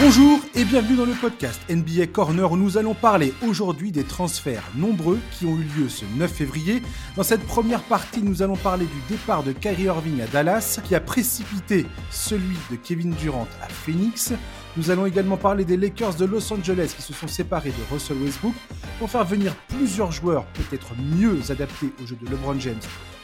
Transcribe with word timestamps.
Bonjour 0.00 0.38
et 0.54 0.64
bienvenue 0.64 0.96
dans 0.96 1.04
le 1.04 1.20
podcast 1.20 1.60
NBA 1.68 2.06
Corner 2.06 2.52
où 2.52 2.56
nous 2.56 2.78
allons 2.78 2.94
parler 2.94 3.34
aujourd'hui 3.42 3.90
des 3.90 4.04
transferts 4.04 4.62
nombreux 4.76 5.18
qui 5.32 5.44
ont 5.44 5.56
eu 5.56 5.64
lieu 5.64 5.88
ce 5.88 6.04
9 6.16 6.32
février. 6.32 6.82
Dans 7.16 7.24
cette 7.24 7.44
première 7.44 7.82
partie, 7.82 8.22
nous 8.22 8.40
allons 8.40 8.54
parler 8.54 8.86
du 8.86 9.16
départ 9.16 9.42
de 9.42 9.50
Kyrie 9.50 9.86
Irving 9.86 10.20
à 10.20 10.28
Dallas 10.28 10.80
qui 10.84 10.94
a 10.94 11.00
précipité 11.00 11.84
celui 12.12 12.56
de 12.70 12.76
Kevin 12.76 13.10
Durant 13.10 13.48
à 13.60 13.68
Phoenix. 13.68 14.32
Nous 14.76 14.92
allons 14.92 15.04
également 15.04 15.36
parler 15.36 15.64
des 15.64 15.76
Lakers 15.76 16.14
de 16.14 16.26
Los 16.26 16.52
Angeles 16.52 16.92
qui 16.94 17.02
se 17.02 17.12
sont 17.12 17.26
séparés 17.26 17.70
de 17.70 17.92
Russell 17.92 18.18
Westbrook 18.18 18.54
pour 19.00 19.10
faire 19.10 19.24
venir 19.24 19.56
plusieurs 19.66 20.12
joueurs 20.12 20.46
peut-être 20.52 20.94
mieux 21.16 21.40
adaptés 21.50 21.90
au 22.00 22.06
jeu 22.06 22.16
de 22.22 22.30
LeBron 22.30 22.60
James 22.60 22.78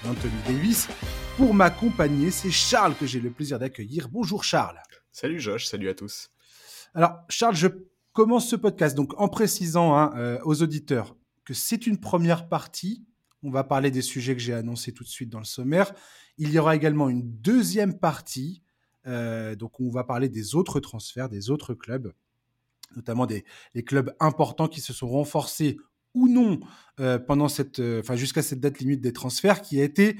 et 0.04 0.08
Anthony 0.08 0.34
Davis. 0.48 0.88
Pour 1.36 1.54
m'accompagner, 1.54 2.32
c'est 2.32 2.50
Charles 2.50 2.96
que 2.96 3.06
j'ai 3.06 3.20
le 3.20 3.30
plaisir 3.30 3.60
d'accueillir. 3.60 4.08
Bonjour 4.08 4.42
Charles. 4.42 4.80
Salut 5.12 5.38
Josh, 5.38 5.66
salut 5.66 5.88
à 5.88 5.94
tous. 5.94 6.33
Alors, 6.94 7.24
Charles, 7.28 7.56
je 7.56 7.66
commence 8.12 8.48
ce 8.48 8.54
podcast 8.54 8.96
donc 8.96 9.20
en 9.20 9.26
précisant 9.26 9.96
hein, 9.96 10.12
euh, 10.16 10.38
aux 10.44 10.62
auditeurs 10.62 11.16
que 11.44 11.52
c'est 11.52 11.88
une 11.88 11.98
première 11.98 12.48
partie. 12.48 13.04
On 13.42 13.50
va 13.50 13.64
parler 13.64 13.90
des 13.90 14.00
sujets 14.00 14.34
que 14.34 14.40
j'ai 14.40 14.54
annoncés 14.54 14.92
tout 14.92 15.02
de 15.02 15.08
suite 15.08 15.28
dans 15.28 15.40
le 15.40 15.44
sommaire. 15.44 15.92
Il 16.38 16.50
y 16.50 16.58
aura 16.58 16.76
également 16.76 17.08
une 17.08 17.22
deuxième 17.22 17.98
partie. 17.98 18.62
Euh, 19.06 19.56
donc, 19.56 19.80
on 19.80 19.90
va 19.90 20.04
parler 20.04 20.28
des 20.28 20.54
autres 20.54 20.78
transferts, 20.78 21.28
des 21.28 21.50
autres 21.50 21.74
clubs, 21.74 22.14
notamment 22.94 23.26
des 23.26 23.44
les 23.74 23.82
clubs 23.82 24.14
importants 24.20 24.68
qui 24.68 24.80
se 24.80 24.92
sont 24.92 25.08
renforcés 25.08 25.76
ou 26.14 26.28
non 26.28 26.60
euh, 27.00 27.18
pendant 27.18 27.48
cette, 27.48 27.80
enfin 27.80 28.14
jusqu'à 28.14 28.42
cette 28.42 28.60
date 28.60 28.78
limite 28.78 29.00
des 29.00 29.12
transferts, 29.12 29.62
qui 29.62 29.80
a 29.80 29.84
été, 29.84 30.16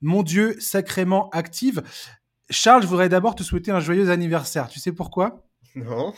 mon 0.00 0.22
Dieu, 0.22 0.58
sacrément 0.58 1.28
active. 1.30 1.82
Charles, 2.48 2.82
je 2.82 2.88
voudrais 2.88 3.10
d'abord 3.10 3.34
te 3.34 3.42
souhaiter 3.42 3.70
un 3.70 3.80
joyeux 3.80 4.10
anniversaire. 4.10 4.68
Tu 4.68 4.80
sais 4.80 4.92
pourquoi? 4.92 5.44
Non. 5.74 6.14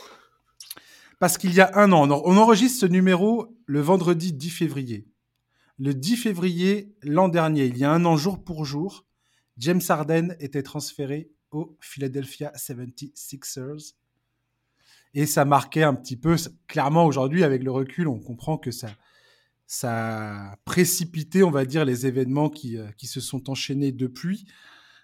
Parce 1.19 1.37
qu'il 1.37 1.53
y 1.53 1.61
a 1.61 1.71
un 1.75 1.91
an, 1.91 2.09
on 2.09 2.37
enregistre 2.37 2.81
ce 2.81 2.85
numéro 2.85 3.57
le 3.65 3.81
vendredi 3.81 4.33
10 4.33 4.49
février. 4.51 5.07
Le 5.79 5.93
10 5.93 6.17
février 6.17 6.95
l'an 7.03 7.27
dernier, 7.27 7.65
il 7.65 7.77
y 7.77 7.83
a 7.83 7.91
un 7.91 8.05
an 8.05 8.17
jour 8.17 8.43
pour 8.43 8.65
jour, 8.65 9.05
James 9.57 9.81
Harden 9.87 10.35
était 10.39 10.63
transféré 10.63 11.31
au 11.51 11.77
Philadelphia 11.79 12.51
76ers. 12.55 13.93
Et 15.13 15.25
ça 15.25 15.45
marquait 15.45 15.83
un 15.83 15.95
petit 15.95 16.17
peu, 16.17 16.35
clairement 16.67 17.05
aujourd'hui, 17.05 17.43
avec 17.43 17.63
le 17.63 17.71
recul, 17.71 18.07
on 18.07 18.19
comprend 18.19 18.57
que 18.57 18.71
ça, 18.71 18.89
ça 19.65 20.51
a 20.51 20.55
précipité, 20.65 21.43
on 21.43 21.51
va 21.51 21.65
dire, 21.65 21.85
les 21.85 22.05
événements 22.05 22.49
qui, 22.49 22.77
euh, 22.77 22.87
qui 22.97 23.07
se 23.07 23.19
sont 23.19 23.49
enchaînés 23.49 23.91
depuis. 23.91 24.45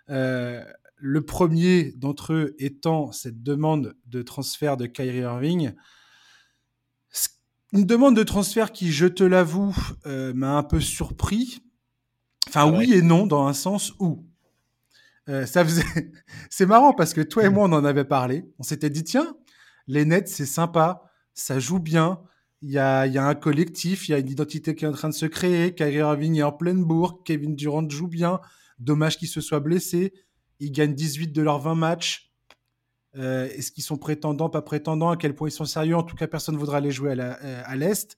Euh, 0.10 0.64
le 1.06 1.22
premier 1.22 1.92
d'entre 1.98 2.32
eux 2.32 2.56
étant 2.60 3.12
cette 3.12 3.44
demande 3.44 3.94
de 4.06 4.22
transfert 4.22 4.78
de 4.78 4.86
Kyrie 4.86 5.18
Irving. 5.18 5.74
Une 7.74 7.84
demande 7.84 8.16
de 8.16 8.24
transfert 8.24 8.72
qui, 8.72 8.90
je 8.94 9.08
te 9.08 9.24
l'avoue, 9.24 9.76
euh, 10.06 10.34
m'a 10.34 10.56
un 10.56 10.64
peu 10.64 10.80
surpris. 10.80 11.62
Enfin, 12.48 12.62
ah 12.62 12.78
oui 12.78 12.94
et 12.94 13.02
non, 13.02 13.28
dans 13.28 13.48
un 13.48 13.54
sens 13.54 13.92
où. 14.00 14.26
Euh, 15.28 15.46
ça 15.46 15.66
faisait... 15.66 15.84
c'est 16.50 16.66
marrant 16.66 16.94
parce 16.94 17.14
que 17.14 17.20
toi 17.20 17.44
et 17.44 17.50
moi, 17.50 17.68
on 17.68 17.74
en 17.74 17.84
avait 17.84 18.06
parlé. 18.06 18.46
On 18.58 18.64
s'était 18.64 18.90
dit, 18.90 19.04
tiens, 19.04 19.36
les 19.88 20.06
Nets, 20.06 20.30
c'est 20.30 20.46
sympa, 20.46 21.04
ça 21.34 21.60
joue 21.60 21.80
bien. 21.80 22.22
Il 22.62 22.72
y 22.72 22.80
a, 22.80 23.08
y 23.08 23.18
a, 23.18 23.26
un 23.26 23.36
collectif, 23.36 24.08
il 24.08 24.14
y 24.14 24.16
a 24.16 24.20
une 24.20 24.30
identité 24.30 24.74
qui 24.74 24.86
est 24.86 24.88
en 24.88 24.94
train 24.94 25.10
de 25.10 25.14
se 25.14 25.26
créer. 25.26 25.76
Kyrie 25.76 25.96
Irving 25.96 26.38
est 26.38 26.44
en 26.44 26.54
pleine 26.54 26.86
bourre, 26.86 27.24
Kevin 27.26 27.58
Durant 27.58 27.90
joue 27.90 28.08
bien. 28.08 28.40
Dommage 28.80 29.18
qu'il 29.18 29.28
se 29.28 29.42
soit 29.42 29.60
blessé. 29.60 30.14
Ils 30.64 30.72
gagnent 30.72 30.96
18 30.96 31.34
de 31.34 31.42
leurs 31.42 31.60
20 31.60 31.76
matchs. 31.76 32.32
Euh, 33.18 33.50
est-ce 33.50 33.70
qu'ils 33.72 33.84
sont 33.84 33.98
prétendants, 33.98 34.50
pas 34.50 34.62
prétendants 34.62 35.10
À 35.10 35.18
quel 35.18 35.36
point 35.36 35.50
ils 35.50 35.52
sont 35.52 35.66
sérieux? 35.66 35.98
En 35.98 36.04
tout 36.04 36.16
cas, 36.16 36.26
personne 36.26 36.56
ne 36.56 36.60
voudra 36.60 36.78
aller 36.78 36.92
jouer 36.92 37.12
à 37.20 37.38
euh, 37.44 37.76
l'Est. 37.76 38.18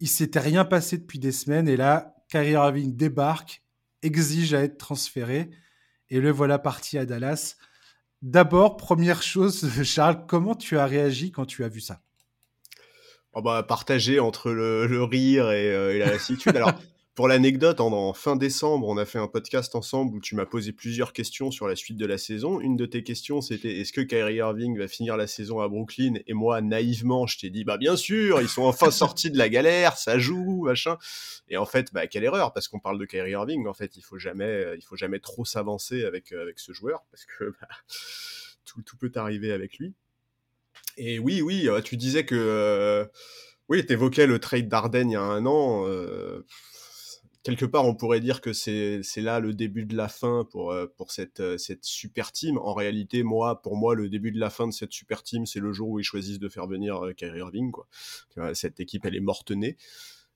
Il 0.00 0.08
s'était 0.08 0.40
rien 0.40 0.66
passé 0.66 0.98
depuis 0.98 1.18
des 1.18 1.32
semaines 1.32 1.66
et 1.66 1.78
là, 1.78 2.14
Kyrie 2.28 2.50
Irving 2.50 2.94
débarque, 2.94 3.62
exige 4.02 4.52
à 4.52 4.62
être 4.62 4.76
transféré 4.76 5.48
et 6.10 6.20
le 6.20 6.30
voilà 6.30 6.58
parti 6.58 6.98
à 6.98 7.06
Dallas. 7.06 7.56
D'abord, 8.20 8.76
première 8.76 9.22
chose, 9.22 9.66
Charles, 9.82 10.26
comment 10.26 10.54
tu 10.54 10.76
as 10.76 10.84
réagi 10.84 11.32
quand 11.32 11.46
tu 11.46 11.64
as 11.64 11.68
vu 11.68 11.80
ça? 11.80 12.02
Oh 13.32 13.40
bah, 13.40 13.62
Partagé 13.62 14.20
entre 14.20 14.50
le, 14.50 15.02
rire 15.04 15.50
et, 15.50 15.72
euh, 15.72 15.94
et 15.94 15.98
la 15.98 16.10
lassitude. 16.10 16.54
Alors, 16.54 16.74
Pour 17.16 17.28
l'anecdote, 17.28 17.80
en, 17.80 18.12
fin 18.12 18.36
décembre, 18.36 18.86
on 18.88 18.98
a 18.98 19.06
fait 19.06 19.18
un 19.18 19.26
podcast 19.26 19.74
ensemble 19.74 20.14
où 20.14 20.20
tu 20.20 20.34
m'as 20.34 20.44
posé 20.44 20.72
plusieurs 20.72 21.14
questions 21.14 21.50
sur 21.50 21.66
la 21.66 21.74
suite 21.74 21.96
de 21.96 22.04
la 22.04 22.18
saison. 22.18 22.60
Une 22.60 22.76
de 22.76 22.84
tes 22.84 23.02
questions, 23.02 23.40
c'était 23.40 23.80
est-ce 23.80 23.94
que 23.94 24.02
Kyrie 24.02 24.34
Irving 24.34 24.78
va 24.78 24.86
finir 24.86 25.16
la 25.16 25.26
saison 25.26 25.60
à 25.60 25.68
Brooklyn? 25.68 26.16
Et 26.26 26.34
moi, 26.34 26.60
naïvement, 26.60 27.26
je 27.26 27.38
t'ai 27.38 27.48
dit 27.48 27.64
bah 27.64 27.78
bien 27.78 27.96
sûr, 27.96 28.42
ils 28.42 28.48
sont 28.48 28.64
enfin 28.64 28.90
sortis 28.90 29.30
de 29.30 29.38
la 29.38 29.48
galère, 29.48 29.96
ça 29.96 30.18
joue, 30.18 30.64
machin. 30.66 30.98
Et 31.48 31.56
en 31.56 31.64
fait, 31.64 31.90
bah 31.94 32.06
quelle 32.06 32.24
erreur 32.24 32.52
parce 32.52 32.68
qu'on 32.68 32.80
parle 32.80 32.98
de 32.98 33.06
Kyrie 33.06 33.30
Irving. 33.30 33.66
En 33.66 33.72
fait, 33.72 33.96
il 33.96 34.02
faut 34.02 34.18
jamais, 34.18 34.74
il 34.76 34.82
faut 34.82 34.96
jamais 34.96 35.18
trop 35.18 35.46
s'avancer 35.46 36.04
avec 36.04 36.32
avec 36.32 36.58
ce 36.58 36.74
joueur 36.74 37.06
parce 37.10 37.24
que 37.24 37.44
bah, 37.62 37.68
tout, 38.66 38.82
tout 38.82 38.98
peut 38.98 39.12
arriver 39.14 39.52
avec 39.52 39.78
lui. 39.78 39.94
Et 40.98 41.18
oui, 41.18 41.40
oui, 41.40 41.66
euh, 41.66 41.80
tu 41.80 41.96
disais 41.96 42.26
que 42.26 42.34
euh, 42.34 43.06
oui, 43.70 43.86
tu 43.86 43.94
évoquais 43.94 44.26
le 44.26 44.38
trade 44.38 44.68
d'Arden 44.68 45.08
il 45.08 45.14
y 45.14 45.16
a 45.16 45.22
un 45.22 45.46
an. 45.46 45.86
Euh, 45.88 46.44
quelque 47.46 47.64
part, 47.64 47.84
on 47.84 47.94
pourrait 47.94 48.18
dire 48.18 48.40
que 48.40 48.52
c'est 48.52 49.00
là 49.16 49.38
le 49.38 49.54
début 49.54 49.84
de 49.84 49.96
la 49.96 50.08
fin 50.08 50.44
pour, 50.50 50.72
euh, 50.72 50.86
pour 50.96 51.12
cette, 51.12 51.38
euh, 51.38 51.56
cette 51.58 51.84
super 51.84 52.32
team. 52.32 52.58
En 52.58 52.74
réalité, 52.74 53.22
moi, 53.22 53.62
pour 53.62 53.76
moi, 53.76 53.94
le 53.94 54.08
début 54.08 54.32
de 54.32 54.40
la 54.40 54.50
fin 54.50 54.66
de 54.66 54.72
cette 54.72 54.92
super 54.92 55.22
team, 55.22 55.46
c'est 55.46 55.60
le 55.60 55.72
jour 55.72 55.88
où 55.88 56.00
ils 56.00 56.04
choisissent 56.04 56.40
de 56.40 56.48
faire 56.48 56.66
venir 56.66 57.04
euh, 57.04 57.12
Kyrie 57.12 57.38
Irving. 57.38 57.70
Quoi. 57.70 57.86
Cette 58.54 58.80
équipe, 58.80 59.04
elle 59.04 59.14
est 59.14 59.20
morte-née. 59.20 59.76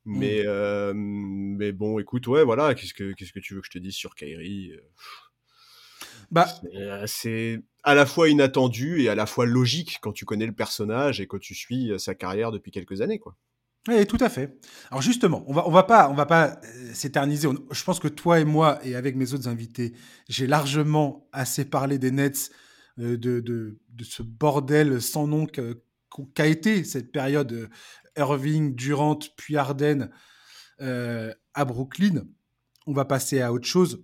Mais, 0.04 0.44
mmh. 0.44 1.56
mais 1.58 1.72
bon, 1.72 1.98
écoute, 1.98 2.26
ouais, 2.28 2.42
voilà, 2.44 2.74
qu'est-ce 2.74 2.94
que, 2.94 3.12
tu 3.12 3.54
veux 3.54 3.60
que 3.60 3.66
je 3.66 3.70
te 3.70 3.78
dise 3.78 3.94
sur 3.94 4.14
Kyrie 4.14 4.72
bah, 6.30 6.46
c'est 7.06 7.60
à 7.82 7.94
la 7.96 8.06
fois 8.06 8.28
inattendu 8.28 9.02
et 9.02 9.08
à 9.08 9.16
la 9.16 9.26
fois 9.26 9.46
logique 9.46 9.98
quand 10.00 10.12
tu 10.12 10.24
connais 10.24 10.46
le 10.46 10.54
personnage 10.54 11.20
et 11.20 11.26
que 11.26 11.36
tu 11.36 11.54
suis 11.56 11.90
sa 11.98 12.14
carrière 12.14 12.52
depuis 12.52 12.70
quelques 12.70 13.00
années, 13.00 13.18
quoi. 13.18 13.36
Oui, 13.88 14.06
tout 14.06 14.18
à 14.20 14.28
fait. 14.28 14.58
Alors 14.90 15.00
justement, 15.00 15.42
on 15.46 15.54
va, 15.54 15.66
on 15.66 15.70
va 15.70 15.84
pas, 15.84 16.10
on 16.10 16.14
va 16.14 16.26
pas 16.26 16.60
euh, 16.64 16.92
s'éterniser. 16.92 17.48
Je 17.70 17.84
pense 17.84 17.98
que 17.98 18.08
toi 18.08 18.38
et 18.38 18.44
moi, 18.44 18.78
et 18.84 18.94
avec 18.94 19.16
mes 19.16 19.32
autres 19.32 19.48
invités, 19.48 19.94
j'ai 20.28 20.46
largement 20.46 21.26
assez 21.32 21.64
parlé 21.64 21.98
des 21.98 22.10
Nets, 22.10 22.50
euh, 22.98 23.16
de, 23.16 23.40
de, 23.40 23.78
ce 24.04 24.22
bordel 24.22 25.00
sans 25.00 25.26
nom 25.26 25.46
qu'a 25.46 26.46
été 26.46 26.84
cette 26.84 27.10
période 27.10 27.52
euh, 27.52 27.68
Irving, 28.16 28.74
Durant, 28.74 29.18
puis 29.36 29.56
Harden 29.56 30.10
à 30.78 31.64
Brooklyn. 31.66 32.24
On 32.86 32.94
va 32.94 33.04
passer 33.04 33.42
à 33.42 33.52
autre 33.52 33.66
chose. 33.66 34.02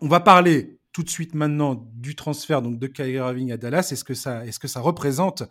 On 0.00 0.08
va 0.08 0.20
parler 0.20 0.80
tout 0.92 1.02
de 1.02 1.10
suite 1.10 1.34
maintenant 1.34 1.90
du 1.94 2.14
transfert 2.14 2.62
donc 2.62 2.78
de 2.78 2.86
Kyrie 2.86 3.12
Irving 3.12 3.52
à 3.52 3.58
Dallas. 3.58 3.88
Est-ce 3.92 4.04
que 4.04 4.14
ça, 4.14 4.46
est-ce 4.46 4.58
que 4.58 4.68
ça 4.68 4.80
représente 4.80 5.44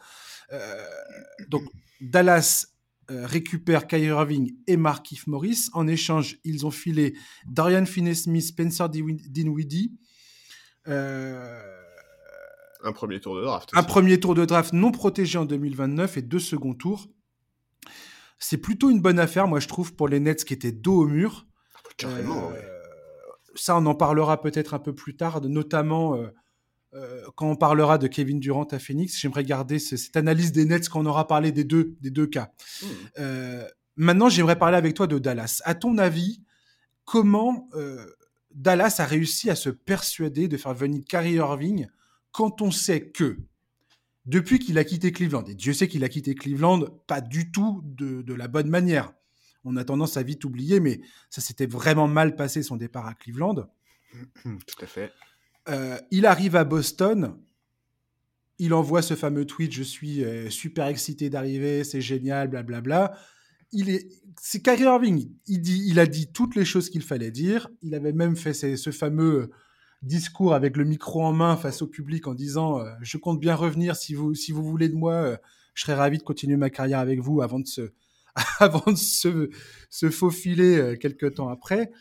donc 1.50 1.63
Dallas 2.01 2.66
récupère 3.09 3.88
Kyrie 3.88 4.07
Irving 4.07 4.56
et 4.68 4.78
Markif 4.78 5.28
Morris. 5.28 5.69
En 5.73 5.88
échange, 5.88 6.40
ils 6.44 6.66
ont 6.66 6.72
filé 6.72 7.16
Darian 7.45 7.85
Finney-Smith, 7.85 8.44
Spencer 8.44 8.90
Dinwiddie. 8.90 9.97
Euh, 10.88 11.78
un 12.84 12.91
premier 12.91 13.19
tour 13.19 13.35
de 13.35 13.41
draft. 13.41 13.69
Un 13.73 13.84
premier 13.84 14.19
tour 14.19 14.35
de 14.35 14.46
draft 14.46 14.73
non 14.73 14.91
protégé 14.91 15.38
en 15.38 15.46
2029 15.46 16.17
et 16.17 16.22
deux 16.22 16.40
seconds 16.40 16.73
tours. 16.73 17.07
C'est 18.40 18.57
plutôt 18.57 18.90
une 18.90 19.01
bonne 19.01 19.19
affaire, 19.19 19.47
moi 19.47 19.59
je 19.59 19.67
trouve, 19.67 19.96
pour 19.96 20.07
les 20.07 20.19
Nets 20.19 20.46
qui 20.46 20.53
étaient 20.53 20.72
dos 20.72 21.01
au 21.03 21.07
mur. 21.07 21.47
Carrément, 21.97 22.51
euh, 22.51 22.62
Ça, 23.56 23.75
on 23.75 23.85
en 23.88 23.96
parlera 23.96 24.40
peut-être 24.41 24.73
un 24.73 24.79
peu 24.79 24.94
plus 24.94 25.17
tard, 25.17 25.41
notamment 25.41 26.16
euh, 26.97 27.25
quand 27.35 27.49
on 27.49 27.55
parlera 27.55 27.97
de 27.97 28.08
Kevin 28.08 28.40
Durant 28.40 28.66
à 28.66 28.79
Phoenix, 28.79 29.20
j'aimerais 29.20 29.44
garder 29.44 29.78
cette 29.79 30.17
analyse 30.17 30.52
des 30.52 30.66
Nets 30.66 30.90
quand 30.90 31.02
on 31.02 31.05
aura 31.05 31.28
parlé 31.28 31.52
des 31.52 31.64
deux, 31.64 31.96
des 32.02 32.09
deux 32.09 32.28
cas. 32.28 32.52
Hmm. 32.82 32.85
Euh, 33.20 33.67
maintenant, 33.96 34.29
j'aimerais 34.29 34.58
parler 34.58 34.78
avec 34.78 34.94
toi 34.96 35.05
de 35.05 35.20
Dallas. 35.20 35.61
À 35.66 35.76
ton 35.76 35.97
avis, 35.97 36.41
comment 37.05 37.70
euh, 37.76 38.05
Dallas 38.53 38.96
a 38.97 39.05
réussi 39.05 39.49
à 39.49 39.55
se 39.55 39.70
persuader 39.70 40.47
de 40.47 40.58
faire 40.58 40.73
venir 40.73 41.03
Kyrie 41.08 41.35
Irving 41.35 41.88
quand 42.32 42.61
on 42.61 42.72
sait 42.72 43.09
que 43.09 43.38
depuis 44.26 44.59
qu'il 44.59 44.78
a 44.78 44.84
quitté 44.84 45.11
Cleveland, 45.11 45.46
et 45.46 45.55
Dieu 45.55 45.73
sait 45.73 45.88
qu'il 45.88 46.03
a 46.03 46.09
quitté 46.09 46.35
Cleveland 46.35 46.82
pas 47.05 47.22
du 47.22 47.52
tout 47.52 47.82
de, 47.85 48.22
de 48.23 48.34
la 48.34 48.47
bonne 48.47 48.70
manière. 48.70 49.14
On 49.64 49.78
a 49.78 49.84
tendance 49.84 50.17
à 50.17 50.23
vite 50.23 50.44
oublier, 50.46 50.79
mais 50.79 51.02
ça 51.29 51.41
s'était 51.41 51.66
vraiment 51.66 52.08
mal 52.08 52.35
passé 52.35 52.64
son 52.64 52.76
départ 52.76 53.05
à 53.05 53.14
Cleveland. 53.14 53.70
Tout 54.44 54.82
à 54.82 54.85
fait. 54.85 55.11
Euh, 55.69 55.97
il 56.11 56.25
arrive 56.25 56.55
à 56.55 56.64
Boston. 56.64 57.35
Il 58.59 58.73
envoie 58.73 59.02
ce 59.02 59.16
fameux 59.16 59.46
tweet 59.46 59.72
Je 59.72 59.84
suis 59.84 60.23
euh, 60.23 60.49
super 60.49 60.87
excité 60.87 61.29
d'arriver, 61.29 61.84
c'est 61.84 62.02
génial, 62.02 62.47
blablabla. 62.47 63.17
C'est 64.41 64.61
Kyrie 64.61 64.84
Irving. 64.84 65.29
Il, 65.46 65.61
dit, 65.61 65.84
il 65.87 65.99
a 65.99 66.08
dit 66.08 66.31
toutes 66.31 66.55
les 66.55 66.66
choses 66.66 66.90
qu'il 66.90 67.03
fallait 67.03 67.31
dire. 67.31 67.69
Il 67.81 67.93
avait 67.96 68.14
même 68.14 68.35
fait 68.35 68.53
ce 68.53 68.91
fameux 68.91 69.52
discours 70.02 70.53
avec 70.53 70.78
le 70.78 70.85
micro 70.85 71.23
en 71.23 71.34
main 71.34 71.58
face 71.58 71.81
au 71.81 71.87
public 71.87 72.28
en 72.28 72.34
disant 72.34 72.81
je 73.02 73.17
compte 73.17 73.40
bien 73.40 73.55
revenir 73.55 73.96
si 73.96 74.13
vous 74.13 74.35
si 74.35 74.52
vous 74.52 74.63
voulez 74.63 74.87
de 74.90 74.96
moi, 74.96 75.37
je 75.73 75.81
serais 75.81 75.96
ravi 75.96 76.17
de 76.17 76.23
continuer 76.23 76.55
ma 76.55 76.70
carrière 76.70 76.99
avec 76.99 77.20
vous 77.20 77.41
avant 77.41 77.59
de 77.59 77.67
se 77.67 77.91
avant 78.59 78.90
de 78.90 78.97
se, 78.97 79.49
se 79.90 80.09
faufiler 80.09 80.97
quelques 81.02 81.35
temps 81.35 81.49
après. 81.49 81.91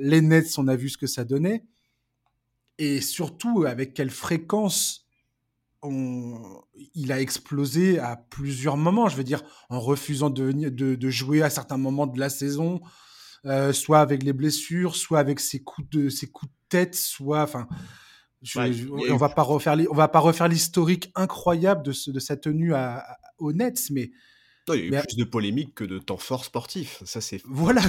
Les 0.00 0.20
Nets, 0.20 0.58
on 0.58 0.68
a 0.68 0.76
vu 0.76 0.90
ce 0.90 0.98
que 0.98 1.06
ça 1.06 1.24
donnait. 1.24 1.64
Et 2.80 3.02
surtout, 3.02 3.64
avec 3.66 3.92
quelle 3.92 4.08
fréquence 4.08 5.06
on, 5.82 6.62
il 6.94 7.12
a 7.12 7.20
explosé 7.20 7.98
à 7.98 8.16
plusieurs 8.16 8.78
moments. 8.78 9.10
Je 9.10 9.16
veux 9.16 9.24
dire, 9.24 9.42
en 9.68 9.78
refusant 9.78 10.30
de, 10.30 10.50
de, 10.50 10.94
de 10.94 11.10
jouer 11.10 11.42
à 11.42 11.50
certains 11.50 11.76
moments 11.76 12.06
de 12.06 12.18
la 12.18 12.30
saison, 12.30 12.80
euh, 13.44 13.74
soit 13.74 14.00
avec 14.00 14.22
les 14.22 14.32
blessures, 14.32 14.96
soit 14.96 15.18
avec 15.18 15.40
ses 15.40 15.62
coups 15.62 15.90
de, 15.90 16.08
ses 16.08 16.30
coups 16.30 16.50
de 16.50 16.56
tête, 16.70 16.94
soit, 16.94 17.42
enfin, 17.42 17.68
on 18.56 19.16
va 19.16 19.28
pas 19.28 19.42
refaire, 19.42 19.76
on 19.90 19.94
va 19.94 20.08
pas 20.08 20.20
refaire 20.20 20.48
l'historique 20.48 21.12
incroyable 21.14 21.82
de, 21.82 21.92
ce, 21.92 22.10
de 22.10 22.18
sa 22.18 22.38
tenue 22.38 22.72
à, 22.72 23.04
aux 23.36 23.52
Nets, 23.52 23.90
mais 23.90 24.10
il 24.68 24.74
y 24.74 24.96
a 24.96 25.00
eu 25.00 25.02
plus 25.02 25.16
de 25.16 25.24
polémiques 25.24 25.74
que 25.74 25.84
de 25.84 25.98
temps 25.98 26.16
fort 26.16 26.46
sportif. 26.46 27.02
Ça, 27.04 27.20
c'est 27.20 27.42
voilà, 27.44 27.82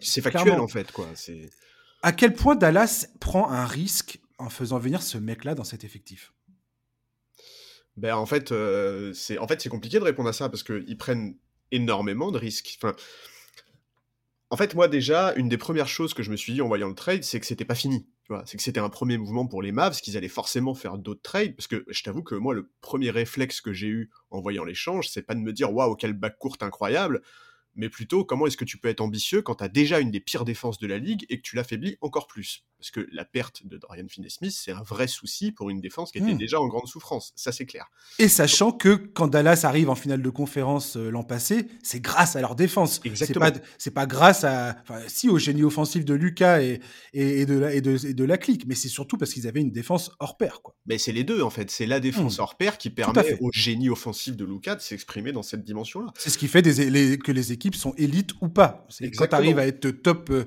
c'est 0.00 0.20
factuel 0.20 0.60
en 0.60 0.68
fait, 0.68 0.92
quoi. 0.92 1.08
À 2.02 2.12
quel 2.12 2.34
point 2.34 2.54
Dallas 2.54 3.08
prend 3.18 3.50
un 3.50 3.66
risque 3.66 4.20
en 4.38 4.50
faisant 4.50 4.78
venir 4.78 5.02
ce 5.02 5.18
mec-là 5.18 5.54
dans 5.54 5.64
cet 5.64 5.84
effectif? 5.84 6.32
Ben, 7.96 8.14
en 8.14 8.26
fait, 8.26 8.52
euh, 8.52 9.12
c'est 9.12 9.38
en 9.38 9.48
fait 9.48 9.68
compliqué 9.68 9.98
de 9.98 10.04
répondre 10.04 10.28
à 10.28 10.32
ça 10.32 10.48
parce 10.48 10.62
qu'ils 10.62 10.96
prennent 10.96 11.36
énormément 11.72 12.30
de 12.30 12.38
risques. 12.38 12.78
En 14.50 14.56
fait, 14.56 14.74
moi 14.74 14.88
déjà, 14.88 15.34
une 15.34 15.48
des 15.48 15.58
premières 15.58 15.88
choses 15.88 16.14
que 16.14 16.22
je 16.22 16.30
me 16.30 16.36
suis 16.36 16.52
dit 16.52 16.62
en 16.62 16.68
voyant 16.68 16.88
le 16.88 16.94
trade, 16.94 17.24
c'est 17.24 17.40
que 17.40 17.46
c'était 17.46 17.64
pas 17.64 17.74
fini. 17.74 18.06
C'est 18.44 18.56
que 18.56 18.62
c'était 18.62 18.80
un 18.80 18.88
premier 18.90 19.16
mouvement 19.16 19.46
pour 19.46 19.62
les 19.62 19.72
Mavs, 19.72 20.00
qu'ils 20.00 20.16
allaient 20.16 20.28
forcément 20.28 20.74
faire 20.74 20.98
d'autres 20.98 21.22
trades, 21.22 21.56
parce 21.56 21.66
que 21.66 21.84
je 21.88 22.02
t'avoue 22.02 22.22
que 22.22 22.34
moi, 22.34 22.54
le 22.54 22.70
premier 22.80 23.10
réflexe 23.10 23.60
que 23.60 23.72
j'ai 23.72 23.88
eu 23.88 24.10
en 24.30 24.40
voyant 24.40 24.64
l'échange, 24.64 25.08
c'est 25.08 25.22
pas 25.22 25.34
de 25.34 25.40
me 25.40 25.52
dire 25.52 25.72
waouh, 25.72 25.96
quel 25.96 26.12
bac 26.12 26.38
court 26.38 26.56
incroyable, 26.60 27.22
mais 27.78 27.88
plutôt 27.88 28.24
comment 28.24 28.46
est-ce 28.46 28.56
que 28.56 28.64
tu 28.64 28.76
peux 28.76 28.88
être 28.88 29.00
ambitieux 29.00 29.40
quand 29.40 29.54
tu 29.56 29.64
as 29.64 29.68
déjà 29.68 30.00
une 30.00 30.10
des 30.10 30.20
pires 30.20 30.44
défenses 30.44 30.78
de 30.78 30.86
la 30.86 30.98
ligue 30.98 31.24
et 31.30 31.38
que 31.38 31.42
tu 31.42 31.56
l'affaiblis 31.56 31.96
encore 32.00 32.26
plus? 32.26 32.64
Parce 32.78 32.90
que 32.90 33.08
la 33.12 33.24
perte 33.24 33.66
de 33.66 33.76
Dorian 33.76 34.06
Finney-Smith, 34.08 34.52
c'est 34.52 34.70
un 34.70 34.82
vrai 34.82 35.08
souci 35.08 35.50
pour 35.50 35.68
une 35.68 35.80
défense 35.80 36.12
qui 36.12 36.18
était 36.18 36.34
hmm. 36.34 36.38
déjà 36.38 36.60
en 36.60 36.68
grande 36.68 36.86
souffrance, 36.86 37.32
ça 37.34 37.50
c'est 37.50 37.66
clair. 37.66 37.90
Et 38.18 38.28
sachant 38.28 38.70
que 38.70 38.94
quand 38.94 39.26
Dallas 39.26 39.62
arrive 39.64 39.90
en 39.90 39.96
finale 39.96 40.22
de 40.22 40.30
conférence 40.30 40.96
euh, 40.96 41.10
l'an 41.10 41.24
passé, 41.24 41.66
c'est 41.82 42.00
grâce 42.00 42.36
à 42.36 42.40
leur 42.40 42.54
défense. 42.54 43.00
Exactement. 43.04 43.46
C'est 43.78 43.90
pas, 43.90 44.02
pas 44.02 44.06
grâce 44.06 44.44
à, 44.44 44.76
enfin, 44.82 45.00
si 45.08 45.28
au 45.28 45.38
génie 45.38 45.64
offensif 45.64 46.04
de 46.04 46.14
Lucas 46.14 46.62
et, 46.62 46.80
et, 47.12 47.46
de, 47.46 47.58
la, 47.58 47.74
et, 47.74 47.80
de, 47.80 48.12
de 48.12 48.24
la 48.24 48.38
clique, 48.38 48.64
mais 48.66 48.74
c'est 48.74 48.88
surtout 48.88 49.18
parce 49.18 49.32
qu'ils 49.32 49.48
avaient 49.48 49.60
une 49.60 49.72
défense 49.72 50.12
hors 50.20 50.36
pair. 50.36 50.62
Quoi. 50.62 50.76
Mais 50.86 50.98
c'est 50.98 51.12
les 51.12 51.24
deux 51.24 51.42
en 51.42 51.50
fait, 51.50 51.70
c'est 51.70 51.86
la 51.86 51.98
défense 52.00 52.38
hmm. 52.38 52.42
hors 52.42 52.56
pair 52.56 52.78
qui 52.78 52.90
permet 52.90 53.38
au 53.40 53.50
génie 53.52 53.88
offensif 53.88 54.36
de 54.36 54.44
Lucas 54.44 54.76
de 54.76 54.80
s'exprimer 54.80 55.32
dans 55.32 55.42
cette 55.42 55.64
dimension-là. 55.64 56.12
C'est 56.16 56.30
ce 56.30 56.38
qui 56.38 56.48
fait 56.48 56.62
des, 56.62 57.18
que 57.18 57.32
les 57.32 57.52
équipes 57.52 57.67
sont 57.76 57.94
élites 57.96 58.32
ou 58.40 58.48
pas. 58.48 58.86
Quand 59.16 59.26
tu 59.26 59.34
arrives 59.34 59.58
à 59.58 59.66
être 59.66 59.90
top, 59.90 60.30
euh, 60.30 60.44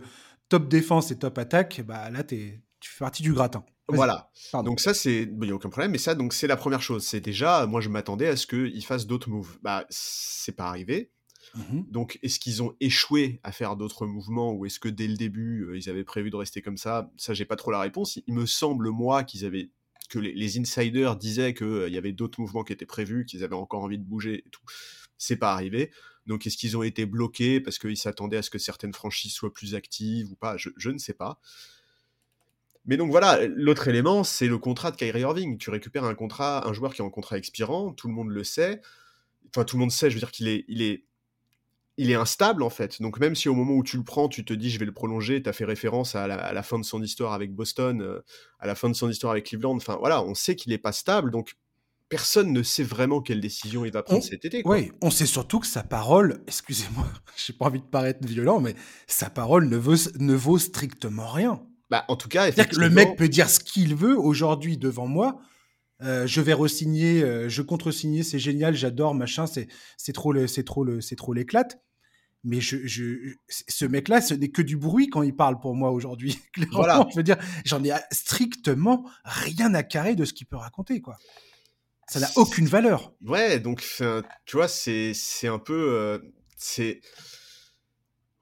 top 0.50 0.68
défense 0.68 1.12
et 1.12 1.18
top 1.18 1.38
attaque, 1.38 1.82
bah 1.86 2.10
là, 2.10 2.24
es, 2.32 2.62
tu 2.80 2.90
fais 2.90 3.00
partie 3.00 3.24
du 3.24 3.34
gratin. 3.34 3.64
Voilà. 3.88 4.30
Donc 4.64 4.80
ça, 4.80 4.94
c'est, 4.94 5.24
il 5.24 5.40
n'y 5.40 5.52
a 5.52 5.56
aucun 5.56 5.70
problème. 5.70 5.92
Mais 5.92 5.98
ça, 5.98 6.16
donc 6.16 6.34
c'est 6.34 6.48
la 6.48 6.58
première 6.58 6.82
chose. 6.82 7.04
C'est 7.04 7.20
déjà, 7.20 7.66
moi, 7.66 7.82
je 7.82 7.90
m'attendais 7.90 8.28
à 8.28 8.36
ce 8.36 8.48
qu'ils 8.48 8.86
fassent 8.86 9.08
d'autres 9.08 9.30
moves. 9.30 9.58
Bah, 9.62 9.86
c'est 9.90 10.56
pas 10.56 10.68
arrivé. 10.68 11.12
Mmh 11.56 11.82
donc, 11.90 12.18
est-ce 12.24 12.40
qu'ils 12.40 12.64
ont 12.64 12.74
échoué 12.80 13.42
à 13.44 13.52
faire 13.52 13.76
d'autres 13.76 14.06
mouvements 14.06 14.54
ou 14.54 14.66
est-ce 14.66 14.80
que 14.80 14.88
dès 14.88 15.08
le 15.08 15.18
début, 15.18 15.66
euh, 15.66 15.78
ils 15.78 15.90
avaient 15.90 16.06
prévu 16.06 16.30
de 16.30 16.36
rester 16.38 16.62
comme 16.62 16.78
ça? 16.78 17.12
Ça, 17.18 17.34
j'ai 17.34 17.46
pas 17.46 17.58
trop 17.58 17.72
la 17.72 17.82
réponse. 17.82 18.20
Il 18.26 18.34
me 18.34 18.46
semble, 18.46 18.90
moi, 18.90 19.24
qu'ils 19.24 19.44
avaient 19.44 19.70
que 20.10 20.20
les, 20.20 20.60
insiders 20.60 21.16
disaient 21.16 21.54
qu'il 21.54 21.66
euh, 21.66 21.90
y 21.90 21.98
avait 21.98 22.12
d'autres 22.12 22.40
mouvements 22.40 22.64
qui 22.64 22.74
étaient 22.74 22.86
prévus, 22.86 23.26
qu'ils 23.26 23.44
avaient 23.44 23.56
encore 23.56 23.84
envie 23.84 23.98
de 23.98 24.04
bouger 24.04 24.44
et 24.46 24.50
tout. 24.50 24.62
C'est 25.18 25.38
pas 25.38 25.54
arrivé. 25.54 25.92
Donc, 26.28 26.46
est-ce 26.46 26.58
qu'ils 26.58 26.78
ont 26.78 26.84
été 26.84 27.06
bloqués 27.06 27.60
parce 27.60 27.80
qu'ils 27.80 27.98
s'attendaient 27.98 28.38
à 28.38 28.42
ce 28.42 28.50
que 28.50 28.60
certaines 28.60 28.94
franchises 28.94 29.34
soient 29.34 29.54
plus 29.54 29.76
actives 29.76 30.32
ou 30.32 30.36
pas? 30.36 30.56
Je, 30.58 30.90
ne 30.90 30.98
sais 30.98 31.14
pas. 31.14 31.40
Mais 32.86 32.98
donc 32.98 33.12
voilà, 33.12 33.46
l'autre 33.48 33.88
élément, 33.88 34.24
c'est 34.24 34.48
le 34.48 34.58
contrat 34.58 34.92
de 34.92 34.98
Kyrie 34.98 35.22
Irving. 35.22 35.58
Tu 35.58 35.70
récupères 35.70 36.04
un 36.04 36.16
contrat, 36.16 36.68
un 36.68 36.74
joueur 36.74 36.94
qui 36.94 37.02
est 37.02 37.06
en 37.06 37.10
contrat 37.10 37.38
expirant, 37.38 37.94
tout 37.94 38.08
le 38.08 38.14
monde 38.14 38.30
le 38.30 38.44
sait. 38.44 38.82
Enfin, 39.50 39.66
tout 39.66 39.76
le 39.76 39.82
monde 39.82 39.92
sait, 39.92 40.10
je 40.10 40.16
veux 40.16 40.20
dire 40.20 40.32
qu'il 40.32 40.48
est, 40.48 40.66
il 40.68 40.82
est, 40.82 42.16
instable 42.16 42.64
en 42.64 42.70
fait. 42.72 43.02
Donc 43.02 43.20
même 43.20 43.36
si 43.36 43.50
au 43.50 43.54
moment 43.54 43.74
où 43.74 43.84
tu 43.84 43.98
le 43.98 44.04
prends, 44.04 44.28
tu 44.30 44.44
te 44.44 44.54
dis 44.54 44.72
je 44.72 44.80
vais 44.80 44.86
le 44.86 44.94
prolonger, 44.94 45.44
tu 45.44 45.50
as 45.50 45.54
fait 45.54 45.66
référence 45.66 46.16
à 46.16 46.28
la, 46.28 46.64
fin 46.64 46.80
de 46.80 46.86
son 46.86 47.04
histoire 47.04 47.34
avec 47.34 47.54
Boston, 47.54 48.02
euh, 48.02 48.22
à 48.60 48.66
la 48.66 48.74
fin 48.74 48.90
de 48.90 48.96
son 48.96 49.10
histoire 49.10 49.32
avec 49.32 49.46
Cleveland. 49.46 49.76
Enfin 49.76 49.98
voilà, 50.00 50.24
on 50.24 50.34
sait 50.34 50.56
qu'il 50.56 50.72
n'est 50.72 50.80
pas 50.80 50.94
stable. 50.94 51.30
Donc 51.30 51.56
personne 52.12 52.52
ne 52.52 52.62
sait 52.62 52.84
vraiment 52.84 53.22
quelle 53.22 53.40
décision 53.40 53.86
il 53.86 53.92
va 53.92 54.04
prendre 54.04 54.22
cet 54.22 54.44
été. 54.44 54.62
Oui, 54.66 54.92
on 55.02 55.10
sait 55.10 55.26
surtout 55.26 55.62
que 55.62 55.66
sa 55.66 55.82
parole, 55.82 56.44
excusez-moi, 56.46 57.08
j'ai 57.38 57.54
pas 57.54 57.66
envie 57.66 57.80
de 57.80 57.86
paraître 57.86 58.28
violent, 58.28 58.60
mais 58.60 58.76
sa 59.08 59.30
parole 59.30 59.70
ne 59.70 59.78
vaut, 59.78 59.96
ne 60.20 60.36
vaut 60.36 60.60
strictement 60.60 61.30
rien. 61.30 61.64
Bah, 61.90 62.04
en 62.10 62.18
tout 62.18 62.28
cas, 62.28 62.50
effectivement... 62.50 62.86
le 62.86 62.92
mec 62.92 63.16
peut 63.18 63.30
dire 63.30 63.50
ce 63.50 63.62
qu'il 63.62 63.96
veut 63.96 64.20
aujourd'hui 64.20 64.78
devant 64.78 65.08
moi. 65.08 65.40
Euh, 66.02 66.28
je 66.28 66.42
vais 66.42 66.54
resigner, 66.54 67.24
euh, 67.24 67.48
je 67.48 67.62
contre-signer, 67.62 68.24
c'est 68.24 68.40
génial, 68.40 68.76
j'adore, 68.76 69.16
machin, 69.16 69.48
c'est 69.48 69.70
c'est 69.96 70.14
trop 70.14 70.34
le, 70.34 70.48
c'est 70.48 70.64
trop 70.64 70.84
le, 70.84 71.00
c'est 71.00 71.16
trop 71.16 71.32
l'éclate. 71.32 71.82
Mais 72.44 72.60
je, 72.60 72.88
je, 72.88 73.36
ce 73.48 73.86
mec-là, 73.86 74.20
ce 74.20 74.34
n'est 74.34 74.50
que 74.50 74.64
du 74.64 74.76
bruit 74.76 75.10
quand 75.10 75.22
il 75.22 75.36
parle 75.36 75.60
pour 75.60 75.76
moi 75.76 75.92
aujourd'hui. 75.92 76.40
Voilà. 76.72 77.08
Je 77.12 77.16
veux 77.16 77.24
dire, 77.24 77.38
j'en 77.66 77.84
ai 77.84 77.92
strictement 78.12 79.06
rien 79.24 79.74
à 79.76 79.84
carrer 79.84 80.16
de 80.16 80.26
ce 80.26 80.34
qu'il 80.34 80.48
peut 80.48 80.58
raconter, 80.58 81.02
quoi 81.02 81.18
ça 82.12 82.20
n'a 82.20 82.30
aucune 82.36 82.68
valeur. 82.68 83.14
Ouais, 83.26 83.60
donc 83.60 83.82
tu 84.46 84.56
vois, 84.58 84.68
c'est 84.68 85.14
c'est 85.14 85.48
un 85.48 85.60
peu 85.60 85.94
euh, 85.94 86.20
c'est 86.58 87.00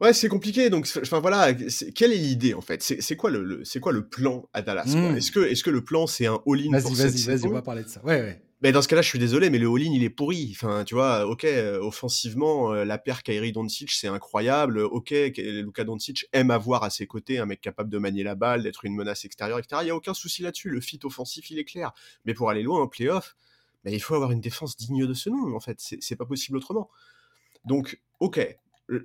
ouais, 0.01 0.11
c'est 0.11 0.27
compliqué. 0.27 0.71
Donc 0.71 0.89
enfin 0.99 1.19
voilà, 1.19 1.53
quelle 1.93 2.11
est 2.11 2.17
l'idée 2.17 2.55
en 2.55 2.61
fait? 2.61 2.81
C'est 2.81 3.15
quoi 3.15 3.29
le, 3.29 3.63
c'est 3.63 3.79
quoi 3.79 3.91
le 3.91 4.07
plan 4.07 4.49
à 4.53 4.63
Dallas 4.63 4.85
hmm. 4.87 5.17
Est-ce 5.17 5.31
que 5.31 5.41
est-ce 5.41 5.63
que 5.63 5.69
le 5.69 5.83
plan 5.83 6.07
c'est 6.07 6.25
un 6.25 6.41
all-in 6.47 6.71
Vas-y, 6.71 6.95
vas-y, 6.95 7.23
vas-y, 7.25 7.45
on 7.45 7.51
va 7.51 7.61
parler 7.61 7.83
de 7.83 7.89
ça. 7.89 8.03
Ouais, 8.03 8.19
ouais. 8.21 8.41
Mais 8.61 8.73
dans 8.73 8.81
ce 8.81 8.89
cas-là, 8.89 9.01
je 9.01 9.07
suis 9.07 9.19
désolé, 9.19 9.49
mais 9.49 9.59
le 9.59 9.67
all-in, 9.67 9.93
il 9.93 10.03
est 10.03 10.09
pourri. 10.09 10.49
Enfin, 10.53 10.83
tu 10.83 10.93
vois, 10.93 11.25
ok, 11.27 11.45
euh, 11.45 11.79
offensivement, 11.79 12.73
euh, 12.73 12.83
la 12.83 12.97
paire 12.97 13.23
Kyrie 13.23 13.53
Doncic, 13.53 13.91
c'est 13.91 14.09
incroyable. 14.09 14.79
Ok, 14.79 15.11
Luka 15.37 15.85
Doncic 15.85 16.25
aime 16.33 16.51
avoir 16.51 16.83
à 16.83 16.89
ses 16.89 17.07
côtés 17.07 17.37
un 17.37 17.45
mec 17.45 17.61
capable 17.61 17.89
de 17.89 17.97
manier 17.99 18.23
la 18.23 18.35
balle, 18.35 18.63
d'être 18.63 18.83
une 18.83 18.95
menace 18.95 19.23
extérieure, 19.23 19.59
etc. 19.59 19.83
Il 19.83 19.87
y 19.87 19.91
a 19.91 19.95
aucun 19.95 20.13
souci 20.13 20.41
là-dessus. 20.41 20.69
Le 20.69 20.81
fit 20.81 20.99
offensif, 21.03 21.51
il 21.51 21.59
est 21.59 21.63
clair. 21.63 21.93
Mais 22.25 22.33
pour 22.33 22.49
aller 22.49 22.63
loin 22.63 22.81
en 22.81 22.87
playoff, 22.87 23.37
mais 23.83 23.93
il 23.93 23.99
faut 23.99 24.15
avoir 24.15 24.31
une 24.31 24.41
défense 24.41 24.75
digne 24.77 25.05
de 25.05 25.13
ce 25.13 25.29
nom, 25.29 25.55
en 25.55 25.59
fait. 25.59 25.77
C'est 25.79 26.15
pas 26.15 26.25
possible 26.25 26.57
autrement. 26.57 26.89
Donc, 27.65 28.01
ok, 28.19 28.57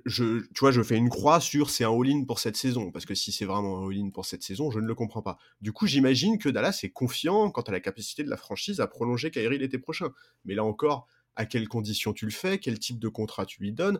je, 0.05 0.39
tu 0.39 0.59
vois, 0.59 0.71
je 0.71 0.81
fais 0.81 0.95
une 0.95 1.09
croix 1.09 1.39
sur 1.39 1.69
c'est 1.69 1.83
un 1.83 1.91
all-in 1.91 2.23
pour 2.25 2.39
cette 2.39 2.57
saison, 2.57 2.91
parce 2.91 3.05
que 3.05 3.15
si 3.15 3.31
c'est 3.31 3.45
vraiment 3.45 3.79
un 3.79 3.89
all-in 3.89 4.09
pour 4.09 4.25
cette 4.25 4.43
saison, 4.43 4.71
je 4.71 4.79
ne 4.79 4.87
le 4.87 4.95
comprends 4.95 5.21
pas. 5.21 5.37
Du 5.61 5.71
coup, 5.71 5.87
j'imagine 5.87 6.37
que 6.37 6.49
Dallas 6.49 6.79
est 6.83 6.89
confiant 6.89 7.51
quant 7.51 7.61
à 7.61 7.71
la 7.71 7.79
capacité 7.79 8.23
de 8.23 8.29
la 8.29 8.37
franchise 8.37 8.79
à 8.79 8.87
prolonger 8.87 9.31
Kyrie 9.31 9.59
l'été 9.59 9.77
prochain. 9.77 10.09
Mais 10.45 10.55
là 10.55 10.63
encore, 10.63 11.07
à 11.35 11.45
quelles 11.45 11.67
conditions 11.67 12.13
tu 12.13 12.25
le 12.25 12.31
fais, 12.31 12.59
quel 12.59 12.79
type 12.79 12.99
de 12.99 13.09
contrat 13.09 13.45
tu 13.45 13.61
lui 13.61 13.73
donnes, 13.73 13.99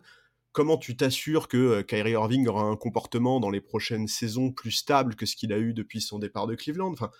comment 0.52 0.78
tu 0.78 0.96
t'assures 0.96 1.48
que 1.48 1.56
euh, 1.56 1.82
Kyrie 1.82 2.12
Irving 2.12 2.48
aura 2.48 2.62
un 2.62 2.76
comportement 2.76 3.40
dans 3.40 3.50
les 3.50 3.60
prochaines 3.60 4.08
saisons 4.08 4.50
plus 4.50 4.72
stable 4.72 5.14
que 5.14 5.26
ce 5.26 5.36
qu'il 5.36 5.52
a 5.52 5.58
eu 5.58 5.74
depuis 5.74 6.00
son 6.00 6.18
départ 6.18 6.46
de 6.46 6.54
Cleveland? 6.54 6.92
Enfin, 6.92 7.10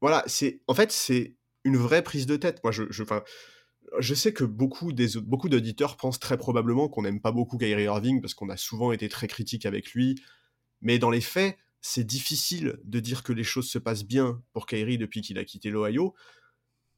voilà, 0.00 0.22
c'est 0.26 0.60
en 0.66 0.74
fait 0.74 0.92
c'est 0.92 1.34
une 1.64 1.76
vraie 1.76 2.02
prise 2.02 2.26
de 2.26 2.36
tête. 2.36 2.62
Moi, 2.64 2.72
je, 2.72 2.84
je, 2.90 3.04
je 3.98 4.14
sais 4.14 4.32
que 4.32 4.44
beaucoup, 4.44 4.92
des, 4.92 5.18
beaucoup 5.20 5.48
d'auditeurs 5.48 5.96
pensent 5.96 6.20
très 6.20 6.36
probablement 6.36 6.88
qu'on 6.88 7.02
n'aime 7.02 7.20
pas 7.20 7.32
beaucoup 7.32 7.58
Kyrie 7.58 7.84
Irving 7.84 8.20
parce 8.20 8.34
qu'on 8.34 8.48
a 8.48 8.56
souvent 8.56 8.92
été 8.92 9.08
très 9.08 9.28
critique 9.28 9.66
avec 9.66 9.92
lui. 9.92 10.20
Mais 10.80 10.98
dans 10.98 11.10
les 11.10 11.20
faits, 11.20 11.56
c'est 11.80 12.04
difficile 12.04 12.78
de 12.84 13.00
dire 13.00 13.22
que 13.22 13.32
les 13.32 13.44
choses 13.44 13.68
se 13.68 13.78
passent 13.78 14.04
bien 14.04 14.42
pour 14.52 14.66
Kyrie 14.66 14.98
depuis 14.98 15.20
qu'il 15.20 15.38
a 15.38 15.44
quitté 15.44 15.70
l'Ohio. 15.70 16.14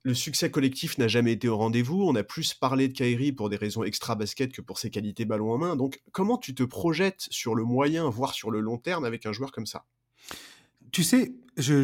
Le 0.03 0.13
succès 0.13 0.51
collectif 0.51 0.99
n'a 0.99 1.09
jamais 1.09 1.33
été 1.33 1.49
au 1.49 1.57
rendez-vous. 1.57 2.03
On 2.03 2.15
a 2.15 2.23
plus 2.23 2.53
parlé 2.53 2.89
de 2.89 2.93
Kyrie 2.93 3.33
pour 3.33 3.49
des 3.49 3.57
raisons 3.57 3.85
extra-basket 3.85 4.53
que 4.53 4.61
pour 4.61 4.79
ses 4.79 4.91
qualités 4.91 5.25
ballon 5.25 5.53
en 5.53 5.59
main. 5.59 5.77
Donc, 5.77 6.03
comment 6.13 6.37
tu 6.37 6.55
te 6.55 6.63
projettes 6.63 7.27
sur 7.31 7.55
le 7.55 7.65
moyen, 7.65 8.11
voire 8.11 8.35
sur 8.35 8.51
le 8.51 8.61
long 8.61 8.77
terme 8.77 9.07
avec 9.07 9.25
un 9.25 9.33
joueur 9.33 9.51
comme 9.51 9.65
ça? 9.65 9.87
Tu 10.93 11.03
sais, 11.03 11.35
je, 11.57 11.83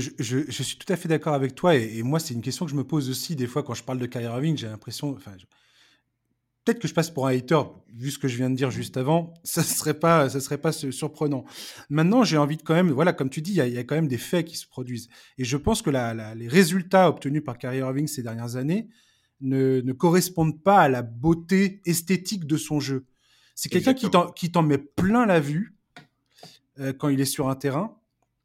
suis 0.62 0.76
tout 0.76 0.92
à 0.92 0.96
fait 0.96 1.08
d'accord 1.08 1.34
avec 1.34 1.54
toi. 1.54 1.76
Et, 1.76 2.02
moi, 2.02 2.18
c'est 2.18 2.34
une 2.34 2.42
question 2.42 2.64
que 2.64 2.70
je 2.70 2.76
me 2.76 2.84
pose 2.84 3.08
aussi 3.10 3.36
des 3.36 3.46
fois 3.46 3.62
quand 3.62 3.74
je 3.74 3.84
parle 3.84 3.98
de 3.98 4.06
Kyrie 4.06 4.24
Irving. 4.24 4.56
J'ai 4.56 4.66
l'impression. 4.66 5.10
Enfin, 5.10 5.32
peut-être 6.64 6.80
que 6.80 6.88
je 6.88 6.94
passe 6.94 7.10
pour 7.10 7.26
un 7.26 7.36
hater, 7.36 7.62
vu 7.94 8.10
ce 8.10 8.18
que 8.18 8.28
je 8.28 8.36
viens 8.36 8.50
de 8.50 8.56
dire 8.56 8.70
juste 8.70 8.96
avant. 8.96 9.34
Ça 9.44 9.60
ne 9.60 9.66
serait 9.66 9.98
pas, 9.98 10.28
ça 10.28 10.40
serait 10.40 10.58
pas 10.58 10.72
surprenant. 10.72 11.44
Maintenant, 11.88 12.24
j'ai 12.24 12.36
envie 12.36 12.56
de 12.56 12.62
quand 12.62 12.74
même. 12.74 12.90
Voilà, 12.90 13.12
comme 13.12 13.30
tu 13.30 13.42
dis, 13.42 13.52
il 13.52 13.56
y, 13.56 13.78
a 13.78 13.84
quand 13.84 13.94
même 13.94 14.08
des 14.08 14.18
faits 14.18 14.46
qui 14.46 14.56
se 14.56 14.66
produisent. 14.66 15.08
Et 15.38 15.44
je 15.44 15.56
pense 15.56 15.82
que 15.82 15.90
les 15.90 16.48
résultats 16.48 17.08
obtenus 17.08 17.42
par 17.44 17.58
Kyrie 17.58 17.78
Irving 17.78 18.06
ces 18.06 18.22
dernières 18.22 18.56
années 18.56 18.88
ne, 19.40 19.92
correspondent 19.92 20.62
pas 20.62 20.80
à 20.80 20.88
la 20.88 21.02
beauté 21.02 21.80
esthétique 21.86 22.46
de 22.46 22.56
son 22.56 22.80
jeu. 22.80 23.06
C'est 23.54 23.68
quelqu'un 23.68 23.94
qui 23.94 24.50
t'en 24.50 24.62
met 24.62 24.78
plein 24.78 25.26
la 25.26 25.38
vue 25.38 25.76
euh, 26.78 26.92
quand 26.92 27.08
il 27.08 27.20
est 27.20 27.26
sur 27.26 27.48
un 27.48 27.56
terrain 27.56 27.99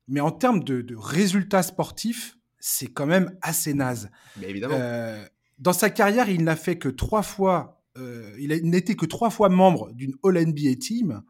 Mais 0.07 0.19
en 0.19 0.31
termes 0.31 0.63
de, 0.63 0.95
résultats 0.95 1.63
sportifs, 1.63 2.37
c'est 2.59 2.87
quand 2.87 3.05
même 3.05 3.37
assez 3.41 3.73
naze. 3.73 4.09
Mais 4.37 4.49
évidemment. 4.49 4.75
Euh, 4.77 5.23
dans 5.59 5.73
sa 5.73 5.89
carrière, 5.89 6.29
il 6.29 6.43
n'a 6.43 6.55
fait 6.55 6.77
que 6.77 6.89
trois 6.89 7.23
fois, 7.23 7.83
euh, 7.97 8.35
il 8.39 8.49
n'était 8.69 8.95
que 8.95 9.05
trois 9.05 9.29
fois 9.29 9.49
membre 9.49 9.91
d'une 9.93 10.13
All 10.23 10.37
NBA 10.37 10.75
team. 10.79 11.23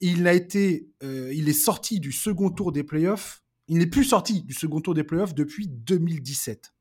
Il 0.00 0.26
a 0.26 0.32
été, 0.32 0.88
euh, 1.02 1.30
il 1.34 1.48
est 1.48 1.52
sorti 1.52 2.00
du 2.00 2.12
second 2.12 2.50
tour 2.50 2.72
des 2.72 2.84
playoffs. 2.84 3.42
Il 3.68 3.78
n'est 3.78 3.86
plus 3.86 4.04
sorti 4.04 4.42
du 4.42 4.54
second 4.54 4.80
tour 4.80 4.94
des 4.94 5.04
playoffs 5.04 5.34
depuis 5.34 5.68
2017. 5.68 6.72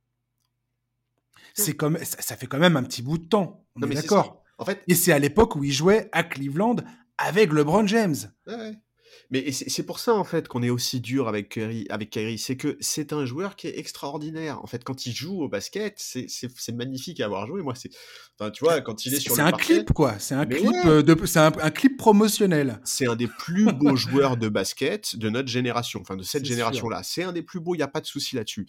C'est 1.54 1.76
comme, 1.76 1.98
ça, 2.04 2.38
fait 2.38 2.48
quand 2.48 2.60
même 2.60 2.78
un 2.78 2.84
petit 2.84 3.02
bout 3.02 3.18
de 3.18 3.26
temps. 3.26 3.66
On 3.76 3.82
est 3.90 3.94
d'accord. 3.94 4.44
En 4.58 4.66
fait, 4.66 4.82
et 4.88 4.96
c'est 4.96 5.12
à 5.12 5.20
l'époque 5.20 5.56
où 5.56 5.64
il 5.64 5.72
jouait 5.72 6.10
à 6.12 6.24
Cleveland 6.24 6.78
avec 7.18 7.52
LeBron 7.52 7.88
James. 7.88 8.16
Ouais. 8.48 8.78
Mais 9.32 9.52
c'est 9.52 9.84
pour 9.84 10.00
ça, 10.00 10.16
en 10.16 10.24
fait, 10.24 10.48
qu'on 10.48 10.64
est 10.64 10.72
aussi 10.72 11.00
dur 11.00 11.28
avec 11.28 11.50
Kyrie. 11.50 11.86
Avec 11.90 12.18
C'est 12.38 12.58
que 12.58 12.78
c'est 12.80 13.14
un 13.14 13.26
joueur 13.26 13.56
qui 13.56 13.68
est 13.68 13.78
extraordinaire. 13.78 14.64
En 14.64 14.68
fait, 14.68 14.84
quand 14.84 15.06
il 15.06 15.14
joue 15.14 15.44
au 15.44 15.48
basket, 15.48 15.96
c'est 15.98 16.72
magnifique 16.76 17.20
à 17.20 17.26
avoir 17.26 17.46
joué. 17.46 17.62
Moi, 17.62 17.76
c'est. 17.76 17.92
Enfin, 18.40 18.50
tu 18.50 18.64
vois, 18.64 18.82
quand 18.82 19.06
il 19.06 19.14
est 19.14 19.20
sur 19.20 19.34
le 19.34 19.36
C'est 19.36 19.42
un 19.44 19.52
clip, 19.52 19.94
quoi. 19.94 20.18
C'est 20.18 20.34
un, 20.34 20.48
clip 20.48 20.86
euh, 20.86 21.04
de... 21.04 21.26
c'est 21.28 21.40
un, 21.40 21.52
clip 21.70 21.98
promotionnel. 21.98 22.80
C'est 22.84 23.08
un 23.08 23.16
des 23.16 23.28
plus 23.28 23.72
beaux 23.72 23.96
joueurs 23.96 24.36
de 24.36 24.50
basket 24.50 25.16
de 25.16 25.30
notre 25.30 25.50
génération. 25.50 26.00
Enfin, 26.02 26.16
de 26.16 26.24
cette 26.24 26.46
génération-là. 26.46 27.04
C'est 27.04 27.24
un 27.24 27.32
des 27.32 27.44
plus 27.44 27.60
beaux, 27.60 27.76
il 27.76 27.80
n'y 27.80 27.84
a 27.84 27.88
pas 27.88 28.02
de 28.02 28.08
souci 28.08 28.36
là-dessus 28.36 28.66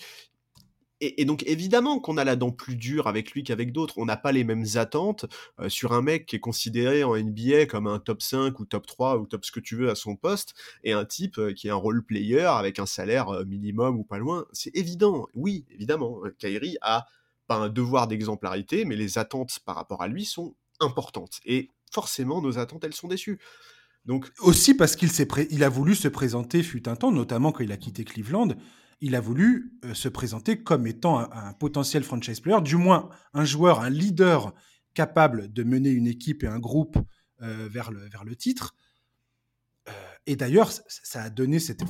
et, 1.00 1.25
donc 1.25 1.42
évidemment 1.47 1.99
qu'on 1.99 2.16
a 2.16 2.25
la 2.25 2.37
dent 2.37 2.50
plus 2.50 2.76
dure 2.76 3.07
avec 3.07 3.33
lui 3.33 3.42
qu'avec 3.42 3.73
d'autres. 3.73 3.95
On 3.99 4.04
n'a 4.04 4.16
pas 4.16 4.33
les 4.33 4.45
mêmes 4.45 4.66
attentes 4.75 5.26
euh, 5.59 5.69
sur 5.69 5.92
un 5.92 6.02
mec 6.02 6.26
qui 6.26 6.37
est 6.37 6.40
considéré 6.40 7.04
en 7.04 7.16
NBA 7.16 7.66
comme 7.66 7.87
un 7.87 7.99
top 7.99 8.23
5 8.23 8.59
ou 8.61 8.64
top 8.64 8.87
3 8.87 9.19
ou 9.19 9.26
top 9.26 9.45
ce 9.45 9.52
que 9.52 9.61
tu 9.61 9.76
veux 9.76 9.90
à 9.90 9.95
son 9.95 10.16
poste, 10.16 10.54
et 10.85 10.92
un 10.92 11.04
type 11.04 11.38
euh, 11.38 11.52
qui 11.52 11.69
est 11.69 11.71
un 11.71 11.76
role 11.76 12.04
player 12.04 12.45
avec 12.45 12.78
un 12.78 12.87
salaire 12.87 13.28
euh, 13.30 13.45
minimum 13.45 13.99
ou 13.99 14.04
pas 14.04 14.19
loin. 14.19 14.47
C'est 14.52 14.75
évident, 14.76 15.26
oui, 15.35 15.64
évidemment. 15.71 16.21
Kyrie 16.38 16.76
a 16.83 17.07
pas 17.47 17.57
un 17.57 17.69
devoir 17.69 18.07
d'exemplarité, 18.07 18.85
mais 18.85 18.97
les 18.97 19.19
attentes 19.19 19.59
par 19.64 19.76
rapport 19.76 20.02
à 20.02 20.09
lui 20.09 20.25
sont 20.25 20.54
importantes. 20.80 21.40
Et 21.45 21.71
forcément, 21.90 22.40
nos 22.40 22.59
attentes, 22.59 22.85
elles 22.85 22.95
sont 22.95 23.09
déçues. 23.09 23.38
Donc 24.07 24.30
aussi 24.40 24.75
parce 24.75 24.97
qu'il 24.97 25.11
il 25.50 25.62
a 25.62 25.69
voulu 25.69 25.95
se 25.95 26.09
présenter 26.09 26.62
fut 26.62 26.88
un 26.88 26.97
temps, 26.97 27.12
notamment 27.12 27.52
quand 27.52 27.62
il 27.62 27.73
a 27.73 27.76
quitté 27.76 28.04
Cleveland, 28.04 28.49
il 29.00 29.14
a 29.14 29.21
voulu 29.21 29.73
euh, 29.85 29.95
se 29.95 30.09
présenter 30.09 30.62
comme 30.62 30.87
étant 30.87 31.19
un, 31.19 31.52
potentiel 31.54 32.04
franchise 32.04 32.40
player, 32.40 32.61
du 32.61 32.76
moins 32.76 33.09
un 33.33 33.45
joueur, 33.45 33.80
un 33.80 33.90
leader 33.90 34.54
capable 34.95 35.52
de 35.52 35.62
mener 35.62 35.90
une 35.90 36.07
équipe 36.07 36.42
et 36.42 36.47
un 36.47 36.59
groupe 36.59 36.99
euh, 37.42 37.69
vers, 37.71 37.90
le, 37.90 38.00
vers 38.09 38.25
le 38.25 38.37
titre. 38.37 38.75
Euh, 39.88 39.92
et 40.26 40.37
d'ailleurs, 40.37 40.71
ça 40.71 41.23
a 41.23 41.30
donné 41.30 41.59
cette, 41.59 41.83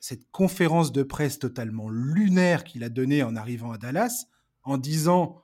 cette 0.00 0.30
conférence 0.30 0.92
de 0.92 1.02
presse 1.02 1.38
totalement 1.38 1.88
lunaire 1.88 2.64
qu'il 2.64 2.84
a 2.84 2.88
donnée 2.88 3.22
en 3.22 3.36
arrivant 3.36 3.72
à 3.72 3.78
Dallas, 3.78 4.26
en 4.62 4.76
disant 4.76 5.42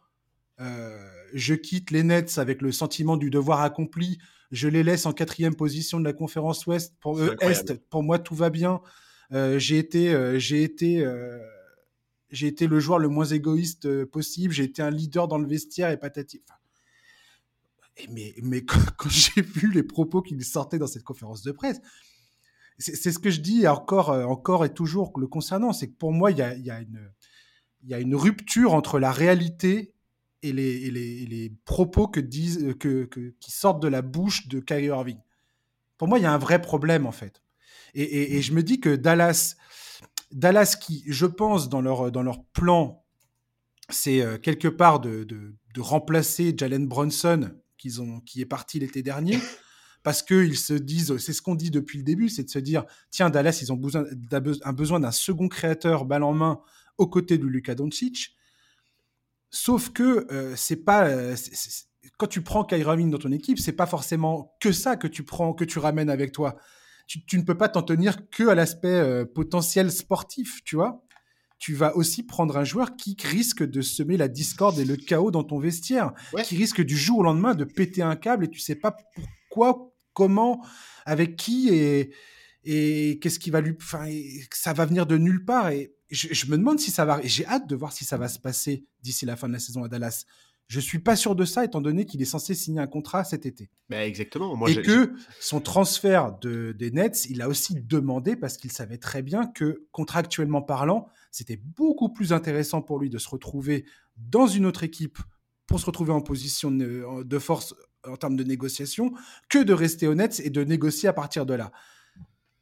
Je 0.59 1.55
quitte 1.55 1.91
les 1.91 2.03
Nets 2.03 2.39
avec 2.39 2.61
le 2.61 2.71
sentiment 2.71 3.17
du 3.17 3.31
devoir 3.31 3.63
accompli, 3.63 4.19
je 4.51 4.69
les 4.69 4.83
laisse 4.83 5.07
en 5.07 5.13
quatrième 5.13 5.57
position 5.57 5.99
de 5.99 6.05
la 6.05 6.13
conférence 6.13 6.67
Ouest, 6.67 6.95
pour, 7.01 7.21
Est, 7.41 7.89
pour 7.89 8.03
moi 8.03 8.19
tout 8.19 8.35
va 8.35 8.51
bien. 8.51 8.83
Euh, 9.35 9.59
j'ai 9.59 9.79
été, 9.79 10.15
euh, 10.15 10.39
j'ai 10.39 10.63
été, 10.63 11.05
euh, 11.05 11.41
j'ai 12.31 12.47
été 12.47 12.69
le 12.69 12.79
joueur 12.79 12.99
le 12.99 13.09
moins 13.09 13.27
égoïste 13.27 14.05
possible. 14.07 14.55
J'ai 14.55 14.65
été 14.65 14.81
un 14.81 14.91
leader 14.91 15.27
dans 15.29 15.39
le 15.39 15.47
vestiaire 15.47 15.91
et 15.91 15.97
patati. 15.97 16.43
mais, 18.11 18.35
mais 18.43 18.65
quand, 18.97 19.09
j'ai 19.09 19.43
vu 19.43 19.73
les 19.73 19.83
propos 19.83 20.23
qu'il 20.23 20.43
sortait 20.45 20.79
dans 20.79 20.87
cette 20.87 21.05
conférence 21.05 21.43
de 21.43 21.53
presse, 21.53 21.81
c'est 22.79 23.13
ce 23.13 23.21
que 23.21 23.31
je 23.31 23.41
dis 23.41 23.69
encore, 23.69 24.09
encore 24.11 24.65
et 24.65 24.75
toujours 24.75 25.13
le 25.19 25.29
concernant, 25.29 25.73
c'est 25.73 25.87
que 25.87 25.97
pour 25.97 26.13
moi, 26.13 26.33
il 26.33 26.39
y 26.39 26.43
a, 26.43 28.01
une, 28.01 28.17
rupture 28.17 28.75
entre 28.75 28.99
la 28.99 29.13
réalité 29.13 29.95
et 30.43 30.53
les, 30.53 31.53
propos 31.65 32.09
que 32.09 32.19
disent, 32.19 32.75
que, 32.81 33.09
qui 33.39 33.53
sortent 33.53 33.81
de 33.81 33.87
la 33.87 34.03
bouche 34.03 34.49
de 34.49 34.59
Kyrie 34.59 34.87
Irving. 34.87 35.21
Pour 35.99 36.09
moi, 36.09 36.19
il 36.19 36.23
y 36.23 36.27
a 36.27 36.33
un 36.33 36.39
vrai 36.39 36.61
problème, 36.61 37.07
en 37.07 37.13
fait. 37.13 37.44
Et, 37.95 38.43
je 38.43 38.53
me 38.53 38.63
dis 38.63 38.81
que 38.81 38.97
Dallas, 38.97 39.57
Dallas 40.33 40.77
qui, 40.81 41.05
je 41.07 41.27
pense, 41.27 41.69
dans 41.69 41.81
leur, 41.81 42.11
dans 42.11 42.23
leur 42.23 42.45
plan, 42.47 43.05
c'est 43.89 44.21
euh, 44.21 44.39
quelque 44.39 44.69
part 44.69 45.01
de, 45.01 45.25
de, 45.25 45.55
remplacer 45.79 46.55
Jalen 46.57 46.87
Brunson, 46.87 47.51
qu'ils 47.79 48.01
ont, 48.01 48.21
qui 48.21 48.41
est 48.41 48.47
parti 48.47 48.79
l'été 48.79 49.03
dernier, 49.03 49.39
parce 50.03 50.23
qu'ils 50.23 50.57
se 50.57 50.75
disent, 50.75 51.17
c'est 51.19 51.33
ce 51.33 51.43
qu'on 51.43 51.55
dit 51.55 51.71
depuis 51.71 51.99
le 51.99 52.05
début, 52.05 52.29
c'est 52.29 52.45
de 52.45 52.51
se 52.51 52.59
dire, 52.59 52.85
tiens, 53.11 53.31
Dallas, 53.31 53.59
ils 53.63 53.73
ont 53.73 53.77
besoin, 53.77 54.05
un 54.65 54.73
besoin 54.73 55.01
d'un 55.01 55.11
second 55.11 55.49
créateur 55.49 56.05
balle 56.05 56.23
en 56.23 56.33
main 56.33 56.61
aux 56.99 57.07
côtés 57.07 57.39
de 57.39 57.47
Luka 57.47 57.75
Doncic. 57.75 58.37
Sauf 59.51 59.91
que 59.91 60.27
euh, 60.33 60.55
c'est 60.57 60.85
pas, 60.85 61.07
euh, 61.07 61.37
quand 62.19 62.27
tu 62.27 62.43
prends 62.43 62.65
Kyrie 62.65 63.09
dans 63.09 63.19
ton 63.19 63.33
équipe, 63.33 63.59
c'est 63.59 63.73
pas 63.73 63.87
forcément 63.87 64.57
que 64.61 64.73
ça 64.73 64.97
que 64.97 65.07
tu 65.07 65.23
prends, 65.23 65.55
que 65.55 65.65
tu 65.65 65.79
ramènes 65.79 66.11
avec 66.11 66.33
toi 66.33 66.57
tu, 67.07 67.39
ne 67.39 67.43
peux 67.43 67.57
pas 67.57 67.69
t'en 67.69 67.83
tenir 67.83 68.29
que 68.31 68.49
à 68.49 68.55
l'aspect 68.55 68.89
euh, 68.89 69.25
potentiel 69.25 69.91
sportif, 69.91 70.63
tu 70.65 70.77
vois. 70.77 71.05
Tu 71.59 71.75
vas 71.75 71.97
aussi 71.97 72.23
prendre 72.23 72.57
un 72.57 72.65
joueur 72.65 72.97
qui 72.97 73.17
risque 73.23 73.63
de 73.63 73.81
semer 73.81 74.17
la 74.17 74.29
discorde 74.29 74.79
et 74.79 74.85
le 74.85 74.97
chaos 74.97 75.31
dans 75.31 75.45
ton 75.45 75.59
vestiaire, 75.59 76.13
qui 76.45 76.57
risque 76.57 76.83
du 76.83 76.97
jour 76.97 77.19
au 77.19 77.23
lendemain 77.23 77.55
de 77.55 77.65
péter 77.65 78.03
un 78.03 78.17
câble 78.17 78.45
et 78.45 78.49
tu 78.49 78.59
sais 78.59 78.75
pas 78.75 78.95
pourquoi, 79.15 79.95
comment, 80.13 80.65
avec 81.07 81.37
qui 81.37 81.69
et, 81.71 82.13
et 82.65 83.19
qu'est-ce 83.21 83.39
qui 83.39 83.51
va 83.51 83.61
lui. 83.61 83.75
Enfin, 83.81 84.07
ça 84.53 84.73
va 84.73 84.85
venir 84.85 85.07
de 85.07 85.17
nulle 85.17 85.45
part. 85.45 85.69
Et 85.71 85.95
je, 86.11 86.29
je 86.33 86.47
me 86.47 86.59
demande 86.59 86.81
si 86.81 86.91
ça 86.91 87.05
va. 87.05 87.21
J'ai 87.23 87.47
hâte 87.47 87.67
de 87.67 87.77
voir 87.77 87.93
si 87.93 88.05
ça 88.05 88.19
va 88.19 88.29
se 88.29 88.39
passer 88.39 88.85
d'ici 89.03 89.25
la 89.25 89.37
fin 89.37 89.49
de 89.49 89.55
la 89.55 89.59
saison 89.59 89.85
à 89.85 89.89
Dallas. 89.89 90.25
Je 90.67 90.81
suis 90.81 90.99
pas 90.99 91.15
sûr 91.15 91.35
de 91.35 91.45
ça, 91.45 91.65
étant 91.65 91.81
donné 91.81 92.07
qu'il 92.07 92.23
est 92.23 92.27
censé 92.27 92.55
signer 92.55 92.81
un 92.81 92.87
contrat 92.87 93.23
cet 93.25 93.45
été. 93.45 93.71
Bah 93.91 94.07
exactement. 94.07 94.57
Moi, 94.57 94.71
et 94.71 94.83
que 94.83 95.13
son 95.39 95.61
transfert 95.61 96.39
de, 96.39 96.73
des 96.73 96.91
Nets, 96.91 97.27
il 97.29 97.43
a 97.43 97.49
aussi 97.49 97.75
demandé 97.75 98.35
parce 98.35 98.57
qu'il 98.57 98.73
savait 98.73 98.97
très 98.97 99.23
bien 99.23 99.47
que, 99.47 99.87
contractuellement 99.93 100.63
parlant, 100.63 101.09
c'était 101.31 101.61
beaucoup 101.63 102.13
plus 102.13 102.33
intéressant 102.33 102.81
pour 102.81 102.99
lui 102.99 103.11
de 103.11 103.19
se 103.19 103.29
retrouver 103.29 103.85
dans 104.17 104.47
une 104.47 104.65
autre 104.65 104.85
équipe 104.85 105.19
pour 105.67 105.81
se 105.81 105.87
retrouver 105.87 106.13
en 106.13 106.21
position 106.21 106.71
de, 106.71 107.39
force 107.39 107.75
en 108.07 108.17
termes 108.17 108.37
de 108.37 108.45
négociation 108.45 109.13
que 109.49 109.63
de 109.63 109.73
rester 109.73 110.07
aux 110.07 110.15
Nets 110.15 110.41
et 110.41 110.51
de 110.51 110.63
négocier 110.63 111.09
à 111.09 111.13
partir 111.13 111.47
de 111.47 111.55
là. 111.55 111.73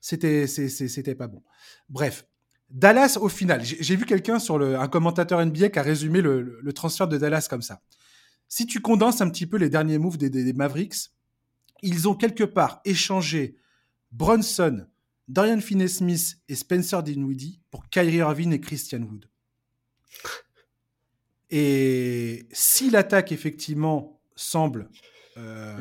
C'était, 0.01 0.47
c'était 0.47 1.15
pas 1.15 1.29
bon. 1.29 1.43
Bref, 1.89 2.27
Dallas, 2.73 3.19
au 3.21 3.29
final, 3.29 3.63
j'ai 3.63 3.97
vu 3.97 4.07
quelqu'un 4.07 4.39
sur 4.39 4.61
un 4.61 4.89
commentateur 4.89 5.45
NBA 5.45 5.69
qui 5.69 5.79
a 5.79 5.83
résumé 5.83 6.23
le, 6.23 6.73
transfert 6.73 7.07
de 7.07 7.19
Dallas 7.19 7.47
comme 7.49 7.61
ça. 7.61 7.83
Si 8.49 8.67
tu 8.67 8.81
condenses 8.81 9.21
un 9.21 9.29
petit 9.29 9.47
peu 9.47 9.59
les 9.59 9.69
derniers 9.69 9.99
moves 9.99 10.17
des, 10.17 10.53
Mavericks, 10.55 11.11
ils 11.83 12.09
ont 12.09 12.15
quelque 12.15 12.45
part 12.45 12.81
échangé 12.87 13.57
Brunson, 14.11 14.87
Dorian 15.29 15.61
Finney-Smith 15.61 16.39
et 16.49 16.55
Spencer 16.55 17.03
Dinwiddie 17.03 17.61
pour 17.71 17.89
Kyrie 17.91 18.17
Irving 18.17 18.53
et 18.55 18.61
Christian 18.61 19.03
Wood. 19.03 19.29
Et 21.51 22.47
si 22.53 22.89
l'attaque 22.89 23.33
effectivement 23.33 24.19
semble 24.35 24.89
euh, 25.37 25.77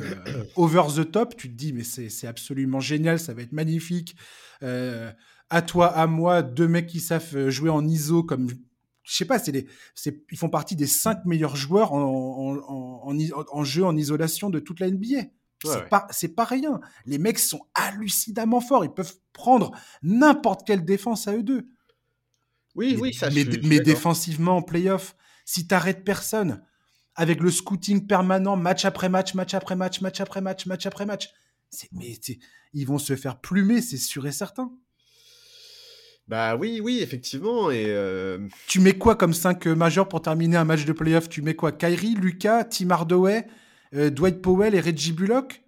over 0.58 0.84
the 0.94 1.10
top, 1.10 1.38
tu 1.38 1.48
te 1.50 1.54
dis 1.54 1.72
mais 1.72 1.84
c'est 1.84 2.28
absolument 2.28 2.82
génial, 2.82 3.18
ça 3.18 3.34
va 3.34 3.44
être 3.44 3.54
magnifique. 3.54 4.18
Euh, 4.64 5.12
à 5.52 5.62
toi, 5.62 5.88
à 5.88 6.08
moi, 6.08 6.42
deux 6.42 6.68
mecs 6.68 6.88
qui 6.88 7.02
savent 7.02 7.36
euh, 7.36 7.50
jouer 7.52 7.70
en 7.70 7.86
ISO 7.86 8.24
comme 8.24 8.48
je 9.04 9.16
sais 9.16 9.26
pas, 9.26 9.40
c'est 9.40 9.52
les, 9.52 9.68
ils 10.32 10.38
font 10.38 10.50
partie 10.50 10.76
des 10.76 10.88
cinq 10.88 11.26
meilleurs 11.26 11.56
joueurs 11.56 11.92
en, 11.92 13.04
en, 13.04 13.18
en, 13.52 13.64
jeu 13.64 13.84
en 13.84 13.98
isolation 13.98 14.50
de 14.50 14.60
toute 14.60 14.80
la 14.80 14.90
NBA. 14.90 15.24
c'est 15.66 15.90
pas, 15.90 16.08
c'est 16.12 16.36
pas 16.36 16.46
rien. 16.46 16.80
Les 17.06 17.18
mecs 17.18 17.40
sont 17.40 17.66
hallucinamment 17.74 18.62
forts. 18.62 18.86
Ils 18.86 18.94
peuvent 18.94 19.16
prendre 19.34 19.72
n'importe 20.04 20.66
quelle 20.66 20.86
défense 20.86 21.28
à 21.28 21.36
eux 21.36 21.44
deux. 21.44 21.68
Oui, 22.76 22.96
oui, 23.02 23.14
ça. 23.14 23.30
Mais, 23.32 23.44
mais 23.64 23.80
défensivement 23.80 24.58
en 24.58 24.62
playoff, 24.62 25.16
si 25.46 25.68
t'arrêtes 25.68 26.06
personne, 26.06 26.64
avec 27.16 27.42
le 27.42 27.52
scouting 27.52 28.08
permanent, 28.08 28.56
match 28.56 28.86
après 28.86 29.10
match, 29.10 29.34
match 29.34 29.56
après 29.56 29.76
match, 29.76 30.00
match 30.00 30.22
après 30.22 30.42
match, 30.42 30.68
match 30.68 30.86
après 30.86 31.06
match, 31.06 31.30
c'est, 31.70 31.92
mais 31.92 32.18
ils 32.74 32.86
vont 32.86 33.00
se 33.00 33.16
faire 33.16 33.42
plumer, 33.42 33.82
c'est 33.82 33.98
sûr 33.98 34.26
et 34.28 34.32
certain. 34.32 34.72
Bah 36.32 36.56
oui, 36.56 36.80
oui, 36.82 37.00
effectivement. 37.02 37.68
Euh, 37.72 38.48
Tu 38.66 38.80
mets 38.80 38.98
quoi 38.98 39.18
comme 39.18 39.34
5 39.34 39.68
euh, 39.68 39.76
majeurs 39.76 40.08
pour 40.08 40.22
terminer 40.22 40.56
un 40.56 40.64
match 40.64 40.86
de 40.86 40.94
playoff? 40.94 41.28
Tu 41.28 41.42
mets 41.42 41.56
quoi? 41.56 41.74
Kyrie, 41.74 42.16
Lucas, 42.16 42.64
Tim 42.64 42.90
Hardaway, 42.90 43.46
euh, 43.94 44.10
Dwight 44.10 44.42
Powell 44.42 44.74
et 44.74 44.80
Reggie 44.80 45.12
Bullock? 45.12 45.62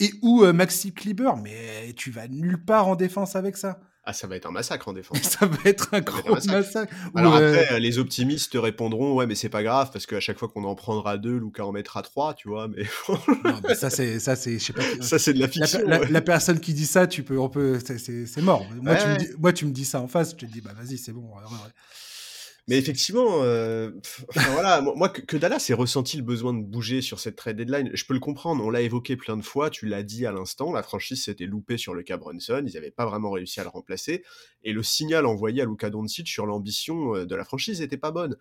Et 0.00 0.10
ou 0.20 0.44
Maxi 0.52 0.92
Kleber? 0.92 1.30
Mais 1.40 1.92
tu 1.94 2.10
vas 2.10 2.26
nulle 2.26 2.64
part 2.64 2.88
en 2.88 2.96
défense 2.96 3.36
avec 3.36 3.56
ça. 3.56 3.80
Ah, 4.10 4.14
ça 4.14 4.26
va 4.26 4.36
être 4.36 4.46
un 4.46 4.52
massacre 4.52 4.88
en 4.88 4.94
défense. 4.94 5.20
ça 5.38 5.44
va 5.44 5.58
être 5.66 5.88
un 5.92 6.00
gros 6.00 6.34
massacre. 6.46 6.94
Alors 7.14 7.34
après, 7.34 7.78
les 7.78 7.98
optimistes 7.98 8.56
répondront 8.58 9.14
ouais, 9.14 9.26
mais 9.26 9.34
c'est 9.34 9.50
pas 9.50 9.62
grave 9.62 9.90
parce 9.92 10.06
qu'à 10.06 10.18
chaque 10.18 10.38
fois 10.38 10.48
qu'on 10.48 10.64
en 10.64 10.74
prendra 10.74 11.18
deux, 11.18 11.36
Luca 11.36 11.66
en 11.66 11.72
mettra 11.72 12.00
trois, 12.00 12.32
tu 12.32 12.48
vois. 12.48 12.68
Mais, 12.68 12.84
non, 13.44 13.60
mais 13.68 13.74
ça 13.74 13.90
c'est 13.90 14.18
ça 14.18 14.34
c'est 14.34 14.58
je 14.58 14.64
sais 14.64 14.72
pas. 14.72 14.82
Ça 15.02 15.18
c'est 15.18 15.34
de 15.34 15.40
la 15.40 15.46
fiction. 15.46 15.80
La, 15.86 16.22
personne 16.22 16.58
qui 16.58 16.72
dit 16.72 16.86
ça, 16.86 17.06
tu 17.06 17.22
peux 17.22 17.38
on 17.38 17.50
peut 17.50 17.80
c'est 17.84 18.40
mort. 18.40 18.64
Moi, 18.80 18.96
tu 18.96 19.08
me 19.08 19.16
dis, 19.18 19.28
moi 19.38 19.52
tu 19.52 19.66
me 19.66 19.72
dis 19.72 19.84
ça 19.84 20.00
en 20.00 20.08
face, 20.08 20.30
je 20.30 20.36
te 20.36 20.46
dis 20.46 20.62
bah 20.62 20.70
vas-y 20.74 20.96
c'est 20.96 21.12
bon. 21.12 21.28
Mais 22.68 22.76
effectivement, 22.76 23.42
euh, 23.42 23.90
voilà, 24.34 24.82
moi 24.82 25.08
que, 25.08 25.38
Dallas 25.38 25.66
ait 25.70 25.74
ressenti 25.74 26.18
le 26.18 26.22
besoin 26.22 26.52
de 26.52 26.62
bouger 26.62 27.00
sur 27.00 27.18
cette 27.18 27.36
trade 27.36 27.56
deadline, 27.56 27.90
je 27.94 28.04
peux 28.04 28.12
le 28.12 28.20
comprendre. 28.20 28.62
On 28.62 28.68
l'a 28.68 28.82
évoqué 28.82 29.16
plein 29.16 29.38
de 29.38 29.42
fois, 29.42 29.70
tu 29.70 29.86
l'as 29.86 30.02
dit 30.02 30.26
à 30.26 30.32
l'instant, 30.32 30.70
la 30.70 30.82
franchise 30.82 31.24
s'était 31.24 31.46
loupée 31.46 31.78
sur 31.78 31.94
le 31.94 32.02
cas 32.02 32.18
Brunson, 32.18 32.62
ils 32.66 32.74
n'avaient 32.74 32.90
pas 32.90 33.06
vraiment 33.06 33.30
réussi 33.30 33.58
à 33.58 33.62
le 33.62 33.70
remplacer, 33.70 34.22
et 34.64 34.74
le 34.74 34.82
signal 34.82 35.24
envoyé 35.24 35.62
à 35.62 35.64
Luka 35.64 35.88
Doncic 35.88 36.28
sur 36.28 36.44
l'ambition 36.44 37.16
euh, 37.16 37.24
de 37.24 37.34
la 37.34 37.44
franchise 37.44 37.80
n'était 37.80 37.96
pas 37.96 38.10
bonne. 38.10 38.36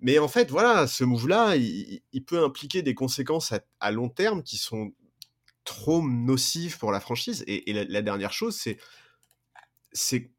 Mais 0.00 0.18
en 0.18 0.28
fait, 0.28 0.50
voilà, 0.50 0.86
ce 0.86 1.02
move-là, 1.02 1.56
il, 1.56 2.24
peut 2.26 2.44
impliquer 2.44 2.82
des 2.82 2.94
conséquences 2.94 3.52
à, 3.80 3.90
long 3.90 4.08
terme 4.10 4.42
qui 4.42 4.56
sont 4.58 4.92
trop 5.64 6.02
nocives 6.02 6.78
pour 6.78 6.92
la 6.92 7.00
franchise. 7.00 7.44
Et, 7.46 7.72
la, 7.72 8.02
dernière 8.02 8.32
chose, 8.32 8.58
c'est 9.92 10.30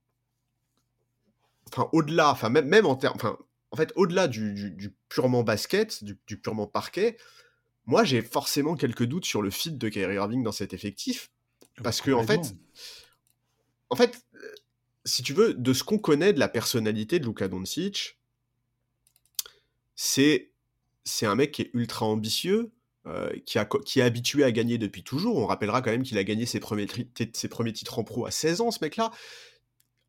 enfin 1.72 1.90
au-delà, 1.92 2.32
enfin 2.32 2.50
même, 2.50 2.68
même 2.68 2.86
en 2.86 2.96
termes, 2.96 3.16
enfin 3.16 3.38
en 3.72 3.78
fait 3.78 3.92
au-delà 3.96 4.28
du, 4.28 4.96
purement 5.10 5.44
basket, 5.44 6.04
du, 6.04 6.16
purement 6.38 6.68
parquet, 6.68 7.18
moi 7.86 8.04
j'ai 8.04 8.22
forcément 8.22 8.76
quelques 8.76 9.06
doutes 9.06 9.26
sur 9.26 9.42
le 9.42 9.50
fit 9.50 9.72
de 9.72 9.90
Kyrie 9.90 10.16
Irving 10.16 10.44
dans 10.44 10.52
cet 10.52 10.74
effectif 10.74 11.32
ah, 11.78 11.82
parce 11.84 12.02
que 12.02 12.12
en 12.12 12.24
fait, 12.26 12.54
en 13.90 13.96
fait, 13.96 14.26
si 15.06 15.24
tu 15.24 15.34
veux, 15.34 15.54
de 15.54 15.74
ce 15.74 15.84
qu'on 15.84 15.98
connaît 15.98 16.34
de 16.34 16.40
la 16.40 16.48
personnalité 16.48 17.20
de 17.20 17.26
Luka 17.26 17.48
Doncic, 17.48 18.20
c'est 19.96 20.52
c'est 21.04 21.26
un 21.26 21.36
mec 21.36 21.52
qui 21.52 21.64
est 21.64 21.72
ultra 21.74 22.06
ambitieux, 22.06 22.72
euh, 23.08 23.32
qui, 23.48 23.58
a, 23.58 23.66
qui 23.66 24.00
est 24.00 24.04
habitué 24.04 24.44
à 24.44 24.52
gagner 24.52 24.78
depuis 24.78 25.04
toujours. 25.04 25.38
On 25.38 25.48
rappellera 25.48 25.82
quand 25.82 25.90
même 25.90 26.04
qu'il 26.04 26.20
a 26.20 26.24
gagné 26.24 26.46
ses 26.46 26.60
premiers, 26.60 26.88
ses 27.34 27.48
premiers 27.48 27.74
titres 27.74 27.98
en 27.98 28.04
pro 28.04 28.28
à 28.28 28.32
16 28.32 28.62
ans, 28.62 28.70
ce 28.70 28.78
mec-là. 28.82 29.12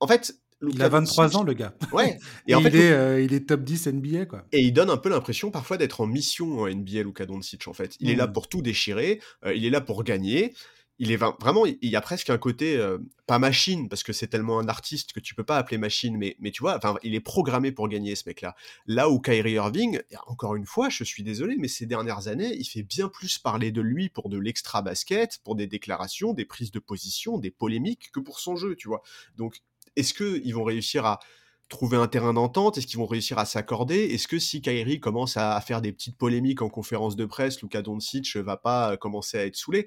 En 0.00 0.06
fait, 0.06 0.41
il 0.68 0.82
a 0.82 0.88
23 0.88 1.36
ans, 1.36 1.42
le 1.42 1.52
gars. 1.52 1.74
Ouais. 1.92 2.18
Et, 2.46 2.54
en 2.54 2.60
fait, 2.60 2.68
il, 2.68 2.76
est, 2.76 2.92
euh, 2.92 3.22
il 3.22 3.32
est 3.34 3.48
top 3.48 3.62
10 3.62 3.88
NBA, 3.88 4.26
quoi. 4.26 4.44
Et 4.52 4.60
il 4.60 4.72
donne 4.72 4.90
un 4.90 4.96
peu 4.96 5.08
l'impression 5.08 5.50
parfois 5.50 5.76
d'être 5.76 6.00
en 6.00 6.06
mission 6.06 6.60
en 6.60 6.68
NBA, 6.68 7.02
Luka 7.02 7.26
Doncic, 7.26 7.66
en 7.68 7.72
fait. 7.72 7.96
Il 8.00 8.10
est 8.10 8.14
là 8.14 8.26
mmh. 8.26 8.32
pour 8.32 8.48
tout 8.48 8.62
déchirer, 8.62 9.20
euh, 9.44 9.54
il 9.54 9.64
est 9.64 9.70
là 9.70 9.80
pour 9.80 10.04
gagner. 10.04 10.54
Il 10.98 11.10
est 11.10 11.16
vraiment, 11.16 11.66
il 11.66 11.88
y 11.88 11.96
a 11.96 12.00
presque 12.00 12.30
un 12.30 12.38
côté, 12.38 12.76
euh, 12.76 12.98
pas 13.26 13.40
machine, 13.40 13.88
parce 13.88 14.04
que 14.04 14.12
c'est 14.12 14.28
tellement 14.28 14.60
un 14.60 14.68
artiste 14.68 15.12
que 15.12 15.18
tu 15.18 15.34
peux 15.34 15.42
pas 15.42 15.56
appeler 15.56 15.76
machine, 15.76 16.16
mais, 16.16 16.36
mais 16.38 16.52
tu 16.52 16.60
vois, 16.62 16.76
enfin, 16.76 16.94
il 17.02 17.16
est 17.16 17.20
programmé 17.20 17.72
pour 17.72 17.88
gagner, 17.88 18.14
ce 18.14 18.22
mec-là. 18.28 18.54
Là 18.86 19.08
où 19.08 19.18
Kyrie 19.18 19.54
Irving, 19.54 20.00
encore 20.26 20.54
une 20.54 20.66
fois, 20.66 20.90
je 20.90 21.02
suis 21.02 21.24
désolé, 21.24 21.56
mais 21.58 21.66
ces 21.66 21.86
dernières 21.86 22.28
années, 22.28 22.54
il 22.54 22.64
fait 22.64 22.84
bien 22.84 23.08
plus 23.08 23.38
parler 23.38 23.72
de 23.72 23.80
lui 23.80 24.10
pour 24.10 24.28
de 24.28 24.38
l'extra 24.38 24.80
basket, 24.80 25.40
pour 25.42 25.56
des 25.56 25.66
déclarations, 25.66 26.34
des 26.34 26.44
prises 26.44 26.70
de 26.70 26.78
position, 26.78 27.38
des 27.38 27.50
polémiques, 27.50 28.12
que 28.12 28.20
pour 28.20 28.38
son 28.38 28.54
jeu, 28.54 28.76
tu 28.76 28.86
vois. 28.86 29.02
Donc, 29.36 29.60
est-ce 29.96 30.14
qu'ils 30.14 30.54
vont 30.54 30.64
réussir 30.64 31.04
à 31.06 31.20
trouver 31.68 31.96
un 31.96 32.08
terrain 32.08 32.34
d'entente? 32.34 32.78
Est-ce 32.78 32.86
qu'ils 32.86 32.98
vont 32.98 33.06
réussir 33.06 33.38
à 33.38 33.44
s'accorder? 33.44 33.96
Est-ce 33.96 34.28
que 34.28 34.38
si 34.38 34.60
Kyrie 34.60 35.00
commence 35.00 35.36
à 35.36 35.60
faire 35.60 35.80
des 35.80 35.92
petites 35.92 36.18
polémiques 36.18 36.62
en 36.62 36.68
conférence 36.68 37.16
de 37.16 37.24
presse, 37.24 37.60
Luka 37.62 37.82
Doncic 37.82 38.36
va 38.36 38.56
pas 38.56 38.96
commencer 38.96 39.38
à 39.38 39.46
être 39.46 39.56
saoulé? 39.56 39.86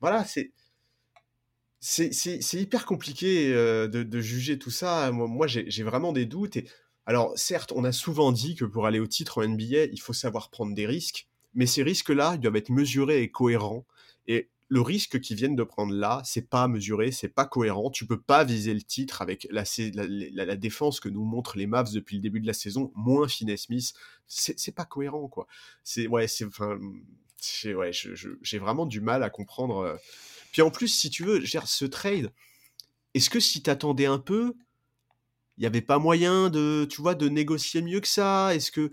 Voilà, 0.00 0.24
c'est 0.24 0.52
c'est 1.80 2.54
hyper 2.54 2.86
compliqué 2.86 3.52
euh, 3.54 3.86
de, 3.86 4.20
juger 4.20 4.58
tout 4.58 4.70
ça. 4.70 5.10
Moi, 5.12 5.46
j'ai 5.46 5.82
vraiment 5.82 6.12
des 6.12 6.26
doutes. 6.26 6.56
Et 6.56 6.68
alors, 7.06 7.32
certes, 7.38 7.72
on 7.74 7.84
a 7.84 7.92
souvent 7.92 8.32
dit 8.32 8.54
que 8.54 8.64
pour 8.64 8.86
aller 8.86 9.00
au 9.00 9.06
titre 9.06 9.38
en 9.38 9.48
NBA, 9.48 9.84
il 9.92 10.00
faut 10.00 10.12
savoir 10.12 10.50
prendre 10.50 10.74
des 10.74 10.86
risques, 10.86 11.28
mais 11.54 11.66
ces 11.66 11.82
risques-là, 11.82 12.32
ils 12.34 12.40
doivent 12.40 12.56
être 12.56 12.70
mesurés 12.70 13.22
et 13.22 13.30
cohérents. 13.30 13.86
Et 14.26 14.50
le 14.68 14.82
risque 14.82 15.20
qu'ils 15.20 15.36
viennent 15.36 15.56
de 15.56 15.62
prendre 15.62 15.94
là, 15.94 16.20
c'est 16.24 16.48
pas 16.48 16.68
mesuré, 16.68 17.10
c'est 17.10 17.28
pas 17.28 17.46
cohérent. 17.46 17.90
Tu 17.90 18.06
peux 18.06 18.20
pas 18.20 18.44
viser 18.44 18.74
le 18.74 18.82
titre 18.82 19.22
avec 19.22 19.48
la, 19.50 20.56
défense 20.56 21.00
que 21.00 21.08
nous 21.08 21.24
montrent 21.24 21.56
les 21.56 21.66
Mavs 21.66 21.92
depuis 21.92 22.16
le 22.16 22.22
début 22.22 22.40
de 22.40 22.46
la 22.46 22.52
saison, 22.52 22.92
moins 22.94 23.28
Finney 23.28 23.56
Smith. 23.56 23.94
C'est 24.26 24.74
pas 24.74 24.84
cohérent, 24.84 25.28
quoi. 25.28 25.46
C'est 25.84 26.06
ouais, 26.06 26.28
c'est 26.28 26.44
enfin, 26.44 26.78
ouais, 27.64 27.92
j'ai 27.92 28.58
vraiment 28.58 28.84
du 28.84 29.00
mal 29.00 29.22
à 29.22 29.30
comprendre. 29.30 29.78
Euh. 29.78 29.96
Puis 30.52 30.60
en 30.60 30.70
plus, 30.70 30.88
si 30.88 31.08
tu 31.08 31.24
veux, 31.24 31.42
ce 31.44 31.84
trade, 31.86 32.30
est-ce 33.14 33.30
que 33.30 33.40
si 33.40 33.62
t'attendais 33.62 34.06
un 34.06 34.18
peu, 34.18 34.54
il 35.56 35.64
y 35.64 35.66
avait 35.66 35.80
pas 35.80 35.98
moyen 35.98 36.50
de, 36.50 36.86
tu 36.90 37.00
vois, 37.00 37.14
de 37.14 37.28
négocier 37.28 37.80
mieux 37.80 38.00
que 38.00 38.08
ça? 38.08 38.54
Est-ce 38.54 38.70
que 38.70 38.90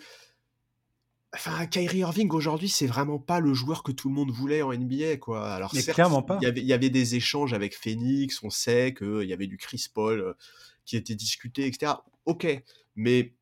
Enfin, 1.36 1.66
Kyrie 1.68 2.00
Irving 2.00 2.32
aujourd'hui, 2.32 2.70
c'est 2.70 2.88
vraiment 2.88 3.20
pas 3.20 3.40
le 3.40 3.54
joueur 3.54 3.84
que 3.84 3.92
tout 3.92 4.08
le 4.08 4.16
monde 4.16 4.32
voulait 4.32 4.62
en 4.62 4.74
NBA, 4.74 5.18
quoi. 5.18 5.54
Alors, 5.54 5.72
mais 5.74 5.84
clairement 5.84 6.22
pas. 6.22 6.40
Il 6.42 6.60
y, 6.60 6.74
avait, 6.74 6.90
des 6.90 7.16
échanges 7.16 7.54
avec 7.54 7.76
Phoenix, 7.76 8.42
on 8.42 8.50
sait 8.50 8.94
qu'il 8.94 9.24
y 9.24 9.34
avait 9.34 9.48
du 9.48 9.58
Chris 9.58 9.88
Paul 9.94 10.22
euh, 10.22 10.34
qui 10.86 10.96
était 10.96 11.16
discuté, 11.16 11.68
etc. 11.68 11.94
Ok, 12.26 12.48
mais 12.96 13.34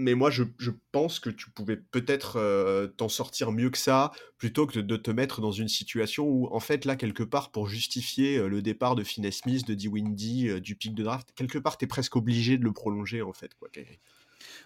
mais 0.00 0.14
moi, 0.14 0.30
je, 0.30 0.44
pense 0.92 1.18
que 1.18 1.28
tu 1.28 1.50
pouvais 1.50 1.76
peut-être 1.76 2.36
euh, 2.36 2.86
t'en 2.86 3.08
sortir 3.08 3.50
mieux 3.50 3.68
que 3.68 3.78
ça, 3.78 4.12
plutôt 4.36 4.64
que 4.64 4.78
de, 4.78 4.96
te 4.96 5.10
mettre 5.10 5.40
dans 5.40 5.50
une 5.50 5.66
situation 5.66 6.24
où, 6.24 6.46
en 6.54 6.60
fait, 6.60 6.84
là, 6.84 6.94
quelque 6.94 7.24
part, 7.24 7.50
pour 7.50 7.68
justifier 7.68 8.36
euh, 8.36 8.46
le 8.46 8.62
départ 8.62 8.94
de 8.94 9.02
Finney 9.02 9.32
Smith, 9.32 9.66
de 9.66 9.74
D. 9.74 9.88
Windy, 9.88 10.60
du 10.60 10.76
pic 10.76 10.94
de 10.94 11.02
draft, 11.02 11.32
quelque 11.34 11.58
part, 11.58 11.76
tu 11.78 11.86
es 11.86 11.88
presque 11.88 12.14
obligé 12.14 12.58
de 12.58 12.62
le 12.62 12.72
prolonger, 12.72 13.22
en 13.22 13.32
fait, 13.32 13.54
quoi, 13.54 13.68
Kyrie. 13.70 13.98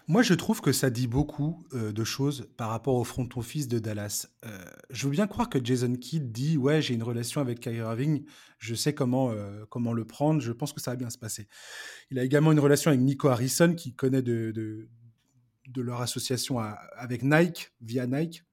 Moi, 0.07 0.21
je 0.21 0.33
trouve 0.33 0.61
que 0.61 0.71
ça 0.71 0.89
dit 0.89 1.07
beaucoup 1.07 1.65
euh, 1.73 1.91
de 1.91 2.03
choses 2.03 2.47
par 2.57 2.69
rapport 2.69 2.95
au 2.95 3.03
front 3.03 3.27
office 3.35 3.67
de 3.67 3.79
Dallas. 3.79 4.27
Euh, 4.45 4.65
je 4.89 5.05
veux 5.05 5.11
bien 5.11 5.27
croire 5.27 5.49
que 5.49 5.63
Jason 5.63 5.93
Kidd 5.95 6.31
dit 6.31 6.57
ouais, 6.57 6.81
j'ai 6.81 6.93
une 6.93 7.03
relation 7.03 7.41
avec 7.41 7.59
Kyrie 7.59 7.77
Irving, 7.77 8.25
je 8.59 8.75
sais 8.75 8.93
comment 8.93 9.31
euh, 9.31 9.65
comment 9.69 9.93
le 9.93 10.05
prendre, 10.05 10.41
je 10.41 10.51
pense 10.51 10.73
que 10.73 10.81
ça 10.81 10.91
va 10.91 10.97
bien 10.97 11.09
se 11.09 11.17
passer. 11.17 11.47
Il 12.11 12.19
a 12.19 12.23
également 12.23 12.51
une 12.51 12.59
relation 12.59 12.89
avec 12.89 13.01
Nico 13.01 13.29
Harrison 13.29 13.73
qui 13.73 13.93
connaît 13.93 14.21
de 14.21 14.51
de, 14.51 15.81
leur 15.81 16.01
association 16.01 16.59
avec 16.59 17.23
Nike 17.23 17.71
via 17.81 18.05
Nike. 18.05 18.43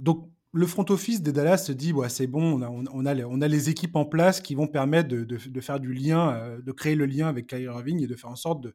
donc 0.00 0.30
le 0.58 0.66
front 0.66 0.84
office 0.88 1.22
de 1.22 1.30
Dallas 1.30 1.58
se 1.58 1.72
dit 1.72 1.92
ouais, 1.92 2.08
c'est 2.08 2.26
bon, 2.26 2.60
on 2.60 3.06
a, 3.06 3.14
les, 3.14 3.24
on 3.24 3.40
a, 3.40 3.46
les, 3.46 3.70
équipes 3.70 3.94
en 3.94 4.04
place 4.04 4.40
qui 4.40 4.56
vont 4.56 4.66
permettre 4.66 5.08
de, 5.08 5.22
de 5.22 5.60
faire 5.60 5.78
du 5.78 5.92
lien, 5.92 6.58
de 6.60 6.72
créer 6.72 6.96
le 6.96 7.06
lien 7.06 7.28
avec 7.28 7.46
Kyrie 7.46 7.64
Irving 7.64 8.02
et 8.02 8.08
de 8.08 8.16
faire 8.16 8.30
en 8.30 8.36
sorte 8.36 8.66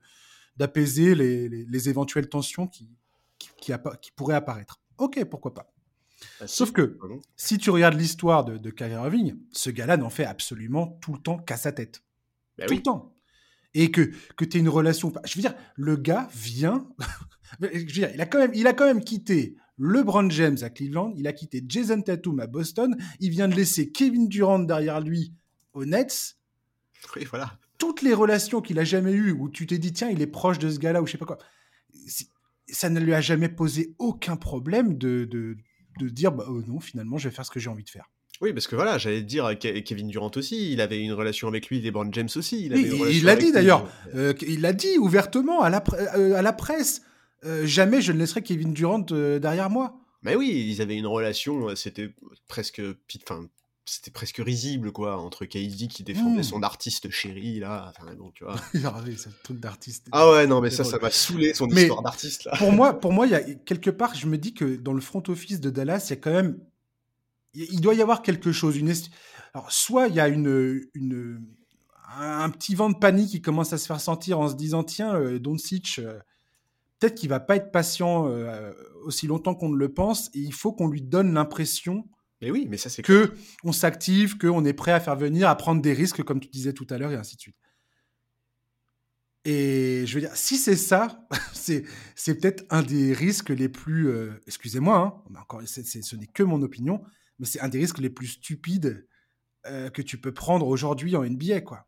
d'apaiser 0.55 1.13
les, 1.13 1.89
éventuelles 1.89 2.29
tensions 2.29 2.67
qui, 2.67 2.89
qui, 3.57 3.73
pourraient 4.15 4.35
apparaître. 4.35 4.79
Ok, 4.97 5.25
pourquoi 5.25 5.53
pas. 5.53 5.73
Bah, 6.39 6.47
Sauf 6.47 6.71
que, 6.71 6.97
si 7.35 7.57
tu 7.57 7.69
regardes 7.69 7.99
l'histoire 7.99 8.45
de, 8.45 8.57
de 8.57 8.69
Kyrie 8.69 8.93
Irving, 8.93 9.35
ce 9.51 9.69
gars-là 9.69 9.97
n'en 9.97 10.09
fait 10.09 10.25
absolument 10.25 10.97
tout 11.01 11.11
le 11.11 11.19
temps 11.19 11.37
qu'à 11.37 11.57
sa 11.57 11.73
tête. 11.73 12.01
Bah 12.57 12.65
tout 12.65 12.75
le 12.75 12.81
temps. 12.81 13.13
Et 13.73 13.91
que, 13.91 14.09
que 14.37 14.45
tu 14.45 14.55
aies 14.55 14.61
une 14.61 14.69
relation. 14.69 15.11
Je 15.25 15.35
veux 15.35 15.41
dire, 15.41 15.55
le 15.75 15.97
gars 15.97 16.29
vient. 16.33 16.87
je 17.61 17.67
veux 17.67 17.83
dire, 17.83 18.09
il, 18.13 18.21
a 18.21 18.25
quand 18.25 18.39
même, 18.39 18.53
il 18.53 18.67
a 18.67 18.73
quand 18.73 18.85
même 18.85 19.03
quitté 19.03 19.57
LeBron 19.85 20.29
James 20.29 20.57
à 20.61 20.69
Cleveland, 20.69 21.13
il 21.17 21.27
a 21.27 21.33
quitté 21.33 21.63
Jason 21.67 22.01
Tatum 22.01 22.39
à 22.39 22.47
Boston, 22.47 22.95
il 23.19 23.29
vient 23.29 23.47
de 23.47 23.55
laisser 23.55 23.91
Kevin 23.91 24.27
Durant 24.27 24.59
derrière 24.59 25.01
lui 25.01 25.33
aux 25.73 25.85
Nets. 25.85 26.37
Oui, 27.15 27.25
voilà 27.29 27.59
toutes 27.83 28.01
les 28.01 28.13
relations 28.13 28.61
qu'il 28.61 28.79
a 28.79 28.85
jamais 28.85 29.11
eues, 29.11 29.33
où 29.33 29.49
tu 29.49 29.67
t'es 29.67 29.77
dit, 29.77 29.91
tiens, 29.91 30.09
il 30.09 30.21
est 30.21 30.27
proche 30.27 30.57
de 30.57 30.69
ce 30.69 30.79
gars-là, 30.79 31.01
ou 31.01 31.05
je 31.05 31.11
sais 31.11 31.17
pas 31.17 31.25
quoi, 31.25 31.37
ça 32.69 32.89
ne 32.89 32.97
lui 32.97 33.13
a 33.13 33.19
jamais 33.19 33.49
posé 33.49 33.93
aucun 33.99 34.37
problème 34.37 34.97
de, 34.97 35.25
de, 35.25 35.57
de 35.99 36.07
dire, 36.07 36.31
bah, 36.31 36.45
oh 36.47 36.61
non, 36.65 36.79
finalement, 36.79 37.17
je 37.17 37.27
vais 37.27 37.35
faire 37.35 37.45
ce 37.45 37.51
que 37.51 37.59
j'ai 37.59 37.69
envie 37.69 37.83
de 37.83 37.89
faire. 37.89 38.09
Oui, 38.39 38.53
parce 38.53 38.67
que 38.67 38.77
voilà, 38.77 38.97
j'allais 38.97 39.21
dire, 39.21 39.51
Kevin 39.59 40.07
Durant 40.07 40.31
aussi, 40.37 40.71
il 40.71 40.79
avait 40.79 41.01
une 41.01 41.11
relation 41.11 41.49
avec 41.49 41.67
lui, 41.67 41.81
LeBron 41.81 42.07
James 42.13 42.29
aussi. 42.37 42.65
Il 42.65 43.23
l'a 43.25 43.35
dit 43.35 43.51
d'ailleurs, 43.51 43.85
euh, 44.15 44.33
il 44.47 44.61
l'a 44.61 44.71
dit 44.71 44.97
ouvertement 44.97 45.61
à 45.61 45.69
la, 45.69 45.83
euh, 46.15 46.35
à 46.35 46.41
la 46.41 46.53
presse. 46.53 47.01
Euh, 47.45 47.65
jamais 47.65 48.01
je 48.01 48.11
ne 48.11 48.19
laisserai 48.19 48.41
Kevin 48.41 48.73
Durant 48.73 48.99
derrière 48.99 49.69
moi. 49.69 49.99
Mais 50.21 50.35
oui, 50.35 50.67
ils 50.69 50.81
avaient 50.81 50.95
une 50.95 51.07
relation, 51.07 51.75
c'était 51.75 52.13
presque, 52.47 52.81
enfin, 53.27 53.45
c'était 53.85 54.11
presque 54.11 54.37
risible 54.37 54.91
quoi 54.91 55.17
entre 55.17 55.45
KD 55.45 55.87
qui 55.89 56.03
défendait 56.03 56.39
mmh. 56.39 56.43
son 56.43 56.63
artiste 56.63 57.09
chéri 57.09 57.59
là. 57.59 57.89
Enfin 57.89 58.13
bon 58.15 58.31
tu 58.31 58.45
vois. 58.45 58.55
Truc 59.43 59.59
d'artiste 59.59 60.07
ah 60.11 60.29
ouais 60.31 60.47
non 60.47 60.61
mais 60.61 60.69
ça 60.69 60.83
ça 60.83 60.99
m'a 60.99 61.11
saoulé 61.11 61.53
son 61.53 61.67
histoire 61.69 62.01
d'artiste 62.01 62.45
là. 62.45 62.55
pour 62.57 62.71
moi 62.71 62.93
pour 62.99 63.11
moi 63.11 63.27
il 63.27 63.31
y 63.31 63.35
a 63.35 63.41
quelque 63.41 63.89
part 63.89 64.15
je 64.15 64.27
me 64.27 64.37
dis 64.37 64.53
que 64.53 64.75
dans 64.77 64.93
le 64.93 65.01
front 65.01 65.23
office 65.27 65.59
de 65.59 65.69
Dallas 65.69 66.05
il 66.07 66.09
y 66.11 66.13
a 66.13 66.15
quand 66.17 66.31
même 66.31 66.57
il 67.53 67.81
doit 67.81 67.93
y 67.93 68.01
avoir 68.01 68.21
quelque 68.21 68.51
chose 68.51 68.77
une 68.77 68.93
alors 69.53 69.71
soit 69.71 70.07
il 70.07 70.15
y 70.15 70.19
a 70.19 70.27
une 70.29 70.81
une 70.93 71.41
un 72.15 72.49
petit 72.51 72.75
vent 72.75 72.89
de 72.89 72.97
panique 72.97 73.31
qui 73.31 73.41
commence 73.41 73.73
à 73.73 73.77
se 73.77 73.87
faire 73.87 73.99
sentir 73.99 74.39
en 74.39 74.47
se 74.47 74.55
disant 74.55 74.83
tiens 74.83 75.15
euh, 75.15 75.39
Doncic 75.39 75.99
euh, 75.99 76.19
peut-être 77.03 77.15
qu'il 77.15 77.27
va 77.27 77.41
pas 77.41 77.57
être 77.57 77.69
patient 77.69 78.29
euh, 78.29 78.71
aussi 79.03 79.27
longtemps 79.27 79.55
qu'on 79.55 79.67
ne 79.67 79.75
le 79.75 79.93
pense 79.93 80.29
et 80.33 80.39
il 80.39 80.53
faut 80.53 80.71
qu'on 80.71 80.87
lui 80.87 81.01
donne 81.01 81.33
l'impression 81.33 82.07
Mais 82.41 82.49
oui, 82.49 82.65
mais 82.69 82.77
ça 82.77 82.89
c'est 82.89 83.01
que 83.01 83.33
on 83.65 83.73
s'active, 83.73 84.37
que 84.37 84.47
on 84.47 84.63
est 84.63 84.71
prêt 84.71 84.93
à 84.93 85.01
faire 85.01 85.17
venir, 85.17 85.49
à 85.49 85.55
prendre 85.57 85.81
des 85.81 85.91
risques, 85.91 86.23
comme 86.23 86.39
tu 86.39 86.47
disais 86.47 86.71
tout 86.71 86.87
à 86.89 86.97
l'heure, 86.97 87.11
et 87.11 87.15
ainsi 87.15 87.35
de 87.35 87.41
suite. 87.41 87.57
Et 89.43 90.05
je 90.05 90.13
veux 90.13 90.21
dire, 90.21 90.33
si 90.33 90.55
c'est 90.55 90.77
ça, 90.77 91.27
c'est, 91.53 91.83
c'est 92.15 92.35
peut-être 92.35 92.63
un 92.69 92.83
des 92.83 93.11
risques 93.11 93.49
les 93.49 93.67
plus, 93.67 94.07
euh, 94.07 94.31
excusez-moi, 94.47 94.97
hein, 94.97 95.37
encore, 95.37 95.61
ce 95.65 96.15
n'est 96.15 96.27
que 96.27 96.43
mon 96.43 96.61
opinion, 96.61 97.03
mais 97.37 97.45
c'est 97.45 97.59
un 97.59 97.67
des 97.67 97.79
risques 97.79 97.99
les 97.99 98.09
plus 98.09 98.27
stupides 98.27 99.05
euh, 99.65 99.89
que 99.89 100.01
tu 100.01 100.17
peux 100.17 100.33
prendre 100.33 100.69
aujourd'hui 100.69 101.17
en 101.17 101.25
NBA, 101.25 101.59
quoi. 101.61 101.85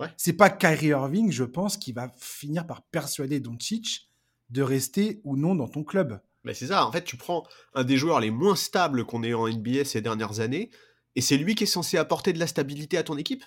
Ouais. 0.00 0.08
C'est 0.18 0.34
pas 0.34 0.50
Kyrie 0.50 0.88
Irving, 0.88 1.32
je 1.32 1.44
pense, 1.44 1.78
qui 1.78 1.92
va 1.92 2.12
finir 2.18 2.66
par 2.66 2.82
persuader 2.82 3.40
Doncic 3.40 4.09
de 4.50 4.62
rester 4.62 5.20
ou 5.24 5.36
non 5.36 5.54
dans 5.54 5.68
ton 5.68 5.84
club. 5.84 6.20
Mais 6.44 6.54
c'est 6.54 6.68
ça, 6.68 6.86
en 6.86 6.92
fait, 6.92 7.04
tu 7.04 7.16
prends 7.16 7.46
un 7.74 7.84
des 7.84 7.96
joueurs 7.96 8.20
les 8.20 8.30
moins 8.30 8.56
stables 8.56 9.04
qu'on 9.04 9.22
ait 9.22 9.34
en 9.34 9.48
NBA 9.48 9.84
ces 9.84 10.00
dernières 10.00 10.40
années, 10.40 10.70
et 11.16 11.20
c'est 11.20 11.36
lui 11.36 11.54
qui 11.54 11.64
est 11.64 11.66
censé 11.66 11.98
apporter 11.98 12.32
de 12.32 12.38
la 12.38 12.46
stabilité 12.46 12.96
à 12.96 13.02
ton 13.02 13.16
équipe? 13.16 13.44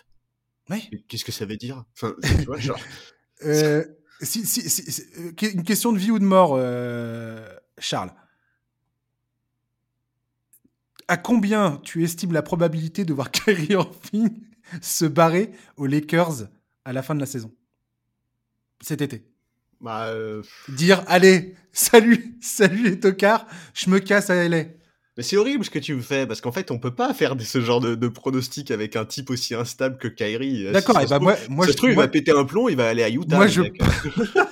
Oui. 0.70 0.90
Qu'est-ce 1.08 1.26
que 1.26 1.32
ça 1.32 1.46
veut 1.46 1.58
dire? 1.58 1.84
Enfin, 1.94 2.16
tu 2.22 2.46
vois, 2.46 2.58
genre... 2.60 2.80
Euh, 3.44 3.84
si, 4.22 4.46
si, 4.46 4.70
si, 4.70 5.04
une 5.42 5.64
question 5.64 5.92
de 5.92 5.98
vie 5.98 6.12
ou 6.12 6.20
de 6.20 6.24
mort, 6.24 6.56
euh, 6.56 7.48
Charles. 7.78 8.14
À 11.08 11.18
combien 11.18 11.82
tu 11.84 12.04
estimes 12.04 12.32
la 12.32 12.42
probabilité 12.42 13.04
de 13.04 13.14
voir 13.14 13.32
Kyrie 13.32 13.72
Irving 13.72 14.30
se 14.82 15.06
barrer 15.06 15.52
aux 15.76 15.88
Lakers 15.88 16.48
à 16.86 16.94
la 16.94 17.04
fin 17.04 17.16
de 17.16 17.20
la 17.20 17.26
saison? 17.26 17.54
Cet 18.82 19.02
été 19.02 19.33
bah, 19.84 20.08
euh... 20.08 20.42
Dire 20.70 21.04
allez, 21.08 21.56
salut, 21.74 22.36
salut 22.42 22.84
les 22.84 23.00
tocards, 23.00 23.46
je 23.74 23.90
me 23.90 24.00
casse 24.00 24.30
à 24.30 24.48
LA. 24.48 24.64
Mais 25.16 25.22
c'est 25.22 25.38
horrible 25.38 25.64
ce 25.64 25.70
que 25.70 25.78
tu 25.78 25.94
me 25.94 26.02
fais, 26.02 26.26
parce 26.26 26.42
qu'en 26.42 26.52
fait, 26.52 26.72
on 26.72 26.80
peut 26.80 26.96
pas 26.96 27.14
faire 27.14 27.36
ce 27.40 27.62
genre 27.62 27.80
de, 27.80 27.94
de 27.94 28.08
pronostic 28.08 28.72
avec 28.72 28.96
un 28.96 29.06
type 29.06 29.30
aussi 29.30 29.54
instable 29.54 29.98
que 29.98 30.08
Kyrie. 30.08 30.72
D'accord, 30.72 30.98
si 30.98 31.06
et 31.06 31.08
bah 31.08 31.20
moi, 31.20 31.36
moi, 31.50 31.68
ce 31.68 31.74
je, 31.74 31.78
truc, 31.78 31.92
il 31.92 31.98
va 31.98 32.08
péter 32.08 32.32
un 32.32 32.46
plomb, 32.46 32.68
il 32.68 32.76
va 32.78 32.88
aller 32.88 33.04
à 33.04 33.10
Utah. 33.10 33.36
moi, 33.36 33.46
je... 33.46 33.62
mec. 33.62 33.80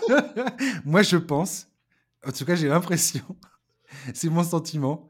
moi, 0.85 1.01
je 1.01 1.17
pense, 1.17 1.67
en 2.27 2.31
tout 2.31 2.45
cas, 2.45 2.53
j'ai 2.53 2.67
l'impression, 2.67 3.23
c'est 4.13 4.29
mon 4.29 4.43
sentiment, 4.43 5.09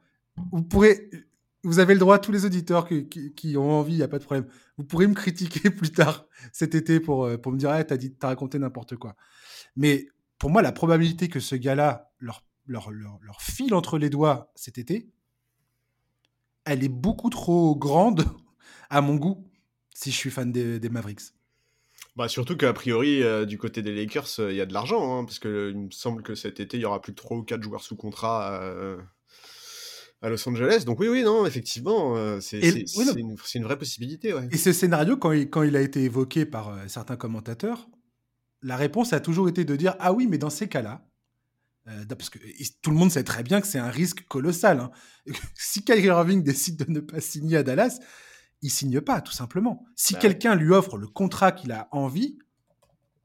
vous 0.53 0.62
pourrez, 0.62 1.10
vous 1.63 1.79
avez 1.79 1.95
le 1.95 1.99
droit, 1.99 2.17
tous 2.19 2.31
les 2.31 2.45
auditeurs 2.45 2.88
qui, 2.88 3.10
qui, 3.10 3.34
qui 3.34 3.57
ont 3.57 3.71
envie, 3.71 3.93
il 3.93 3.97
n'y 3.97 4.03
a 4.03 4.07
pas 4.07 4.19
de 4.19 4.23
problème, 4.23 4.47
vous 4.77 4.86
pourrez 4.86 5.07
me 5.07 5.13
critiquer 5.13 5.69
plus 5.71 5.91
tard 5.91 6.27
cet 6.53 6.75
été 6.75 7.01
pour, 7.01 7.25
euh, 7.25 7.38
pour 7.38 7.51
me 7.51 7.57
dire, 7.57 7.71
ah, 7.71 7.84
t'as 7.84 7.97
raconté 8.21 8.57
n'importe 8.57 8.95
quoi. 8.95 9.15
Mais 9.75 10.07
pour 10.38 10.49
moi, 10.49 10.62
la 10.62 10.71
probabilité 10.71 11.27
que 11.27 11.39
ce 11.39 11.55
gars-là 11.55 12.12
leur, 12.19 12.43
leur, 12.65 12.91
leur, 12.91 13.19
leur 13.21 13.41
file 13.41 13.73
entre 13.73 13.97
les 13.97 14.10
doigts 14.10 14.51
cet 14.55 14.77
été, 14.77 15.10
elle 16.65 16.84
est 16.84 16.89
beaucoup 16.89 17.29
trop 17.29 17.75
grande 17.75 18.25
à 18.89 19.01
mon 19.01 19.15
goût 19.15 19.47
si 19.93 20.12
je 20.12 20.15
suis 20.15 20.31
fan 20.31 20.51
des, 20.51 20.79
des 20.79 20.89
Mavericks. 20.89 21.34
Bah 22.17 22.27
surtout 22.27 22.57
qu'a 22.57 22.73
priori, 22.73 23.23
euh, 23.23 23.45
du 23.45 23.57
côté 23.57 23.81
des 23.81 23.95
Lakers, 23.95 24.27
il 24.39 24.43
euh, 24.43 24.53
y 24.53 24.62
a 24.62 24.65
de 24.65 24.73
l'argent, 24.73 25.19
hein, 25.19 25.23
parce 25.23 25.39
que 25.39 25.47
euh, 25.47 25.71
il 25.71 25.77
me 25.77 25.91
semble 25.91 26.23
que 26.23 26.36
cet 26.36 26.60
été, 26.60 26.77
il 26.77 26.81
y 26.81 26.86
aura 26.86 27.01
plus 27.01 27.13
de 27.13 27.17
3 27.17 27.38
ou 27.38 27.43
4 27.43 27.63
joueurs 27.63 27.81
sous 27.81 27.95
contrat 27.95 28.62
à 30.21 30.29
Los 30.29 30.47
Angeles. 30.47 30.84
Donc 30.86 30.99
oui, 30.99 31.07
oui, 31.07 31.23
non, 31.23 31.45
effectivement, 31.45 32.39
c'est 32.41 32.60
oui, 32.60 32.86
une, 33.55 33.63
vraie 33.63 33.77
possibilité. 33.77 34.34
Ouais. 34.34 34.47
Et 34.51 34.57
ce 34.57 34.73
scénario, 34.73 35.15
quand 35.15 35.31
il, 35.31 35.49
quand 35.49 35.63
il 35.63 35.75
a 35.75 35.81
été 35.81 36.03
évoqué 36.03 36.45
par 36.45 36.77
certains 36.88 37.15
commentateurs, 37.15 37.88
la 38.62 38.78
réponse 38.78 39.13
a 39.13 39.19
toujours 39.19 39.50
été 39.50 39.65
de 39.65 39.76
dire 39.76 39.95
Ah 40.00 40.13
oui, 40.13 40.28
mais 40.28 40.38
dans 40.38 40.50
ces 40.50 40.67
cas-là, 40.67 41.08
euh, 41.88 42.06
parce 42.06 42.30
que 42.30 42.39
tout 42.82 42.91
le 42.91 42.97
monde 42.97 43.12
sait 43.12 43.24
très 43.24 43.43
bien 43.43 43.60
que 43.62 43.67
c'est 43.67 43.80
un 43.80 43.89
risque 43.89 44.26
colossal. 44.28 44.80
hein. 44.80 44.91
si 45.56 45.84
Kyrie 45.84 46.04
Irving 46.06 46.43
décide 46.43 46.78
de 46.78 46.91
ne 46.91 47.00
pas 47.00 47.21
signer 47.21 47.58
à 47.58 47.63
Dallas, 47.63 48.00
il 48.62 48.69
signe 48.69 49.02
pas, 49.02 49.21
tout 49.21 49.32
simplement. 49.32 49.86
Si 49.95 50.13
Bah 50.13 50.19
quelqu'un 50.19 50.56
lui 50.56 50.71
offre 50.71 50.97
le 50.97 51.08
contrat 51.08 51.52
qu'il 51.52 51.71
a 51.71 51.88
envie, 51.91 52.38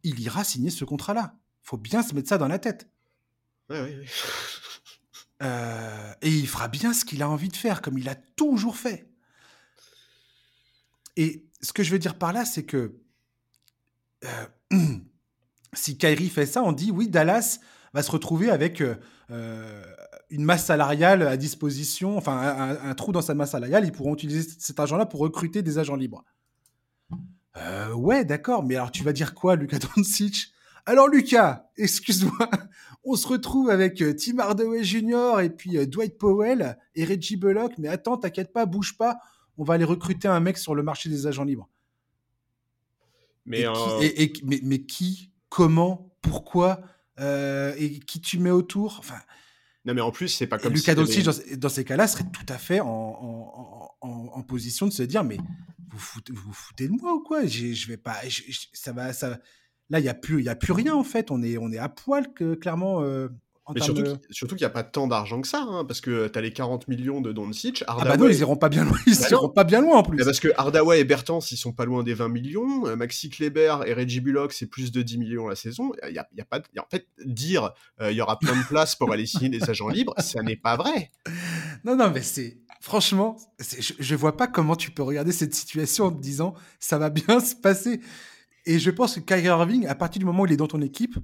il 0.03 0.19
ira 0.21 0.45
signer 0.45 0.71
ce 0.71 0.85
contrat-là. 0.85 1.37
faut 1.63 1.77
bien 1.77 2.03
se 2.03 2.15
mettre 2.15 2.29
ça 2.29 2.39
dans 2.39 2.49
la 2.49 2.59
tête. 2.59 2.89
Ouais, 3.69 3.81
ouais, 3.81 3.97
ouais. 3.99 4.07
Euh, 5.43 6.15
et 6.23 6.31
il 6.31 6.49
fera 6.49 6.67
bien 6.67 6.95
ce 6.95 7.05
qu'il 7.05 7.23
a 7.23 7.29
envie 7.29 7.51
de 7.51 7.57
faire, 7.57 7.83
comme 7.83 7.99
il 7.99 8.09
a 8.09 8.15
toujours 8.15 8.79
fait. 8.79 9.11
Et 11.17 11.47
ce 11.61 11.75
que 11.75 11.83
je 11.83 11.91
veux 11.91 11.99
dire 11.99 12.17
par 12.17 12.33
là, 12.33 12.47
c'est 12.47 12.65
que 12.65 12.99
euh, 14.25 14.47
si 15.77 15.97
Kyrie 15.99 16.29
fait 16.29 16.47
ça, 16.47 16.63
on 16.63 16.73
dit 16.73 16.91
oui, 16.91 17.09
Dallas 17.09 17.61
va 17.95 18.03
se 18.03 18.11
retrouver 18.11 18.51
avec 18.51 18.81
euh, 18.81 18.97
euh, 19.31 19.83
une 20.31 20.45
masse 20.45 20.67
salariale 20.67 21.23
à 21.23 21.37
disposition, 21.37 22.17
enfin 22.19 22.37
un, 22.37 22.91
un 22.91 22.95
trou 22.95 23.13
dans 23.13 23.23
sa 23.23 23.35
masse 23.35 23.53
salariale. 23.53 23.85
Ils 23.85 23.93
pourront 23.93 24.15
utiliser 24.15 24.43
cet 24.59 24.79
argent-là 24.81 25.07
pour 25.07 25.21
recruter 25.21 25.63
des 25.63 25.79
agents 25.79 25.97
libres. 25.97 26.25
Euh, 27.57 27.93
ouais, 27.95 28.25
d'accord, 28.25 28.63
mais 28.65 28.77
alors 28.77 28.91
tu 28.91 29.03
vas 29.03 29.13
dire 29.13 29.35
quoi, 29.35 29.57
Lucas 29.57 29.79
Doncic? 29.97 30.49
Alors 30.85 31.09
Lucas, 31.09 31.71
excuse-moi, 31.77 32.51
on 33.05 33.17
se 33.17 33.27
retrouve 33.27 33.71
avec 33.71 34.03
Tim 34.19 34.39
Hardaway 34.39 34.85
Jr. 34.85 35.41
et 35.43 35.51
puis 35.51 35.85
Dwight 35.87 36.19
Powell 36.19 36.79
et 36.95 37.05
Reggie 37.05 37.37
Bullock, 37.37 37.73
mais 37.79 37.89
attends, 37.89 38.19
t'inquiète 38.19 38.53
pas, 38.53 38.67
bouge 38.67 38.97
pas, 38.97 39.19
on 39.59 39.65
va 39.65 39.75
aller 39.75 39.85
recruter 39.85 40.29
un 40.29 40.39
mec 40.41 40.59
sur 40.59 40.75
le 40.75 40.83
marché 40.83 41.09
des 41.09 41.27
agents 41.27 41.45
libres. 41.45 41.69
Mais 43.47 43.61
et, 43.61 43.67
euh, 43.67 43.73
qui, 43.73 44.05
et- 44.05 44.23
et- 44.25 44.33
mais, 44.45 44.61
mais 44.63 44.83
qui, 44.83 45.31
comment, 45.49 46.17
pourquoi, 46.23 46.81
euh, 47.21 47.75
et 47.79 47.99
qui 48.01 48.21
tu 48.21 48.39
mets 48.39 48.51
autour 48.51 48.97
enfin, 48.99 49.19
non, 49.85 49.95
mais 49.95 50.01
en 50.01 50.11
plus, 50.11 50.29
c'est 50.29 50.49
pas 50.49 50.59
comme 50.59 50.73
Lucas 50.75 50.93
si 51.07 51.23
Doncic, 51.23 51.59
dans, 51.59 51.69
ces 51.69 51.85
cas-là, 51.85 52.09
serait 52.09 52.25
tout 52.33 52.45
à 52.53 52.59
fait 52.59 52.81
en, 52.81 52.89
en- 52.89 53.97
en- 54.03 54.09
en- 54.09 54.31
en 54.35 54.43
position 54.43 54.87
de 54.89 54.93
se 54.93 55.05
dire 55.05 55.23
mais 55.23 55.37
vous 55.89 55.99
foutez, 55.99 56.33
vous 56.33 56.43
vous 56.43 56.53
foutez 56.53 56.89
de 56.89 56.93
moi 56.93 57.15
ou 57.15 57.23
quoi? 57.23 57.47
Je 57.47 57.87
vais 57.87 57.97
pas, 57.97 58.17
ça 58.73 58.93
va, 58.93 59.13
ça. 59.13 59.39
Là, 59.89 60.01
il 60.01 60.05
y 60.05 60.09
a 60.09 60.15
plus, 60.15 60.43
y 60.43 60.49
a 60.49 60.57
plus 60.57 60.73
rien 60.73 60.95
en 60.95 61.05
fait. 61.05 61.31
On 61.31 61.41
est, 61.43 61.57
on 61.59 61.71
est 61.71 61.79
à 61.79 61.89
poil 61.89 62.35
que 62.35 62.55
clairement. 62.55 63.03
euh, 63.03 63.29
en 63.67 63.73
Mais 63.75 63.81
surtout, 63.81 64.03
de- 64.03 64.17
surtout 64.31 64.55
qu'il 64.55 64.65
n'y 64.65 64.71
a 64.71 64.73
pas 64.75 64.85
tant 64.85 65.09
d'argent 65.09 65.41
que 65.41 65.49
ça, 65.49 65.61
hein, 65.61 65.85
parce 65.85 66.01
que 66.01 66.29
t'as 66.29 66.41
les 66.41 66.53
40 66.53 66.87
millions 66.89 67.21
de 67.21 67.33
Doncic, 67.33 67.83
Ah 67.89 67.93
Hardaway... 67.93 68.17
bah 68.17 68.25
non, 68.25 68.31
ils 68.31 68.39
iront 68.39 68.57
pas 68.57 68.69
bien 68.69 68.85
loin. 68.85 68.97
Ils 69.07 69.19
Bah 69.19 69.27
iront 69.33 69.49
pas 69.49 69.65
bien 69.65 69.81
loin 69.81 69.99
en 69.99 70.03
plus. 70.05 70.25
Parce 70.25 70.39
que 70.41 70.49
Hardaway 70.57 71.01
et 71.01 71.05
Bertans, 71.05 71.41
ils 71.51 71.57
sont 71.57 71.73
pas 71.73 71.85
loin 71.85 72.03
des 72.05 72.15
20 72.15 72.29
millions. 72.29 72.87
euh, 72.87 72.95
Maxi 72.97 73.29
Kleber 73.29 73.79
et 73.87 73.93
Reggie 73.93 74.21
Bullock, 74.21 74.53
c'est 74.53 74.67
plus 74.67 74.93
de 74.93 75.03
10 75.03 75.19
millions 75.19 75.49
la 75.49 75.57
saison. 75.57 75.91
Il 76.09 76.15
y 76.15 76.19
a, 76.19 76.27
y 76.37 76.41
a 76.41 76.45
pas 76.45 76.61
y 76.75 76.79
a- 76.79 76.83
en 76.83 76.87
fait, 76.91 77.09
dire 77.25 77.73
euh, 78.01 78.13
il 78.13 78.17
y 78.17 78.21
aura 78.21 78.39
plein 78.39 78.57
de 78.57 78.67
places 78.67 78.95
pour 78.95 79.13
aller 79.13 79.27
signer 79.27 79.49
des 79.49 79.69
agents 79.69 79.89
libres, 79.89 80.15
ça 80.19 80.43
n'est 80.43 80.57
pas 80.57 80.77
vrai. 80.77 81.11
Non, 81.85 81.97
non, 81.97 82.11
mais 82.15 82.23
c'est 82.23 82.59
franchement, 82.81 83.37
je, 83.59 83.93
je 83.99 84.15
vois 84.15 84.37
pas 84.37 84.47
comment 84.47 84.77
tu 84.77 84.93
peux 84.93 85.03
regarder 85.03 85.33
cette 85.33 85.55
situation 85.57 86.05
en 86.07 86.13
te 86.13 86.21
disant 86.21 86.55
ça 86.79 86.99
va 86.99 87.11
bien 87.11 87.41
se 87.41 87.57
passer. 87.57 88.01
Et 88.65 88.79
je 88.79 88.91
pense 88.91 89.15
que 89.17 89.21
Kyrie 89.21 89.45
Irving, 89.47 89.87
à 89.87 89.95
partir 89.95 90.21
du 90.21 90.25
moment 90.27 90.43
où 90.43 90.47
il 90.47 90.53
est 90.53 90.57
dans 90.57 90.67
ton 90.69 90.81
équipe, 90.83 91.17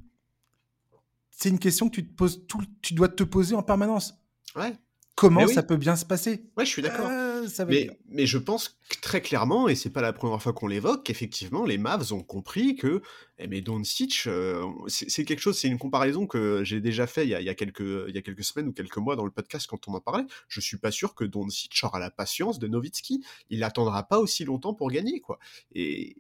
c'est 1.33 1.49
une 1.49 1.59
question 1.59 1.89
que 1.89 1.97
tu 1.97 2.07
te 2.07 2.15
poses 2.15 2.47
tout, 2.47 2.63
tu 2.81 2.95
dois 2.95 3.09
te 3.09 3.25
poser 3.25 3.55
en 3.55 3.63
permanence. 3.63 4.15
Ouais, 4.55 4.75
Comment 5.15 5.45
oui. 5.45 5.53
ça 5.53 5.63
peut 5.63 5.77
bien 5.77 5.95
se 5.95 6.07
passer? 6.07 6.43
Ouais, 6.57 6.65
je 6.65 6.71
suis 6.71 6.83
d'accord. 6.83 7.09
Euh, 7.11 7.47
va 7.59 7.65
Mais, 8.09 8.27
je 8.27 8.39
pense 8.39 8.69
que 8.89 9.01
très 9.01 9.21
clairement, 9.21 9.69
et 9.69 9.75
c'est 9.75 9.91
pas 9.91 10.01
la 10.01 10.13
première 10.13 10.41
fois 10.41 10.53
qu'on 10.53 10.67
l'évoque, 10.67 11.05
qu'effectivement, 11.05 11.65
les 11.65 11.77
Mavs 11.77 12.13
ont 12.13 12.23
compris 12.23 12.77
que, 12.77 13.03
eh, 13.39 13.47
mais 13.47 13.61
Doncic, 13.61 14.25
euh, 14.27 14.65
c'est 14.87 15.11
c'est 15.11 15.25
quelque 15.25 15.41
chose, 15.41 15.59
c'est 15.59 15.69
une 15.69 15.79
comparaison 15.79 16.27
que 16.27 16.65
j'ai 16.65 16.81
déjà 16.81 17.07
fait 17.07 17.25
il 17.25 17.31
y, 17.31 17.35
a, 17.35 17.41
il 17.41 17.47
y 17.47 17.51
a 17.51 17.55
quelques, 17.55 17.81
il 18.09 18.15
y 18.15 18.19
a 18.19 18.23
quelques 18.23 18.45
semaines 18.45 18.69
ou 18.69 18.73
quelques 18.73 18.97
mois 18.97 19.15
dans 19.15 19.25
le 19.25 19.31
podcast 19.31 19.67
quand 19.69 19.87
on 19.87 19.95
en 19.95 20.01
parlait. 20.01 20.25
Je 20.49 20.61
suis 20.61 20.79
pas 20.79 20.91
sûr 20.91 21.15
que 21.15 21.25
Doncic 21.25 21.79
aura 21.83 21.99
la 21.99 22.11
patience 22.11 22.59
de 22.59 22.67
Nowitzki. 22.67 23.23
Il 23.51 23.61
n'attendra 23.61 24.05
pas 24.05 24.19
aussi 24.19 24.45
longtemps 24.45 24.75
pour 24.75 24.91
gagner, 24.91 25.21
quoi. 25.21 25.39
Et, 25.75 26.17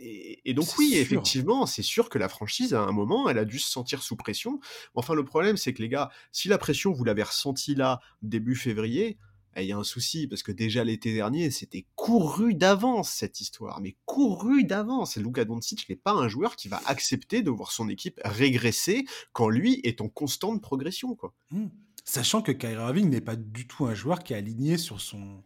et, 0.00 0.40
et 0.50 0.54
donc 0.54 0.66
oui, 0.78 0.90
sûr. 0.90 0.98
effectivement, 0.98 1.66
c'est 1.66 1.82
sûr 1.82 2.08
que 2.08 2.18
la 2.18 2.28
franchise, 2.28 2.74
à 2.74 2.80
un 2.80 2.92
moment, 2.92 3.28
elle 3.28 3.38
a 3.38 3.44
dû 3.44 3.58
se 3.58 3.70
sentir 3.70 4.02
sous 4.02 4.16
pression. 4.16 4.58
Enfin, 4.94 5.14
le 5.14 5.24
problème, 5.24 5.56
c'est 5.56 5.74
que 5.74 5.82
les 5.82 5.88
gars, 5.88 6.10
si 6.32 6.48
la 6.48 6.58
pression, 6.58 6.92
vous 6.92 7.04
l'avez 7.04 7.22
ressentie 7.22 7.74
là, 7.74 8.00
début 8.22 8.56
février, 8.56 9.18
eh, 9.56 9.62
il 9.62 9.68
y 9.68 9.72
a 9.72 9.76
un 9.76 9.84
souci, 9.84 10.26
parce 10.26 10.42
que 10.42 10.52
déjà 10.52 10.84
l'été 10.84 11.12
dernier, 11.12 11.50
c'était 11.50 11.86
couru 11.96 12.54
d'avance, 12.54 13.10
cette 13.10 13.40
histoire. 13.40 13.80
Mais 13.80 13.96
couru 14.06 14.64
d'avance. 14.64 15.16
Et 15.16 15.20
Luka 15.20 15.44
Doncic 15.44 15.88
n'est 15.88 15.96
pas 15.96 16.12
un 16.12 16.28
joueur 16.28 16.56
qui 16.56 16.68
va 16.68 16.80
accepter 16.86 17.42
de 17.42 17.50
voir 17.50 17.72
son 17.72 17.88
équipe 17.88 18.20
régresser 18.24 19.04
quand 19.32 19.48
lui 19.48 19.80
est 19.84 20.00
en 20.00 20.08
constante 20.08 20.62
progression, 20.62 21.14
quoi. 21.14 21.34
Hmm. 21.50 21.68
Sachant 22.04 22.40
que 22.42 22.52
Kyrie 22.52 22.74
Irving 22.74 23.10
n'est 23.10 23.20
pas 23.20 23.36
du 23.36 23.66
tout 23.66 23.84
un 23.84 23.94
joueur 23.94 24.24
qui 24.24 24.32
est 24.32 24.36
aligné 24.36 24.78
sur 24.78 25.00
son 25.00 25.42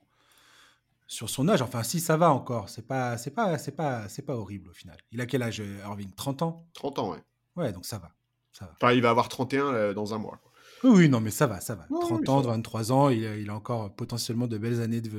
sur 1.07 1.31
son 1.31 1.49
âge. 1.49 1.63
Enfin, 1.63 1.83
si 1.83 2.01
ça 2.01 2.17
va 2.17 2.31
encore, 2.31 2.69
c'est 2.69 2.87
pas 2.87 3.17
c'est 3.19 3.31
pas 3.31 3.59
c'est 3.59 3.73
pas 3.73 4.09
c'est 4.09 4.23
pas 4.23 4.35
horrible 4.37 4.71
au 4.71 4.73
final. 4.73 4.97
Il 5.13 5.21
a 5.21 5.27
quel 5.27 5.43
âge 5.43 5.61
euh, 5.61 5.81
Irving 5.85 6.13
30 6.15 6.43
ans? 6.43 6.67
30 6.75 6.99
ans, 6.99 7.11
ouais. 7.13 7.23
Ouais, 7.57 7.73
donc 7.73 7.85
ça 7.85 7.99
va. 7.99 8.11
Ça 8.53 8.67
va. 8.67 8.73
Enfin, 8.81 8.93
il 8.93 9.03
va 9.03 9.11
avoir 9.11 9.29
31 9.29 9.67
euh, 9.67 9.95
dans 9.95 10.15
un 10.15 10.19
mois. 10.19 10.39
quoi. 10.43 10.53
Oui, 10.87 11.09
non, 11.09 11.19
mais 11.21 11.31
ça 11.31 11.47
va, 11.47 11.61
ça 11.63 11.75
va. 11.75 11.87
Ouais, 11.89 11.99
30 11.99 12.21
oui, 12.21 12.29
ans, 12.29 12.43
va. 12.43 12.51
23 12.53 12.93
ans, 12.93 13.09
il 13.09 13.27
a, 13.27 13.37
il 13.37 13.49
a 13.49 13.55
encore 13.55 13.95
potentiellement 13.97 14.47
de 14.47 14.59
belles 14.59 14.83
années 14.83 15.01
de. 15.01 15.11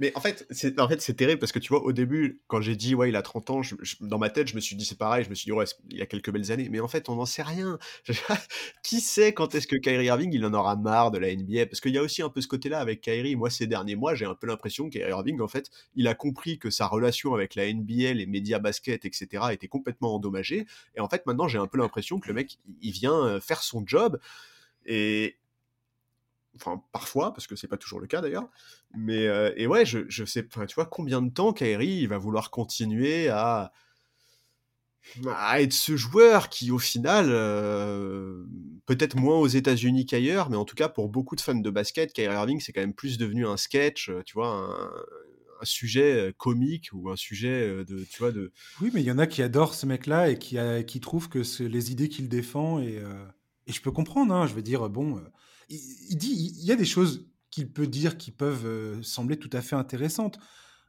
Mais 0.00 0.10
en 0.16 0.20
fait, 0.20 0.44
c'est 0.50 0.80
en 0.80 0.88
fait, 0.88 1.00
c'est 1.00 1.14
terrible 1.14 1.38
parce 1.38 1.52
que 1.52 1.60
tu 1.60 1.68
vois, 1.68 1.84
au 1.84 1.92
début, 1.92 2.42
quand 2.48 2.60
j'ai 2.60 2.74
dit, 2.74 2.96
ouais, 2.96 3.08
il 3.08 3.14
a 3.14 3.22
30 3.22 3.48
ans, 3.50 3.62
je- 3.62 3.76
je- 3.82 3.94
dans 4.00 4.18
ma 4.18 4.30
tête, 4.30 4.48
je 4.48 4.56
me 4.56 4.60
suis 4.60 4.74
dit, 4.74 4.84
c'est 4.84 4.98
pareil, 4.98 5.22
je 5.24 5.30
me 5.30 5.36
suis 5.36 5.44
dit, 5.44 5.52
ouais, 5.52 5.64
il 5.90 6.02
a 6.02 6.06
quelques 6.06 6.32
belles 6.32 6.50
années. 6.50 6.68
Mais 6.70 6.80
en 6.80 6.88
fait, 6.88 7.08
on 7.08 7.14
n'en 7.14 7.24
sait 7.24 7.42
rien. 7.44 7.78
Qui 8.82 9.00
sait 9.00 9.32
quand 9.32 9.54
est-ce 9.54 9.68
que 9.68 9.76
Kyrie 9.76 10.06
Irving, 10.06 10.32
il 10.32 10.44
en 10.44 10.54
aura 10.54 10.74
marre 10.74 11.12
de 11.12 11.18
la 11.18 11.28
NBA 11.30 11.66
Parce 11.66 11.80
qu'il 11.80 11.94
y 11.94 11.98
a 11.98 12.02
aussi 12.02 12.20
un 12.22 12.28
peu 12.28 12.40
ce 12.40 12.48
côté-là 12.48 12.80
avec 12.80 13.00
Kyrie. 13.00 13.36
Moi, 13.36 13.48
ces 13.48 13.68
derniers 13.68 13.94
mois, 13.94 14.16
j'ai 14.16 14.24
un 14.26 14.34
peu 14.34 14.48
l'impression 14.48 14.86
que 14.86 14.98
Kyrie 14.98 15.10
Irving, 15.10 15.40
en 15.40 15.46
fait, 15.48 15.70
il 15.94 16.08
a 16.08 16.14
compris 16.14 16.58
que 16.58 16.68
sa 16.70 16.88
relation 16.88 17.32
avec 17.32 17.54
la 17.54 17.72
NBA, 17.72 18.14
les 18.14 18.26
médias 18.26 18.58
basket, 18.58 19.04
etc., 19.04 19.44
était 19.52 19.68
complètement 19.68 20.16
endommagée. 20.16 20.66
Et 20.96 21.00
en 21.00 21.08
fait, 21.08 21.24
maintenant, 21.26 21.46
j'ai 21.46 21.58
un 21.58 21.68
peu 21.68 21.78
l'impression 21.78 22.18
que 22.18 22.26
le 22.26 22.34
mec, 22.34 22.58
il 22.80 22.90
vient 22.90 23.14
euh, 23.24 23.40
faire 23.40 23.62
son 23.62 23.84
job. 23.86 24.18
Et, 24.86 25.36
enfin 26.56 26.82
parfois 26.92 27.32
parce 27.32 27.46
que 27.46 27.56
c'est 27.56 27.68
pas 27.68 27.76
toujours 27.76 28.00
le 28.00 28.06
cas 28.06 28.20
d'ailleurs 28.20 28.48
mais 28.94 29.26
euh, 29.26 29.52
et 29.56 29.66
ouais 29.66 29.84
je, 29.84 30.00
je 30.08 30.24
sais 30.24 30.46
enfin 30.46 30.66
tu 30.66 30.74
vois 30.74 30.86
combien 30.86 31.22
de 31.22 31.30
temps 31.30 31.54
il 31.60 32.08
va 32.08 32.18
vouloir 32.18 32.50
continuer 32.50 33.28
à 33.28 33.72
à 35.26 35.60
être 35.60 35.72
ce 35.72 35.96
joueur 35.96 36.48
qui 36.48 36.70
au 36.70 36.78
final 36.78 37.26
euh, 37.30 38.44
peut-être 38.86 39.16
moins 39.16 39.36
aux 39.36 39.48
États-Unis 39.48 40.06
qu'ailleurs 40.06 40.50
mais 40.50 40.56
en 40.56 40.64
tout 40.64 40.76
cas 40.76 40.88
pour 40.88 41.08
beaucoup 41.08 41.36
de 41.36 41.40
fans 41.40 41.54
de 41.54 41.70
basket 41.70 42.12
Kyrie 42.12 42.34
Irving 42.34 42.60
c'est 42.60 42.72
quand 42.72 42.80
même 42.80 42.94
plus 42.94 43.18
devenu 43.18 43.46
un 43.46 43.56
sketch 43.56 44.10
euh, 44.10 44.22
tu 44.24 44.34
vois 44.34 44.48
un, 44.48 44.90
sujet 45.64 46.34
comique 46.38 46.88
ou 46.92 47.08
un 47.08 47.14
sujet 47.14 47.84
de 47.84 48.04
tu 48.10 48.18
vois 48.18 48.32
de 48.32 48.50
Oui, 48.80 48.90
mais 48.92 49.00
il 49.00 49.06
y 49.06 49.12
en 49.12 49.18
a 49.18 49.28
qui 49.28 49.44
adorent 49.44 49.74
ce 49.74 49.86
mec-là 49.86 50.28
et 50.28 50.36
qui, 50.36 50.58
qui 50.88 50.98
trouvent 50.98 51.28
que 51.28 51.62
les 51.62 51.92
idées 51.92 52.08
qu'il 52.08 52.28
défend. 52.28 52.80
Et, 52.80 53.00
et 53.66 53.72
je 53.72 53.80
peux 53.82 53.92
comprendre, 53.92 54.34
hein, 54.34 54.46
je 54.46 54.54
veux 54.54 54.62
dire, 54.62 54.88
bon, 54.90 55.18
euh, 55.18 55.22
il, 55.68 55.78
il 56.10 56.16
dit, 56.16 56.32
il 56.58 56.64
y 56.64 56.72
a 56.72 56.76
des 56.76 56.84
choses 56.84 57.28
qu'il 57.50 57.70
peut 57.72 57.86
dire 57.86 58.16
qui 58.18 58.30
peuvent 58.32 58.66
euh, 58.66 59.02
sembler 59.02 59.38
tout 59.38 59.50
à 59.52 59.60
fait 59.62 59.76
intéressantes. 59.76 60.38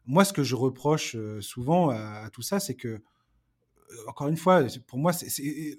Moi, 0.06 0.26
ce 0.26 0.34
que 0.34 0.44
je 0.44 0.56
reproche 0.56 1.16
euh, 1.16 1.42
souvent 1.42 1.90
à, 1.90 2.24
à 2.26 2.30
tout 2.30 2.42
ça, 2.42 2.60
c'est 2.60 2.76
que, 2.76 3.02
encore 4.08 4.28
une 4.28 4.38
fois, 4.38 4.64
pour 4.88 4.98
moi, 5.00 5.14
c'est, 5.14 5.28
il 5.40 5.78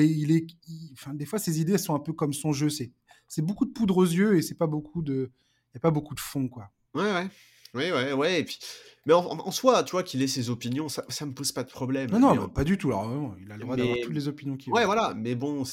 est, 0.00 0.08
il 0.10 0.32
est, 0.32 0.46
il- 0.68 0.90
enfin, 0.94 1.14
des 1.14 1.26
fois, 1.26 1.38
ses 1.38 1.60
idées 1.60 1.78
sont 1.78 1.94
un 1.94 1.98
peu 2.00 2.12
comme 2.12 2.32
son 2.32 2.52
jeu. 2.52 2.70
C'est, 2.70 2.92
c'est 3.28 3.42
beaucoup 3.42 3.66
de 3.66 3.72
poudre 3.72 3.98
aux 3.98 4.04
yeux 4.04 4.36
et 4.36 4.42
c'est 4.42 4.54
pas 4.54 4.66
beaucoup 4.66 5.02
de, 5.02 5.30
y 5.74 5.76
a 5.76 5.80
pas 5.80 5.90
beaucoup 5.90 6.14
de 6.14 6.20
fond, 6.20 6.48
quoi. 6.48 6.70
ouais 6.94 7.02
ouais 7.12 7.28
ouais 7.74 7.92
ouais 7.92 8.12
ouais 8.12 8.40
et 8.40 8.44
puis 8.44 8.58
mais 9.04 9.12
en, 9.12 9.24
en 9.26 9.50
soi 9.50 9.82
tu 9.84 9.90
vois 9.92 10.02
qu'il 10.02 10.22
ait 10.22 10.26
ses 10.28 10.48
opinions 10.48 10.88
ça, 10.88 11.04
ça 11.10 11.26
me 11.26 11.34
pose 11.34 11.52
pas 11.52 11.62
de 11.62 11.68
problème 11.70 12.10
Non, 12.10 12.18
non, 12.20 12.34
bah, 12.36 12.48
pas 12.54 12.64
du 12.64 12.78
tout. 12.78 12.88
Alors, 12.88 13.06
vraiment, 13.08 13.34
il 13.40 13.50
a 13.52 13.56
le 13.56 13.60
droit 13.62 13.76
d'avoir 13.76 13.98
toutes 14.02 14.14
les 14.14 14.28
opinions 14.28 14.56
qu'il 14.56 14.72
Ouais, 14.72 14.80
veut. 14.80 14.86
voilà, 14.86 15.12
mais 15.14 15.34
bon, 15.34 15.64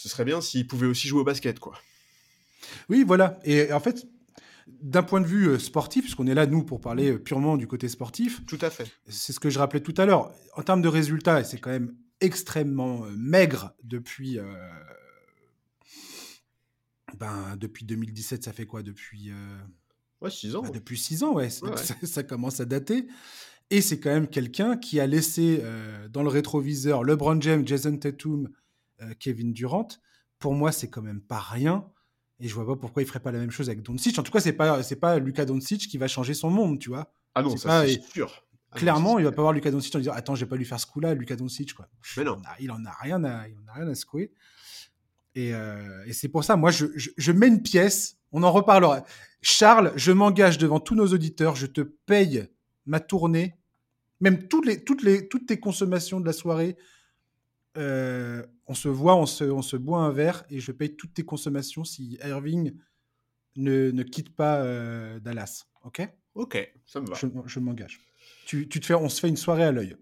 ce 0.00 0.08
serait 0.08 0.24
bien 0.24 0.40
s'il 0.40 0.64
pouvait 0.68 0.86
aussi 0.86 1.08
jouer 1.08 1.22
au 1.22 1.24
basket, 1.24 1.58
quoi. 1.58 1.76
Oui, 2.88 3.02
voilà. 3.04 3.38
Et 3.42 3.72
en 3.72 3.80
fait, 3.80 4.06
d'un 4.80 5.02
point 5.02 5.20
de 5.20 5.26
vue 5.26 5.48
euh, 5.48 5.58
sportif, 5.58 6.02
puisqu'on 6.04 6.28
est 6.28 6.34
là, 6.34 6.46
nous, 6.46 6.62
pour 6.62 6.80
parler 6.80 7.10
euh, 7.12 7.18
purement 7.18 7.56
du 7.56 7.66
côté 7.66 7.88
sportif, 7.88 8.46
Tout 8.46 8.58
à 8.60 8.70
fait. 8.70 8.86
c'est 9.08 9.32
ce 9.32 9.40
que 9.40 9.50
je 9.50 9.58
rappelais 9.58 9.80
tout 9.80 9.94
à 9.96 10.06
l'heure. 10.06 10.32
En 10.56 10.62
termes 10.62 10.82
de 10.82 10.88
résultats, 10.88 11.42
c'est 11.42 11.58
quand 11.58 11.70
même 11.70 11.96
extrêmement 12.20 13.04
euh, 13.06 13.10
maigre 13.16 13.74
depuis, 13.82 14.38
euh, 14.38 14.44
ben, 17.18 17.56
depuis 17.56 17.84
2017. 17.84 18.44
Ça 18.44 18.52
fait 18.52 18.66
quoi 18.66 18.82
Depuis, 18.84 19.30
euh, 19.30 19.58
Ouais, 20.20 20.30
6 20.30 20.54
ans. 20.56 20.62
ouais. 20.64 20.70
depuis 20.70 20.98
six 20.98 21.22
ans, 21.24 21.32
ouais. 21.34 21.48
Ouais, 21.62 21.70
ouais. 21.70 21.76
Ça, 21.76 21.94
ça 22.04 22.22
commence 22.22 22.60
à 22.60 22.64
dater. 22.64 23.06
Et 23.70 23.80
c'est 23.80 23.98
quand 24.00 24.10
même 24.10 24.28
quelqu'un 24.28 24.76
qui 24.76 24.98
a 25.00 25.06
laissé 25.06 25.60
euh, 25.62 26.08
dans 26.08 26.22
le 26.22 26.28
rétroviseur 26.28 27.02
LeBron 27.04 27.40
James, 27.40 27.66
Jason 27.66 27.96
Tatum, 27.96 28.46
euh, 28.46 28.50
Kevin 29.18 29.52
Durant. 29.52 29.88
Pour 30.38 30.54
moi, 30.54 30.72
c'est 30.72 30.88
quand 30.88 31.02
même 31.02 31.20
pas 31.20 31.38
rien. 31.40 31.86
Et 32.40 32.46
je 32.48 32.54
vois 32.54 32.66
pas 32.66 32.76
pourquoi 32.76 33.02
il 33.02 33.06
ferait 33.06 33.20
pas 33.20 33.32
la 33.32 33.38
même 33.40 33.50
chose 33.50 33.68
avec 33.68 33.82
Doncic. 33.82 34.16
En 34.18 34.22
tout 34.22 34.30
cas, 34.30 34.40
c'est 34.40 34.52
pas 34.52 34.82
c'est 34.82 34.96
pas 34.96 35.18
Luka 35.18 35.44
Doncic 35.44 35.88
qui 35.88 35.98
va 35.98 36.06
changer 36.08 36.34
son 36.34 36.50
monde, 36.50 36.78
tu 36.78 36.88
vois. 36.88 37.12
Ah 37.34 37.42
non, 37.42 37.50
c'est 37.50 37.58
ça 37.58 37.84
c'est 37.86 38.02
sûr. 38.12 38.30
Ah 38.70 38.74
non, 38.76 38.80
Clairement, 38.80 39.18
il 39.18 39.24
va 39.24 39.32
pas 39.32 39.42
voir 39.42 39.52
Luka 39.52 39.70
Doncic 39.70 39.94
en 39.96 39.98
disant 39.98 40.12
attends, 40.12 40.34
je 40.36 40.44
vais 40.44 40.48
pas 40.48 40.56
lui 40.56 40.64
faire 40.64 40.78
ce 40.78 40.86
coup-là, 40.86 41.14
Luka 41.14 41.34
Doncic 41.36 41.74
quoi. 41.74 41.88
Mais 42.16 42.24
non. 42.24 42.40
Il 42.60 42.70
en 42.70 42.74
a- 42.74 42.78
il 42.78 42.82
en 42.82 42.84
a 42.84 42.92
rien 43.00 43.24
à 43.24 43.48
il 43.48 43.56
en 43.58 43.66
a 43.68 43.72
rien 43.72 43.88
à 43.88 43.94
secouer. 43.96 44.32
Et, 45.34 45.54
euh, 45.54 46.04
et 46.06 46.12
c'est 46.12 46.28
pour 46.28 46.42
ça, 46.44 46.56
moi, 46.56 46.70
je, 46.70 46.86
je, 46.96 47.10
je 47.16 47.32
mets 47.32 47.48
une 47.48 47.62
pièce. 47.62 48.16
On 48.32 48.42
en 48.42 48.50
reparlera. 48.52 49.04
Charles, 49.40 49.92
je 49.96 50.12
m'engage 50.12 50.58
devant 50.58 50.80
tous 50.80 50.94
nos 50.94 51.06
auditeurs. 51.08 51.54
Je 51.56 51.66
te 51.66 51.80
paye 51.80 52.46
ma 52.86 53.00
tournée, 53.00 53.54
même 54.20 54.48
toutes 54.48 54.66
les 54.66 54.84
toutes 54.84 55.02
les 55.02 55.28
toutes 55.28 55.46
tes 55.46 55.58
consommations 55.60 56.20
de 56.20 56.26
la 56.26 56.32
soirée. 56.32 56.76
Euh, 57.78 58.44
on 58.66 58.74
se 58.74 58.88
voit, 58.88 59.16
on 59.16 59.26
se, 59.26 59.44
on 59.44 59.62
se 59.62 59.76
boit 59.76 60.00
un 60.00 60.10
verre 60.10 60.44
et 60.50 60.60
je 60.60 60.72
paye 60.72 60.94
toutes 60.96 61.14
tes 61.14 61.24
consommations 61.24 61.84
si 61.84 62.18
Irving 62.24 62.74
ne, 63.56 63.90
ne 63.90 64.02
quitte 64.02 64.34
pas 64.34 64.56
euh, 64.62 65.20
Dallas. 65.20 65.64
Ok? 65.84 66.06
Ok, 66.34 66.72
ça 66.86 67.00
me 67.00 67.06
va. 67.08 67.14
Je, 67.14 67.26
je 67.46 67.60
m'engage. 67.60 68.00
Tu, 68.46 68.68
tu 68.68 68.80
te 68.80 68.86
fais, 68.86 68.94
on 68.94 69.08
se 69.08 69.20
fait 69.20 69.28
une 69.28 69.36
soirée 69.36 69.64
à 69.64 69.72
l'œil. 69.72 69.96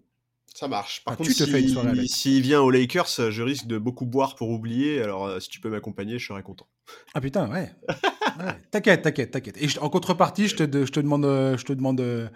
Ça 0.55 0.69
marche. 0.69 1.05
Par 1.05 1.15
Ah, 1.15 1.17
contre, 1.17 1.31
tu 1.31 1.37
te 1.37 1.45
si- 1.45 1.51
fais 1.51 1.61
une 1.61 1.69
soirée 1.69 1.91
avec. 1.91 2.09
s'il 2.09 2.43
vient 2.43 2.63
aux 2.63 2.71
Lakers, 2.71 3.31
je 3.31 3.43
risque 3.43 3.67
de 3.67 3.77
beaucoup 3.79 4.07
boire 4.07 4.37
pour 4.37 4.49
oublier. 4.51 5.03
Alors, 5.03 5.27
euh, 5.27 5.39
si 5.41 5.49
tu 5.51 5.61
peux 5.61 5.69
m'accompagner, 5.69 6.19
je 6.19 6.27
serais 6.27 6.43
content. 6.43 6.67
Ah 7.15 7.21
putain, 7.21 7.51
ouais. 7.51 7.71
Ouais. 8.39 8.53
T'inquiète, 8.71 9.01
t'inquiète, 9.03 9.31
t'inquiète. 9.31 9.57
Et 9.63 9.67
je- 9.69 9.81
en 9.81 9.89
contrepartie, 9.89 10.47
je 10.49 10.57
te, 10.57 10.63
de- 10.63 10.85
je 10.85 10.93
te 10.93 11.01
demande, 11.01 11.25
je 11.25 11.65
te 11.65 11.73
demande, 11.73 12.01
euh, 12.01 12.29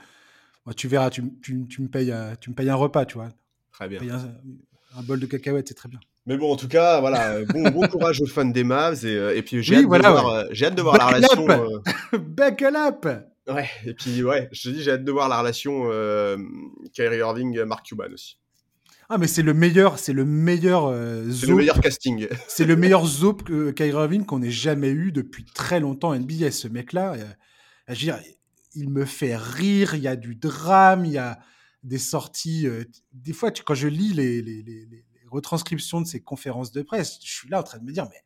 tu 0.76 0.88
verras, 0.88 1.10
tu, 1.10 1.22
tu, 1.42 1.66
tu 1.68 1.82
me 1.82 1.88
payes, 1.88 2.14
tu 2.40 2.48
me 2.50 2.54
payes 2.54 2.70
un 2.70 2.74
repas, 2.74 3.04
tu 3.04 3.14
vois. 3.14 3.28
Très 3.72 3.88
bien. 3.88 4.00
Un, 4.02 4.34
un 4.96 5.02
bol 5.02 5.20
de 5.20 5.26
cacahuètes, 5.26 5.68
c'est 5.68 5.74
très 5.74 5.88
bien. 5.88 6.00
Mais 6.26 6.36
bon, 6.36 6.52
en 6.52 6.56
tout 6.56 6.68
cas, 6.68 7.00
voilà, 7.00 7.32
euh, 7.32 7.44
bon, 7.46 7.70
bon 7.70 7.86
courage 7.88 8.20
aux 8.20 8.26
fans 8.26 8.44
des 8.44 8.64
Mavs 8.64 9.04
et, 9.04 9.16
euh, 9.16 9.36
et 9.36 9.42
puis 9.42 9.62
j'ai 9.62 9.76
Oui, 9.76 9.80
hâte, 9.82 9.86
voilà, 9.88 10.08
de 10.08 10.12
voir, 10.12 10.28
euh, 10.34 10.44
hâte 10.62 10.74
de 10.74 10.82
voir 10.82 10.96
la 10.98 11.06
relation. 11.06 11.50
up 11.50 11.82
euh, 12.12 12.18
Buckle 12.18 12.76
up 12.76 13.06
ouais, 13.48 13.68
et 13.86 13.94
puis 13.94 14.22
ouais, 14.22 14.48
je 14.52 14.68
te 14.68 14.74
dis, 14.74 14.82
j'ai 14.82 14.92
hâte 14.92 15.04
de 15.04 15.12
voir 15.12 15.28
la 15.28 15.38
relation 15.40 15.82
euh, 15.90 16.36
Kyrie 16.92 17.18
Irving, 17.18 17.62
Mark 17.64 17.86
Cuban 17.86 18.12
aussi. 18.12 18.38
Ah, 19.08 19.18
mais 19.18 19.26
c'est 19.26 19.42
le 19.42 19.54
meilleur, 19.54 19.98
c'est 19.98 20.12
le 20.12 20.24
meilleur 20.24 20.86
euh, 20.86 21.28
C'est 21.32 21.46
le 21.46 21.56
meilleur 21.56 21.80
casting. 21.80 22.28
c'est 22.48 22.64
le 22.64 22.76
meilleur 22.76 23.04
zoop 23.06 23.42
que 23.42 23.72
Kyrie 23.72 23.90
Irving 23.90 24.24
qu'on 24.24 24.40
ait 24.40 24.50
jamais 24.52 24.90
eu 24.90 25.10
depuis 25.10 25.44
très 25.44 25.80
longtemps 25.80 26.10
en 26.10 26.18
NBA. 26.18 26.52
Ce 26.52 26.68
mec-là, 26.68 27.16
je 27.88 27.92
veux 27.92 27.96
dire, 27.96 28.18
il 28.76 28.88
me 28.88 29.04
fait 29.04 29.36
rire. 29.36 29.96
Il 29.96 30.02
y 30.02 30.06
a 30.06 30.14
du 30.14 30.36
drame, 30.36 31.04
il 31.06 31.12
y 31.12 31.18
a 31.18 31.40
des 31.82 31.98
sorties. 31.98 32.66
des 33.12 33.32
fois, 33.32 33.50
tu- 33.50 33.62
quand 33.62 33.74
je 33.74 33.88
lis 33.88 34.12
les, 34.12 34.42
les- 34.42 34.62
les- 34.62 34.86
les 34.86 35.04
retranscriptions 35.28 36.00
de 36.00 36.06
ses 36.06 36.20
conférences 36.20 36.72
de 36.72 36.82
presse, 36.82 37.18
je 37.24 37.30
suis 37.32 37.48
là 37.48 37.60
en 37.60 37.62
train 37.62 37.78
de 37.78 37.84
me 37.84 37.92
dire, 37.92 38.06
mais 38.10 38.22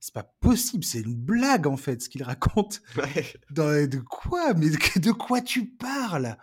c'est 0.00 0.14
pas 0.14 0.22
possible, 0.40 0.82
c'est 0.84 1.00
une 1.00 1.14
blague 1.14 1.66
en 1.66 1.76
fait 1.76 2.00
ce 2.02 2.08
qu'il 2.08 2.22
raconte. 2.22 2.80
Ouais. 2.96 3.32
Dans- 3.50 3.88
de 3.88 3.98
quoi 3.98 4.54
Mais 4.54 4.70
de, 4.70 4.98
de 5.00 5.12
quoi 5.12 5.40
tu 5.42 5.66
parles? 5.66 6.36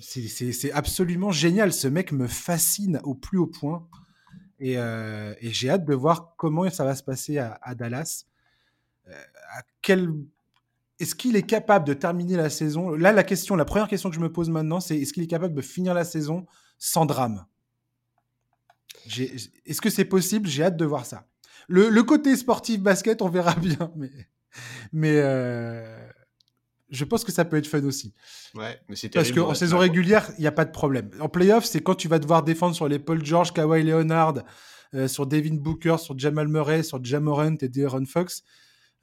C'est- 0.00 0.72
absolument 0.72 1.30
génial. 1.32 1.72
Ce 1.72 1.88
mec 1.88 2.12
me 2.12 2.26
fascine 2.28 3.00
au 3.04 3.14
plus 3.14 3.38
haut 3.38 3.46
point. 3.48 3.86
Et, 4.60 4.78
euh, 4.78 5.34
et 5.40 5.50
j'ai 5.52 5.70
hâte 5.70 5.84
de 5.84 5.94
voir 5.94 6.34
comment 6.36 6.68
ça 6.70 6.84
va 6.84 6.94
se 6.96 7.02
passer 7.02 7.38
à, 7.38 7.58
à 7.62 7.74
Dallas. 7.74 8.24
Euh, 9.08 9.12
à 9.56 9.62
quel... 9.82 10.10
Est-ce 11.00 11.14
qu'il 11.14 11.36
est 11.36 11.42
capable 11.42 11.86
de 11.86 11.94
terminer 11.94 12.36
la 12.36 12.50
saison? 12.50 12.90
Là, 12.90 13.12
la 13.12 13.22
question, 13.22 13.54
la 13.56 13.64
première 13.64 13.88
question 13.88 14.10
que 14.10 14.16
je 14.16 14.20
me 14.20 14.32
pose 14.32 14.50
maintenant, 14.50 14.80
c'est 14.80 14.98
est-ce 14.98 15.12
qu'il 15.12 15.22
est 15.22 15.28
capable 15.28 15.54
de 15.54 15.62
finir 15.62 15.94
la 15.94 16.04
saison 16.04 16.46
sans 16.78 17.06
drame? 17.06 17.46
Est-ce 19.06 19.80
que 19.80 19.90
c'est 19.90 20.04
possible? 20.04 20.48
J'ai 20.48 20.64
hâte 20.64 20.76
de 20.76 20.84
voir 20.84 21.06
ça. 21.06 21.26
Le, 21.68 21.88
le 21.88 22.02
côté 22.02 22.36
sportif 22.36 22.80
basket, 22.80 23.22
on 23.22 23.28
verra 23.28 23.54
bien, 23.60 23.92
mais, 23.96 24.10
mais 24.92 25.14
euh, 25.16 26.08
je 26.90 27.04
pense 27.04 27.24
que 27.24 27.32
ça 27.32 27.44
peut 27.44 27.56
être 27.56 27.66
fun 27.66 27.84
aussi. 27.84 28.14
Ouais, 28.54 28.80
mais 28.88 28.96
c'est 28.96 29.08
Parce 29.08 29.32
qu'en 29.32 29.54
saison 29.54 29.78
régulière, 29.78 30.30
il 30.38 30.40
n'y 30.40 30.46
a 30.46 30.52
pas 30.52 30.64
de 30.64 30.72
problème. 30.72 31.10
En 31.20 31.28
playoff, 31.28 31.64
c'est 31.64 31.80
quand 31.80 31.94
tu 31.94 32.08
vas 32.08 32.18
devoir 32.18 32.42
défendre 32.42 32.74
sur 32.74 32.88
les 32.88 32.98
Paul 32.98 33.24
George, 33.24 33.52
Kawhi 33.52 33.82
Leonard, 33.82 34.42
euh, 34.94 35.06
sur 35.06 35.26
Devin 35.26 35.56
Booker, 35.56 35.96
sur 35.98 36.18
Jamal 36.18 36.48
Murray, 36.48 36.82
sur 36.82 37.04
Jamorant 37.04 37.56
et 37.60 37.68
De'Aaron 37.68 38.06
Fox. 38.06 38.42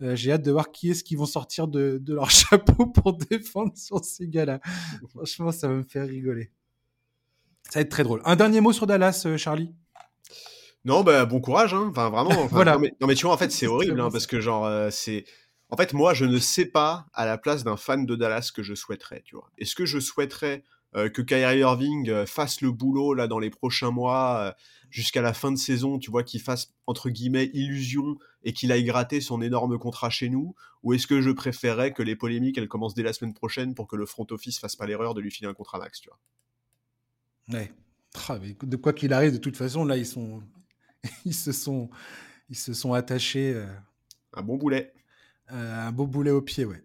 Euh, 0.01 0.15
J'ai 0.15 0.34
hâte 0.34 0.41
de 0.41 0.51
voir 0.51 0.71
qui 0.71 0.89
est-ce 0.91 1.03
qui 1.03 1.15
vont 1.15 1.25
sortir 1.25 1.67
de, 1.67 1.97
de 2.01 2.13
leur 2.13 2.29
chapeau 2.31 2.88
pour 2.88 3.13
défendre 3.13 3.71
sur 3.75 4.03
ces 4.03 4.27
gars-là. 4.27 4.60
Franchement, 5.10 5.51
ça 5.51 5.67
va 5.67 5.75
me 5.75 5.84
faire 5.84 6.08
rigoler. 6.08 6.51
Ça 7.69 7.79
va 7.79 7.81
être 7.81 7.89
très 7.89 8.03
drôle. 8.03 8.21
Un 8.25 8.36
dernier 8.36 8.62
mot 8.62 8.73
sur 8.73 8.88
Dallas, 8.88 9.23
euh, 9.25 9.38
Charlie? 9.38 9.73
Non, 10.84 11.03
bah 11.03 11.25
bon 11.25 11.39
courage, 11.41 11.73
hein. 11.73 11.88
Enfin, 11.89 12.10
vraiment. 12.10 12.29
enfin, 12.31 12.47
Voilà. 12.51 12.73
Non 12.73 12.79
mais, 12.79 12.93
non, 13.01 13.08
mais 13.08 13.15
tu 13.15 13.25
vois, 13.25 13.34
en 13.34 13.38
fait, 13.38 13.51
c'est 13.51 13.67
horrible, 13.67 13.99
hein, 13.99 14.10
parce 14.12 14.27
que 14.27 14.39
genre, 14.39 14.65
euh, 14.65 14.89
c'est. 14.91 15.25
En 15.69 15.77
fait, 15.77 15.93
moi, 15.93 16.13
je 16.13 16.25
ne 16.25 16.38
sais 16.38 16.65
pas 16.65 17.08
à 17.13 17.25
la 17.25 17.39
place 17.39 17.63
d'un 17.63 17.75
fan 17.75 18.05
de 18.05 18.15
Dallas 18.15 18.51
que 18.53 18.62
je 18.62 18.75
souhaiterais, 18.75 19.23
tu 19.25 19.36
vois. 19.36 19.49
Est-ce 19.58 19.73
que 19.75 19.86
je 19.86 19.99
souhaiterais 19.99 20.63
que 21.10 21.21
Kyrie 21.21 21.60
Irving 21.60 22.10
euh, 22.10 22.25
fasse 22.25 22.62
le 22.62 22.71
boulot 22.71 23.13
là 23.13 23.27
dans 23.27 23.39
les 23.39 23.49
prochains 23.49 23.91
mois 23.91 24.39
euh, 24.39 24.51
jusqu'à 24.89 25.21
la 25.21 25.34
fin 25.34 25.51
de 25.51 25.58
saison, 25.58 25.99
tu 25.99 26.10
vois, 26.10 26.23
qu'il 26.23 26.41
fasse 26.41 26.73
entre 26.88 27.10
guillemets 27.10 27.49
illusion 27.53 28.17
et 28.43 28.53
qu'il 28.53 28.71
aille 28.71 28.86
gratter 28.86 29.19
son 29.19 29.41
énorme 29.41 29.77
contrat 29.77 30.10
chez 30.10 30.29
nous, 30.29 30.55
ou 30.84 30.93
est-ce 30.93 31.05
que 31.05 31.19
je 31.21 31.31
préférerais 31.31 31.91
que 31.91 32.01
les 32.01 32.15
polémiques 32.15 32.58
elles 32.58 32.69
commencent 32.69 32.93
dès 32.93 33.03
la 33.03 33.12
semaine 33.12 33.34
prochaine 33.34 33.75
pour 33.75 33.88
que 33.88 33.97
le 33.97 34.05
front 34.05 34.25
office 34.31 34.58
fasse 34.58 34.77
pas 34.77 34.86
l'erreur 34.86 35.13
de 35.13 35.19
lui 35.21 35.31
filer 35.31 35.49
un 35.49 35.53
contrat 35.53 35.79
max, 35.79 35.99
tu 35.99 36.10
vois? 36.10 37.60
Ouais. 37.60 37.73
Ah, 38.29 38.39
mais 38.41 38.55
de 38.62 38.75
quoi 38.77 38.93
qu'il 38.93 39.12
arrive, 39.12 39.34
de 39.34 39.38
toute 39.38 39.58
façon, 39.58 39.84
là, 39.84 39.97
ils 39.97 40.05
sont, 40.05 40.41
ils 41.25 41.36
se 41.36 41.51
sont, 41.51 41.89
Ils 42.49 42.55
se 42.55 42.73
sont 42.73 42.93
attachés. 42.93 43.53
Euh, 43.53 43.67
un 44.34 44.43
bon 44.43 44.55
boulet. 44.55 44.93
un 45.49 45.91
beau 45.91 46.08
boulet 46.08 46.31
au 46.31 46.41
pied, 46.41 46.63
ouais. 46.63 46.81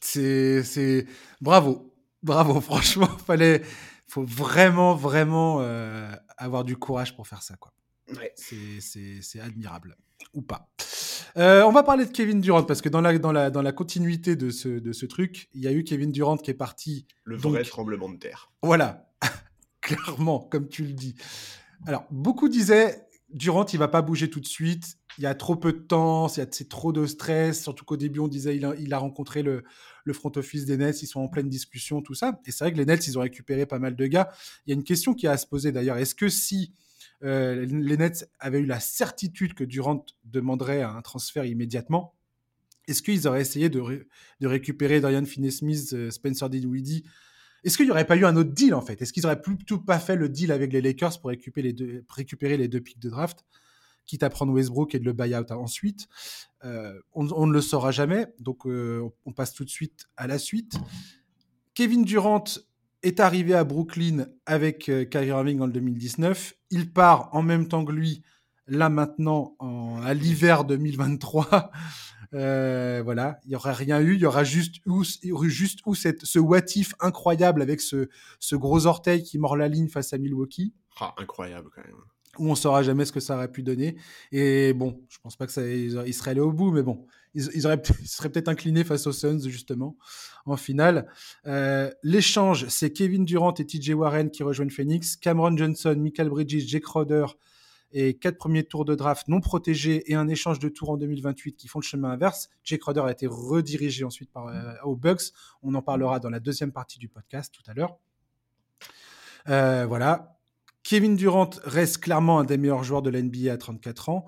C'est. 0.00 1.06
Bravo. 1.40 1.93
Bravo, 2.24 2.60
franchement, 2.60 3.06
fallait. 3.06 3.62
faut 4.08 4.24
vraiment, 4.24 4.96
vraiment 4.96 5.60
avoir 6.36 6.64
du 6.64 6.76
courage 6.76 7.14
pour 7.14 7.28
faire 7.28 7.42
ça, 7.42 7.54
quoi. 7.56 7.72
C'est 8.34 9.40
admirable. 9.40 9.96
Ou 10.32 10.42
pas. 10.42 10.68
Euh, 11.36 11.62
on 11.62 11.72
va 11.72 11.82
parler 11.82 12.06
de 12.06 12.10
Kevin 12.10 12.40
Durant 12.40 12.62
parce 12.62 12.80
que 12.80 12.88
dans 12.88 13.00
la, 13.00 13.18
dans 13.18 13.32
la, 13.32 13.50
dans 13.50 13.62
la 13.62 13.72
continuité 13.72 14.36
de 14.36 14.50
ce, 14.50 14.68
de 14.68 14.92
ce 14.92 15.06
truc, 15.06 15.48
il 15.52 15.62
y 15.62 15.68
a 15.68 15.72
eu 15.72 15.84
Kevin 15.84 16.12
Durant 16.12 16.36
qui 16.36 16.50
est 16.50 16.54
parti. 16.54 17.06
Le 17.24 17.36
vrai 17.36 17.62
tremblement 17.64 18.08
de 18.08 18.18
terre. 18.18 18.50
Voilà, 18.62 19.10
clairement, 19.80 20.40
comme 20.40 20.68
tu 20.68 20.84
le 20.84 20.92
dis. 20.92 21.16
Alors, 21.86 22.06
beaucoup 22.10 22.48
disaient 22.48 23.03
Durant, 23.34 23.66
il 23.66 23.78
va 23.78 23.88
pas 23.88 24.00
bouger 24.00 24.30
tout 24.30 24.40
de 24.40 24.46
suite. 24.46 24.96
Il 25.18 25.24
y 25.24 25.26
a 25.26 25.34
trop 25.34 25.56
peu 25.56 25.72
de 25.72 25.78
temps, 25.78 26.28
c'est 26.28 26.68
trop 26.68 26.92
de 26.92 27.04
stress. 27.06 27.62
Surtout 27.62 27.84
qu'au 27.84 27.96
début, 27.96 28.20
on 28.20 28.28
disait 28.28 28.56
il 28.56 28.94
a, 28.94 28.98
rencontré 28.98 29.42
le, 29.42 29.64
le, 30.04 30.12
front 30.12 30.32
office 30.36 30.64
des 30.64 30.76
Nets, 30.76 31.02
ils 31.02 31.06
sont 31.06 31.20
en 31.20 31.28
pleine 31.28 31.48
discussion, 31.48 32.00
tout 32.00 32.14
ça. 32.14 32.40
Et 32.46 32.52
c'est 32.52 32.64
vrai 32.64 32.72
que 32.72 32.78
les 32.78 32.86
Nets, 32.86 33.06
ils 33.06 33.18
ont 33.18 33.22
récupéré 33.22 33.66
pas 33.66 33.78
mal 33.78 33.96
de 33.96 34.06
gars. 34.06 34.30
Il 34.66 34.70
y 34.70 34.72
a 34.72 34.76
une 34.76 34.84
question 34.84 35.14
qui 35.14 35.26
a 35.26 35.32
à 35.32 35.36
se 35.36 35.46
poser 35.46 35.72
d'ailleurs. 35.72 35.98
Est-ce 35.98 36.14
que 36.14 36.28
si 36.28 36.72
euh, 37.22 37.64
les 37.64 37.96
Nets 37.96 38.28
avaient 38.38 38.60
eu 38.60 38.66
la 38.66 38.80
certitude 38.80 39.54
que 39.54 39.64
Durant 39.64 40.04
demanderait 40.24 40.82
un 40.82 41.00
transfert 41.02 41.44
immédiatement. 41.44 42.14
Est-ce 42.86 43.02
qu'ils 43.02 43.26
auraient 43.26 43.40
essayé 43.40 43.70
de, 43.70 44.06
récupérer 44.42 45.00
Dorian 45.00 45.24
Finney-Smith, 45.24 45.94
euh, 45.94 46.10
Spencer 46.10 46.50
Dinwiddie 46.50 47.04
Est-ce 47.64 47.76
qu'il 47.76 47.86
n'y 47.86 47.92
aurait 47.92 48.06
pas 48.06 48.16
eu 48.16 48.24
un 48.24 48.36
autre 48.36 48.52
deal 48.52 48.74
en 48.74 48.82
fait? 48.82 49.00
Est-ce 49.00 49.12
qu'ils 49.12 49.26
auraient 49.26 49.40
plutôt 49.40 49.78
pas 49.78 49.98
fait 49.98 50.16
le 50.16 50.28
deal 50.28 50.52
avec 50.52 50.72
les 50.72 50.80
Lakers 50.80 51.20
pour 51.20 51.30
récupérer 51.30 51.68
les 51.68 51.72
deux, 51.72 52.04
récupérer 52.08 52.56
les 52.56 52.68
deux 52.68 52.80
pics 52.80 53.00
de 53.00 53.10
draft 53.10 53.44
quitte 54.06 54.22
à 54.22 54.28
prendre 54.28 54.52
Westbrook 54.52 54.94
et 54.94 54.98
de 54.98 55.04
le 55.04 55.14
buy-out 55.14 55.50
ensuite? 55.50 56.08
Euh, 56.64 56.92
on, 57.14 57.46
ne 57.46 57.52
le 57.52 57.60
saura 57.62 57.90
jamais, 57.90 58.26
donc 58.38 58.66
on 58.66 59.32
passe 59.34 59.54
tout 59.54 59.64
de 59.64 59.70
suite 59.70 60.06
à 60.16 60.26
la 60.26 60.38
suite. 60.38 60.74
Kevin 61.74 62.04
Durant 62.04 62.44
est 63.02 63.20
arrivé 63.20 63.54
à 63.54 63.64
Brooklyn 63.64 64.26
avec 64.46 64.88
euh, 64.88 65.04
Kyrie 65.04 65.28
Irving 65.28 65.60
en 65.60 65.68
2019. 65.68 66.54
Il 66.70 66.92
part 66.92 67.28
en 67.32 67.42
même 67.42 67.68
temps 67.68 67.84
que 67.84 67.92
lui, 67.92 68.22
là 68.66 68.88
maintenant, 68.88 69.56
à 70.02 70.14
l'hiver 70.14 70.64
2023. 70.64 71.70
Euh, 72.34 73.02
voilà, 73.04 73.38
il 73.44 73.50
n'y 73.50 73.56
aurait 73.56 73.72
rien 73.72 74.00
eu. 74.00 74.14
Il 74.14 74.20
y 74.20 74.26
aura 74.26 74.44
juste 74.44 74.76
eu, 74.86 75.48
juste 75.48 75.80
où 75.86 75.94
cette, 75.94 76.24
ce 76.24 76.38
what 76.38 76.62
incroyable 77.00 77.62
avec 77.62 77.80
ce, 77.80 78.08
ce 78.40 78.56
gros 78.56 78.86
orteil 78.86 79.22
qui 79.22 79.38
mord 79.38 79.56
la 79.56 79.68
ligne 79.68 79.88
face 79.88 80.12
à 80.12 80.18
Milwaukee. 80.18 80.74
Ah, 81.00 81.14
incroyable 81.18 81.70
quand 81.74 81.84
même 81.84 81.96
où 82.38 82.50
on 82.50 82.54
saura 82.54 82.82
jamais 82.82 83.04
ce 83.04 83.12
que 83.12 83.20
ça 83.20 83.36
aurait 83.36 83.50
pu 83.50 83.62
donner. 83.62 83.96
Et 84.32 84.72
bon, 84.72 85.00
je 85.08 85.18
pense 85.22 85.36
pas 85.36 85.46
que 85.46 85.52
ça, 85.52 85.66
il 85.66 86.14
serait 86.14 86.32
allé 86.32 86.40
au 86.40 86.52
bout, 86.52 86.72
mais 86.72 86.82
bon, 86.82 87.06
ils, 87.34 87.66
auraient, 87.66 87.80
seraient 88.04 88.28
peut-être 88.28 88.48
inclinés 88.48 88.84
face 88.84 89.06
aux 89.06 89.12
Suns 89.12 89.40
justement 89.46 89.96
en 90.46 90.56
finale. 90.56 91.08
Euh, 91.46 91.90
l'échange, 92.02 92.66
c'est 92.68 92.92
Kevin 92.92 93.24
Durant 93.24 93.54
et 93.54 93.66
TJ 93.66 93.90
Warren 93.90 94.30
qui 94.30 94.42
rejoignent 94.42 94.70
Phoenix, 94.70 95.16
Cameron 95.16 95.56
Johnson, 95.56 95.96
Michael 95.98 96.28
Bridges, 96.28 96.66
Jake 96.66 96.84
Crowder 96.84 97.26
et 97.94 98.14
quatre 98.14 98.36
premiers 98.36 98.64
tours 98.64 98.84
de 98.84 98.96
draft 98.96 99.28
non 99.28 99.40
protégés 99.40 100.10
et 100.10 100.16
un 100.16 100.26
échange 100.28 100.58
de 100.58 100.68
tours 100.68 100.90
en 100.90 100.96
2028 100.96 101.56
qui 101.56 101.68
font 101.68 101.78
le 101.78 101.84
chemin 101.84 102.10
inverse. 102.10 102.50
Jake 102.64 102.80
Crowder 102.80 103.02
a 103.02 103.12
été 103.12 103.28
redirigé 103.28 104.04
ensuite 104.04 104.32
par, 104.32 104.48
euh, 104.48 104.74
aux 104.82 104.96
Bucks. 104.96 105.32
On 105.62 105.74
en 105.74 105.82
parlera 105.82 106.18
dans 106.18 106.28
la 106.28 106.40
deuxième 106.40 106.72
partie 106.72 106.98
du 106.98 107.08
podcast 107.08 107.54
tout 107.54 107.62
à 107.70 107.72
l'heure. 107.72 107.96
Euh, 109.48 109.86
voilà, 109.86 110.38
Kevin 110.82 111.14
Durant 111.14 111.50
reste 111.64 111.98
clairement 111.98 112.40
un 112.40 112.44
des 112.44 112.58
meilleurs 112.58 112.82
joueurs 112.82 113.02
de 113.02 113.10
l'NBA 113.10 113.52
à 113.52 113.56
34 113.56 114.08
ans. 114.08 114.26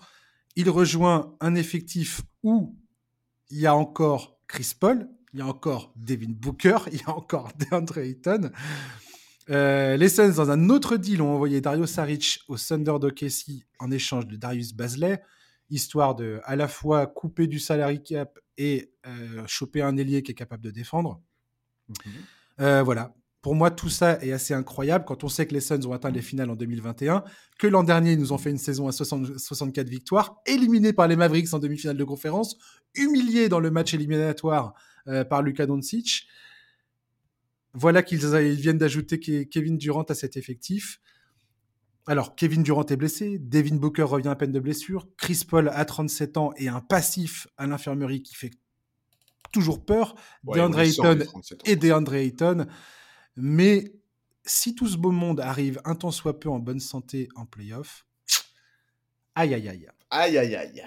Il 0.55 0.71
rejoint 0.71 1.37
un 1.41 1.57
effectif 1.57 2.23
où 2.45 2.77
il 3.51 3.59
y 3.59 3.67
a 3.67 3.75
encore 3.75 4.39
Chris 4.47 4.73
Paul, 4.79 5.09
il 5.33 5.41
y 5.41 5.43
a 5.43 5.47
encore 5.47 5.93
Devin 5.97 6.31
Booker, 6.31 6.79
il 6.93 7.01
y 7.01 7.05
a 7.05 7.11
encore 7.11 7.51
DeAndre 7.59 7.99
Ayton. 7.99 8.51
Euh, 9.51 9.97
les 9.97 10.09
Suns, 10.09 10.35
dans 10.37 10.51
un 10.51 10.71
autre 10.71 10.97
deal, 10.97 11.23
ont 11.23 11.33
envoyé 11.33 11.61
Dario 11.61 11.87
Saric 11.87 12.41
au 12.49 12.57
Thunder 12.57 12.95
d'OKC 13.01 13.65
en 13.79 13.91
échange 13.91 14.27
de 14.27 14.37
Darius 14.37 14.73
Bazley, 14.73 15.23
histoire 15.71 16.15
de 16.15 16.41
à 16.45 16.57
la 16.57 16.69
fois 16.69 17.07
couper 17.07 17.47
du 17.47 17.59
salary 17.59 18.03
cap 18.03 18.39
et 18.59 18.93
euh, 19.07 19.45
choper 19.47 19.83
un 19.83 19.97
ailier 19.97 20.23
qui 20.23 20.33
est 20.33 20.35
capable 20.35 20.65
de 20.65 20.71
défendre. 20.71 21.21
Mhm. 21.89 22.13
Euh, 22.61 22.83
voilà 22.83 23.15
pour 23.43 23.55
moi, 23.55 23.71
tout 23.71 23.91
ça 23.91 24.21
est 24.25 24.33
assez 24.33 24.55
incroyable 24.55 25.05
quand 25.05 25.23
on 25.23 25.29
sait 25.29 25.47
que 25.47 25.55
les 25.55 25.61
Suns 25.61 25.87
ont 25.87 25.93
atteint 25.93 26.11
les 26.11 26.21
finales 26.21 26.51
en 26.51 26.57
2021, 26.57 27.23
que 27.61 27.69
l'an 27.69 27.85
dernier, 27.85 28.15
ils 28.15 28.19
nous 28.19 28.33
ont 28.33 28.39
fait 28.39 28.51
une 28.51 28.59
saison 28.59 28.89
à 28.89 28.91
64 28.91 29.89
victoires, 29.89 30.41
éliminés 30.47 30.93
par 30.93 31.07
les 31.07 31.15
Mavericks 31.15 31.55
en 31.55 31.61
demi-finale 31.61 31.97
de 31.97 32.03
conférence, 32.03 32.59
humiliés 32.97 33.49
dans 33.49 33.61
le 33.61 33.71
match 33.71 33.95
éliminatoire 33.95 34.75
par 35.31 35.43
Luka 35.43 35.65
Doncic. 35.65 36.27
Voilà 37.79 38.03
qu'ils 38.03 38.25
viennent 38.55 38.79
d'ajouter 38.79 39.21
Kevin 39.21 39.77
Durant 39.77 40.05
à 40.05 40.15
cet 40.15 40.39
effectif. 40.39 40.99
Alors, 42.07 42.35
Kevin 42.35 42.63
Durant 42.63 42.87
est 42.87 42.97
blessé, 42.97 43.39
Devin 43.39 43.77
Booker 43.77 44.05
revient 44.05 44.29
à 44.29 44.35
peine 44.35 44.53
de 44.53 44.61
blessure, 44.61 45.09
Chris 45.19 45.43
Paul 45.47 45.69
a 45.69 45.85
37 45.85 46.39
ans 46.39 46.53
et 46.57 46.69
un 46.69 46.81
passif 46.81 47.49
à 47.59 47.67
l'infirmerie 47.67 48.23
qui 48.23 48.35
fait 48.35 48.53
toujours 49.53 49.85
peur, 49.85 50.15
DeAndre 50.45 50.79
Ayton 50.79 51.19
et 51.67 51.77
DeAndre 51.77 52.15
Ayton. 52.15 52.67
Mais 53.37 53.93
si 54.45 54.75
tout 54.75 54.87
ce 54.87 54.97
beau 54.97 55.11
monde 55.11 55.41
arrive 55.41 55.79
un 55.85 55.97
temps 55.97 56.13
soit 56.13 56.41
peu 56.41 56.49
en 56.49 56.61
bonne 56.61 56.81
santé 56.81 57.29
en 57.35 57.45
playoff, 57.45 58.07
aïe 59.35 59.53
aïe 59.53 59.69
aïe. 59.69 59.89
Aïe 60.11 60.39
aïe 60.39 60.55
aïe. 60.55 60.83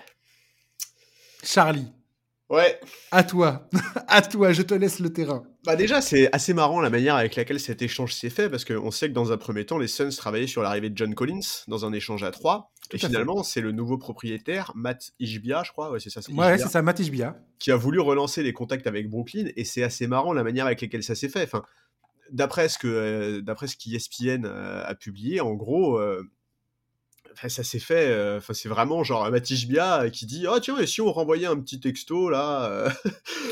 Charlie. 1.44 1.92
Ouais. 2.50 2.80
À 3.12 3.24
toi. 3.24 3.70
à 4.08 4.22
toi, 4.22 4.52
je 4.54 4.64
te 4.64 4.74
laisse 4.74 5.00
le 5.00 5.14
terrain. 5.14 5.44
Bah 5.66 5.76
déjà, 5.76 6.02
c'est 6.02 6.34
assez 6.34 6.54
marrant 6.54 6.82
la 6.82 6.90
manière 6.90 7.16
avec 7.16 7.36
laquelle 7.36 7.60
cet 7.60 7.82
échange 7.82 8.14
s'est 8.14 8.30
fait, 8.30 8.50
parce 8.50 8.66
qu'on 8.66 8.92
sait 8.92 9.10
que 9.10 9.14
dans 9.14 9.32
un 9.32 9.38
premier 9.38 9.66
temps, 9.66 9.78
les 9.78 9.88
Suns 9.88 10.10
travaillaient 10.10 10.48
sur 10.48 10.64
l'arrivée 10.64 10.90
de 10.90 10.98
John 10.98 11.14
Collins 11.14 11.66
dans 11.68 11.86
un 11.86 11.94
échange 11.94 12.24
à 12.24 12.32
trois. 12.32 12.72
et 12.92 12.98
finalement, 12.98 13.44
c'est 13.44 13.62
le 13.62 13.72
nouveau 13.72 13.98
propriétaire, 13.98 14.72
Matt 14.76 15.12
Ishbia, 15.20 15.64
je 15.64 15.72
crois, 15.72 15.92
ouais, 15.92 16.00
c'est 16.00 16.10
ça. 16.10 16.22
Ouais, 16.32 16.58
c'est 16.58 16.70
ça, 16.70 16.82
Matt 16.82 17.00
Ishbia. 17.00 17.36
Qui 17.60 17.72
a 17.72 17.76
voulu 17.76 18.00
relancer 18.00 18.42
les 18.42 18.54
contacts 18.54 18.88
avec 18.88 19.10
Brooklyn, 19.10 19.50
et 19.56 19.64
c'est 19.64 19.84
assez 19.84 20.08
marrant 20.08 20.34
la 20.34 20.44
manière 20.44 20.66
avec 20.66 20.82
laquelle 20.82 21.04
ça 21.04 21.14
s'est 21.14 21.30
fait. 21.30 21.44
Enfin, 21.44 21.64
d'après 22.32 22.70
ce 22.70 22.78
que 22.78 22.88
euh, 22.88 23.42
d'après 23.42 23.68
ce 23.68 23.76
qu'ESPN 23.78 24.46
euh, 24.46 24.84
a 24.86 24.96
publié, 24.96 25.42
en 25.42 25.54
gros, 25.54 25.98
euh, 25.98 26.24
ça 27.48 27.64
s'est 27.64 27.80
fait. 27.80 28.36
Enfin, 28.38 28.54
c'est 28.54 28.70
vraiment 28.70 29.04
genre 29.04 29.30
Matisse 29.32 29.66
Bia 29.66 30.10
qui 30.10 30.26
dit 30.26 30.46
oh 30.50 30.60
tiens 30.60 30.78
et 30.78 30.88
si 30.88 31.02
on 31.02 31.12
renvoyait 31.12 31.48
un 31.48 31.58
petit 31.58 31.80
texto 31.80 32.30
là. 32.30 32.92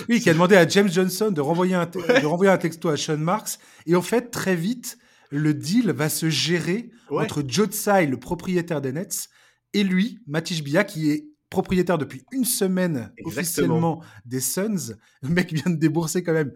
oui, 0.09 0.19
qui 0.21 0.29
a 0.29 0.33
demandé 0.33 0.55
à 0.55 0.67
James 0.67 0.91
Johnson 0.91 1.31
de 1.31 1.41
renvoyer 1.41 1.75
un 1.75 1.85
de 1.85 2.25
renvoyer 2.25 2.51
un 2.51 2.57
texto 2.57 2.89
à 2.89 2.97
Sean 2.97 3.17
Marks 3.17 3.59
et 3.85 3.95
en 3.95 4.01
fait 4.01 4.29
très 4.31 4.55
vite 4.55 4.97
le 5.29 5.53
deal 5.53 5.91
va 5.91 6.09
se 6.09 6.29
gérer 6.29 6.89
entre 7.09 7.43
Joe 7.45 7.69
Tsai, 7.69 8.07
le 8.07 8.19
propriétaire 8.19 8.81
des 8.81 8.91
Nets, 8.91 9.29
et 9.73 9.83
lui, 9.83 10.19
Matisse 10.27 10.63
Bia, 10.63 10.83
qui 10.83 11.11
est 11.11 11.29
propriétaire 11.49 11.97
depuis 11.97 12.23
une 12.31 12.45
semaine 12.45 13.13
officiellement 13.23 14.03
des 14.25 14.39
Suns. 14.39 14.95
Le 15.21 15.29
mec 15.29 15.53
vient 15.53 15.71
de 15.71 15.77
débourser 15.77 16.23
quand 16.23 16.33
même 16.33 16.53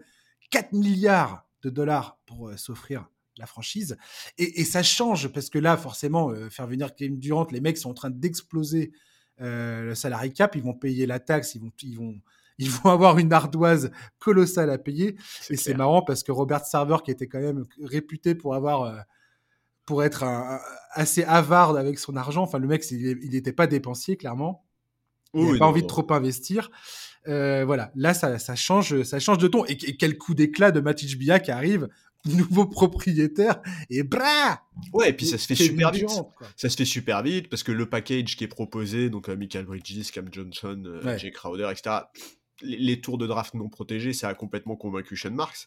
4 0.50 0.72
milliards 0.72 1.46
de 1.62 1.70
dollars 1.70 2.18
pour 2.26 2.48
euh, 2.48 2.56
s'offrir 2.56 3.08
la 3.36 3.46
franchise. 3.46 3.96
Et, 4.38 4.64
ça 4.64 4.82
change 4.82 5.28
parce 5.28 5.50
que 5.50 5.58
là, 5.58 5.76
forcément, 5.76 6.30
euh, 6.30 6.50
faire 6.50 6.66
venir 6.66 6.94
Kevin 6.94 7.18
Durant, 7.18 7.46
les 7.50 7.60
mecs 7.60 7.78
sont 7.78 7.90
en 7.90 7.94
train 7.94 8.10
d'exploser 8.10 8.92
euh, 9.40 9.82
le 9.84 9.94
salary 9.94 10.32
cap, 10.32 10.54
ils 10.56 10.62
vont 10.62 10.74
payer 10.74 11.06
la 11.06 11.18
taxe, 11.18 11.54
ils 11.54 11.60
vont, 11.60 11.72
ils 11.82 11.96
vont, 11.96 12.20
ils 12.58 12.70
vont 12.70 12.90
avoir 12.90 13.18
une 13.18 13.32
ardoise 13.32 13.90
colossale 14.18 14.70
à 14.70 14.78
payer. 14.78 15.16
Et 15.50 15.56
c'est 15.56 15.74
marrant 15.74 16.02
parce 16.02 16.22
que 16.22 16.32
Robert 16.32 16.64
Sarver, 16.64 16.98
qui 17.04 17.10
était 17.10 17.26
quand 17.26 17.40
même 17.40 17.64
réputé 17.82 18.34
pour 18.34 18.54
avoir, 18.54 19.04
pour 19.86 20.04
être 20.04 20.24
assez 20.92 21.24
avare 21.24 21.76
avec 21.76 21.98
son 21.98 22.14
argent, 22.14 22.42
enfin 22.42 22.58
le 22.58 22.68
mec, 22.68 22.88
il 22.90 23.30
n'était 23.30 23.52
pas 23.52 23.66
dépensier 23.66 24.16
clairement. 24.16 24.64
Il 25.34 25.46
n'avait 25.46 25.58
pas 25.58 25.66
envie 25.66 25.82
de 25.82 25.86
trop 25.86 26.06
investir. 26.12 26.70
Euh, 27.28 27.64
voilà, 27.64 27.92
là, 27.94 28.14
ça, 28.14 28.54
change, 28.56 29.02
ça 29.02 29.18
change 29.18 29.38
de 29.38 29.48
ton. 29.48 29.64
Et, 29.66 29.76
quel 29.76 30.18
coup 30.18 30.34
d'éclat 30.34 30.70
de 30.70 30.80
Matic 30.80 31.18
Bia 31.18 31.38
qui 31.38 31.50
arrive, 31.50 31.88
nouveau 32.24 32.66
propriétaire, 32.66 33.60
et 33.90 34.02
bra 34.02 34.62
Ouais, 34.92 35.10
et 35.10 35.12
puis 35.12 35.26
ça 35.26 35.38
se 35.38 35.46
fait 35.46 35.54
super 35.54 35.90
vite. 35.90 36.10
Ça 36.56 36.68
se 36.68 36.76
fait 36.76 36.84
super 36.84 37.22
vite 37.22 37.48
parce 37.48 37.62
que 37.62 37.72
le 37.72 37.88
package 37.88 38.36
qui 38.36 38.44
est 38.44 38.48
proposé, 38.48 39.10
donc 39.10 39.28
euh, 39.28 39.36
Michael 39.36 39.66
Bridges, 39.66 40.10
Cam 40.12 40.28
Johnson, 40.30 40.82
euh, 40.86 41.18
Jay 41.18 41.30
Crowder, 41.30 41.68
etc., 41.70 41.96
les, 42.64 43.00
tours 43.00 43.18
de 43.18 43.26
draft 43.26 43.54
non 43.54 43.68
protégés, 43.68 44.12
ça 44.12 44.28
a 44.28 44.34
complètement 44.34 44.76
convaincu 44.76 45.16
Sean 45.16 45.32
Marks. 45.32 45.66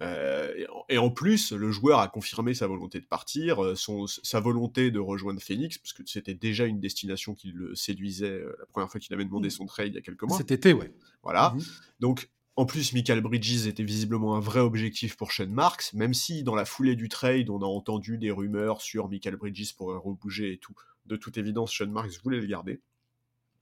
Euh, 0.00 0.52
et 0.88 0.98
en 0.98 1.10
plus, 1.10 1.52
le 1.52 1.70
joueur 1.70 2.00
a 2.00 2.08
confirmé 2.08 2.52
sa 2.52 2.66
volonté 2.66 3.00
de 3.00 3.06
partir, 3.06 3.64
euh, 3.64 3.74
son, 3.76 4.06
sa 4.06 4.40
volonté 4.40 4.90
de 4.90 4.98
rejoindre 4.98 5.40
Phoenix, 5.40 5.78
parce 5.78 5.92
que 5.92 6.02
c'était 6.04 6.34
déjà 6.34 6.66
une 6.66 6.80
destination 6.80 7.34
qui 7.34 7.52
le 7.52 7.74
séduisait 7.74 8.40
la 8.40 8.66
première 8.66 8.90
fois 8.90 9.00
qu'il 9.00 9.14
avait 9.14 9.24
demandé 9.24 9.48
mmh. 9.48 9.52
son 9.52 9.66
trade 9.66 9.88
il 9.88 9.94
y 9.94 9.98
a 9.98 10.02
quelques 10.02 10.24
mois. 10.24 10.36
Cet 10.36 10.50
été, 10.50 10.72
ouais. 10.72 10.92
Voilà. 11.22 11.54
Mmh. 11.56 11.60
Donc, 12.00 12.28
en 12.56 12.66
plus, 12.66 12.92
Michael 12.92 13.20
Bridges 13.20 13.66
était 13.66 13.82
visiblement 13.82 14.36
un 14.36 14.40
vrai 14.40 14.60
objectif 14.60 15.16
pour 15.16 15.32
Sean 15.32 15.48
Marks, 15.48 15.92
même 15.92 16.14
si 16.14 16.44
dans 16.44 16.54
la 16.54 16.64
foulée 16.64 16.94
du 16.94 17.08
trade, 17.08 17.50
on 17.50 17.62
a 17.62 17.66
entendu 17.66 18.16
des 18.16 18.30
rumeurs 18.30 18.80
sur 18.80 19.08
Michael 19.08 19.36
Bridges 19.36 19.74
pour 19.74 19.88
rebouger 19.88 20.52
et 20.52 20.58
tout. 20.58 20.74
De 21.06 21.16
toute 21.16 21.36
évidence, 21.36 21.72
Sean 21.72 21.88
Marks 21.88 22.22
voulait 22.22 22.40
le 22.40 22.46
garder. 22.46 22.80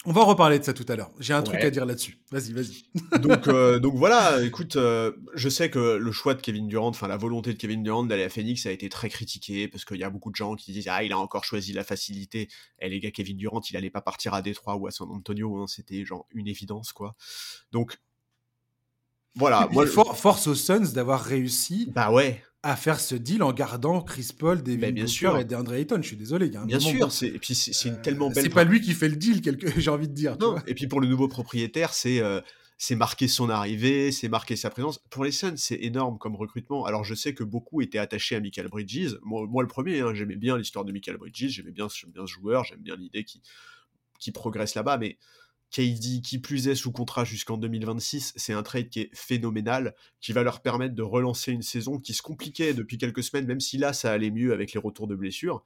On 0.04 0.10
va 0.10 0.24
reparler 0.24 0.58
de 0.58 0.64
ça 0.64 0.72
tout 0.72 0.84
à 0.88 0.96
l'heure. 0.96 1.12
J'ai 1.20 1.32
un 1.32 1.42
truc 1.42 1.60
à 1.60 1.70
dire 1.70 1.86
là-dessus. 1.86 2.18
Vas-y, 2.32 2.52
vas-y. 2.52 2.82
donc, 3.20 3.46
euh, 3.46 3.78
donc 3.80 3.94
voilà, 3.94 4.42
écoute, 4.42 4.74
euh, 4.74 5.12
je 5.34 5.48
sais 5.48 5.70
que 5.70 5.96
le 5.96 6.10
choix 6.10 6.34
de 6.34 6.42
Kevin 6.42 6.66
Durant, 6.66 6.88
enfin 6.88 7.06
la 7.06 7.16
volonté 7.16 7.52
de 7.52 7.58
Kevin 7.58 7.84
Durant 7.84 8.02
d'aller 8.02 8.24
à 8.24 8.28
Phoenix 8.28 8.66
a 8.66 8.72
été 8.72 8.88
très 8.88 9.08
critiqué 9.08 9.68
parce 9.68 9.84
qu'il 9.84 9.98
y 9.98 10.04
a 10.04 10.10
beaucoup 10.10 10.30
de 10.32 10.36
gens 10.36 10.56
qui 10.56 10.72
disent 10.72 10.88
Ah, 10.88 11.04
il 11.04 11.12
a 11.12 11.18
encore 11.18 11.44
choisi 11.44 11.72
la 11.72 11.84
facilité. 11.84 12.42
Et 12.42 12.48
eh, 12.80 12.88
les 12.88 12.98
gars, 12.98 13.12
Kevin 13.12 13.36
Durant, 13.36 13.60
il 13.70 13.76
allait 13.76 13.90
pas 13.90 14.00
partir 14.00 14.34
à 14.34 14.42
Détroit 14.42 14.74
ou 14.74 14.88
à 14.88 14.90
San 14.90 15.08
Antonio. 15.08 15.56
Hein, 15.58 15.68
C'était 15.68 16.04
genre 16.04 16.26
une 16.32 16.48
évidence, 16.48 16.92
quoi. 16.92 17.14
Donc, 17.70 17.98
voilà. 19.34 19.68
Moi, 19.72 19.86
force 19.86 20.46
aux 20.46 20.54
Suns 20.54 20.92
d'avoir 20.94 21.22
réussi. 21.22 21.90
Bah 21.94 22.10
ouais 22.12 22.42
à 22.62 22.76
faire 22.76 23.00
ce 23.00 23.14
deal 23.14 23.42
en 23.42 23.52
gardant 23.52 24.00
Chris 24.02 24.30
Paul, 24.38 24.62
David 24.62 24.80
ben, 24.80 24.94
bien 24.94 25.06
sûr. 25.06 25.36
et 25.36 25.44
DeAndre 25.44 25.74
Ayton. 25.74 25.98
Je 26.00 26.06
suis 26.06 26.16
désolé. 26.16 26.48
bien 26.48 26.78
sûr, 26.78 27.10
c'est 27.10 27.26
et 27.26 27.38
puis 27.38 27.54
c'est 27.54 27.88
une 27.88 28.00
tellement 28.00 28.30
belle. 28.30 28.44
C'est 28.44 28.50
pas 28.50 28.64
lui 28.64 28.80
qui 28.80 28.94
fait 28.94 29.08
le 29.08 29.16
deal, 29.16 29.40
quelque... 29.40 29.66
j'ai 29.80 29.90
envie 29.90 30.08
de 30.08 30.14
dire. 30.14 30.36
Non. 30.38 30.56
Et 30.66 30.74
puis 30.74 30.86
pour 30.86 31.00
le 31.00 31.08
nouveau 31.08 31.28
propriétaire, 31.28 31.92
c'est 31.92 32.20
euh, 32.20 32.40
c'est 32.78 32.94
marquer 32.94 33.28
son 33.28 33.48
arrivée, 33.48 34.12
c'est 34.12 34.28
marquer 34.28 34.56
sa 34.56 34.70
présence. 34.70 34.98
Pour 35.10 35.24
les 35.24 35.32
Suns, 35.32 35.56
c'est 35.56 35.78
énorme 35.82 36.18
comme 36.18 36.36
recrutement. 36.36 36.84
Alors 36.84 37.04
je 37.04 37.14
sais 37.14 37.34
que 37.34 37.42
beaucoup 37.42 37.80
étaient 37.80 37.98
attachés 37.98 38.36
à 38.36 38.40
Michael 38.40 38.68
Bridges. 38.68 39.16
Moi, 39.22 39.62
le 39.62 39.68
premier, 39.68 40.00
hein, 40.00 40.14
j'aimais 40.14 40.36
bien 40.36 40.56
l'histoire 40.56 40.84
de 40.84 40.92
Michael 40.92 41.16
Bridges, 41.16 41.48
j'aimais 41.48 41.72
bien, 41.72 41.88
bien 42.08 42.26
ce 42.26 42.32
joueur, 42.32 42.64
j'aime 42.64 42.80
bien 42.80 42.96
l'idée 42.96 43.24
qui 43.24 43.42
qui 44.20 44.30
progresse 44.30 44.76
là-bas, 44.76 44.98
mais 44.98 45.18
KD 45.72 46.20
qui 46.22 46.38
plus 46.38 46.68
est 46.68 46.74
sous 46.74 46.92
contrat 46.92 47.24
jusqu'en 47.24 47.56
2026, 47.56 48.34
c'est 48.36 48.52
un 48.52 48.62
trade 48.62 48.90
qui 48.90 49.00
est 49.00 49.10
phénoménal, 49.14 49.94
qui 50.20 50.32
va 50.32 50.42
leur 50.42 50.60
permettre 50.60 50.94
de 50.94 51.02
relancer 51.02 51.50
une 51.50 51.62
saison 51.62 51.98
qui 51.98 52.12
se 52.12 52.22
compliquait 52.22 52.74
depuis 52.74 52.98
quelques 52.98 53.22
semaines, 53.22 53.46
même 53.46 53.60
si 53.60 53.78
là 53.78 53.92
ça 53.92 54.12
allait 54.12 54.30
mieux 54.30 54.52
avec 54.52 54.74
les 54.74 54.80
retours 54.80 55.06
de 55.06 55.14
blessures 55.14 55.64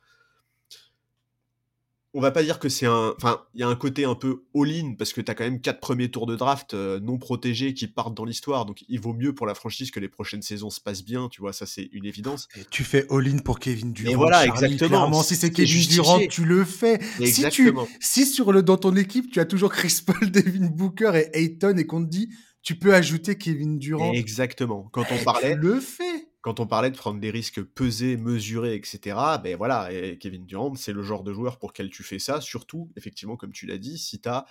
on 2.17 2.21
va 2.21 2.31
pas 2.31 2.43
dire 2.43 2.59
que 2.59 2.71
c'est 2.71 2.87
un. 2.87 3.13
Enfin, 3.17 3.43
il 3.55 3.61
y 3.61 3.63
a 3.63 3.69
un 3.69 3.77
côté 3.77 4.07
un 4.07 4.15
peu 4.15 4.43
all-in 4.55 4.95
parce 4.97 5.13
que 5.13 5.21
tu 5.21 5.31
as 5.31 5.35
quand 5.35 5.45
même 5.45 5.61
quatre 5.61 5.81
premiers 5.81 6.11
tours 6.11 6.27
de 6.27 6.35
draft 6.35 6.73
euh, 6.73 6.99
non 6.99 7.19
protégés 7.19 7.75
qui 7.75 7.87
partent 7.89 8.15
dans 8.15 8.25
l'histoire. 8.25 8.65
Donc 8.65 8.85
il 8.89 8.99
vaut 9.01 9.13
mieux 9.13 9.35
pour 9.35 9.47
la 9.47 9.55
franchise 9.55 9.91
que 9.91 10.01
les 10.01 10.09
prochaines 10.09 10.41
saisons 10.41 10.71
se 10.71 10.81
passent 10.81 11.05
bien. 11.05 11.29
Tu 11.29 11.43
vois, 11.43 11.53
ça 11.53 11.67
c'est 11.67 11.91
une 11.93 12.07
évidence. 12.07 12.49
tu 12.71 12.85
fais 12.85 13.07
all-in 13.11 13.39
pour 13.39 13.59
Kevin 13.59 13.93
Durant. 13.93 14.11
Et 14.11 14.15
voilà, 14.15 14.47
exactement. 14.47 15.23
si 15.23 15.37
c'est 15.37 15.51
Kevin 15.51 15.87
Durant, 15.89 16.19
tu 16.27 16.47
le 16.47 16.65
fais. 16.65 17.01
Si, 17.23 17.47
tu, 17.51 17.71
si 18.01 18.25
sur 18.25 18.51
le, 18.51 18.63
dans 18.63 18.79
ton 18.79 18.97
équipe, 18.97 19.31
tu 19.31 19.39
as 19.39 19.45
toujours 19.45 19.71
Chris 19.71 20.01
Paul, 20.05 20.31
Devin 20.31 20.69
Booker 20.69 21.13
et 21.15 21.39
Ayton 21.39 21.77
et 21.77 21.85
qu'on 21.85 22.03
te 22.03 22.09
dit 22.09 22.31
tu 22.63 22.77
peux 22.77 22.95
ajouter 22.95 23.37
Kevin 23.37 23.79
Durant. 23.79 24.13
Exactement. 24.13 24.89
Quand 24.91 25.05
on 25.13 25.23
parlait. 25.23 25.55
Tu 25.55 25.61
le 25.61 25.81
fais 25.81 26.29
quand 26.47 26.61
on 26.61 26.67
parlait 26.69 26.93
de 26.93 26.97
prendre 26.97 27.19
des 27.19 27.33
risques 27.33 27.61
pesés, 27.61 28.17
mesurés, 28.17 28.77
etc., 28.77 29.17
ben 29.43 29.57
voilà, 29.57 29.93
et 29.93 30.17
Kevin 30.17 30.47
Durant, 30.47 30.77
c'est 30.77 30.93
le 30.93 31.03
genre 31.03 31.25
de 31.25 31.33
joueur 31.33 31.59
pour 31.59 31.71
lequel 31.71 31.91
tu 31.91 32.05
fais 32.05 32.21
ça, 32.21 32.41
surtout, 32.41 32.89
effectivement, 32.95 33.37
comme 33.37 33.51
tu 33.51 33.67
l'as 33.67 33.79
dit, 33.79 33.99
si 33.99 34.21
tu 34.21 34.29
as, 34.29 34.47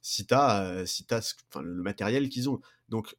si 0.00 0.26
as, 0.30 0.64
euh, 0.64 0.86
si 0.86 1.06
as 1.10 1.36
le 1.60 1.82
matériel 1.82 2.30
qu'ils 2.30 2.48
ont. 2.48 2.62
Donc, 2.88 3.14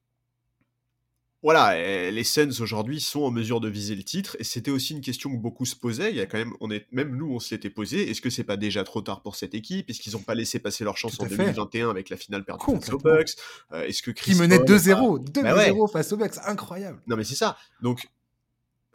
voilà, 1.44 2.10
les 2.10 2.24
Suns 2.24 2.62
aujourd'hui 2.62 3.00
sont 3.00 3.22
en 3.22 3.30
mesure 3.30 3.62
de 3.62 3.70
viser 3.70 3.94
le 3.94 4.02
titre, 4.02 4.36
et 4.40 4.44
c'était 4.44 4.72
aussi 4.72 4.94
une 4.94 5.02
question 5.02 5.30
que 5.30 5.40
beaucoup 5.40 5.66
se 5.66 5.76
posaient. 5.76 6.10
Il 6.10 6.18
y 6.18 6.20
a 6.20 6.26
quand 6.26 6.40
même, 6.40 6.56
on 6.62 6.72
est, 6.72 6.88
même 6.92 7.16
nous, 7.16 7.32
on 7.32 7.40
s'était 7.40 7.70
posé. 7.70 8.10
Est-ce 8.10 8.22
que 8.22 8.32
c'est 8.32 8.44
pas 8.44 8.58
déjà 8.58 8.84
trop 8.84 9.04
tard 9.04 9.22
pour 9.22 9.36
cette 9.36 9.54
équipe? 9.54 9.88
Est-ce 9.88 10.00
qu'ils 10.00 10.14
n'ont 10.14 10.24
pas 10.24 10.34
laissé 10.34 10.58
passer 10.58 10.84
leur 10.84 10.98
chance 10.98 11.20
en 11.20 11.28
2021 11.28 11.92
avec 11.92 12.10
la 12.10 12.18
finale 12.18 12.44
perdue 12.44 12.66
face 12.66 12.90
aux 12.90 12.98
Bucks? 12.98 13.36
Euh, 13.72 13.84
Est-ce 13.84 14.02
que 14.02 14.10
Chris 14.10 14.32
qui 14.32 14.40
menait 14.40 14.58
2-0, 14.58 15.30
2-0 15.30 15.44
bah 15.44 15.88
face 15.94 16.12
aux 16.12 16.18
Bucks, 16.18 16.40
incroyable. 16.48 17.00
Non 17.06 17.16
mais 17.16 17.24
c'est 17.24 17.36
ça. 17.36 17.60
Donc 17.84 18.08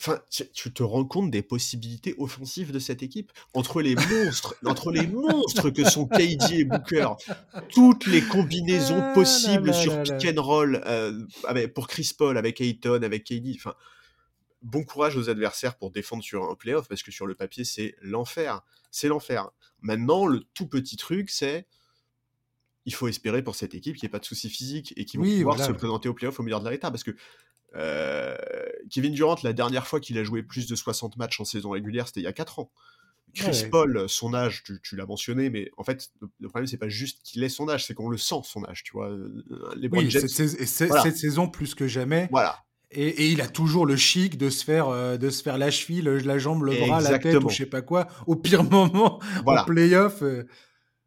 Enfin, 0.00 0.18
tu 0.54 0.72
te 0.72 0.82
rends 0.82 1.04
compte 1.04 1.30
des 1.30 1.42
possibilités 1.42 2.14
offensives 2.16 2.72
de 2.72 2.78
cette 2.78 3.02
équipe? 3.02 3.32
Entre 3.52 3.82
les 3.82 3.94
monstres, 3.94 4.56
entre 4.64 4.92
les 4.92 5.06
monstres 5.06 5.68
que 5.68 5.84
sont 5.84 6.06
KD 6.06 6.52
et 6.52 6.64
Booker, 6.64 7.10
toutes 7.68 8.06
les 8.06 8.22
combinaisons 8.22 9.02
ah 9.02 9.12
possibles 9.12 9.74
sur 9.74 10.02
pick 10.02 10.26
and 10.26 10.40
roll 10.40 10.80
euh, 10.86 11.26
pour 11.74 11.86
Chris 11.86 12.12
Paul, 12.16 12.38
avec 12.38 12.62
Ayton, 12.62 13.02
avec 13.02 13.24
KD. 13.24 13.52
Enfin, 13.56 13.74
bon 14.62 14.84
courage 14.84 15.16
aux 15.16 15.28
adversaires 15.28 15.76
pour 15.76 15.90
défendre 15.90 16.22
sur 16.22 16.44
un 16.44 16.54
playoff 16.54 16.88
parce 16.88 17.02
que 17.02 17.10
sur 17.10 17.26
le 17.26 17.34
papier 17.34 17.64
c'est 17.64 17.94
l'enfer, 18.00 18.62
c'est 18.90 19.08
l'enfer. 19.08 19.50
Maintenant, 19.82 20.26
le 20.26 20.40
tout 20.54 20.66
petit 20.66 20.96
truc, 20.96 21.30
c'est 21.30 21.66
il 22.86 22.94
faut 22.94 23.08
espérer 23.08 23.42
pour 23.42 23.54
cette 23.54 23.74
équipe 23.74 23.96
qu'il 23.96 24.06
n'y 24.06 24.10
ait 24.10 24.12
pas 24.12 24.18
de 24.18 24.24
soucis 24.24 24.48
physiques 24.48 24.94
et 24.96 25.04
qu'ils 25.04 25.20
vont 25.20 25.26
pouvoir 25.26 25.62
se 25.62 25.72
présenter 25.72 26.08
au 26.08 26.14
playoff 26.14 26.40
au 26.40 26.42
meilleur 26.42 26.62
de 26.62 26.68
la 26.68 26.78
parce 26.78 27.04
que 27.04 27.14
euh, 27.76 28.36
Kevin 28.90 29.12
Durant, 29.12 29.36
la 29.42 29.52
dernière 29.52 29.86
fois 29.86 30.00
qu'il 30.00 30.18
a 30.18 30.24
joué 30.24 30.42
plus 30.42 30.66
de 30.66 30.74
60 30.74 31.16
matchs 31.16 31.40
en 31.40 31.44
saison 31.44 31.70
régulière, 31.70 32.06
c'était 32.06 32.20
il 32.20 32.24
y 32.24 32.28
a 32.28 32.32
4 32.32 32.58
ans. 32.58 32.70
Chris 33.34 33.66
Paul, 33.70 34.08
son 34.08 34.34
âge, 34.34 34.64
tu, 34.82 34.96
l'as 34.96 35.06
mentionné, 35.06 35.50
mais 35.50 35.70
en 35.76 35.84
fait, 35.84 36.10
le, 36.40 36.48
problème, 36.48 36.66
c'est 36.66 36.76
pas 36.76 36.88
juste 36.88 37.20
qu'il 37.22 37.44
ait 37.44 37.48
son 37.48 37.68
âge, 37.68 37.86
c'est 37.86 37.94
qu'on 37.94 38.08
le 38.08 38.18
sent, 38.18 38.40
son 38.42 38.64
âge, 38.64 38.82
tu 38.82 38.92
vois. 38.92 39.08
Euh, 39.08 39.44
les 39.76 39.88
oui, 39.88 40.10
cette, 40.10 40.28
cette, 40.28 41.16
saison, 41.16 41.48
plus 41.48 41.76
que 41.76 41.86
jamais. 41.86 42.28
Voilà. 42.32 42.64
Et, 42.90 43.28
il 43.28 43.40
a 43.40 43.46
toujours 43.46 43.86
le 43.86 43.94
chic 43.94 44.36
de 44.36 44.50
se 44.50 44.64
faire, 44.64 44.88
euh, 44.88 45.16
de 45.16 45.30
se 45.30 45.44
faire 45.44 45.58
la 45.58 45.70
cheville, 45.70 46.02
la 46.02 46.38
jambe, 46.38 46.64
le 46.64 46.74
bras, 46.74 47.00
la 47.00 47.20
tête, 47.20 47.36
ou 47.36 47.48
je 47.48 47.56
sais 47.58 47.66
pas 47.66 47.82
quoi, 47.82 48.08
au 48.26 48.34
pire 48.34 48.64
moment, 48.64 49.20
en 49.46 49.64
playoff. 49.64 50.24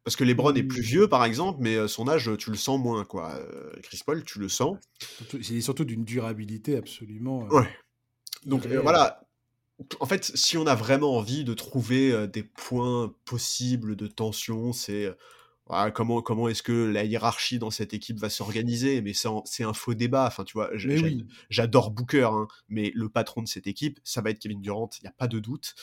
Parce 0.04 0.16
que 0.16 0.24
Lebron 0.24 0.54
est 0.54 0.62
plus 0.62 0.82
vieux, 0.82 1.08
par 1.08 1.24
exemple, 1.24 1.58
mais 1.62 1.88
son 1.88 2.08
âge, 2.08 2.30
tu 2.38 2.50
le 2.50 2.56
sens 2.56 2.78
moins, 2.78 3.04
quoi. 3.04 3.40
Chris 3.82 4.00
Paul, 4.04 4.22
tu 4.22 4.38
le 4.38 4.48
sens. 4.48 4.76
C'est 5.40 5.60
surtout 5.60 5.84
d'une 5.84 6.04
durabilité 6.04 6.76
absolument. 6.76 7.46
ouais. 7.48 7.68
Donc 8.44 8.66
voilà. 8.66 9.26
En 9.98 10.06
fait, 10.06 10.30
si 10.36 10.56
on 10.56 10.66
a 10.66 10.74
vraiment 10.74 11.16
envie 11.16 11.42
de 11.42 11.54
trouver 11.54 12.28
des 12.28 12.42
points 12.42 13.14
possibles 13.24 13.96
de 13.96 14.06
tension, 14.06 14.72
c'est 14.72 15.10
comment 15.94 16.20
comment 16.20 16.48
est-ce 16.48 16.62
que 16.62 16.84
la 16.84 17.04
hiérarchie 17.04 17.58
dans 17.58 17.70
cette 17.70 17.94
équipe 17.94 18.20
va 18.20 18.28
s'organiser? 18.28 19.00
Mais 19.00 19.14
c'est 19.14 19.64
un 19.64 19.72
faux 19.72 19.94
débat. 19.94 20.26
Enfin, 20.26 20.44
tu 20.44 20.52
vois, 20.52 20.70
j'adore 21.48 21.90
Booker, 21.90 22.28
hein, 22.30 22.46
mais 22.68 22.92
le 22.94 23.08
patron 23.08 23.42
de 23.42 23.48
cette 23.48 23.66
équipe, 23.66 23.98
ça 24.04 24.20
va 24.20 24.28
être 24.30 24.38
Kevin 24.38 24.60
Durant. 24.60 24.90
Il 25.00 25.04
n'y 25.04 25.08
a 25.08 25.14
pas 25.16 25.28
de 25.28 25.38
doute. 25.40 25.74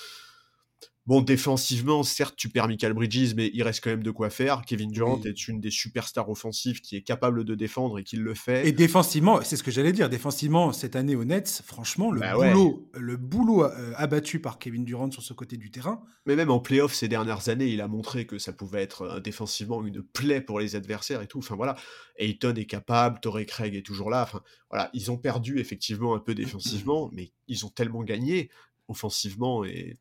Bon, 1.07 1.21
défensivement, 1.21 2.03
certes, 2.03 2.35
tu 2.37 2.47
perds 2.47 2.67
Michael 2.67 2.93
Bridges, 2.93 3.33
mais 3.35 3.49
il 3.55 3.63
reste 3.63 3.83
quand 3.83 3.89
même 3.89 4.03
de 4.03 4.11
quoi 4.11 4.29
faire. 4.29 4.61
Kevin 4.67 4.91
Durant 4.91 5.19
est 5.23 5.47
une 5.47 5.59
des 5.59 5.71
superstars 5.71 6.29
offensives 6.29 6.79
qui 6.79 6.95
est 6.95 7.01
capable 7.01 7.43
de 7.43 7.55
défendre 7.55 7.97
et 7.97 8.03
qui 8.03 8.17
le 8.17 8.35
fait. 8.35 8.67
Et 8.67 8.71
défensivement, 8.71 9.41
c'est 9.41 9.57
ce 9.57 9.63
que 9.63 9.71
j'allais 9.71 9.93
dire, 9.93 10.09
défensivement, 10.09 10.71
cette 10.73 10.95
année 10.95 11.15
au 11.15 11.25
Nets, 11.25 11.63
franchement, 11.65 12.11
le 12.11 12.19
bah 12.19 12.35
boulot, 12.35 12.87
le 12.93 13.17
boulot 13.17 13.63
euh, 13.63 13.93
abattu 13.95 14.39
par 14.39 14.59
Kevin 14.59 14.85
Durant 14.85 15.09
sur 15.09 15.23
ce 15.23 15.33
côté 15.33 15.57
du 15.57 15.71
terrain. 15.71 16.03
Mais 16.27 16.35
même 16.35 16.51
en 16.51 16.59
playoff 16.59 16.93
ces 16.93 17.07
dernières 17.07 17.49
années, 17.49 17.67
il 17.67 17.81
a 17.81 17.87
montré 17.87 18.27
que 18.27 18.37
ça 18.37 18.53
pouvait 18.53 18.83
être 18.83 19.01
euh, 19.01 19.19
défensivement 19.19 19.83
une 19.83 20.03
plaie 20.03 20.39
pour 20.39 20.59
les 20.59 20.75
adversaires 20.75 21.23
et 21.23 21.27
tout. 21.27 21.39
Enfin 21.39 21.55
voilà, 21.55 21.75
Ayton 22.17 22.53
est 22.53 22.65
capable, 22.65 23.19
Torrey 23.21 23.45
Craig 23.45 23.75
est 23.75 23.85
toujours 23.85 24.11
là. 24.11 24.21
Enfin 24.21 24.41
voilà, 24.69 24.91
ils 24.93 25.09
ont 25.09 25.17
perdu 25.17 25.59
effectivement 25.59 26.13
un 26.13 26.19
peu 26.19 26.35
défensivement, 26.35 27.09
mais 27.11 27.31
ils 27.47 27.65
ont 27.65 27.69
tellement 27.69 28.03
gagné 28.03 28.51
offensivement 28.87 29.65
et 29.65 29.97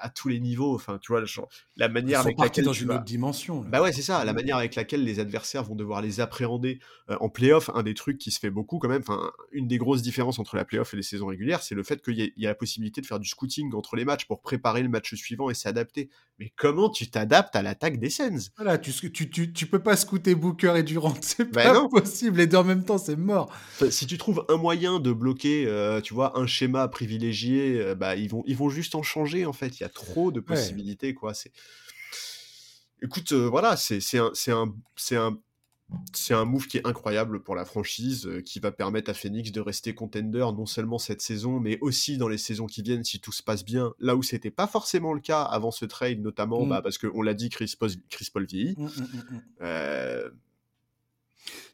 à 0.00 0.10
tous 0.10 0.28
les 0.28 0.40
niveaux. 0.40 0.74
Enfin, 0.74 0.98
tu 1.00 1.12
vois, 1.12 1.22
la 1.76 1.88
manière 1.88 2.20
avec 2.20 2.38
laquelle 2.38 2.64
dans 2.64 2.72
une 2.72 2.90
autre 2.90 3.04
dimension. 3.04 3.64
Bah 3.68 3.82
ouais, 3.82 3.92
c'est 3.92 4.02
ça. 4.02 4.24
La 4.24 4.32
manière 4.32 4.56
avec 4.56 4.74
laquelle 4.74 5.04
les 5.04 5.20
adversaires 5.20 5.64
vont 5.64 5.74
devoir 5.74 6.02
les 6.02 6.20
appréhender 6.20 6.80
euh, 7.10 7.16
en 7.20 7.28
playoff, 7.28 7.70
un 7.74 7.82
des 7.82 7.94
trucs 7.94 8.18
qui 8.18 8.30
se 8.30 8.38
fait 8.38 8.50
beaucoup 8.50 8.78
quand 8.78 8.88
même. 8.88 9.02
Enfin, 9.06 9.30
une 9.52 9.66
des 9.66 9.78
grosses 9.78 10.02
différences 10.02 10.38
entre 10.38 10.56
la 10.56 10.64
playoff 10.64 10.92
et 10.94 10.96
les 10.96 11.02
saisons 11.02 11.26
régulières, 11.26 11.62
c'est 11.62 11.74
le 11.74 11.82
fait 11.82 12.02
qu'il 12.02 12.32
y, 12.36 12.46
a 12.46 12.48
la 12.48 12.54
possibilité 12.54 13.00
de 13.00 13.06
faire 13.06 13.18
du 13.18 13.28
scouting 13.28 13.74
entre 13.74 13.96
les 13.96 14.04
matchs 14.04 14.26
pour 14.26 14.40
préparer 14.40 14.82
le 14.82 14.88
match 14.88 15.14
suivant 15.14 15.50
et 15.50 15.54
s'adapter. 15.54 16.10
Mais 16.38 16.52
comment 16.56 16.88
tu 16.88 17.10
t'adaptes 17.10 17.56
à 17.56 17.62
l'attaque 17.62 17.98
des 17.98 18.10
Sens? 18.10 18.50
Voilà, 18.56 18.78
tu, 18.78 18.92
tu, 18.92 19.30
tu, 19.30 19.52
tu, 19.52 19.66
peux 19.66 19.80
pas 19.80 19.96
scouter 19.96 20.34
Booker 20.34 20.74
et 20.76 20.82
Durant, 20.82 21.14
c'est 21.20 21.50
bah 21.50 21.72
pas 21.72 21.88
possible. 21.88 22.38
Les 22.38 22.46
deux 22.46 22.58
en 22.58 22.64
même 22.64 22.84
temps, 22.84 22.98
c'est 22.98 23.16
mort. 23.16 23.52
si 23.90 24.06
tu 24.06 24.18
trouves 24.18 24.44
un 24.48 24.56
moyen 24.56 25.00
de 25.00 25.12
bloquer, 25.12 25.66
euh, 25.66 26.00
tu 26.00 26.14
vois, 26.14 26.38
un 26.38 26.46
schéma 26.46 26.86
privilégié, 26.88 27.80
euh, 27.80 27.94
bah 27.94 28.16
ils 28.16 28.28
vont, 28.28 28.44
ils 28.46 28.56
vont 28.56 28.68
juste 28.68 28.94
en 28.94 29.02
changer 29.02 29.46
en 29.46 29.52
fait. 29.52 29.80
Il 29.80 29.82
y 29.82 29.86
a 29.86 29.87
trop 29.88 30.30
de 30.32 30.40
possibilités, 30.40 31.14
quoi. 31.14 31.34
C'est. 31.34 31.52
Écoute, 33.00 33.32
euh, 33.32 33.48
voilà, 33.48 33.76
c'est 33.76 34.00
un, 34.18 34.32
un, 34.48 34.74
un, 35.12 35.38
c'est 36.12 36.34
un 36.34 36.44
move 36.44 36.66
qui 36.66 36.78
est 36.78 36.86
incroyable 36.86 37.42
pour 37.42 37.54
la 37.54 37.64
franchise, 37.64 38.26
euh, 38.26 38.42
qui 38.42 38.58
va 38.58 38.72
permettre 38.72 39.10
à 39.10 39.14
Phoenix 39.14 39.52
de 39.52 39.60
rester 39.60 39.94
contender 39.94 40.46
non 40.56 40.66
seulement 40.66 40.98
cette 40.98 41.22
saison, 41.22 41.60
mais 41.60 41.78
aussi 41.80 42.18
dans 42.18 42.28
les 42.28 42.38
saisons 42.38 42.66
qui 42.66 42.82
viennent 42.82 43.04
si 43.04 43.20
tout 43.20 43.30
se 43.30 43.42
passe 43.42 43.64
bien. 43.64 43.94
Là 44.00 44.16
où 44.16 44.22
c'était 44.22 44.50
pas 44.50 44.66
forcément 44.66 45.12
le 45.12 45.20
cas 45.20 45.42
avant 45.42 45.70
ce 45.70 45.84
trade, 45.84 46.20
notamment 46.20 46.66
mmh. 46.66 46.68
bah, 46.68 46.82
parce 46.82 46.98
qu'on 46.98 47.22
l'a 47.22 47.34
dit, 47.34 47.50
Chris 47.50 47.74
Paul, 47.78 47.90
Chris 48.10 48.28
Paul 48.32 48.46
vieillit. 48.46 48.74
Mmh, 48.76 48.86
mmh, 48.86 49.42
euh, 49.62 50.30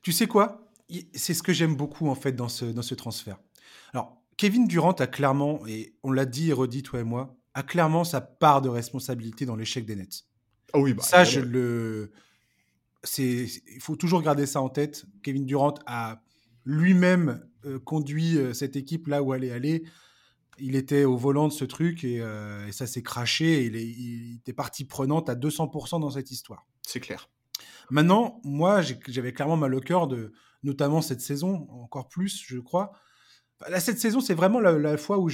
tu 0.02 0.12
sais 0.12 0.26
quoi? 0.26 0.70
C'est 1.14 1.32
ce 1.32 1.42
que 1.42 1.54
j'aime 1.54 1.74
beaucoup 1.74 2.08
en 2.08 2.14
fait 2.14 2.32
dans 2.32 2.50
ce, 2.50 2.66
dans 2.66 2.82
ce 2.82 2.94
transfert. 2.94 3.38
Alors, 3.94 4.20
Kevin 4.36 4.68
Durant 4.68 4.92
a 4.92 5.06
clairement, 5.06 5.66
et 5.66 5.94
on 6.02 6.12
l'a 6.12 6.26
dit 6.26 6.50
et 6.50 6.52
redit 6.52 6.82
toi 6.82 7.00
et 7.00 7.04
moi, 7.04 7.34
a 7.54 7.62
clairement 7.62 8.04
sa 8.04 8.20
part 8.20 8.62
de 8.62 8.68
responsabilité 8.68 9.46
dans 9.46 9.56
l'échec 9.56 9.86
des 9.86 9.96
Nets. 9.96 10.24
Ah 10.72 10.78
oui, 10.78 10.94
bah, 10.94 11.02
ça, 11.02 11.24
je 11.24 11.40
le. 11.40 12.12
C'est, 13.04 13.46
il 13.74 13.80
faut 13.80 13.96
toujours 13.96 14.22
garder 14.22 14.46
ça 14.46 14.60
en 14.60 14.68
tête. 14.68 15.04
Kevin 15.22 15.46
Durant 15.46 15.74
a 15.86 16.22
lui-même 16.64 17.46
euh, 17.66 17.78
conduit 17.78 18.38
euh, 18.38 18.54
cette 18.54 18.76
équipe 18.76 19.06
là 19.06 19.22
où 19.22 19.34
elle 19.34 19.44
est 19.44 19.52
allée. 19.52 19.84
Il 20.58 20.76
était 20.76 21.04
au 21.04 21.16
volant 21.16 21.48
de 21.48 21.52
ce 21.52 21.64
truc 21.64 22.04
et, 22.04 22.20
euh, 22.22 22.70
ça 22.72 22.86
s'est 22.86 23.02
craché. 23.02 23.66
il, 23.66 23.76
est, 23.76 23.86
il 23.86 24.36
était 24.36 24.52
partie 24.52 24.84
prenante 24.84 25.28
à 25.28 25.34
200% 25.34 26.00
dans 26.00 26.10
cette 26.10 26.30
histoire. 26.30 26.66
C'est 26.82 27.00
clair. 27.00 27.28
Maintenant, 27.90 28.40
moi, 28.44 28.80
j'avais 29.08 29.32
clairement 29.32 29.56
mal 29.56 29.74
au 29.74 29.80
cœur 29.80 30.08
de, 30.08 30.32
notamment 30.62 31.02
cette 31.02 31.20
saison, 31.20 31.68
encore 31.70 32.08
plus, 32.08 32.42
je 32.46 32.58
crois. 32.58 32.92
Là, 33.68 33.80
cette 33.80 33.98
saison, 33.98 34.20
c'est 34.20 34.34
vraiment 34.34 34.60
la, 34.60 34.96
fois 34.96 35.18
où, 35.18 35.30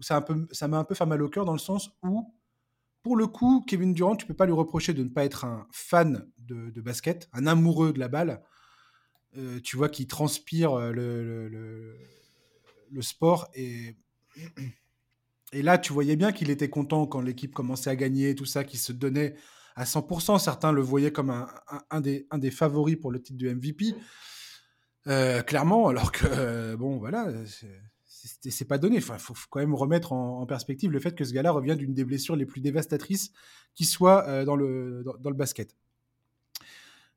ça 0.00 0.20
m'a 0.68 0.78
un 0.78 0.84
peu 0.84 0.94
fait 0.94 1.06
mal 1.06 1.22
au 1.22 1.28
cœur 1.28 1.44
dans 1.44 1.52
le 1.52 1.58
sens 1.58 1.90
où, 2.02 2.32
pour 3.02 3.16
le 3.16 3.26
coup, 3.26 3.64
Kevin 3.66 3.94
Durant, 3.94 4.16
tu 4.16 4.26
peux 4.26 4.34
pas 4.34 4.46
lui 4.46 4.52
reprocher 4.52 4.92
de 4.92 5.02
ne 5.02 5.08
pas 5.08 5.24
être 5.24 5.44
un 5.44 5.66
fan 5.72 6.26
de, 6.38 6.80
basket, 6.80 7.28
un 7.32 7.46
amoureux 7.46 7.92
de 7.92 7.98
la 7.98 8.08
balle. 8.08 8.42
Euh, 9.36 9.60
tu 9.60 9.76
vois 9.76 9.88
qu'il 9.88 10.06
transpire 10.06 10.72
euh, 10.72 10.92
le, 10.92 11.48
le, 12.90 13.02
sport 13.02 13.48
et 13.54 13.94
et 15.52 15.62
là, 15.62 15.78
tu 15.78 15.92
voyais 15.92 16.16
bien 16.16 16.32
qu'il 16.32 16.50
était 16.50 16.70
content 16.70 17.06
quand 17.06 17.20
l'équipe 17.20 17.54
commençait 17.54 17.90
à 17.90 17.96
gagner, 17.96 18.34
tout 18.34 18.44
ça, 18.44 18.64
qu'il 18.64 18.78
se 18.78 18.92
donnait 18.92 19.34
à 19.76 19.84
100%. 19.84 20.38
Certains 20.38 20.72
le 20.72 20.82
voyaient 20.82 21.12
comme 21.12 21.30
un, 21.90 22.00
des, 22.00 22.26
un 22.30 22.38
des 22.38 22.50
favoris 22.50 22.96
pour 22.96 23.10
le 23.10 23.22
titre 23.22 23.38
de 23.38 23.52
MVP. 23.52 23.94
Euh, 25.08 25.42
clairement, 25.42 25.88
alors 25.88 26.12
que, 26.12 26.26
euh, 26.26 26.76
bon, 26.76 26.98
voilà, 26.98 27.32
c'est 28.04 28.64
pas 28.66 28.78
donné. 28.78 28.96
Il 28.96 29.02
faut, 29.02 29.34
quand 29.48 29.60
même 29.60 29.74
remettre 29.74 30.12
en, 30.12 30.44
perspective 30.46 30.90
le 30.90 31.00
fait 31.00 31.14
que 31.14 31.24
ce 31.24 31.32
gars-là 31.32 31.50
revient 31.50 31.76
d'une 31.76 31.94
des 31.94 32.04
blessures 32.04 32.36
les 32.36 32.46
plus 32.46 32.60
dévastatrices 32.60 33.32
qui 33.74 33.84
soit 33.84 34.26
euh, 34.28 34.44
dans, 34.44 34.56
le, 34.56 35.02
dans, 35.04 35.30
le 35.30 35.36
basket. 35.36 35.74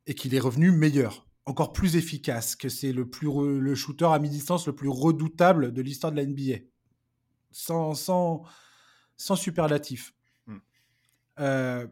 Et 0.07 0.15
qu'il 0.15 0.33
est 0.33 0.39
revenu 0.39 0.71
meilleur, 0.71 1.27
encore 1.45 1.73
plus 1.73 1.97
efficace, 1.97 2.55
que 2.55 2.69
c'est 2.69 2.93
le, 2.93 3.09
plus 3.09 3.29
le 3.59 3.75
shooter 3.75 4.05
à 4.05 4.19
mi-distance 4.19 4.67
le 4.67 4.73
plus 4.73 4.89
redoutable 4.89 5.73
de 5.73 5.81
l'histoire 5.81 6.11
de 6.11 6.17
la 6.17 6.25
NBA. 6.25 6.63
Sans, 7.51 7.93
sans, 7.93 8.43
sans 9.17 9.35
superlatif. 9.35 10.13
Hmm. 10.47 10.59
je 11.37 11.87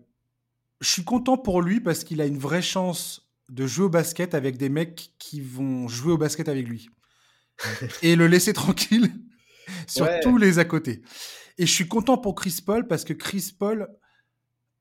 suis 0.81 1.03
content 1.03 1.37
pour 1.37 1.61
lui 1.61 1.81
parce 1.81 2.05
qu'il 2.05 2.21
a 2.21 2.25
une 2.25 2.37
vraie 2.37 2.61
chance 2.61 3.28
de 3.49 3.67
jouer 3.67 3.85
au 3.85 3.89
basket 3.89 4.33
avec 4.33 4.57
des 4.57 4.69
mecs 4.69 5.13
qui 5.19 5.41
vont 5.41 5.87
jouer 5.87 6.13
au 6.13 6.17
basket 6.17 6.49
avec 6.49 6.67
lui. 6.67 6.89
et 8.01 8.15
le 8.15 8.27
laisser 8.27 8.53
tranquille 8.53 9.11
sur 9.87 10.07
tous 10.21 10.37
les 10.37 10.59
à 10.59 10.65
côté. 10.65 11.01
Et 11.57 11.65
je 11.65 11.71
suis 11.71 11.87
content 11.87 12.17
pour 12.17 12.35
Chris 12.35 12.59
Paul 12.65 12.87
parce 12.87 13.03
que 13.03 13.13
Chris 13.13 13.53
Paul, 13.57 13.89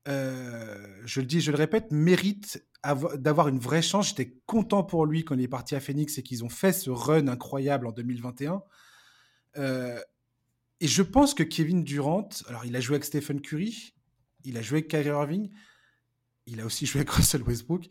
euh, 0.07 0.87
je 1.05 1.19
le 1.19 1.25
dis, 1.25 1.41
je 1.41 1.51
le 1.51 1.57
répète, 1.57 1.91
mérite 1.91 2.65
d'avoir 3.17 3.49
une 3.49 3.59
vraie 3.59 3.81
chance. 3.81 4.09
J'étais 4.09 4.37
content 4.45 4.83
pour 4.83 5.05
lui 5.05 5.25
quand 5.25 5.35
il 5.35 5.41
est 5.41 5.49
parti 5.49 5.75
à 5.75 5.81
Phoenix 5.81 6.17
et 6.17 6.23
qu'ils 6.23 6.43
ont 6.45 6.49
fait 6.49 6.71
ce 6.71 6.89
run 6.89 7.27
incroyable 7.27 7.87
en 7.87 7.91
2021. 7.91 8.63
Euh, 9.57 9.99
et 10.79 10.87
je 10.87 11.01
pense 11.01 11.33
que 11.33 11.43
Kevin 11.43 11.83
Durant, 11.83 12.29
alors 12.47 12.65
il 12.65 12.75
a 12.75 12.79
joué 12.79 12.95
avec 12.95 13.03
Stephen 13.03 13.41
Curry, 13.41 13.93
il 14.45 14.57
a 14.57 14.61
joué 14.61 14.77
avec 14.77 14.87
Kyrie 14.87 15.09
Irving, 15.09 15.51
il 16.45 16.61
a 16.61 16.65
aussi 16.65 16.85
joué 16.85 17.01
avec 17.01 17.09
Russell 17.09 17.43
Westbrook 17.43 17.87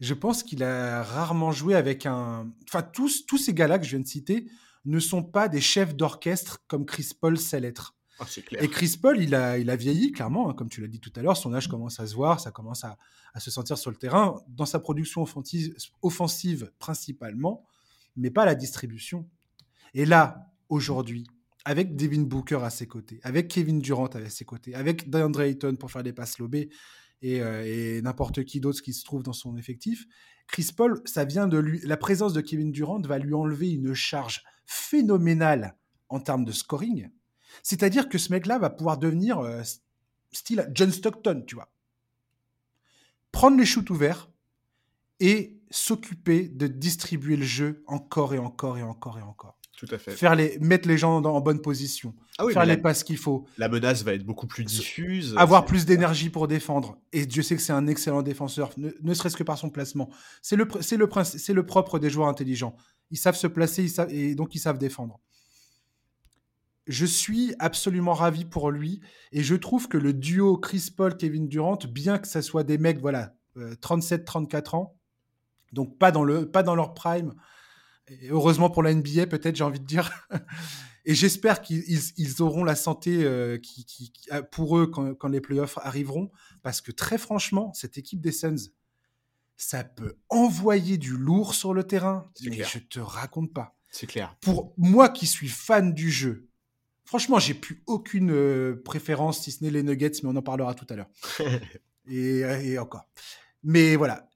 je 0.00 0.14
pense 0.14 0.42
qu'il 0.42 0.62
a 0.62 1.02
rarement 1.02 1.52
joué 1.52 1.74
avec 1.74 2.06
un. 2.06 2.52
Enfin, 2.68 2.82
tous, 2.82 3.26
tous 3.26 3.38
ces 3.38 3.54
gars-là 3.54 3.78
que 3.78 3.84
je 3.84 3.90
viens 3.90 4.00
de 4.00 4.06
citer 4.06 4.46
ne 4.84 4.98
sont 4.98 5.22
pas 5.22 5.48
des 5.48 5.60
chefs 5.60 5.94
d'orchestre 5.94 6.62
comme 6.68 6.86
Chris 6.86 7.10
Paul 7.18 7.38
sait 7.38 7.60
l'être. 7.60 7.94
Ah, 8.18 8.24
Et 8.60 8.68
Chris 8.68 8.96
Paul, 9.00 9.20
il 9.20 9.34
a, 9.34 9.58
il 9.58 9.68
a 9.68 9.76
vieilli, 9.76 10.10
clairement, 10.10 10.48
hein, 10.48 10.54
comme 10.54 10.70
tu 10.70 10.80
l'as 10.80 10.88
dit 10.88 11.00
tout 11.00 11.12
à 11.16 11.22
l'heure. 11.22 11.36
Son 11.36 11.52
âge 11.52 11.68
commence 11.68 12.00
à 12.00 12.06
se 12.06 12.14
voir, 12.14 12.40
ça 12.40 12.50
commence 12.50 12.82
à, 12.84 12.96
à, 13.34 13.40
se 13.40 13.50
sentir 13.50 13.76
sur 13.76 13.90
le 13.90 13.96
terrain, 13.96 14.40
dans 14.48 14.64
sa 14.64 14.78
production 14.78 15.22
offensive, 15.22 15.74
offensive 16.00 16.72
principalement, 16.78 17.64
mais 18.16 18.30
pas 18.30 18.46
la 18.46 18.54
distribution. 18.54 19.28
Et 19.92 20.06
là, 20.06 20.50
aujourd'hui, 20.70 21.26
avec 21.66 21.96
Devin 21.96 22.22
Booker 22.22 22.60
à 22.62 22.70
ses 22.70 22.86
côtés, 22.86 23.20
avec 23.22 23.48
Kevin 23.48 23.80
Durant 23.80 24.06
à 24.06 24.30
ses 24.30 24.44
côtés, 24.44 24.74
avec 24.74 25.10
DeAndre 25.10 25.42
Ayton 25.42 25.76
pour 25.76 25.90
faire 25.90 26.02
des 26.02 26.12
passes 26.12 26.38
lobées, 26.38 26.70
euh, 27.24 27.64
et, 27.64 28.02
n'importe 28.02 28.44
qui 28.44 28.60
d'autre 28.60 28.82
qui 28.82 28.92
se 28.92 29.04
trouve 29.04 29.22
dans 29.22 29.32
son 29.32 29.56
effectif. 29.56 30.06
Chris 30.46 30.70
Paul, 30.76 31.00
ça 31.04 31.24
vient 31.24 31.48
de. 31.48 31.58
La 31.84 31.96
présence 31.96 32.32
de 32.32 32.40
Kevin 32.40 32.70
Durant 32.70 33.00
va 33.00 33.18
lui 33.18 33.34
enlever 33.34 33.70
une 33.70 33.94
charge 33.94 34.44
phénoménale 34.66 35.76
en 36.08 36.20
termes 36.20 36.44
de 36.44 36.52
scoring. 36.52 37.10
C'est-à-dire 37.62 38.08
que 38.08 38.18
ce 38.18 38.32
mec-là 38.32 38.58
va 38.58 38.70
pouvoir 38.70 38.98
devenir 38.98 39.38
euh, 39.40 39.62
style 40.30 40.70
John 40.74 40.92
Stockton, 40.92 41.44
tu 41.46 41.54
vois. 41.54 41.72
Prendre 43.32 43.58
les 43.58 43.66
shoots 43.66 43.90
ouverts 43.90 44.30
et 45.20 45.58
s'occuper 45.70 46.48
de 46.48 46.66
distribuer 46.66 47.36
le 47.36 47.44
jeu 47.44 47.82
encore 47.86 48.34
et 48.34 48.38
encore 48.38 48.78
et 48.78 48.82
encore 48.82 49.18
et 49.18 49.22
encore. 49.22 49.58
Tout 49.76 49.86
à 49.90 49.98
fait. 49.98 50.12
Faire 50.12 50.34
les, 50.34 50.58
mettre 50.58 50.88
les 50.88 50.96
gens 50.96 51.22
en 51.22 51.40
bonne 51.42 51.60
position. 51.60 52.14
Ah 52.38 52.46
faire 52.50 52.64
les 52.64 52.78
passes 52.78 53.04
qu'il 53.04 53.18
faut. 53.18 53.46
La 53.58 53.68
menace 53.68 54.02
va 54.02 54.14
être 54.14 54.24
beaucoup 54.24 54.46
plus 54.46 54.64
diffuse. 54.64 55.34
Avoir 55.36 55.66
plus 55.66 55.84
d'énergie 55.84 56.30
pour 56.30 56.48
défendre. 56.48 56.98
Et 57.12 57.26
Dieu 57.26 57.42
sait 57.42 57.56
que 57.56 57.62
c'est 57.62 57.74
un 57.74 57.86
excellent 57.86 58.22
défenseur, 58.22 58.70
ne, 58.78 59.14
serait-ce 59.14 59.36
que 59.36 59.42
par 59.42 59.58
son 59.58 59.68
placement. 59.68 60.08
C'est 60.40 60.56
le, 60.56 60.64
le, 60.64 61.24
c'est 61.24 61.52
le 61.52 61.66
propre 61.66 61.98
des 61.98 62.08
joueurs 62.08 62.28
intelligents. 62.28 62.74
Ils 63.10 63.18
savent 63.18 63.36
se 63.36 63.46
placer 63.46 63.82
ils 63.82 63.90
savent, 63.90 64.10
et 64.10 64.34
donc 64.34 64.54
ils 64.54 64.58
savent 64.58 64.78
défendre. 64.78 65.20
Je 66.86 67.04
suis 67.04 67.54
absolument 67.58 68.14
ravi 68.14 68.44
pour 68.46 68.70
lui 68.70 69.00
et 69.32 69.42
je 69.42 69.56
trouve 69.56 69.88
que 69.88 69.98
le 69.98 70.14
duo 70.14 70.56
Chris 70.56 70.90
Paul 70.96 71.16
Kevin 71.16 71.48
Durant, 71.48 71.78
bien 71.90 72.18
que 72.18 72.28
ça 72.28 72.42
soit 72.42 72.64
des 72.64 72.78
mecs 72.78 73.00
voilà 73.00 73.34
37-34 73.56 74.56
euh, 74.56 74.76
ans, 74.76 74.96
donc 75.72 75.98
pas 75.98 76.12
dans 76.12 76.24
le 76.24 76.50
pas 76.50 76.62
dans 76.62 76.76
leur 76.76 76.94
prime, 76.94 77.34
heureusement 78.28 78.70
pour 78.70 78.82
la 78.82 78.94
NBA, 78.94 79.26
peut-être, 79.26 79.56
j'ai 79.56 79.64
envie 79.64 79.80
de 79.80 79.86
dire. 79.86 80.10
et 81.04 81.14
j'espère 81.14 81.62
qu'ils 81.62 82.42
auront 82.42 82.64
la 82.64 82.76
santé 82.76 83.24
euh, 83.24 83.58
qui, 83.58 84.12
euh, 84.32 84.42
pour 84.42 84.78
eux 84.78 84.86
quand, 84.86 85.28
les 85.28 85.40
playoffs 85.40 85.78
arriveront. 85.82 86.30
Parce 86.62 86.80
que 86.80 86.92
très 86.92 87.18
franchement, 87.18 87.72
cette 87.74 87.98
équipe 87.98 88.20
des 88.20 88.32
Suns, 88.32 88.70
ça 89.56 89.84
peut 89.84 90.16
envoyer 90.28 90.98
du 90.98 91.16
lourd 91.16 91.54
sur 91.54 91.74
le 91.74 91.84
terrain. 91.84 92.30
Mais 92.44 92.62
je 92.62 92.78
te 92.78 93.00
raconte 93.00 93.52
pas. 93.52 93.76
C'est 93.90 94.06
clair. 94.06 94.36
Pour 94.40 94.74
moi 94.76 95.08
qui 95.08 95.26
suis 95.26 95.48
fan 95.48 95.94
du 95.94 96.10
jeu, 96.10 96.48
franchement, 97.04 97.38
j'ai 97.38 97.54
plus 97.54 97.82
aucune 97.86 98.30
euh, 98.30 98.82
préférence, 98.84 99.42
si 99.42 99.52
ce 99.52 99.64
n'est 99.64 99.70
les 99.70 99.82
Nuggets, 99.82 100.10
mais 100.22 100.28
on 100.28 100.36
en 100.36 100.42
parlera 100.42 100.74
tout 100.74 100.86
à 100.90 100.96
l'heure. 100.96 101.08
et, 102.06 102.40
et 102.40 102.78
encore. 102.78 103.08
Mais 103.62 103.96
voilà, 103.96 104.28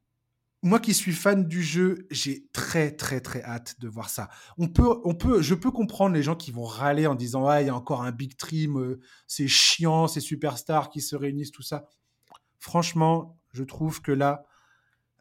moi 0.62 0.78
qui 0.78 0.92
suis 0.92 1.12
fan 1.12 1.46
du 1.46 1.62
jeu, 1.62 2.06
j'ai 2.10 2.46
très 2.52 2.90
très 2.90 3.20
très 3.20 3.42
hâte 3.42 3.80
de 3.80 3.88
voir 3.88 4.10
ça. 4.10 4.28
On 4.58 4.68
peut, 4.68 5.00
on 5.04 5.14
peut, 5.14 5.40
je 5.40 5.54
peux 5.54 5.70
comprendre 5.70 6.14
les 6.14 6.22
gens 6.22 6.36
qui 6.36 6.50
vont 6.50 6.64
râler 6.64 7.06
en 7.06 7.14
disant 7.14 7.46
ah 7.46 7.62
il 7.62 7.66
y 7.66 7.70
a 7.70 7.74
encore 7.74 8.02
un 8.02 8.12
big 8.12 8.36
team, 8.36 8.78
euh, 8.78 9.00
c'est 9.26 9.48
chiant, 9.48 10.06
ces 10.06 10.20
superstars 10.20 10.90
qui 10.90 11.00
se 11.00 11.16
réunissent 11.16 11.52
tout 11.52 11.62
ça. 11.62 11.86
Franchement, 12.58 13.38
je 13.52 13.64
trouve 13.64 14.02
que 14.02 14.12
là, 14.12 14.44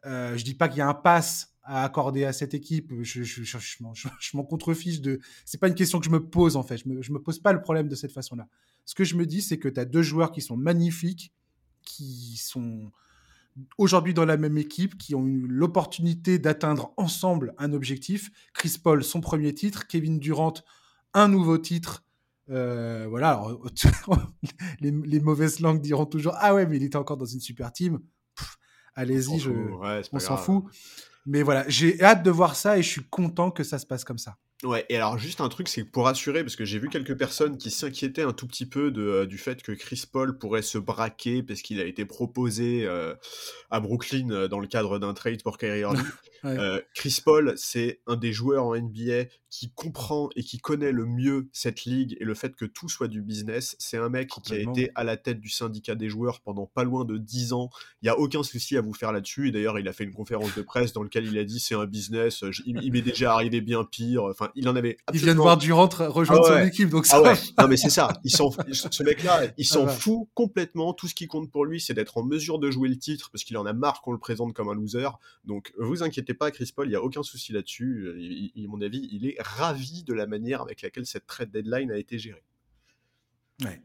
euh, 0.04 0.36
je 0.36 0.44
dis 0.44 0.54
pas 0.54 0.68
qu'il 0.68 0.78
y 0.78 0.82
a 0.82 0.88
un 0.88 0.94
pass 0.94 1.54
à 1.62 1.84
accorder 1.84 2.24
à 2.24 2.32
cette 2.32 2.52
équipe. 2.52 2.92
Je, 3.02 4.36
m'en 4.36 4.44
contrefiche 4.44 5.00
de. 5.00 5.20
C'est 5.44 5.58
pas 5.58 5.68
une 5.68 5.74
question 5.74 6.00
que 6.00 6.04
je 6.04 6.10
me 6.10 6.28
pose 6.28 6.56
en 6.56 6.62
fait. 6.62 6.78
Je 6.78 6.88
me, 6.88 6.96
me 6.96 7.22
pose 7.22 7.38
pas 7.38 7.52
le 7.52 7.62
problème 7.62 7.88
de 7.88 7.94
cette 7.94 8.12
façon-là. 8.12 8.46
Ce 8.84 8.94
que 8.94 9.04
je 9.04 9.16
me 9.16 9.24
dis, 9.24 9.40
c'est 9.40 9.58
que 9.58 9.68
tu 9.68 9.80
as 9.80 9.84
deux 9.84 10.02
joueurs 10.02 10.32
qui 10.32 10.42
sont 10.42 10.56
magnifiques, 10.56 11.32
qui 11.82 12.36
sont 12.36 12.90
aujourd'hui 13.78 14.14
dans 14.14 14.24
la 14.24 14.36
même 14.36 14.58
équipe, 14.58 14.96
qui 14.98 15.14
ont 15.14 15.26
eu 15.26 15.46
l'opportunité 15.46 16.38
d'atteindre 16.38 16.92
ensemble 16.96 17.54
un 17.58 17.72
objectif. 17.72 18.30
Chris 18.54 18.76
Paul, 18.82 19.04
son 19.04 19.20
premier 19.20 19.54
titre, 19.54 19.86
Kevin 19.86 20.18
Durant, 20.18 20.54
un 21.14 21.28
nouveau 21.28 21.58
titre. 21.58 22.04
Euh, 22.48 23.06
voilà, 23.08 23.44
les, 24.80 25.20
mauvaises 25.20 25.60
langues 25.60 25.80
diront 25.80 26.06
toujours 26.06 26.34
Ah 26.38 26.54
ouais, 26.54 26.66
mais 26.66 26.76
il 26.76 26.82
était 26.82 26.96
encore 26.96 27.16
dans 27.16 27.26
une 27.26 27.40
super 27.40 27.72
team. 27.72 28.00
Allez-y, 28.94 29.38
je... 29.38 29.50
on 30.12 30.18
s'en 30.18 30.36
fout. 30.36 30.64
Mais 31.26 31.42
voilà, 31.42 31.64
j'ai 31.68 32.02
hâte 32.02 32.22
de 32.22 32.30
voir 32.30 32.56
ça 32.56 32.78
et 32.78 32.82
je 32.82 32.88
suis 32.88 33.04
content 33.08 33.50
que 33.50 33.62
ça 33.62 33.78
se 33.78 33.86
passe 33.86 34.04
comme 34.04 34.18
ça. 34.18 34.36
Ouais, 34.62 34.84
et 34.90 34.96
alors 34.96 35.16
juste 35.16 35.40
un 35.40 35.48
truc, 35.48 35.68
c'est 35.68 35.84
pour 35.84 36.04
rassurer, 36.04 36.42
parce 36.42 36.54
que 36.54 36.66
j'ai 36.66 36.78
vu 36.78 36.90
quelques 36.90 37.16
personnes 37.16 37.56
qui 37.56 37.70
s'inquiétaient 37.70 38.22
un 38.22 38.34
tout 38.34 38.46
petit 38.46 38.66
peu 38.66 38.90
de, 38.90 39.00
euh, 39.00 39.26
du 39.26 39.38
fait 39.38 39.62
que 39.62 39.72
Chris 39.72 40.04
Paul 40.10 40.36
pourrait 40.36 40.60
se 40.60 40.76
braquer 40.76 41.42
parce 41.42 41.62
qu'il 41.62 41.80
a 41.80 41.84
été 41.84 42.04
proposé 42.04 42.84
euh, 42.84 43.14
à 43.70 43.80
Brooklyn 43.80 44.30
euh, 44.30 44.48
dans 44.48 44.58
le 44.58 44.66
cadre 44.66 44.98
d'un 44.98 45.14
trade 45.14 45.42
pour 45.42 45.56
Kyrie 45.56 45.80
Irving. 45.80 46.04
Chris 46.94 47.20
Paul, 47.24 47.54
c'est 47.56 48.00
un 48.06 48.16
des 48.16 48.32
joueurs 48.32 48.64
en 48.64 48.76
NBA 48.76 49.24
qui 49.50 49.72
comprend 49.72 50.30
et 50.36 50.44
qui 50.44 50.58
connaît 50.58 50.92
le 50.92 51.04
mieux 51.04 51.48
cette 51.52 51.84
ligue 51.84 52.16
et 52.20 52.24
le 52.24 52.34
fait 52.34 52.54
que 52.54 52.64
tout 52.64 52.88
soit 52.88 53.08
du 53.08 53.20
business. 53.20 53.76
C'est 53.78 53.96
un 53.96 54.08
mec 54.08 54.30
qui 54.42 54.54
a 54.54 54.58
été 54.58 54.90
à 54.94 55.04
la 55.04 55.16
tête 55.16 55.40
du 55.40 55.50
syndicat 55.50 55.96
des 55.96 56.08
joueurs 56.08 56.40
pendant 56.40 56.66
pas 56.66 56.84
loin 56.84 57.04
de 57.04 57.18
10 57.18 57.52
ans. 57.52 57.68
Il 58.00 58.06
n'y 58.06 58.10
a 58.10 58.18
aucun 58.18 58.42
souci 58.42 58.76
à 58.76 58.80
vous 58.80 58.94
faire 58.94 59.12
là-dessus. 59.12 59.48
Et 59.48 59.50
d'ailleurs, 59.50 59.78
il 59.78 59.88
a 59.88 59.92
fait 59.92 60.04
une 60.04 60.14
conférence 60.14 60.54
de 60.54 60.62
presse 60.62 60.92
dans 60.92 61.02
laquelle 61.02 61.26
il 61.26 61.36
a 61.36 61.44
dit 61.44 61.58
c'est 61.58 61.74
un 61.74 61.86
business, 61.86 62.44
il, 62.64 62.92
m'est 62.92 63.02
déjà 63.02 63.34
arrivé 63.34 63.60
bien 63.60 63.84
pire. 63.84 64.24
Enfin, 64.24 64.49
il 64.54 64.68
en 64.68 64.76
avait. 64.76 64.96
Il 65.12 65.20
vient 65.20 65.34
de 65.34 65.40
voir 65.40 65.56
Durant 65.56 65.88
rejoindre 65.88 66.46
ah 66.50 66.60
son 66.60 66.66
équipe, 66.66 66.88
donc 66.88 67.06
ça. 67.06 67.16
Ah 67.18 67.22
ouais. 67.22 67.38
non 67.58 67.68
mais 67.68 67.76
c'est 67.76 67.90
ça. 67.90 68.20
Il 68.24 68.30
ce 68.30 69.02
mec-là, 69.02 69.42
il 69.56 69.66
s'en 69.66 69.86
fout 69.86 70.28
complètement. 70.34 70.92
Tout 70.94 71.08
ce 71.08 71.14
qui 71.14 71.26
compte 71.26 71.50
pour 71.50 71.64
lui, 71.64 71.80
c'est 71.80 71.94
d'être 71.94 72.18
en 72.18 72.22
mesure 72.22 72.58
de 72.58 72.70
jouer 72.70 72.88
le 72.88 72.98
titre 72.98 73.30
parce 73.30 73.44
qu'il 73.44 73.56
en 73.56 73.66
a 73.66 73.72
marre 73.72 74.02
qu'on 74.02 74.12
le 74.12 74.18
présente 74.18 74.52
comme 74.52 74.68
un 74.68 74.74
loser. 74.74 75.08
Donc, 75.44 75.72
vous 75.78 76.02
inquiétez 76.02 76.34
pas, 76.34 76.50
Chris 76.50 76.72
Paul, 76.74 76.88
il 76.88 76.92
y 76.92 76.96
a 76.96 77.02
aucun 77.02 77.22
souci 77.22 77.52
là-dessus. 77.52 78.14
Il, 78.54 78.68
mon 78.68 78.80
avis, 78.80 79.08
il 79.12 79.26
est 79.26 79.36
ravi 79.40 80.02
de 80.04 80.14
la 80.14 80.26
manière 80.26 80.62
avec 80.62 80.82
laquelle 80.82 81.06
cette 81.06 81.26
trade 81.26 81.50
deadline 81.50 81.90
a 81.90 81.98
été 81.98 82.18
gérée. 82.18 82.44
Ouais. 83.62 83.82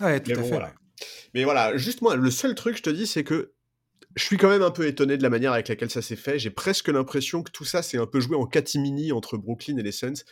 Ouais, 0.00 0.20
tout 0.20 0.32
à 0.32 0.42
fait. 0.42 0.60
Mais 1.34 1.44
voilà, 1.44 1.76
juste 1.76 2.02
moi, 2.02 2.16
le 2.16 2.30
seul 2.30 2.54
truc, 2.54 2.76
je 2.76 2.82
te 2.82 2.90
dis, 2.90 3.06
c'est 3.06 3.24
que 3.24 3.52
je 4.18 4.24
suis 4.24 4.36
quand 4.36 4.48
même 4.48 4.62
un 4.62 4.70
peu 4.70 4.86
étonné 4.86 5.16
de 5.16 5.22
la 5.22 5.30
manière 5.30 5.52
avec 5.52 5.68
laquelle 5.68 5.90
ça 5.90 6.02
s'est 6.02 6.16
fait. 6.16 6.38
J'ai 6.38 6.50
presque 6.50 6.88
l'impression 6.88 7.42
que 7.42 7.52
tout 7.52 7.64
ça 7.64 7.82
c'est 7.82 7.98
un 7.98 8.06
peu 8.06 8.20
joué 8.20 8.36
en 8.36 8.46
catimini 8.46 9.12
entre 9.12 9.36
Brooklyn 9.38 9.76
et 9.78 9.82
les 9.82 9.92
Suns. 9.92 10.24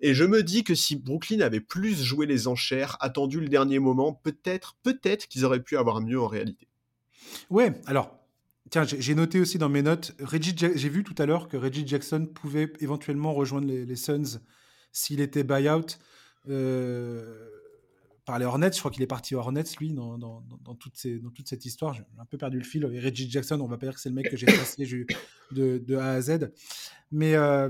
Et 0.00 0.14
je 0.14 0.24
me 0.24 0.42
dis 0.42 0.64
que 0.64 0.74
si 0.74 0.96
Brooklyn 0.96 1.40
avait 1.40 1.60
plus 1.60 2.02
joué 2.02 2.26
les 2.26 2.48
enchères, 2.48 2.96
attendu 3.00 3.38
le 3.40 3.48
dernier 3.48 3.78
moment, 3.78 4.14
peut-être, 4.14 4.76
peut-être 4.82 5.28
qu'ils 5.28 5.44
auraient 5.44 5.62
pu 5.62 5.76
avoir 5.76 6.00
mieux 6.00 6.20
en 6.20 6.26
réalité. 6.26 6.66
Ouais, 7.50 7.80
alors, 7.86 8.18
tiens, 8.70 8.84
j'ai 8.84 9.14
noté 9.14 9.38
aussi 9.38 9.58
dans 9.58 9.68
mes 9.68 9.82
notes, 9.82 10.16
j'ai 10.32 10.88
vu 10.88 11.04
tout 11.04 11.14
à 11.18 11.26
l'heure 11.26 11.48
que 11.48 11.56
Reggie 11.56 11.86
Jackson 11.86 12.26
pouvait 12.26 12.72
éventuellement 12.80 13.34
rejoindre 13.34 13.66
les, 13.68 13.96
Suns 13.96 14.40
s'il 14.90 15.20
était 15.20 15.44
buyout 15.44 15.98
euh, 16.48 17.59
par 18.24 18.38
les 18.38 18.44
Hornets. 18.44 18.72
Je 18.72 18.78
crois 18.78 18.90
qu'il 18.90 19.02
est 19.02 19.06
parti 19.08 19.34
aux 19.34 19.38
Hornets, 19.38 19.64
lui, 19.78 19.92
dans, 19.92 20.18
dans, 20.18 20.74
toute 20.74 20.96
cette 20.96 21.64
histoire. 21.64 21.94
J'ai 21.94 22.02
un 22.18 22.24
peu 22.24 22.38
perdu 22.38 22.58
le 22.58 22.64
fil. 22.64 22.84
Et 22.92 23.00
Reggie 23.00 23.30
Jackson, 23.30 23.60
on 23.60 23.66
va 23.66 23.78
pas 23.78 23.86
dire 23.86 23.94
que 23.94 24.00
c'est 24.00 24.08
le 24.08 24.14
mec 24.14 24.30
que 24.30 24.36
j'ai 24.36 24.46
passé 24.46 25.06
de, 25.52 25.78
de, 25.78 25.96
A 25.96 26.12
à 26.12 26.20
Z. 26.20 26.50
Mais. 27.10 27.34
Euh, 27.34 27.68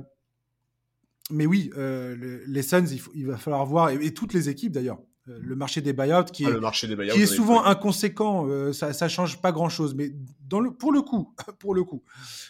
mais 1.33 1.47
oui, 1.47 1.71
euh, 1.77 2.43
les 2.49 2.63
Suns, 2.63 2.87
il, 3.15 3.27
va 3.27 3.37
falloir 3.37 3.65
voir, 3.65 3.91
et, 3.91 4.13
toutes 4.13 4.33
les 4.35 4.49
équipes 4.49 4.73
d'ailleurs, 4.73 4.99
euh, 5.29 5.39
le 5.41 5.55
marché 5.55 5.81
des 5.81 5.93
buyouts 5.93 6.25
qui 6.25 6.45
ah, 6.45 6.51
est, 6.51 7.09
qui 7.13 7.23
est 7.23 7.27
souvent 7.27 7.65
inconséquent, 7.65 8.73
ça, 8.73 8.93
ça 8.93 9.09
change 9.09 9.41
pas 9.41 9.53
grand 9.53 9.69
chose. 9.69 9.95
Mais 9.95 10.11
dans 10.49 10.59
le, 10.59 10.73
pour 10.73 10.91
le 10.91 11.03
coup, 11.03 11.33
pour 11.61 11.73
le 11.73 11.85
coup, 11.85 12.03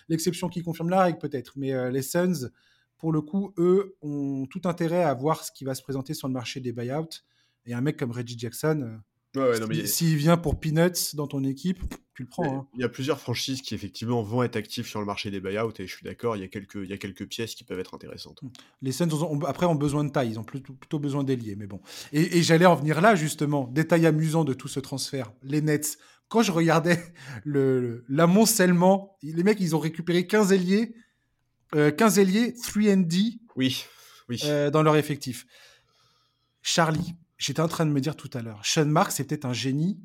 l'exception 0.09 0.48
qui 0.48 0.62
confirme 0.62 0.88
la 0.88 1.03
règle 1.03 1.18
peut-être, 1.18 1.53
mais 1.57 1.90
les 1.90 2.01
Suns, 2.01 2.48
pour 2.96 3.12
le 3.12 3.20
coup, 3.20 3.53
eux, 3.59 3.96
ont 4.01 4.46
tout 4.46 4.62
intérêt 4.64 5.03
à 5.03 5.12
voir 5.12 5.44
ce 5.44 5.53
qui 5.53 5.64
va 5.64 5.74
se 5.74 5.82
présenter 5.82 6.14
sur 6.14 6.28
le 6.28 6.32
marché 6.32 6.61
des 6.61 6.72
buyouts. 6.72 7.20
Et 7.66 7.74
un 7.74 7.80
mec 7.80 7.96
comme 7.96 8.11
Reggie 8.11 8.38
Jackson, 8.38 9.00
s'il 9.84 10.16
vient 10.16 10.36
pour 10.36 10.58
Peanuts 10.58 11.14
dans 11.14 11.26
ton 11.26 11.44
équipe, 11.44 11.80
tu 12.14 12.22
le 12.22 12.28
prends. 12.28 12.58
Hein. 12.58 12.66
Il 12.74 12.80
y 12.80 12.84
a 12.84 12.88
plusieurs 12.88 13.20
franchises 13.20 13.62
qui 13.62 13.74
effectivement 13.74 14.22
vont 14.22 14.42
être 14.42 14.56
actives 14.56 14.86
sur 14.86 14.98
le 14.98 15.06
marché 15.06 15.30
des 15.30 15.40
buyouts 15.40 15.72
et 15.78 15.86
je 15.86 15.94
suis 15.94 16.04
d'accord, 16.04 16.36
il, 16.36 16.40
y 16.40 16.44
a 16.44 16.48
quelques, 16.48 16.74
il 16.74 16.90
y 16.90 16.92
a 16.92 16.98
quelques 16.98 17.26
pièces 17.26 17.54
qui 17.54 17.62
peuvent 17.62 17.78
être 17.78 17.94
intéressantes. 17.94 18.42
Hmm. 18.42 18.48
Les 18.82 18.92
Suns 18.92 19.12
ont, 19.12 19.40
après 19.44 19.66
ont 19.66 19.76
besoin 19.76 20.04
de 20.04 20.11
taille, 20.11 20.30
ils 20.30 20.38
ont 20.38 20.44
plutôt, 20.44 20.72
plutôt 20.72 20.98
besoin 20.98 21.22
d'ailier, 21.22 21.54
mais 21.54 21.66
bon. 21.66 21.80
Et, 22.12 22.42
j'allais 22.42 22.66
en 22.66 22.74
venir 22.74 23.00
là 23.00 23.14
justement, 23.14 23.68
détail 23.68 24.06
amusant 24.06 24.44
de 24.44 24.52
tout 24.52 24.68
ce 24.68 24.80
transfert, 24.80 25.32
les 25.42 25.61
Nets. 25.61 25.98
Quand 26.28 26.42
je 26.42 26.52
regardais 26.52 27.00
l'amoncellement, 27.44 29.16
les 29.22 29.42
mecs 29.44 29.61
ils 29.61 29.76
ont 29.76 29.80
récupéré 29.80 30.26
15 30.26 30.52
ailiers, 30.52 30.94
15 31.72 32.18
ailiers 32.18 32.50
3D 32.50 33.38
oui, 33.54 33.84
oui. 34.28 34.40
Euh, 34.44 34.70
dans 34.70 34.82
leur 34.82 34.96
effectif. 34.96 35.46
Charlie, 36.62 37.14
j'étais 37.41 37.61
en 37.61 37.68
train 37.68 37.86
de 37.86 37.91
me 37.91 38.01
dire 38.01 38.14
tout 38.14 38.30
à 38.34 38.43
l'heure, 38.43 38.61
Sean 38.62 38.86
Marks, 38.86 39.12
c'est 39.12 39.24
peut-être 39.24 39.47
un 39.47 39.53
génie 39.53 39.99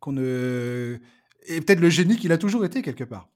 qu'on 0.00 0.12
ne. 0.12 0.98
Et 1.46 1.60
peut-être 1.60 1.80
le 1.80 1.90
génie 1.90 2.16
qu'il 2.16 2.32
a 2.32 2.38
toujours 2.38 2.64
été 2.64 2.82
quelque 2.82 3.04
part. 3.04 3.28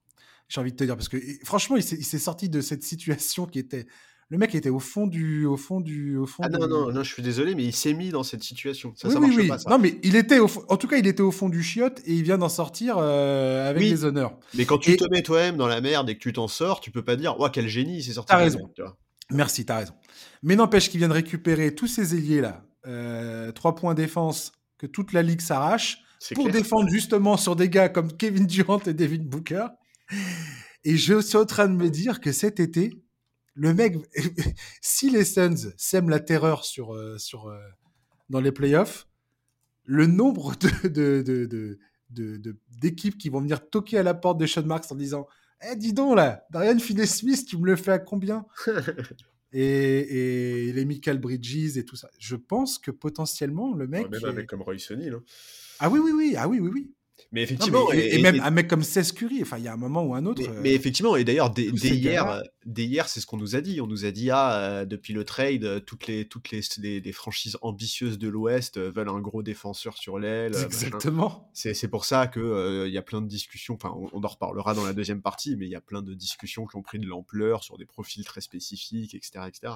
J'ai 0.48 0.60
envie 0.60 0.72
de 0.72 0.76
te 0.76 0.84
dire, 0.84 0.96
parce 0.96 1.10
que 1.10 1.18
franchement, 1.44 1.76
il 1.76 1.82
s'est 1.82 2.18
sorti 2.18 2.48
de 2.48 2.60
cette 2.60 2.82
situation 2.82 3.46
qui 3.46 3.58
était. 3.58 3.86
Le 4.30 4.36
mec 4.36 4.54
était 4.54 4.70
au 4.70 4.78
fond 4.78 5.06
du. 5.06 5.44
Au 5.44 5.58
fond 5.58 5.80
du 5.80 6.16
au 6.16 6.26
fond 6.26 6.42
ah 6.44 6.48
non, 6.48 6.66
non, 6.66 6.90
non, 6.90 7.02
je 7.02 7.12
suis 7.12 7.22
désolé, 7.22 7.54
mais 7.54 7.64
il 7.64 7.74
s'est 7.74 7.92
mis 7.92 8.10
dans 8.10 8.22
cette 8.22 8.42
situation. 8.42 8.94
Ça, 8.96 9.08
oui, 9.08 9.14
ça 9.14 9.20
oui, 9.20 9.34
oui. 9.36 9.48
Pas, 9.48 9.58
ça. 9.58 9.70
Non, 9.70 9.78
mais 9.78 9.98
il 10.02 10.16
était 10.16 10.38
au 10.38 10.48
En 10.68 10.76
tout 10.78 10.88
cas, 10.88 10.96
il 10.96 11.06
était 11.06 11.22
au 11.22 11.30
fond 11.30 11.50
du 11.50 11.62
chiotte 11.62 12.00
et 12.06 12.14
il 12.14 12.22
vient 12.22 12.38
d'en 12.38 12.48
sortir 12.48 12.96
euh, 12.98 13.68
avec 13.68 13.82
des 13.82 14.04
honneurs. 14.04 14.38
Mais 14.54 14.64
quand 14.64 14.78
tu 14.78 14.96
te 14.96 15.04
mets 15.10 15.22
toi-même 15.22 15.56
dans 15.56 15.68
la 15.68 15.82
merde 15.82 16.08
et 16.08 16.14
que 16.14 16.20
tu 16.20 16.32
t'en 16.32 16.48
sors, 16.48 16.80
tu 16.80 16.90
peux 16.90 17.04
pas 17.04 17.16
dire, 17.16 17.36
oh, 17.38 17.48
quel 17.52 17.68
génie, 17.68 17.98
il 17.98 18.02
s'est 18.02 18.14
sorti. 18.14 18.30
T'as 18.30 18.38
raison. 18.38 18.70
Merci, 19.30 19.66
t'as 19.66 19.78
raison. 19.78 19.94
Mais 20.42 20.56
n'empêche 20.56 20.88
qu'il 20.88 20.98
vient 20.98 21.08
de 21.08 21.14
récupérer 21.14 21.74
tous 21.74 21.86
ces 21.86 22.14
ailiers 22.14 22.40
là, 22.40 22.62
euh, 22.62 22.67
trois 23.54 23.74
points 23.74 23.94
défense 23.94 24.52
que 24.78 24.86
toute 24.86 25.12
la 25.12 25.22
ligue 25.22 25.40
s'arrache 25.40 26.02
pour 26.34 26.50
défendre 26.50 26.88
justement 26.88 27.36
sur 27.36 27.56
des 27.56 27.68
gars 27.68 27.88
comme 27.88 28.16
Kevin 28.16 28.46
Durant 28.46 28.80
et 28.80 28.94
David 28.94 29.28
Booker. 29.28 29.66
Et 30.84 30.96
je 30.96 31.20
suis 31.20 31.36
en 31.36 31.44
train 31.44 31.68
de 31.68 31.74
me 31.74 31.90
dire 31.90 32.20
que 32.20 32.32
cet 32.32 32.60
été, 32.60 33.02
le 33.54 33.74
mec, 33.74 33.96
si 34.80 35.10
les 35.10 35.24
Suns 35.24 35.72
sèment 35.76 36.08
la 36.08 36.20
terreur 36.20 36.64
sur, 36.64 36.94
euh, 36.94 37.18
sur, 37.18 37.48
euh, 37.48 37.58
dans 38.30 38.40
les 38.40 38.52
playoffs, 38.52 39.06
le 39.84 40.06
nombre 40.06 40.54
de, 40.84 41.78
d'équipes 42.80 43.18
qui 43.18 43.28
vont 43.28 43.40
venir 43.40 43.68
toquer 43.68 43.98
à 43.98 44.02
la 44.02 44.14
porte 44.14 44.38
de 44.38 44.46
Sean 44.46 44.64
Marks 44.64 44.90
en 44.90 44.94
disant 44.94 45.26
Eh, 45.68 45.76
dis 45.76 45.92
donc 45.92 46.16
là, 46.16 46.46
Darian 46.50 46.78
Finney-Smith, 46.78 47.46
tu 47.46 47.58
me 47.58 47.66
le 47.66 47.76
fais 47.76 47.92
à 47.92 47.98
combien? 47.98 48.46
et, 49.52 50.72
les 50.72 50.84
Michael 50.84 51.18
Bridges 51.18 51.76
et 51.76 51.84
tout 51.84 51.96
ça. 51.96 52.08
Je 52.18 52.36
pense 52.36 52.78
que 52.78 52.90
potentiellement, 52.90 53.74
le 53.74 53.86
mec. 53.86 54.08
même 54.10 54.24
un 54.24 54.32
mec 54.32 54.46
comme 54.46 54.62
Roy 54.62 54.78
Sonny, 54.78 55.10
là. 55.10 55.18
Ah 55.80 55.88
oui, 55.88 56.00
oui, 56.00 56.12
oui. 56.12 56.34
Ah 56.36 56.48
oui, 56.48 56.58
oui, 56.60 56.70
oui. 56.72 56.92
Mais 57.32 57.42
effectivement, 57.42 57.92
et, 57.92 58.20
même 58.22 58.40
un 58.40 58.50
mec 58.50 58.68
comme 58.68 58.82
Cesc 58.82 59.16
Curry, 59.16 59.42
enfin, 59.42 59.58
il 59.58 59.64
y 59.64 59.68
a 59.68 59.72
un 59.72 59.76
moment 59.76 60.04
ou 60.04 60.14
un 60.14 60.24
autre. 60.24 60.42
Mais, 60.62 60.72
effectivement, 60.74 61.16
et 61.16 61.24
d'ailleurs, 61.24 61.50
dès, 61.50 61.66
hier, 61.66 62.42
dès 62.64 62.84
hier, 62.84 63.08
c'est 63.08 63.20
ce 63.20 63.26
qu'on 63.26 63.36
nous 63.36 63.56
a 63.56 63.60
dit. 63.60 63.80
On 63.80 63.86
nous 63.86 64.04
a 64.04 64.10
dit, 64.10 64.30
ah, 64.30 64.58
euh, 64.58 64.84
depuis 64.84 65.12
le 65.12 65.24
trade, 65.24 65.64
euh, 65.64 65.80
toutes 65.80 66.06
les, 66.06 66.26
toutes 66.26 66.50
les, 66.50 66.62
les, 67.00 67.12
franchises 67.12 67.58
ambitieuses 67.60 68.18
de 68.18 68.28
l'Ouest 68.28 68.78
euh, 68.78 68.90
veulent 68.90 69.08
un 69.08 69.20
gros 69.20 69.42
défenseur 69.42 69.96
sur 69.98 70.18
l'aile. 70.18 70.56
Exactement. 70.56 71.50
C'est 71.52 71.88
pour 71.88 72.04
ça 72.04 72.26
que 72.26 72.86
il 72.86 72.92
y 72.92 72.98
a 72.98 73.02
plein 73.02 73.20
de 73.20 73.28
discussions. 73.28 73.74
Enfin, 73.74 73.94
on, 74.12 74.22
en 74.22 74.28
reparlera 74.28 74.74
dans 74.74 74.84
la 74.84 74.92
deuxième 74.92 75.22
partie, 75.22 75.56
mais 75.56 75.66
il 75.66 75.70
y 75.70 75.76
a 75.76 75.80
plein 75.80 76.02
de 76.02 76.14
discussions 76.14 76.66
qui 76.66 76.76
ont 76.76 76.82
pris 76.82 76.98
de 76.98 77.06
l'ampleur 77.06 77.62
sur 77.62 77.78
des 77.78 77.86
profils 77.86 78.24
très 78.24 78.40
spécifiques, 78.40 79.14
etc., 79.14 79.44
etc. 79.46 79.74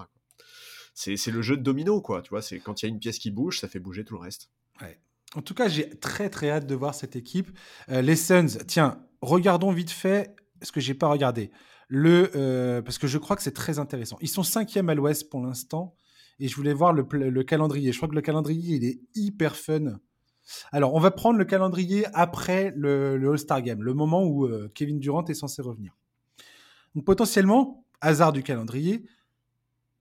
C'est 0.94 1.30
le 1.30 1.42
jeu 1.42 1.56
de 1.56 1.62
domino, 1.62 2.00
quoi. 2.00 2.22
Tu 2.22 2.30
vois, 2.30 2.42
c'est 2.42 2.60
quand 2.60 2.82
il 2.82 2.86
y 2.86 2.88
a 2.88 2.90
une 2.90 2.98
pièce 2.98 3.18
qui 3.18 3.30
bouge, 3.30 3.58
ça 3.60 3.68
fait 3.68 3.78
bouger 3.78 4.04
tout 4.04 4.14
le 4.14 4.20
reste. 4.20 4.50
Ouais. 4.80 4.98
En 5.34 5.42
tout 5.42 5.54
cas, 5.54 5.68
j'ai 5.68 5.88
très 5.88 6.28
très 6.28 6.50
hâte 6.50 6.66
de 6.66 6.74
voir 6.74 6.94
cette 6.94 7.16
équipe. 7.16 7.50
Euh, 7.90 8.02
les 8.02 8.16
Suns, 8.16 8.58
tiens, 8.66 9.02
regardons 9.20 9.72
vite 9.72 9.90
fait 9.90 10.36
ce 10.60 10.72
que 10.72 10.80
j'ai 10.80 10.94
pas 10.94 11.08
regardé. 11.08 11.50
Le, 11.88 12.30
euh, 12.36 12.82
parce 12.82 12.98
que 12.98 13.06
je 13.06 13.18
crois 13.18 13.36
que 13.36 13.42
c'est 13.42 13.54
très 13.54 13.78
intéressant. 13.78 14.16
Ils 14.20 14.28
sont 14.28 14.42
cinquième 14.42 14.88
à 14.88 14.94
l'Ouest 14.94 15.30
pour 15.30 15.40
l'instant, 15.40 15.94
et 16.38 16.48
je 16.48 16.56
voulais 16.56 16.72
voir 16.72 16.92
le, 16.92 17.02
calendrier. 17.42 17.92
Je 17.92 17.98
crois 17.98 18.08
que 18.08 18.14
le 18.14 18.20
calendrier 18.20 18.76
il 18.76 18.84
est 18.84 19.00
hyper 19.14 19.56
fun. 19.56 19.98
Alors, 20.72 20.94
on 20.94 21.00
va 21.00 21.10
prendre 21.10 21.38
le 21.38 21.44
calendrier 21.44 22.04
après 22.14 22.72
le, 22.76 23.30
All-Star 23.30 23.62
Game, 23.62 23.82
le 23.82 23.94
moment 23.94 24.24
où 24.24 24.46
euh, 24.46 24.70
Kevin 24.74 24.98
Durant 24.98 25.24
est 25.26 25.34
censé 25.34 25.62
revenir. 25.62 25.96
Donc 26.94 27.04
potentiellement, 27.04 27.86
hasard 28.00 28.32
du 28.32 28.42
calendrier, 28.42 29.06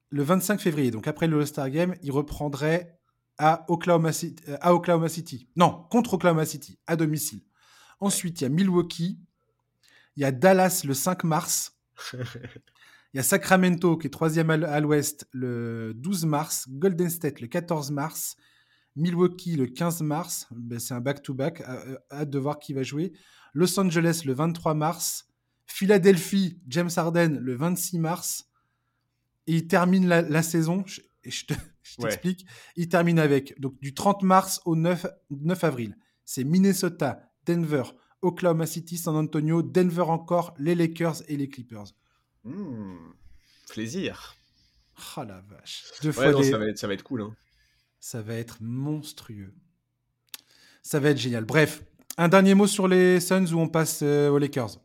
le 0.09 0.23
25 0.23 0.59
février, 0.59 0.91
donc 0.91 1.07
après 1.07 1.27
le 1.27 1.39
All-Star 1.39 1.69
Game, 1.69 1.95
il 2.01 2.11
reprendrait 2.11 2.99
à 3.37 3.65
Oklahoma, 3.67 4.13
City, 4.13 4.43
euh, 4.49 4.57
à 4.61 4.73
Oklahoma 4.73 5.09
City. 5.09 5.47
Non, 5.55 5.85
contre 5.89 6.15
Oklahoma 6.15 6.45
City, 6.45 6.79
à 6.87 6.95
domicile. 6.95 7.41
Ensuite, 7.99 8.41
il 8.41 8.43
y 8.43 8.47
a 8.47 8.49
Milwaukee. 8.49 9.19
Il 10.15 10.21
y 10.21 10.25
a 10.25 10.31
Dallas 10.31 10.81
le 10.85 10.93
5 10.93 11.23
mars. 11.23 11.77
Il 13.13 13.17
y 13.17 13.19
a 13.19 13.23
Sacramento 13.23 13.97
qui 13.97 14.07
est 14.07 14.09
troisième 14.09 14.49
à 14.49 14.79
l'ouest 14.79 15.27
le 15.33 15.93
12 15.95 16.25
mars. 16.25 16.65
Golden 16.69 17.09
State 17.09 17.41
le 17.41 17.47
14 17.47 17.91
mars. 17.91 18.37
Milwaukee 18.95 19.57
le 19.57 19.67
15 19.67 20.01
mars. 20.01 20.47
Ben, 20.51 20.79
c'est 20.79 20.93
un 20.93 21.01
back-to-back. 21.01 21.61
Euh, 21.61 21.97
hâte 22.09 22.29
de 22.29 22.39
voir 22.39 22.57
qui 22.57 22.71
va 22.71 22.83
jouer. 22.83 23.11
Los 23.53 23.77
Angeles 23.77 24.21
le 24.25 24.33
23 24.33 24.75
mars. 24.75 25.27
Philadelphie, 25.65 26.61
James 26.67 26.89
Harden 26.95 27.37
le 27.41 27.55
26 27.55 27.99
mars. 27.99 28.49
Et 29.47 29.55
il 29.55 29.67
termine 29.67 30.07
la, 30.07 30.21
la 30.21 30.41
saison. 30.41 30.85
Et 31.23 31.31
je 31.31 31.45
te, 31.45 31.53
je 31.83 31.97
t'explique. 31.97 32.45
Il 32.75 32.89
termine 32.89 33.19
avec, 33.19 33.59
donc 33.59 33.79
du 33.79 33.93
30 33.93 34.23
mars 34.23 34.61
au 34.65 34.75
9, 34.75 35.05
9 35.29 35.63
avril. 35.63 35.97
C'est 36.25 36.43
Minnesota, 36.43 37.31
Denver, 37.45 37.83
Oklahoma 38.21 38.65
City, 38.65 38.97
San 38.97 39.15
Antonio, 39.15 39.61
Denver 39.61 40.01
encore, 40.03 40.53
les 40.57 40.75
Lakers 40.75 41.21
et 41.27 41.37
les 41.37 41.49
Clippers. 41.49 41.93
Mmh, 42.43 43.13
plaisir. 43.69 44.35
Oh 45.17 45.23
la 45.23 45.41
vache. 45.41 45.83
Deux 46.03 46.11
fois 46.11 46.31
ça, 46.43 46.57
va 46.57 46.67
être, 46.67 46.77
ça 46.77 46.87
va 46.87 46.93
être 46.93 47.03
cool. 47.03 47.21
Hein. 47.21 47.35
Ça 47.99 48.21
va 48.21 48.35
être 48.35 48.57
monstrueux. 48.61 49.53
Ça 50.81 50.99
va 50.99 51.09
être 51.09 51.17
génial. 51.17 51.45
Bref, 51.45 51.83
un 52.17 52.27
dernier 52.27 52.53
mot 52.53 52.67
sur 52.67 52.87
les 52.87 53.19
Suns 53.19 53.53
où 53.53 53.59
on 53.59 53.67
passe 53.67 54.01
euh, 54.03 54.29
aux 54.29 54.37
Lakers. 54.37 54.79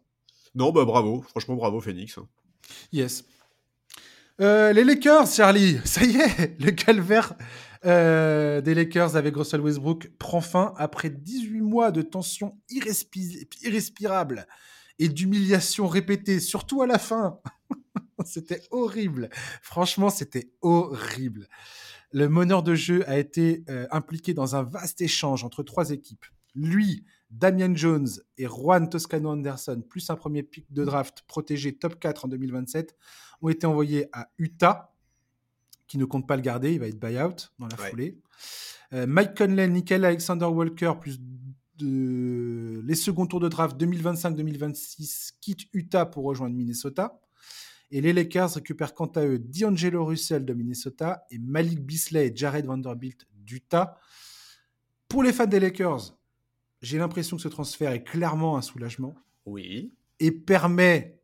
Non, 0.55 0.73
bah 0.73 0.85
bravo. 0.85 1.23
Franchement, 1.23 1.55
bravo 1.55 1.81
Phoenix. 1.81 2.19
Yes. 2.93 3.25
Euh, 4.41 4.73
les 4.73 4.85
Lakers, 4.85 5.27
Charlie, 5.29 5.79
ça 5.85 6.05
y 6.05 6.17
est, 6.17 6.61
le 6.61 6.71
calvaire 6.71 7.35
euh, 7.87 8.61
des 8.61 8.75
Lakers 8.75 9.17
avec 9.17 9.35
Russell 9.37 9.61
Westbrook 9.61 10.11
prend 10.19 10.41
fin 10.41 10.75
après 10.77 11.09
18 11.09 11.61
mois 11.63 11.91
de 11.91 12.03
tension 12.03 12.59
irrespirable 12.69 14.47
et 14.99 15.09
d'humiliation 15.09 15.87
répétée, 15.87 16.41
surtout 16.41 16.83
à 16.83 16.87
la 16.87 16.99
fin. 16.99 17.39
c'était 18.25 18.63
horrible. 18.71 19.31
Franchement, 19.63 20.11
c'était 20.11 20.51
horrible. 20.61 21.49
Le 22.13 22.29
meneur 22.29 22.63
de 22.63 22.75
jeu 22.75 23.09
a 23.09 23.19
été 23.19 23.65
euh, 23.69 23.87
impliqué 23.91 24.35
dans 24.35 24.55
un 24.57 24.63
vaste 24.63 25.01
échange 25.01 25.45
entre 25.45 25.63
trois 25.63 25.91
équipes. 25.91 26.25
Lui, 26.55 27.05
Damian 27.31 27.75
Jones 27.75 28.09
et 28.39 28.47
Juan 28.47 28.89
Toscano 28.89 29.31
Anderson, 29.31 29.83
plus 29.89 30.09
un 30.11 30.17
premier 30.17 30.43
pick 30.43 30.73
de 30.73 30.85
draft 30.85 31.23
protégé 31.27 31.77
top 31.77 31.99
4 31.99 32.27
en 32.27 32.29
2027, 32.29 32.97
ont 33.43 33.49
été 33.49 33.67
envoyés 33.67 34.09
à 34.13 34.29
Utah, 34.39 34.95
qui 35.87 35.99
ne 35.99 36.05
compte 36.05 36.27
pas 36.27 36.37
le 36.37 36.43
garder, 36.43 36.73
il 36.73 36.81
va 36.81 36.89
être 36.89 36.99
buyout 36.99 37.51
dans 37.59 37.69
la 37.69 37.77
foulée. 37.77 38.19
Euh, 38.93 39.07
Mike 39.07 39.37
Conley, 39.37 39.69
Nickel 39.69 40.05
Alexander 40.05 40.47
Walker, 40.47 40.95
plus 41.01 41.21
de, 41.79 42.83
les 42.85 42.95
seconds 42.95 43.27
tours 43.27 43.41
de 43.41 43.49
draft 43.49 43.77
2025-2026 43.81 45.33
quittent 45.41 45.67
Utah 45.73 46.07
pour 46.07 46.25
rejoindre 46.25 46.57
Minnesota. 46.57 47.21
Et 47.91 48.01
les 48.01 48.13
Lakers 48.13 48.55
récupèrent 48.55 48.95
quant 48.95 49.07
à 49.15 49.25
eux 49.25 49.39
D'Angelo 49.39 50.05
Russell 50.05 50.45
de 50.45 50.53
Minnesota 50.55 51.25
et 51.31 51.39
Malik 51.39 51.81
Beasley 51.81 52.29
et 52.29 52.33
Jared 52.35 52.67
Vanderbilt 52.67 53.27
d'Utah. 53.33 53.97
Pour 55.09 55.23
les 55.23 55.33
fans 55.33 55.47
des 55.47 55.61
Lakers, 55.61 56.17
j'ai 56.83 56.99
l'impression 56.99 57.37
que 57.37 57.43
ce 57.43 57.49
transfert 57.49 57.93
est 57.93 58.03
clairement 58.03 58.57
un 58.57 58.63
soulagement. 58.63 59.15
Oui. 59.45 59.95
Et 60.19 60.33
permet, 60.33 61.16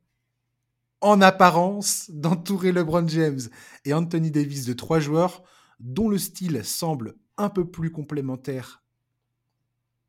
en 1.02 1.20
apparence, 1.20 2.10
d'entourer 2.10 2.72
LeBron 2.72 3.06
James 3.08 3.40
et 3.84 3.92
Anthony 3.92 4.30
Davis 4.30 4.64
de 4.64 4.72
trois 4.72 5.00
joueurs 5.00 5.42
dont 5.80 6.08
le 6.08 6.16
style 6.16 6.64
semble 6.64 7.16
un 7.36 7.48
peu 7.48 7.68
plus 7.68 7.90
complémentaire 7.90 8.82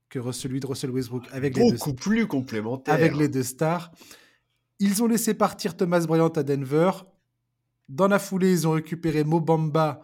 que 0.09 0.31
celui 0.31 0.59
de 0.59 0.67
Russell 0.67 0.91
Westbrook 0.91 1.25
avec 1.31 1.55
Beaucoup 1.55 1.71
les 1.71 1.77
deux, 1.77 1.95
plus 1.95 2.27
complémentaire. 2.27 2.93
avec 2.93 3.15
les 3.15 3.27
deux 3.27 3.41
stars. 3.41 3.91
Ils 4.77 5.01
ont 5.01 5.07
laissé 5.07 5.33
partir 5.33 5.75
Thomas 5.75 6.01
Bryant 6.01 6.29
à 6.29 6.43
Denver. 6.43 6.91
Dans 7.89 8.07
la 8.07 8.19
foulée, 8.19 8.51
ils 8.51 8.67
ont 8.67 8.71
récupéré 8.71 9.23
Mobamba 9.23 10.01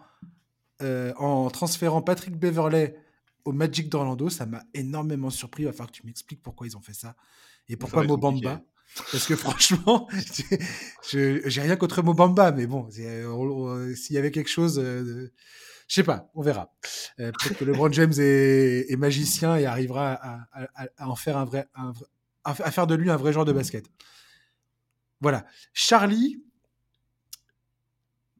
euh, 0.82 1.12
en 1.16 1.48
transférant 1.50 2.02
Patrick 2.02 2.36
Beverley 2.36 2.96
au 3.44 3.52
Magic 3.52 3.88
d'Orlando. 3.88 4.28
Ça 4.28 4.46
m'a 4.46 4.64
énormément 4.74 5.30
surpris. 5.30 5.62
Il 5.62 5.66
va 5.66 5.72
falloir 5.72 5.92
que 5.92 5.96
tu 5.96 6.04
m'expliques 6.04 6.42
pourquoi 6.42 6.66
ils 6.66 6.76
ont 6.76 6.80
fait 6.80 6.94
ça. 6.94 7.14
Et 7.68 7.76
pourquoi 7.76 8.02
Mobamba 8.02 8.62
Parce 9.12 9.26
que 9.26 9.36
franchement, 9.36 10.08
j'ai 11.12 11.60
rien 11.60 11.76
contre 11.76 12.02
Mobamba, 12.02 12.52
mais 12.52 12.66
bon, 12.66 12.88
s'il 12.90 14.14
y 14.14 14.18
avait 14.18 14.30
quelque 14.30 14.50
chose. 14.50 14.78
euh, 14.78 15.02
de- 15.02 15.32
Je 15.88 15.94
sais 15.94 16.02
pas, 16.02 16.30
on 16.34 16.42
verra. 16.42 16.72
Euh, 17.18 17.32
Peut-être 17.32 17.58
que 17.58 17.64
LeBron 17.64 17.90
James 17.92 18.12
est, 18.18 18.90
est 18.90 18.96
magicien 18.96 19.56
et 19.56 19.66
arrivera 19.66 20.12
à, 20.12 20.40
à- 20.52 20.68
à- 20.84 20.88
à 20.98 21.08
en 21.08 21.16
faire 21.16 21.36
un 21.36 21.44
vrai, 21.44 21.66
un 21.74 21.92
à 22.44 22.54
faire 22.70 22.86
de 22.86 22.94
lui 22.94 23.10
un 23.10 23.16
vrai 23.16 23.32
joueur 23.32 23.44
de 23.44 23.52
basket. 23.52 23.84
Voilà. 25.20 25.44
Charlie, 25.74 26.42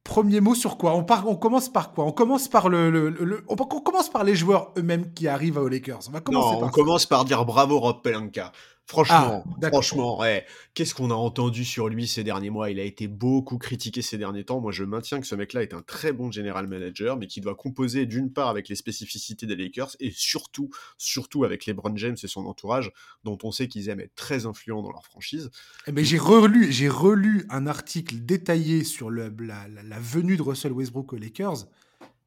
premier 0.05 0.41
mot 0.41 0.55
sur 0.55 0.79
quoi? 0.79 0.95
On, 0.97 1.05
part, 1.05 1.29
on 1.29 1.37
commence 1.37 1.71
par 1.71 1.93
quoi? 1.93 2.05
On 2.07 2.13
commence 2.13 2.49
par 2.49 2.69
le, 2.69 2.91
le- 2.91 3.11
le- 3.11 3.25
le- 3.25 3.45
on, 3.49 3.57
on 3.59 3.81
commence 3.81 4.11
par 4.11 4.25
les 4.25 4.35
joueurs 4.35 4.73
eux-mêmes 4.79 5.13
qui 5.13 5.29
arrivent 5.29 5.59
aux 5.59 5.69
Lakers. 5.69 6.01
On 6.09 6.13
va 6.13 6.21
commencer 6.21 6.47
Non, 6.55 6.59
par 6.61 6.69
on 6.69 6.73
ça. 6.73 6.75
commence 6.75 7.07
par 7.07 7.25
dire 7.25 7.45
bravo 7.45 7.79
Rob 7.79 8.03
Pelinka. 8.03 8.53
Franchement, 8.91 9.45
Ah, 9.63 9.69
franchement, 9.71 10.19
ouais. 10.19 10.45
Qu'est-ce 10.75 10.97
qu'on 10.97 11.13
a 11.13 11.15
entendu 11.15 11.65
sur 11.65 11.89
lui 11.89 12.09
ces 12.09 12.25
derniers 12.25 12.51
mois? 12.51 12.73
Il 12.73 12.81
a 12.81 12.83
été 12.83 13.07
beaucoup 13.07 13.57
critiqué 13.57 14.03
ces 14.03 14.19
derniers 14.19 14.43
temps. 14.45 14.61
Moi, 14.61 14.73
je 14.73 14.83
maintiens 14.83 15.21
que 15.21 15.29
ce 15.29 15.37
mec-là 15.37 15.63
est 15.63 15.75
un 15.75 15.83
très 15.83 16.13
bon 16.13 16.33
general 16.33 16.67
manager, 16.67 17.17
mais 17.17 17.29
qui 17.29 17.41
doit 17.41 17.55
composer 17.55 18.05
d'une 18.05 18.33
part 18.33 18.49
avec 18.49 18.69
les 18.69 18.75
spécificités 18.75 19.47
des 19.47 19.55
Lakers 19.55 19.95
et 20.01 20.11
surtout, 20.13 20.71
surtout 20.99 21.45
avec 21.45 21.67
LeBron 21.67 21.97
James 21.97 22.17
et 22.21 22.27
son 22.27 22.47
entourage, 22.47 22.91
dont 23.23 23.39
on 23.45 23.53
sait 23.53 23.69
qu'ils 23.69 23.89
aiment 23.91 24.01
être 24.01 24.17
très 24.17 24.45
influents 24.45 24.83
dans 24.83 24.91
leur 24.91 25.05
franchise. 25.05 25.51
Eh 25.87 25.93
ben, 25.93 26.05
j'ai 26.05 26.19
relu, 26.19 26.73
j'ai 26.73 26.89
relu 26.89 27.47
un 27.49 27.69
article 27.69 28.17
détaillé 28.25 28.83
sur 28.83 29.09
le- 29.09 29.33
la, 29.39 29.69
la- 29.69 29.85
la 29.85 29.99
venue 30.01 30.37
de 30.37 30.43
Russell 30.43 30.73
Westbrook 30.73 31.13
aux 31.13 31.17
Lakers. 31.17 31.69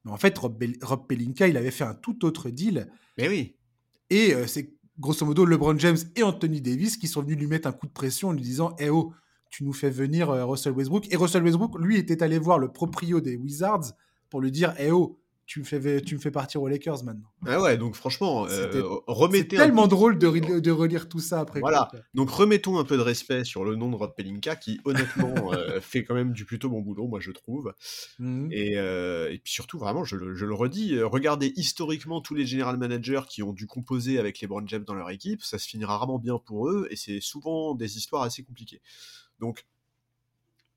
Mais 0.06 0.12
en 0.12 0.18
fait, 0.18 0.38
Rob 0.38 0.58
Pelinka, 1.08 1.48
il 1.50 1.58
avait 1.58 1.72
fait 1.72 1.84
un 1.84 1.94
tout 1.94 2.24
autre 2.26 2.50
deal. 2.50 2.88
Mais 3.18 3.28
oui, 3.28 3.58
Et 4.10 4.34
euh, 4.34 4.48
c'est 4.48 4.74
grosso 4.98 5.26
modo 5.26 5.46
LeBron 5.46 5.78
James 5.78 5.98
et 6.16 6.24
Anthony 6.24 6.62
Davis 6.62 6.98
qui 6.98 7.08
sont 7.08 7.22
venus 7.22 7.38
lui 7.38 7.48
mettre 7.48 7.68
un 7.68 7.72
coup 7.72 7.88
de 7.88 7.92
pression 7.92 8.30
en 8.30 8.34
lui 8.34 8.42
disant 8.42 8.76
Eh 8.80 8.90
oh, 8.90 9.14
tu 9.50 9.64
nous 9.64 9.74
fais 9.74 9.90
venir 9.90 10.30
euh, 10.30 10.46
Russell 10.46 10.74
Westbrook. 10.74 11.12
Et 11.12 11.16
Russell 11.16 11.44
Westbrook, 11.44 11.80
lui, 11.80 11.98
était 11.98 12.24
allé 12.24 12.40
voir 12.40 12.60
le 12.60 12.72
proprio 12.72 13.22
des 13.22 13.36
Wizards 13.36 13.94
pour 14.30 14.42
lui 14.42 14.52
dire 14.52 14.74
Eh 14.80 14.92
oh, 14.92 15.20
tu 15.46 15.60
me, 15.60 15.66
fais, 15.66 16.02
tu 16.02 16.16
me 16.16 16.20
fais 16.22 16.32
partir 16.32 16.62
aux 16.62 16.70
Lakers 16.70 17.04
maintenant. 17.04 17.28
ah 17.46 17.62
ouais, 17.62 17.78
donc 17.78 17.96
franchement, 17.96 18.46
euh, 18.46 18.70
C'est 18.72 18.80
remettez 19.08 19.58
un 19.58 19.60
tellement 19.66 19.84
peu- 19.84 19.90
drôle 19.90 20.18
de, 20.18 20.28
re- 20.28 20.60
de 20.62 20.72
relire 20.72 21.10
tout 21.10 21.20
ça 21.20 21.42
après. 21.42 21.60
Voilà. 21.60 21.88
quoi. 21.92 22.00
Donc 22.14 22.30
remettons 22.30 22.80
un 22.80 22.86
peu 22.86 22.96
de 22.96 23.02
respect 23.02 23.44
sur 23.44 23.66
le 23.66 23.76
nom 23.76 23.90
de 23.92 23.96
Rob 23.98 24.14
Pelinka, 24.16 24.56
qui 24.56 24.80
honnêtement 24.86 25.52
euh, 25.54 25.82
fait 25.82 26.04
quand 26.06 26.16
même 26.16 26.32
du 26.32 26.46
plutôt 26.46 26.70
bon 26.70 26.80
boulot, 26.82 27.08
moi 27.08 27.20
je 27.20 27.32
trouve. 27.32 27.74
Mhm. 28.20 28.48
Et, 28.52 28.78
euh, 28.78 29.32
et 29.34 29.38
puis 29.40 29.52
surtout, 29.52 29.78
vraiment, 29.78 30.06
je 30.06 30.16
le, 30.16 30.34
je 30.34 30.46
le 30.46 30.54
redis, 30.54 31.02
regardez 31.02 31.52
historiquement 31.58 32.22
tous 32.22 32.36
les 32.36 32.46
general 32.46 32.78
managers 32.78 33.22
qui 33.28 33.44
ont 33.44 33.52
dû 33.54 33.68
composer 33.68 34.20
avec 34.20 34.40
les 34.40 34.48
Brown 34.48 34.68
James 34.70 34.86
dans 34.86 34.96
leur 34.96 35.10
équipe, 35.10 35.44
ça 35.44 35.60
se 35.60 35.68
finit 35.68 35.84
rarement 35.86 36.20
bien 36.20 36.38
pour 36.38 36.70
eux, 36.70 36.88
et 36.90 36.96
c'est 36.96 37.20
souvent 37.20 37.76
des 37.76 37.98
histoires 37.98 38.22
assez 38.24 38.44
compliquées. 38.44 38.82
Donc, 39.40 39.66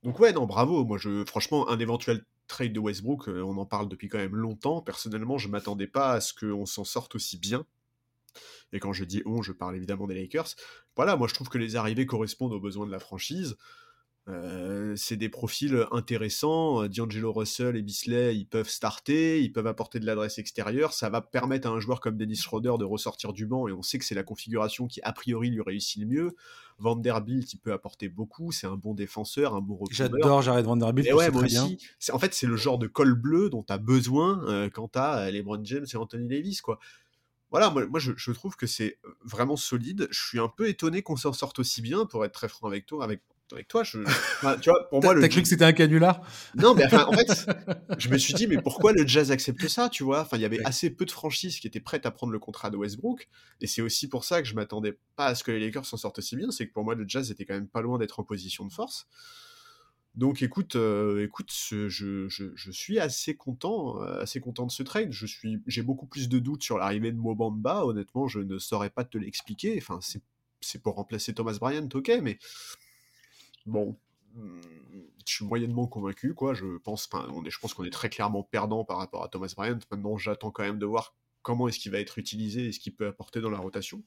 donc 0.03 0.19
ouais, 0.21 0.33
non, 0.33 0.47
bravo. 0.47 0.85
Moi, 0.85 0.99
je, 0.99 1.25
franchement, 1.25 1.69
un 1.69 1.79
éventuel 1.79 2.25
trade 2.47 2.73
de 2.73 2.81
Westbrook, 2.81 3.29
euh, 3.29 3.43
on 3.43 3.57
en 3.59 3.67
parle 3.67 3.89
depuis 3.89 4.09
quand 4.09 4.19
même 4.19 4.37
longtemps. 4.37 4.83
Personnellement, 4.83 5.39
je 5.39 5.49
m'attendais 5.49 5.87
pas 5.87 6.13
à 6.13 6.21
ce 6.21 6.33
qu'on 6.33 6.67
s'en 6.67 6.85
sorte 6.85 7.15
aussi 7.15 7.39
bien. 7.39 7.67
Et 8.73 8.81
quand 8.81 8.93
je 8.93 9.05
dis 9.05 9.23
on, 9.27 9.43
je 9.43 9.53
parle 9.53 9.77
évidemment 9.77 10.07
des 10.07 10.15
Lakers. 10.15 10.49
Voilà, 10.95 11.17
moi 11.17 11.29
je 11.29 11.35
trouve 11.35 11.49
que 11.49 11.59
les 11.59 11.77
arrivées 11.77 12.07
correspondent 12.07 12.53
aux 12.53 12.61
besoins 12.61 12.87
de 12.87 12.93
la 12.93 12.99
franchise. 12.99 13.57
Euh, 14.29 14.95
c'est 14.97 15.17
des 15.17 15.29
profils 15.29 15.87
intéressants. 15.93 16.83
Euh, 16.83 16.89
D'Angelo 16.89 17.33
Russell 17.33 17.77
et 17.77 17.83
Bisley, 17.83 18.37
ils 18.37 18.47
peuvent 18.47 18.69
starter, 18.69 19.41
ils 19.41 19.53
peuvent 19.53 19.69
apporter 19.69 20.01
de 20.01 20.07
l'adresse 20.07 20.39
extérieure. 20.39 20.93
Ça 20.93 21.11
va 21.11 21.21
permettre 21.21 21.69
à 21.69 21.71
un 21.71 21.79
joueur 21.79 22.01
comme 22.01 22.17
Dennis 22.17 22.37
Schroeder 22.37 22.75
de 22.79 22.85
ressortir 22.85 23.33
du 23.33 23.47
banc 23.47 23.69
et 23.69 23.73
on 23.73 23.83
sait 23.83 23.99
que 23.99 24.05
c'est 24.05 24.17
la 24.17 24.25
configuration 24.25 24.89
qui, 24.89 25.01
a 25.03 25.13
priori, 25.13 25.51
lui 25.51 25.63
réussit 25.63 26.03
le 26.03 26.09
mieux. 26.09 26.37
Vanderbilt, 26.79 27.53
il 27.53 27.59
peut 27.59 27.73
apporter 27.73 28.09
beaucoup. 28.09 28.51
C'est 28.51 28.67
un 28.67 28.77
bon 28.77 28.95
défenseur, 28.95 29.55
un 29.55 29.61
bon 29.61 29.77
receveur. 29.77 30.11
J'adore 30.11 30.43
Jared 30.43 30.67
Vanderbilt. 30.67 31.07
Et 31.07 31.13
ouais, 31.13 31.31
moi 31.31 31.43
très 31.43 31.51
bien. 31.51 31.65
aussi. 31.65 31.79
En 32.13 32.19
fait, 32.19 32.35
c'est 32.35 32.47
le 32.47 32.57
genre 32.57 32.79
de 32.79 32.89
col 32.89 33.15
bleu 33.15 33.49
dont 33.49 33.63
tu 33.63 33.73
as 33.73 33.79
besoin 33.79 34.45
euh, 34.49 34.69
quand 34.69 34.89
tu 34.89 34.99
as 34.99 35.31
LeBron 35.31 35.65
James 35.65 35.87
et 35.91 35.97
Anthony 35.97 36.27
Davis, 36.27 36.61
quoi. 36.61 36.81
Voilà, 37.53 37.71
moi, 37.71 37.87
moi, 37.87 38.01
je, 38.01 38.11
je 38.17 38.33
trouve 38.33 38.57
que 38.57 38.67
c'est 38.67 38.99
vraiment 39.25 39.57
solide. 39.57 40.09
Je 40.11 40.21
suis 40.21 40.41
un 40.41 40.49
peu 40.49 40.69
étonné 40.69 41.03
qu'on 41.03 41.17
s'en 41.17 41.33
sorte 41.33 41.61
aussi 41.61 41.81
bien, 41.81 42.05
pour 42.05 42.25
être 42.25 42.33
très 42.33 42.49
franc 42.49 42.67
avec 42.67 42.87
toi. 42.87 43.05
Avec, 43.05 43.23
avec 43.53 43.69
toi, 43.69 43.85
je, 43.85 43.99
enfin, 44.43 44.59
tu 44.59 44.71
vois, 44.71 44.89
pour 44.89 45.03
moi, 45.03 45.13
T'as 45.13 45.15
le 45.15 45.21
t'as 45.21 45.29
cru 45.29 45.43
que 45.43 45.49
c'était 45.49 45.65
un 45.65 45.73
canular? 45.73 46.23
Non, 46.55 46.75
mais 46.75 46.85
enfin, 46.87 47.05
en 47.07 47.13
fait, 47.13 47.47
je 47.97 48.09
me 48.09 48.19
suis 48.19 48.35
dit, 48.35 48.47
mais 48.47 48.59
pourquoi 48.59 48.93
le 48.93 49.07
Jazz 49.07 49.31
accepte 49.31 49.69
ça, 49.69 49.89
tu 49.89 50.05
vois? 50.05 50.23
Enfin, 50.23 50.37
il 50.37 50.43
y 50.43 50.45
avait 50.45 50.59
Ouais. 50.59 50.65
assez 50.65 50.91
peu 50.91 51.05
de 51.05 51.11
franchises 51.11 51.61
qui 51.61 51.67
étaient 51.67 51.81
prêtes 51.81 52.07
à 52.07 52.11
prendre 52.11 52.33
le 52.33 52.39
contrat 52.39 52.71
de 52.71 52.77
Westbrook, 52.77 53.29
et 53.61 53.67
c'est 53.67 53.83
aussi 53.83 54.09
pour 54.09 54.25
ça 54.25 54.43
que 54.43 54.49
je 54.49 54.55
m'attendais 54.55 54.99
pas 55.17 55.27
à 55.27 55.35
ce 55.35 55.45
que 55.45 55.51
les 55.53 55.61
Lakers 55.61 55.87
s'en 55.87 55.97
sortent 55.97 56.19
aussi 56.19 56.37
bien, 56.37 56.51
c'est 56.51 56.67
que 56.69 56.73
pour 56.73 56.85
moi, 56.85 56.95
le 56.95 57.05
Jazz 57.07 57.31
était 57.31 57.45
quand 57.45 57.55
même 57.55 57.69
pas 57.69 57.83
loin 57.83 57.99
d'être 57.99 58.21
en 58.21 58.25
position 58.25 58.65
de 58.67 58.73
force. 58.73 59.07
Donc, 60.15 60.41
écoute, 60.43 60.77
euh, 60.77 61.23
écoute, 61.25 61.51
ce- 61.53 61.91
je, 61.91 62.27
je, 62.29 62.45
je 62.55 62.71
suis 62.71 62.99
assez 62.99 63.37
content, 63.37 64.01
euh, 64.03 64.21
assez 64.23 64.41
content 64.41 64.65
de 64.65 64.71
ce 64.71 64.83
trade. 64.83 65.13
Je 65.13 65.27
suis, 65.27 65.61
j'ai 65.67 65.83
beaucoup 65.83 66.07
plus 66.07 66.29
de 66.31 66.39
doutes 66.39 66.63
sur 66.63 66.79
l'arrivée 66.79 67.13
de 67.13 67.19
Mobamba. 67.19 67.85
Honnêtement, 67.85 68.27
je 68.27 68.39
ne 68.41 68.59
saurais 68.59 68.89
pas 68.89 69.05
te 69.05 69.19
l'expliquer. 69.19 69.77
Enfin, 69.77 69.99
c'est, 70.01 70.23
c'est 70.63 70.83
pour 70.83 70.95
remplacer 70.95 71.35
Thomas 71.35 71.59
Bryant, 71.61 71.89
ok, 71.93 72.11
mais 72.23 72.39
bon, 73.67 73.97
je 75.27 75.35
suis 75.35 75.45
moyennement 75.45 75.87
convaincu, 75.87 76.35
quoi. 76.35 76.55
Je 76.55 76.79
pense, 76.79 77.09
je 77.47 77.59
pense 77.59 77.75
qu'on 77.75 77.85
est 77.85 77.91
très 77.91 78.09
clairement 78.09 78.43
perdant 78.43 78.85
par 78.85 78.99
rapport 78.99 79.25
à 79.25 79.29
Thomas 79.29 79.53
Bryant. 79.57 79.79
Maintenant, 79.91 80.17
j'attends 80.17 80.51
quand 80.51 80.63
même 80.63 80.79
de 80.79 80.87
voir 80.87 81.15
comment 81.43 81.69
est-ce 81.69 81.79
qu'il 81.79 81.93
va 81.93 81.99
être 82.01 82.19
utilisé 82.19 82.67
et 82.67 82.73
ce 82.73 82.81
qu'il 82.81 82.95
peut 82.95 83.07
apporter 83.07 83.41
dans 83.41 83.51
la 83.51 83.59
rotation. 83.59 84.03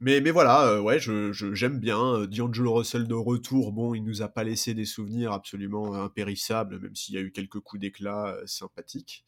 Mais, 0.00 0.20
mais 0.20 0.32
voilà, 0.32 0.66
euh, 0.66 0.80
ouais, 0.80 0.98
je, 0.98 1.32
je- 1.32 1.54
j'aime 1.54 1.78
bien. 1.78 2.00
Euh, 2.14 2.26
D'Angelo 2.26 2.74
Russell 2.74 3.06
de 3.06 3.14
retour, 3.14 3.72
bon, 3.72 3.94
il 3.94 4.02
nous 4.02 4.22
a 4.22 4.28
pas 4.28 4.42
laissé 4.42 4.74
des 4.74 4.84
souvenirs 4.84 5.32
absolument 5.32 5.94
impérissables, 5.94 6.80
même 6.80 6.96
s'il 6.96 7.14
y 7.14 7.18
a 7.18 7.20
eu 7.20 7.30
quelques 7.30 7.60
coups 7.60 7.80
d'éclat 7.80 8.34
euh, 8.34 8.46
sympathiques. 8.46 9.24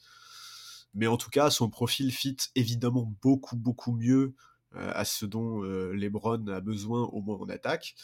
Mais 0.95 1.07
en 1.07 1.17
tout 1.17 1.31
cas, 1.31 1.51
son 1.51 1.71
profil 1.71 2.13
fit 2.13 2.37
évidemment 2.55 3.13
beaucoup, 3.23 3.57
beaucoup 3.57 3.93
mieux 3.93 4.35
à 4.77 5.05
ce 5.05 5.25
dont 5.25 5.61
LeBron 5.63 6.49
a 6.49 6.61
besoin, 6.61 7.03
au 7.03 7.21
moins 7.21 7.37
en 7.37 7.49
attaque. 7.49 7.95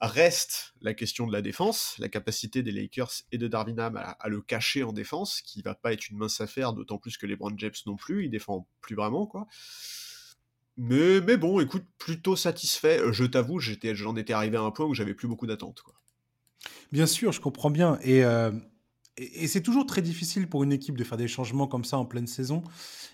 Reste 0.00 0.74
la 0.82 0.92
question 0.92 1.26
de 1.26 1.32
la 1.32 1.40
défense, 1.40 1.94
la 1.98 2.08
capacité 2.08 2.62
des 2.62 2.72
Lakers 2.72 3.12
et 3.32 3.38
de 3.38 3.48
Darvin 3.48 3.78
Ham 3.78 3.96
à, 3.96 4.28
le 4.28 4.42
cacher 4.42 4.82
en 4.82 4.92
défense, 4.92 5.40
qui 5.40 5.62
va 5.62 5.74
pas 5.74 5.92
être 5.92 6.10
une 6.10 6.18
mince 6.18 6.40
affaire, 6.40 6.72
d'autant 6.72 6.98
plus 6.98 7.16
que 7.16 7.26
LeBron 7.26 7.54
James 7.56 7.72
non 7.86 7.96
plus, 7.96 8.24
il 8.24 8.30
défend 8.30 8.68
plus 8.80 8.96
vraiment, 8.96 9.26
quoi. 9.26 9.46
Mais, 10.76 11.20
mais 11.20 11.36
bon, 11.36 11.60
écoute, 11.60 11.84
plutôt 11.98 12.34
satisfait. 12.34 12.98
Euh, 12.98 13.12
Je 13.12 13.24
t'avoue, 13.24 13.60
j'en 13.60 14.16
étais 14.16 14.32
arrivé 14.32 14.56
à 14.56 14.62
un 14.62 14.72
point 14.72 14.86
où 14.86 14.94
j'avais 14.94 15.14
plus 15.14 15.28
beaucoup 15.28 15.46
d'attentes. 15.46 15.82
Bien 16.90 17.06
sûr, 17.06 17.32
je 17.32 17.40
comprends 17.40 17.70
bien. 17.70 17.98
Et, 18.02 18.24
euh, 18.24 18.50
et, 19.16 19.44
et 19.44 19.46
c'est 19.46 19.62
toujours 19.62 19.86
très 19.86 20.02
difficile 20.02 20.48
pour 20.48 20.64
une 20.64 20.72
équipe 20.72 20.96
de 20.96 21.04
faire 21.04 21.18
des 21.18 21.28
changements 21.28 21.68
comme 21.68 21.84
ça 21.84 21.96
en 21.96 22.04
pleine 22.04 22.26
saison. 22.26 22.62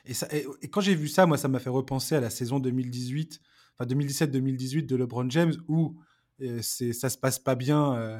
Et, 0.06 0.14
et, 0.62 0.68
quand 0.68 0.80
j'ai 0.80 0.94
vu 0.94 1.08
ça, 1.08 1.26
moi, 1.26 1.36
ça 1.36 1.48
m'a 1.48 1.58
fait 1.58 1.70
repenser 1.70 2.14
à 2.14 2.20
la 2.20 2.30
saison 2.30 2.58
2018, 2.58 3.40
enfin 3.78 3.88
2017-2018 3.88 4.86
de 4.86 4.96
LeBron 4.96 5.28
James, 5.28 5.54
où 5.68 6.00
c'est, 6.62 6.93
ça 6.93 7.09
se 7.11 7.18
passe 7.18 7.38
pas 7.38 7.55
bien 7.55 7.95
euh, 7.95 8.18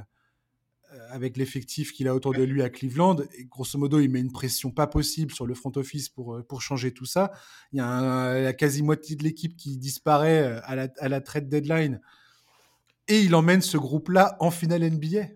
euh, 0.93 1.09
avec 1.11 1.37
l'effectif 1.37 1.93
qu'il 1.93 2.09
a 2.09 2.15
autour 2.15 2.35
de 2.35 2.43
lui 2.43 2.63
à 2.63 2.71
Cleveland. 2.71 3.17
Et 3.39 3.45
grosso 3.45 3.79
modo, 3.79 4.01
il 4.01 4.09
met 4.09 4.21
une 4.21 4.33
pression 4.33 4.71
pas 4.71 4.87
possible 4.87 5.33
sur 5.33 5.47
le 5.47 5.55
front 5.55 5.73
office 5.77 6.09
pour, 6.09 6.37
euh, 6.37 6.43
pour 6.43 6.63
changer 6.63 6.93
tout 6.93 7.05
ça. 7.07 7.33
Il 7.73 7.79
y 7.79 7.81
a 7.81 7.87
un- 7.87 8.41
la 8.41 8.53
quasi-moitié 8.53 9.17
de 9.17 9.23
l'équipe 9.25 9.57
qui 9.57 9.77
disparaît 9.77 10.61
à 10.65 10.75
la, 10.77 10.89
à 10.99 11.09
la 11.09 11.21
trade 11.21 11.49
deadline. 11.49 12.01
Et 13.09 13.21
il 13.23 13.35
emmène 13.35 13.61
ce 13.61 13.77
groupe-là 13.77 14.37
en 14.41 14.51
finale 14.51 14.83
NBA. 14.85 15.27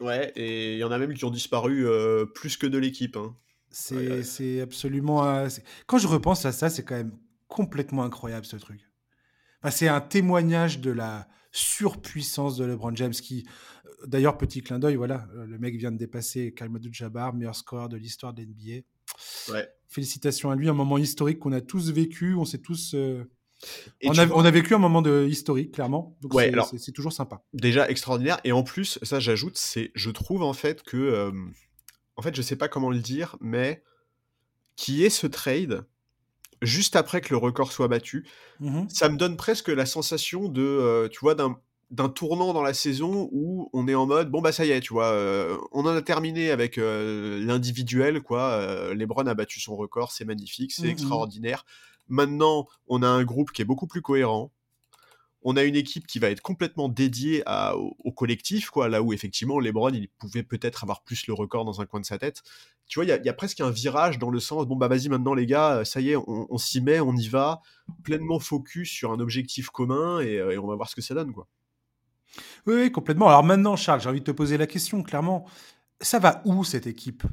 Ouais, 0.00 0.32
et 0.34 0.74
il 0.74 0.78
y 0.78 0.84
en 0.84 0.90
a 0.90 0.98
même 0.98 1.12
qui 1.12 1.24
ont 1.26 1.30
disparu 1.30 1.86
euh, 1.86 2.24
plus 2.24 2.56
que 2.56 2.66
de 2.66 2.78
l'équipe. 2.78 3.16
hein. 3.16 3.36
C'est 3.70 3.94
Ouais, 3.96 4.08
ouais. 4.10 4.22
c'est 4.22 4.60
absolument. 4.62 5.24
euh, 5.26 5.48
Quand 5.86 5.98
je 5.98 6.06
repense 6.08 6.44
à 6.46 6.52
ça, 6.52 6.70
c'est 6.70 6.82
quand 6.84 6.94
même 6.96 7.12
complètement 7.48 8.02
incroyable 8.04 8.46
ce 8.46 8.56
truc. 8.56 8.80
Enfin, 9.62 9.70
c'est 9.70 9.88
un 9.88 10.00
témoignage 10.00 10.80
de 10.80 10.90
la 10.90 11.28
surpuissance 11.52 12.56
de 12.56 12.64
LeBron 12.64 12.94
James 12.94 13.12
qui, 13.12 13.46
euh, 13.86 14.06
d'ailleurs, 14.06 14.38
petit 14.38 14.62
clin 14.62 14.78
d'œil, 14.78 14.96
voilà, 14.96 15.26
euh, 15.34 15.46
le 15.46 15.58
mec 15.58 15.76
vient 15.76 15.92
de 15.92 15.96
dépasser 15.98 16.52
Karim 16.54 16.76
Abdul-Jabbar, 16.76 17.34
meilleur 17.34 17.56
scoreur 17.56 17.88
de 17.88 17.96
l'histoire 17.96 18.32
de 18.34 18.42
l'NBA. 18.42 18.82
Ouais. 19.52 19.68
Félicitations 19.88 20.50
à 20.50 20.56
lui, 20.56 20.68
un 20.68 20.72
moment 20.74 20.98
historique 20.98 21.38
qu'on 21.40 21.52
a 21.52 21.60
tous 21.60 21.90
vécu, 21.90 22.34
on 22.34 22.44
s'est 22.44 22.58
tous... 22.58 22.94
euh, 22.94 23.24
on, 24.04 24.16
a, 24.18 24.24
vois- 24.24 24.38
on 24.38 24.44
a 24.44 24.50
vécu 24.50 24.74
un 24.74 24.78
moment 24.78 25.02
de 25.02 25.26
historique, 25.28 25.72
clairement. 25.72 26.16
Donc 26.22 26.32
Ouais, 26.34 26.50
c'est- 26.78 26.92
toujours 26.92 27.12
sympa. 27.12 27.42
déjà 27.52 27.90
extraordinaire. 27.90 28.40
Et 28.44 28.52
en 28.52 28.62
plus, 28.62 28.98
ça 29.02 29.20
j'ajoute, 29.20 29.56
c'est, 29.58 29.90
je 29.94 30.10
trouve 30.10 30.42
en 30.42 30.52
fait 30.54 30.82
que, 30.82 30.96
euh, 30.96 31.32
en 32.16 32.22
fait, 32.22 32.34
je 32.34 32.40
sais 32.42 32.56
pas 32.56 32.68
comment 32.68 32.90
le 32.90 33.00
dire, 33.00 33.36
mais 33.40 33.82
qui 34.76 35.04
est 35.04 35.10
ce 35.10 35.26
trade 35.26 35.84
juste 36.62 36.96
après 36.96 37.20
que 37.20 37.30
le 37.30 37.36
record 37.38 37.72
soit 37.72 37.88
battu, 37.88 38.26
Mhm. 38.60 38.88
ça 38.88 39.08
me 39.08 39.16
donne 39.16 39.36
presque 39.36 39.68
la 39.68 39.86
sensation 39.86 40.48
de, 40.48 40.62
euh, 40.62 41.08
tu 41.08 41.20
vois, 41.20 41.34
d'un 41.34 41.58
d'un 41.90 42.08
tournant 42.08 42.52
dans 42.52 42.62
la 42.62 42.72
saison 42.74 43.28
où 43.32 43.68
on 43.72 43.88
est 43.88 43.96
en 43.96 44.06
mode 44.06 44.30
bon 44.30 44.40
bah 44.40 44.52
ça 44.52 44.64
y 44.64 44.70
est 44.70 44.80
tu 44.80 44.92
vois 44.92 45.06
euh, 45.08 45.56
on 45.72 45.80
en 45.86 45.88
a 45.96 46.02
terminé 46.02 46.52
avec 46.52 46.78
euh, 46.78 47.44
l'individuel 47.44 48.22
quoi 48.22 48.42
euh, 48.52 48.94
LeBron 48.94 49.26
a 49.26 49.34
battu 49.34 49.58
son 49.60 49.74
record 49.76 50.12
c'est 50.12 50.24
magnifique 50.24 50.72
c'est 50.72 50.86
Mhm. 50.86 50.88
extraordinaire 50.88 51.64
maintenant 52.08 52.68
on 52.86 53.02
a 53.02 53.08
un 53.08 53.24
groupe 53.24 53.50
qui 53.50 53.62
est 53.62 53.64
beaucoup 53.64 53.88
plus 53.88 54.02
cohérent 54.02 54.52
on 55.42 55.56
a 55.56 55.64
une 55.64 55.76
équipe 55.76 56.06
qui 56.06 56.18
va 56.18 56.30
être 56.30 56.42
complètement 56.42 56.88
dédiée 56.88 57.42
au, 57.74 58.12
collectif, 58.12 58.70
quoi, 58.70 58.88
là 58.88 59.02
où 59.02 59.12
effectivement 59.12 59.58
LeBron, 59.58 59.92
il 59.92 60.08
pouvait 60.18 60.42
peut-être 60.42 60.84
avoir 60.84 61.02
plus 61.02 61.26
le 61.26 61.34
record 61.34 61.64
dans 61.64 61.80
un 61.80 61.86
coin 61.86 62.00
de 62.00 62.04
sa 62.04 62.18
tête. 62.18 62.42
Tu 62.86 62.98
vois, 62.98 63.04
il 63.04 63.24
y 63.24 63.28
a- 63.28 63.32
presque 63.32 63.60
un 63.60 63.70
virage 63.70 64.18
dans 64.18 64.30
le 64.30 64.40
sens, 64.40 64.66
bon 64.66 64.76
bah 64.76 64.88
vas-y 64.88 65.08
maintenant 65.08 65.32
les 65.32 65.46
gars, 65.46 65.84
ça 65.84 66.00
y 66.00 66.10
est, 66.10 66.16
on, 66.16 66.58
s'y 66.58 66.80
met, 66.80 67.00
on 67.00 67.14
y 67.16 67.28
va, 67.28 67.60
pleinement 68.02 68.38
focus 68.38 68.90
sur 68.90 69.12
un 69.12 69.20
objectif 69.20 69.70
commun 69.70 70.20
et, 70.20 70.38
euh, 70.38 70.60
on 70.60 70.66
va 70.66 70.74
voir 70.74 70.90
ce 70.90 70.96
que 70.96 71.02
ça 71.02 71.14
donne, 71.14 71.32
quoi. 71.32 71.46
Oui, 72.66 72.92
complètement. 72.92 73.28
Alors 73.28 73.42
maintenant, 73.42 73.76
Charles, 73.76 74.00
j'ai 74.00 74.08
envie 74.08 74.20
de 74.20 74.24
te 74.24 74.30
poser 74.30 74.56
la 74.56 74.66
question, 74.66 75.02
clairement. 75.02 75.46
Ça 76.02 76.18
va 76.18 76.42
où 76.46 76.64
cette 76.64 76.86
équipe? 76.86 77.24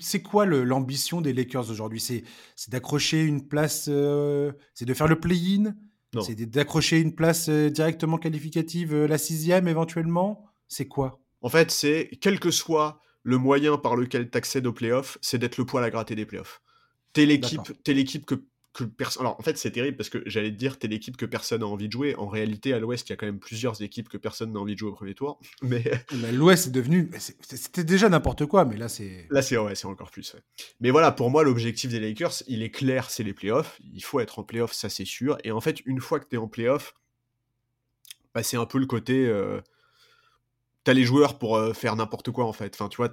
C'est 0.00 0.22
quoi 0.22 0.46
l'ambition 0.46 1.20
des 1.20 1.32
Lakers 1.32 1.70
aujourd'hui? 1.70 2.00
C'est 2.00 2.24
d'accrocher 2.68 3.22
une 3.22 3.46
place, 3.46 3.86
euh, 3.88 4.52
c'est 4.74 4.84
de 4.84 4.94
faire 4.94 5.06
le 5.06 5.20
play-in? 5.20 5.74
C'est 6.22 6.34
d'accrocher 6.46 7.00
une 7.00 7.14
place 7.14 7.48
euh, 7.48 7.68
directement 7.68 8.16
qualificative, 8.16 8.94
euh, 8.94 9.06
la 9.06 9.18
sixième 9.18 9.68
éventuellement? 9.68 10.46
C'est 10.68 10.88
quoi? 10.88 11.20
En 11.42 11.48
fait, 11.48 11.70
c'est 11.70 12.10
quel 12.20 12.40
que 12.40 12.50
soit 12.50 13.00
le 13.22 13.38
moyen 13.38 13.76
par 13.76 13.96
lequel 13.96 14.30
tu 14.30 14.38
accèdes 14.38 14.66
aux 14.66 14.72
playoffs, 14.72 15.18
c'est 15.20 15.38
d'être 15.38 15.58
le 15.58 15.66
poil 15.66 15.84
à 15.84 15.90
gratter 15.90 16.14
des 16.14 16.24
playoffs. 16.24 16.62
T'es 17.12 17.26
l'équipe, 17.26 17.58
D'accord. 17.58 17.76
t'es 17.84 17.92
l'équipe 17.92 18.24
que, 18.24 18.36
que 18.76 18.84
personne. 18.84 19.22
Alors 19.22 19.38
en 19.40 19.42
fait, 19.42 19.56
c'est 19.58 19.70
terrible 19.70 19.96
parce 19.96 20.08
que 20.10 20.22
j'allais 20.26 20.50
te 20.50 20.56
dire, 20.56 20.78
t'es 20.78 20.86
l'équipe 20.88 21.16
que 21.16 21.26
personne 21.26 21.60
n'a 21.60 21.66
envie 21.66 21.86
de 21.88 21.92
jouer. 21.92 22.14
En 22.16 22.26
réalité, 22.28 22.72
à 22.72 22.78
l'Ouest, 22.78 23.08
il 23.08 23.12
y 23.12 23.14
a 23.14 23.16
quand 23.16 23.26
même 23.26 23.38
plusieurs 23.38 23.80
équipes 23.82 24.08
que 24.08 24.18
personne 24.18 24.52
n'a 24.52 24.60
envie 24.60 24.74
de 24.74 24.78
jouer 24.78 24.90
au 24.90 24.94
premier 24.94 25.14
tour. 25.14 25.40
Mais 25.62 25.82
L'Ouest 26.32 26.68
est 26.68 26.70
devenu. 26.70 27.10
C'était 27.18 27.84
déjà 27.84 28.08
n'importe 28.08 28.46
quoi, 28.46 28.64
mais 28.64 28.76
là, 28.76 28.88
c'est. 28.88 29.26
là, 29.30 29.42
c'est 29.42 29.56
ouais, 29.56 29.74
c'est 29.74 29.86
encore 29.86 30.10
plus. 30.10 30.34
ouais. 30.34 30.40
Mais 30.80 30.90
voilà, 30.90 31.10
pour 31.12 31.30
moi, 31.30 31.42
l'objectif 31.42 31.90
des 31.90 32.00
Lakers, 32.00 32.42
il 32.46 32.62
est 32.62 32.70
clair, 32.70 33.10
c'est 33.10 33.22
les 33.22 33.32
playoffs. 33.34 33.78
Il 33.94 34.04
faut 34.04 34.20
être 34.20 34.38
en 34.38 34.42
playoffs, 34.42 34.72
ça 34.74 34.88
c'est 34.88 35.04
sûr. 35.04 35.38
Et 35.44 35.50
en 35.52 35.60
fait, 35.60 35.80
une 35.86 36.00
fois 36.00 36.20
que 36.20 36.26
t'es 36.26 36.36
en 36.36 36.48
playoffs, 36.48 36.94
bah, 38.34 38.42
c'est 38.42 38.56
un 38.56 38.66
peu 38.66 38.78
le 38.78 38.86
côté. 38.86 39.26
euh, 39.26 39.60
T'as 40.84 40.92
les 40.92 41.02
joueurs 41.04 41.38
pour 41.38 41.56
euh, 41.56 41.72
faire 41.72 41.96
n'importe 41.96 42.30
quoi 42.30 42.44
en 42.44 42.52
fait. 42.52 42.72
Enfin, 42.74 42.88
tu 42.88 42.98
vois, 42.98 43.08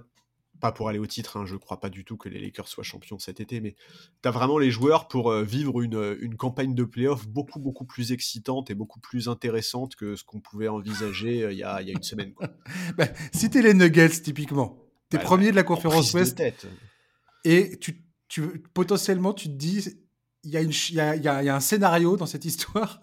pas 0.64 0.72
pour 0.72 0.88
aller 0.90 0.98
au 0.98 1.06
titre, 1.06 1.38
hein, 1.38 1.46
je 1.46 1.56
crois 1.58 1.80
pas 1.80 1.90
du 1.90 2.06
tout 2.06 2.16
que 2.18 2.30
les 2.30 2.40
Lakers 2.40 2.68
soient 2.70 2.84
champions 2.86 3.20
cet 3.20 3.40
été, 3.42 3.60
mais 3.60 3.76
t'as 4.22 4.32
vraiment 4.32 4.58
les 4.58 4.72
joueurs 4.72 5.08
pour 5.10 5.30
euh, 5.30 5.44
vivre 5.44 5.82
une, 5.82 5.96
euh, 5.96 6.18
une 6.22 6.38
campagne 6.38 6.74
de 6.74 6.84
playoffs 6.86 7.28
beaucoup 7.28 7.60
beaucoup 7.60 7.86
plus 7.86 8.14
excitante 8.14 8.70
et 8.72 8.74
beaucoup 8.76 9.02
plus 9.02 9.28
intéressante 9.28 9.96
que 9.96 10.16
ce 10.16 10.24
qu'on 10.24 10.40
pouvait 10.40 10.70
envisager 10.70 11.44
euh, 11.44 11.52
il 11.52 11.60
y, 11.60 11.64
a, 11.64 11.82
il 11.82 11.88
y 11.90 11.92
a 11.92 11.94
une 11.94 12.02
semaine. 12.04 12.34
Quoi. 12.34 12.48
Bah, 12.98 13.08
si 13.34 13.50
t'es 13.50 13.62
les 13.62 13.74
Nuggets, 13.74 14.22
typiquement, 14.22 14.78
t'es 15.10 15.18
Bah, 15.18 15.24
premier 15.26 15.52
de 15.52 15.56
la 15.58 15.62
En 15.64 15.66
conférence 15.66 16.14
Ouest, 16.14 16.38
tête. 16.38 16.66
et 17.44 17.78
tu, 17.80 18.02
tu, 18.30 18.42
potentiellement, 18.74 19.34
tu 19.34 19.50
te 19.50 19.54
dis, 19.56 19.86
il 20.44 20.52
y, 20.52 20.58
a 20.58 20.62
une 20.62 20.72
y, 20.92 21.00
a, 21.00 21.16
y 21.18 21.28
a- 21.28 21.42
il 21.44 21.46
y 21.46 21.50
a 21.50 21.56
un 21.56 21.60
scénario 21.60 22.16
dans 22.18 22.26
cette 22.26 22.46
histoire 22.46 23.02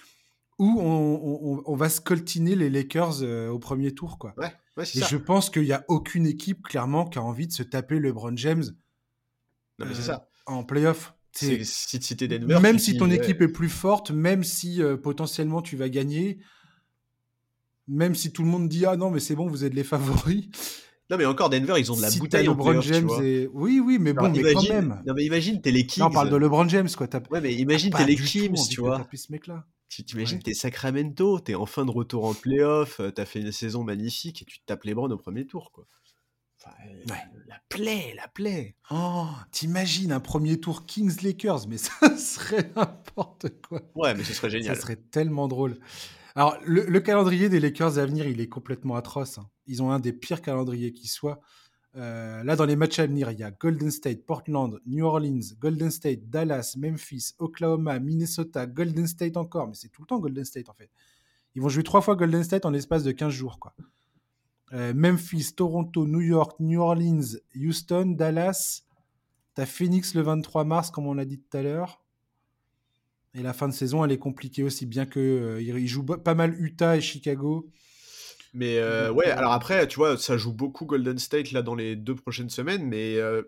où 0.58 0.80
on, 0.80 1.56
on- 1.58 1.62
on 1.64 1.74
va 1.76 1.88
scoltiner 1.88 2.54
les 2.54 2.68
Lakers 2.70 3.22
euh, 3.22 3.48
au 3.48 3.58
premier 3.58 3.94
tour. 3.94 4.18
Quoi. 4.18 4.34
Ouais, 4.36 4.52
ouais, 4.78 4.84
Et 4.84 5.00
ça. 5.00 5.06
je 5.10 5.16
pense 5.18 5.50
qu'il 5.50 5.62
n'y 5.64 5.72
a 5.72 5.84
aucune 5.88 6.26
équipe, 6.26 6.62
clairement, 6.62 7.06
qui 7.06 7.18
a 7.18 7.22
envie 7.22 7.46
de 7.46 7.52
se 7.52 7.62
taper 7.62 7.98
LeBron 8.00 8.34
James 8.36 8.64
Non, 9.78 9.86
mais 9.86 9.94
c'est 9.94 10.00
euh, 10.00 10.14
ça. 10.14 10.28
en 10.46 10.64
playoff. 10.64 11.14
Si 11.32 11.64
si 11.64 12.14
Denver, 12.16 12.58
Même 12.60 12.78
si 12.78 12.96
ton 12.96 13.10
ouais. 13.10 13.16
équipe 13.16 13.42
est 13.42 13.48
plus 13.52 13.68
forte, 13.68 14.10
même 14.10 14.42
si 14.42 14.82
euh, 14.82 14.96
potentiellement 14.96 15.60
tu 15.62 15.76
vas 15.76 15.88
gagner, 15.88 16.38
même 17.86 18.14
si 18.14 18.32
tout 18.32 18.42
le 18.42 18.48
monde 18.48 18.68
dit 18.68 18.86
ah 18.86 18.96
non 18.96 19.10
mais 19.10 19.20
c'est 19.20 19.34
bon 19.36 19.46
vous 19.46 19.64
êtes 19.64 19.74
les 19.74 19.84
favoris. 19.84 20.46
Non, 21.10 21.16
mais 21.16 21.24
encore, 21.24 21.48
Denver, 21.48 21.74
ils 21.78 21.90
ont 21.92 21.96
de 21.96 22.02
la 22.02 22.10
si 22.10 22.18
bouteille 22.18 22.48
en 22.48 22.52
LeBron 22.52 22.80
James 22.82 23.08
et 23.22 23.48
oui 23.54 23.80
oui 23.80 23.98
mais 24.00 24.12
bon 24.12 24.24
Alors, 24.24 24.36
mais 24.36 24.42
quand 24.42 24.60
imagine- 24.60 24.72
même. 24.74 25.02
Non, 25.06 25.14
mais 25.14 25.24
imagine, 25.24 25.60
t'es 25.62 25.70
les 25.70 25.86
Kings. 25.86 26.02
Là, 26.02 26.08
on 26.08 26.12
parle 26.12 26.28
de 26.30 26.36
LeBron 26.36 26.68
James 26.68 26.88
quoi. 26.96 27.06
Ouais, 27.30 27.40
mais 27.40 27.54
imagine, 27.54 27.92
t'es 27.92 28.04
les 28.04 28.16
Kings, 28.16 28.56
tu 28.68 28.80
vois. 28.80 28.98
taper 28.98 29.16
ce 29.16 29.32
mec-là. 29.32 29.64
Tu 29.88 30.04
t'imagines, 30.04 30.36
Ouais. 30.38 30.42
t'es 30.42 30.54
Sacramento, 30.54 31.40
t'es 31.40 31.54
en 31.54 31.64
fin 31.66 31.84
de 31.86 31.90
retour 31.90 32.24
en 32.26 32.34
playoff, 32.34 33.00
euh, 33.00 33.10
t'as 33.10 33.24
fait 33.24 33.40
une 33.40 33.52
saison 33.52 33.82
magnifique 33.84 34.42
et 34.42 34.44
tu 34.44 34.58
te 34.60 34.64
tapes 34.66 34.84
les 34.84 34.94
Browns 34.94 35.12
au 35.12 35.16
premier 35.16 35.46
tour, 35.46 35.72
quoi. 35.72 35.86
Enfin, 36.60 36.74
euh, 36.86 37.04
Ouais. 37.10 37.22
La 37.46 37.60
plaie, 37.68 38.12
la 38.16 38.28
plaie. 38.28 38.76
Oh, 38.90 39.26
t'imagines 39.52 40.12
un 40.12 40.20
premier 40.20 40.60
tour 40.60 40.84
Kings 40.86 41.22
Lakers, 41.22 41.68
mais 41.68 41.78
ça 41.78 41.92
serait 42.18 42.70
n'importe 42.76 43.46
quoi. 43.62 43.80
Ouais, 43.94 44.14
mais 44.14 44.24
ce 44.24 44.34
serait 44.34 44.50
génial. 44.50 44.74
Ça 44.76 44.82
serait 44.82 44.96
tellement 44.96 45.48
drôle. 45.48 45.78
Alors, 46.34 46.56
le, 46.64 46.84
le 46.84 47.00
calendrier 47.00 47.48
des 47.48 47.58
Lakers 47.58 47.98
à 47.98 48.04
venir, 48.06 48.26
il 48.26 48.40
est 48.40 48.48
complètement 48.48 48.94
atroce. 48.96 49.38
hein. 49.38 49.48
Ils 49.66 49.82
ont 49.82 49.90
un 49.90 49.98
des 50.00 50.12
pires 50.12 50.42
calendriers 50.42 50.92
qui 50.92 51.08
soit. 51.08 51.40
Euh, 51.96 52.44
là, 52.44 52.54
dans 52.54 52.66
les 52.66 52.76
matchs 52.76 52.98
à 52.98 53.06
venir, 53.06 53.30
il 53.30 53.38
y 53.38 53.42
a 53.42 53.50
Golden 53.50 53.90
State, 53.90 54.24
Portland, 54.24 54.80
New 54.86 55.04
Orleans, 55.04 55.40
Golden 55.58 55.90
State, 55.90 56.28
Dallas, 56.28 56.74
Memphis, 56.76 57.32
Oklahoma, 57.38 57.98
Minnesota, 57.98 58.66
Golden 58.66 59.06
State 59.06 59.36
encore. 59.36 59.68
Mais 59.68 59.74
c'est 59.74 59.88
tout 59.88 60.02
le 60.02 60.06
temps 60.06 60.18
Golden 60.18 60.44
State, 60.44 60.68
en 60.68 60.74
fait. 60.74 60.90
Ils 61.54 61.62
vont 61.62 61.68
jouer 61.68 61.82
trois 61.82 62.02
fois 62.02 62.14
Golden 62.14 62.44
State 62.44 62.66
en 62.66 62.70
l'espace 62.70 63.04
de 63.04 63.12
15 63.12 63.32
jours, 63.32 63.58
quoi. 63.58 63.74
Euh, 64.74 64.92
Memphis, 64.94 65.54
Toronto, 65.54 66.06
New 66.06 66.20
York, 66.20 66.60
New 66.60 66.80
Orleans, 66.80 67.38
Houston, 67.56 68.14
Dallas. 68.18 68.82
T'as 69.54 69.66
Phoenix 69.66 70.14
le 70.14 70.22
23 70.22 70.64
mars, 70.64 70.90
comme 70.90 71.06
on 71.06 71.14
l'a 71.14 71.24
dit 71.24 71.40
tout 71.40 71.56
à 71.56 71.62
l'heure. 71.62 72.04
Et 73.34 73.42
la 73.42 73.52
fin 73.52 73.66
de 73.66 73.72
saison, 73.72 74.04
elle 74.04 74.12
est 74.12 74.18
compliquée 74.18 74.62
aussi, 74.62 74.86
bien 74.86 75.06
que 75.06 75.18
euh, 75.20 75.86
jouent 75.86 76.04
pas 76.04 76.34
mal 76.34 76.60
Utah 76.60 76.96
et 76.96 77.00
Chicago. 77.00 77.70
Mais 78.54 78.78
euh, 78.78 79.08
Donc, 79.08 79.18
ouais, 79.18 79.28
euh, 79.28 79.36
alors 79.36 79.52
après, 79.52 79.86
tu 79.88 79.96
vois, 79.96 80.16
ça 80.16 80.36
joue 80.36 80.52
beaucoup 80.52 80.86
Golden 80.86 81.18
State 81.18 81.52
là 81.52 81.62
dans 81.62 81.74
les 81.74 81.96
deux 81.96 82.14
prochaines 82.14 82.50
semaines, 82.50 82.84
mais 82.86 83.16
euh, 83.16 83.42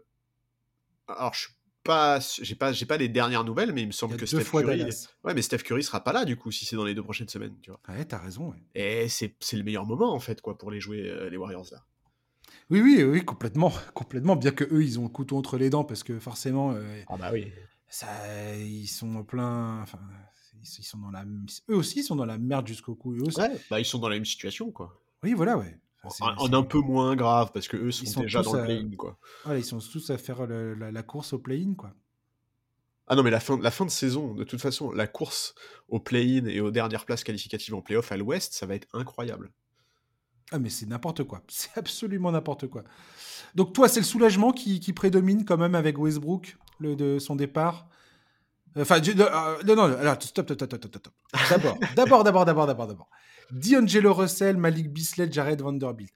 alors 1.08 1.34
je 1.34 1.40
suis 1.40 1.54
pas, 1.82 2.18
j'ai 2.42 2.54
pas, 2.54 2.72
j'ai 2.72 2.84
pas 2.86 2.98
les 2.98 3.08
dernières 3.08 3.44
nouvelles, 3.44 3.72
mais 3.72 3.80
il 3.82 3.86
me 3.86 3.92
semble 3.92 4.16
que 4.16 4.26
Steph 4.26 4.44
Curry, 4.44 4.84
ouais, 5.24 5.34
mais 5.34 5.42
Steph 5.42 5.58
Curry 5.58 5.82
sera 5.82 6.04
pas 6.04 6.12
là 6.12 6.24
du 6.26 6.36
coup 6.36 6.50
si 6.52 6.66
c'est 6.66 6.76
dans 6.76 6.84
les 6.84 6.94
deux 6.94 7.02
prochaines 7.02 7.28
semaines, 7.30 7.54
tu 7.62 7.70
vois. 7.70 7.80
Ouais, 7.88 8.04
t'as 8.04 8.18
raison. 8.18 8.50
ouais. 8.50 8.58
Et 8.74 9.08
c'est, 9.08 9.34
c'est 9.40 9.56
le 9.56 9.62
meilleur 9.64 9.86
moment 9.86 10.12
en 10.14 10.20
fait 10.20 10.40
quoi 10.42 10.58
pour 10.58 10.70
les 10.70 10.80
jouer 10.80 11.08
euh, 11.08 11.30
les 11.30 11.36
Warriors 11.38 11.66
là. 11.72 11.78
Oui, 12.68 12.80
oui, 12.82 13.02
oui, 13.02 13.24
complètement, 13.24 13.72
complètement. 13.94 14.36
Bien 14.36 14.50
que 14.52 14.64
eux, 14.64 14.82
ils 14.84 14.98
ont 15.00 15.04
le 15.04 15.08
couteau 15.08 15.36
entre 15.38 15.56
les 15.56 15.70
dents 15.70 15.84
parce 15.84 16.02
que 16.04 16.18
forcément, 16.18 16.72
euh, 16.72 17.02
Ah 17.08 17.16
bah 17.16 17.30
oui. 17.32 17.50
ça, 17.88 18.06
ils 18.56 18.86
sont 18.86 19.16
en 19.16 19.24
plein. 19.24 19.80
Enfin, 19.82 19.98
ils 20.62 20.82
sont 20.84 20.98
dans 20.98 21.10
la. 21.10 21.24
Eux 21.70 21.76
aussi, 21.76 22.00
ils 22.00 22.02
sont 22.04 22.16
dans 22.16 22.26
la 22.26 22.38
merde 22.38 22.66
jusqu'au 22.66 22.94
cou. 22.94 23.14
Eux 23.14 23.22
aussi. 23.22 23.40
Ouais, 23.40 23.60
bah 23.70 23.80
ils 23.80 23.84
sont 23.84 23.98
dans 23.98 24.08
la 24.08 24.16
même 24.16 24.24
situation 24.24 24.70
quoi. 24.70 25.00
Oui, 25.22 25.34
voilà, 25.34 25.56
ouais. 25.58 25.78
Enfin, 26.02 26.34
En, 26.38 26.52
un 26.52 26.62
peu 26.62 26.80
moins 26.80 27.14
grave 27.14 27.50
parce 27.52 27.68
que 27.68 27.76
eux 27.76 27.90
sont, 27.90 28.06
sont 28.06 28.20
déjà 28.22 28.42
dans 28.42 28.54
le 28.54 28.62
play-in 28.64 28.90
quoi. 28.96 29.18
Voilà, 29.44 29.58
ils 29.58 29.64
sont 29.64 29.78
tous 29.78 30.08
à 30.10 30.16
faire 30.18 30.46
le- 30.46 30.74
la, 30.74 30.90
la 30.90 31.02
course 31.02 31.32
au 31.34 31.38
play-in, 31.38 31.74
quoi. 31.74 31.92
Ah 33.06 33.16
non 33.16 33.22
mais 33.22 33.30
la 33.30 33.40
fin, 33.40 33.58
la 33.60 33.70
fin 33.70 33.84
de 33.84 33.90
saison, 33.90 34.34
de 34.34 34.44
toute 34.44 34.60
façon, 34.60 34.92
la 34.92 35.06
course 35.06 35.54
au 35.88 35.98
play-in 36.00 36.46
et 36.46 36.60
aux 36.60 36.70
dernières 36.70 37.04
places 37.04 37.24
qualificatives 37.24 37.74
en 37.74 37.82
play-off 37.82 38.12
à 38.12 38.16
l'Ouest, 38.16 38.54
ça 38.54 38.66
va 38.66 38.76
être 38.76 38.86
incroyable. 38.94 39.50
Ah, 40.52 40.58
mais 40.58 40.70
c'est 40.70 40.86
n'importe 40.86 41.24
quoi. 41.24 41.42
C'est 41.48 41.76
absolument 41.76 42.32
n'importe 42.32 42.66
quoi. 42.68 42.82
Donc, 43.54 43.72
toi, 43.72 43.88
c'est 43.88 44.00
le 44.00 44.06
soulagement 44.06 44.52
qui, 44.52 44.80
qui 44.80 44.92
prédomine 44.92 45.44
quand 45.44 45.58
même 45.58 45.74
avec 45.74 45.98
Westbrook, 45.98 46.56
le, 46.78 46.94
de 46.96 47.18
son 47.18 47.34
départ? 47.36 47.88
Enfin, 48.76 49.00
euh, 49.00 49.56
non, 49.66 49.74
non, 49.76 49.82
alors, 49.84 50.14
stop, 50.22 50.44
stop, 50.46 50.52
stop, 50.54 50.68
stop, 50.68 50.84
stop, 50.86 50.96
stop. 50.98 51.14
D'abord, 51.50 51.78
d'abord, 51.96 52.24
d'abord, 52.24 52.44
d'abord, 52.44 52.66
d'abord, 52.66 52.86
d'abord. 52.86 53.10
D'Angelo 53.50 54.14
Russell, 54.14 54.56
Malik 54.56 54.92
Bislett, 54.92 55.32
Jared 55.32 55.60
Vanderbilt. 55.60 56.12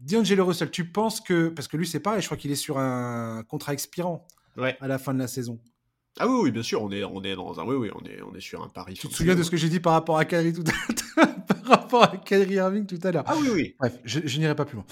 D'Angelo 0.00 0.44
Russell, 0.44 0.70
tu 0.70 0.90
penses 0.90 1.20
que. 1.20 1.48
Parce 1.48 1.68
que 1.68 1.76
lui, 1.76 1.86
c'est 1.86 2.00
pareil, 2.00 2.20
je 2.20 2.26
crois 2.26 2.36
qu'il 2.36 2.50
est 2.50 2.56
sur 2.56 2.78
un 2.78 3.42
contrat 3.48 3.72
expirant 3.72 4.26
Ouais. 4.56 4.76
à 4.80 4.86
la 4.88 4.98
fin 4.98 5.12
de 5.14 5.18
la 5.18 5.26
saison. 5.26 5.60
Ah 6.18 6.28
oui, 6.28 6.34
oui, 6.44 6.50
bien 6.52 6.62
sûr, 6.62 6.80
on 6.80 6.92
est, 6.92 7.02
on 7.02 7.22
est 7.22 7.34
dans 7.34 7.58
un, 7.58 7.64
oui, 7.64 7.74
oui, 7.74 7.90
on 7.92 8.04
est, 8.04 8.22
on 8.22 8.32
est 8.36 8.40
sur 8.40 8.62
un 8.62 8.68
pari. 8.68 8.94
Tu 8.94 9.08
te 9.08 9.14
souviens 9.14 9.34
de 9.34 9.42
ce 9.42 9.50
que 9.50 9.56
j'ai 9.56 9.68
dit 9.68 9.80
par 9.80 9.94
rapport 9.94 10.16
à 10.16 10.24
Kyrie 10.24 10.52
tout 10.52 10.62
à 10.66 10.70
l'heure? 10.70 11.34
Par 11.64 11.80
rapport 11.80 12.02
à 12.04 12.16
Kyrie 12.18 12.54
Irving 12.54 12.86
tout 12.86 12.98
à 13.04 13.10
l'heure 13.10 13.24
Ah 13.26 13.34
oui, 13.40 13.48
oui. 13.52 13.76
Bref, 13.78 13.98
je, 14.04 14.20
je 14.24 14.38
n'irai 14.38 14.54
pas 14.54 14.64
plus 14.64 14.76
loin. 14.76 14.84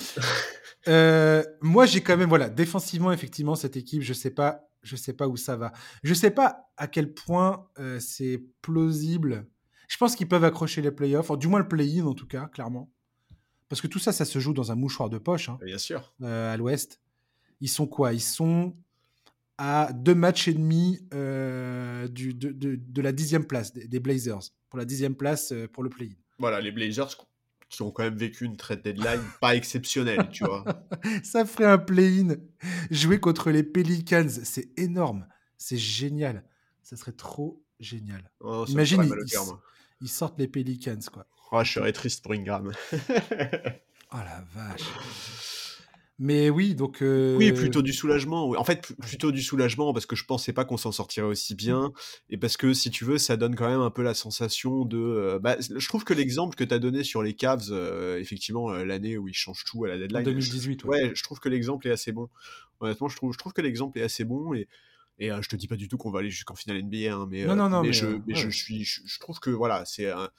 Euh, 0.89 1.45
moi, 1.61 1.85
j'ai 1.87 2.01
quand 2.01 2.17
même, 2.17 2.29
voilà, 2.29 2.49
défensivement, 2.49 3.13
effectivement, 3.13 3.55
cette 3.55 3.77
équipe, 3.77 4.03
je 4.03 4.13
sais 4.13 4.31
pas 4.31 4.69
Je 4.83 4.97
sais 4.97 5.13
pas 5.13 5.29
où 5.29 5.37
ça 5.37 5.57
va. 5.57 5.73
Je 6.03 6.13
sais 6.15 6.31
pas 6.31 6.71
à 6.77 6.87
quel 6.89 7.13
point 7.15 7.67
euh, 7.79 8.01
c'est 8.01 8.43
plausible. 8.63 9.47
Je 9.89 9.97
pense 9.97 10.17
qu'ils 10.17 10.29
peuvent 10.29 10.45
accrocher 10.45 10.83
les 10.83 10.91
playoffs, 10.91 11.31
du 11.39 11.49
moins 11.49 11.61
le 11.61 11.69
play-in 11.69 12.05
en 12.07 12.15
tout 12.15 12.27
cas, 12.27 12.47
clairement. 12.47 12.91
Parce 13.69 13.81
que 13.81 13.87
tout 13.87 13.99
ça, 13.99 14.13
ça 14.13 14.25
se 14.25 14.39
joue 14.39 14.53
dans 14.53 14.73
un 14.73 14.75
mouchoir 14.75 15.09
de 15.09 15.19
poche. 15.19 15.49
Hein, 15.49 15.59
Bien 15.65 15.79
sûr. 15.79 16.13
euh, 16.23 16.53
à 16.53 16.57
l'Ouest. 16.57 17.01
Ils 17.61 17.69
sont 17.69 17.87
quoi? 17.87 18.13
Ils 18.13 18.21
sont 18.21 18.75
à 19.59 19.93
deux 19.93 20.15
matchs 20.15 20.49
et 20.49 20.55
demi 20.55 21.07
euh, 21.15 22.09
du, 22.09 22.35
de, 22.35 22.51
de- 22.51 22.77
de 22.77 23.03
la 23.03 23.13
dixième 23.13 23.45
place 23.47 23.73
des, 23.73 23.87
des 23.87 24.01
Blazers 24.01 24.41
pour 24.69 24.79
la 24.79 24.85
dixième 24.85 25.15
place 25.15 25.53
pour 25.73 25.83
le 25.83 25.91
play-in. 25.91 26.15
Voilà, 26.39 26.61
les 26.61 26.73
Blazers 26.73 27.17
qui 27.73 27.83
ont 27.83 27.91
quand 27.91 28.03
même 28.03 28.17
vécu 28.17 28.45
une 28.45 28.57
trade 28.57 28.83
deadline 28.83 29.23
pas 29.41 29.57
exceptionnelle, 29.57 30.29
tu 30.31 30.45
vois. 30.45 30.65
Ça 31.25 31.47
ferait 31.47 31.65
un 31.65 31.79
play-in. 31.79 32.37
Jouer 32.91 33.19
contre 33.19 33.51
les 33.51 33.63
Pelicans, 33.63 34.29
c'est 34.29 34.69
énorme. 34.79 35.27
C'est 35.57 35.79
génial. 35.79 36.45
Ça 36.83 36.97
serait 36.97 37.13
trop 37.13 37.65
génial. 37.81 38.31
Oh, 38.41 38.67
Imagine, 38.69 39.03
ils 40.01 40.09
sortent 40.09 40.39
les 40.39 40.49
Pelicans, 40.49 41.01
quoi. 41.11 41.27
Oh, 41.51 41.65
je 41.65 41.73
serais 41.73 41.93
triste 41.93 42.23
pour 42.23 42.33
Ingram. 42.33 42.73
Oh 44.15 44.19
la 44.19 44.45
vache. 44.55 45.62
Mais 46.25 46.51
oui, 46.51 46.77
donc. 46.77 47.03
euh, 47.03 47.37
Oui, 47.37 47.51
plutôt 47.53 47.83
du 47.83 47.93
soulagement. 47.93 48.49
oui. 48.49 48.57
En 48.57 48.63
fait, 48.63 48.93
plutôt 49.03 49.33
du 49.33 49.43
soulagement 49.43 49.93
parce 49.93 50.07
que 50.07 50.15
je 50.15 50.25
pensais 50.25 50.53
pas 50.53 50.65
qu'on 50.65 50.77
s'en 50.77 50.93
sortirait 50.93 51.27
aussi 51.27 51.57
bien 51.57 51.93
et 52.31 52.39
parce 52.39 52.57
que 52.57 52.73
si 52.75 52.91
tu 52.93 53.05
veux, 53.05 53.19
ça 53.19 53.37
donne 53.37 53.57
quand 53.57 53.69
même 53.69 53.81
un 53.81 53.91
peu 53.91 54.03
la 54.03 54.15
sensation 54.15 54.85
de. 54.85 54.99
euh, 54.99 55.39
bah, 55.41 55.57
je 55.59 55.89
trouve 55.89 56.05
que 56.05 56.15
l'exemple 56.15 56.55
que 56.55 56.63
tu 56.63 56.73
as 56.73 56.79
donné 56.79 57.03
sur 57.03 57.25
les 57.25 57.35
Cavs, 57.35 57.65
euh, 57.71 58.21
effectivement, 58.21 58.71
euh, 58.71 58.85
l'année 58.85 59.19
où 59.19 59.27
ils 59.27 59.35
changent 59.35 59.65
tout 59.65 59.85
à 59.85 59.89
la 59.89 59.95
En 59.95 59.99
deadline. 59.99 60.23
2018, 60.23 60.83
je, 60.83 60.87
ouais. 60.87 61.03
ouais, 61.09 61.13
je 61.15 61.23
trouve 61.25 61.41
que 61.41 61.49
l'exemple 61.49 61.89
est 61.89 61.93
assez 61.93 62.13
bon. 62.13 62.29
Honnêtement, 62.79 63.09
je 63.09 63.17
trouve, 63.17 63.33
je 63.33 63.39
trouve 63.39 63.53
que 63.53 63.61
l'exemple 63.63 63.99
est 63.99 64.03
assez 64.03 64.25
bon 64.25 64.55
et. 64.55 64.69
Et 65.19 65.31
euh, 65.31 65.43
je 65.43 65.49
te 65.49 65.57
dis 65.57 65.69
pas 65.69 65.77
du 65.77 65.89
tout 65.89 65.99
qu'on 65.99 66.11
va 66.11 66.21
aller 66.21 66.31
jusqu'en 66.31 66.55
finale 66.55 66.79
NBA, 66.79 67.15
hein, 67.15 67.29
mais, 67.31 67.45
Non, 67.45 67.53
euh, 67.53 67.57
non, 67.57 67.69
non, 67.69 67.83
mais, 67.83 67.89
mais, 67.89 67.93
je, 67.93 68.07
euh, 68.07 68.19
je 68.29 68.35
ouais. 68.47 68.51
suis, 68.51 68.83
je, 68.85 69.03
je 69.05 69.19
trouve 69.21 69.41
que 69.41 69.51
voilà, 69.51 69.85
c'est 69.85 70.11
un- 70.11 70.31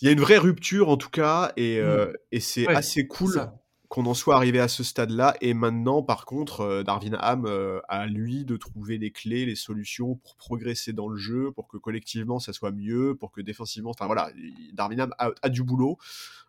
il 0.00 0.06
y 0.06 0.08
a 0.08 0.12
une 0.12 0.20
vraie 0.20 0.38
rupture 0.38 0.88
en 0.88 0.96
tout 0.96 1.08
cas, 1.08 1.52
et, 1.56 1.78
euh, 1.78 2.12
et 2.32 2.40
c'est. 2.40 2.66
Ouais, 2.66 2.74
assez 2.74 3.06
cool 3.06 3.32
ça. 3.32 3.61
Qu'on 3.92 4.06
en 4.06 4.14
soit 4.14 4.36
arrivé 4.36 4.58
à 4.58 4.68
ce 4.68 4.82
stade-là. 4.82 5.36
Et 5.42 5.52
maintenant, 5.52 6.02
par 6.02 6.24
contre, 6.24 6.62
euh, 6.62 6.82
Darwin 6.82 7.14
Ham 7.20 7.44
euh, 7.44 7.78
a 7.88 8.06
lui 8.06 8.46
de 8.46 8.56
trouver 8.56 8.96
les 8.96 9.10
clés, 9.12 9.44
les 9.44 9.54
solutions 9.54 10.14
pour 10.14 10.36
progresser 10.36 10.94
dans 10.94 11.08
le 11.08 11.18
jeu, 11.18 11.52
pour 11.52 11.68
que 11.68 11.76
collectivement 11.76 12.38
ça 12.38 12.54
soit 12.54 12.70
mieux, 12.72 13.14
pour 13.14 13.32
que 13.32 13.42
défensivement, 13.42 13.90
enfin 13.90 14.06
voilà, 14.06 14.30
il- 14.34 14.74
Darwin 14.74 14.98
Ham 14.98 15.14
a, 15.18 15.28
a 15.42 15.48
du 15.50 15.62
boulot. 15.62 15.98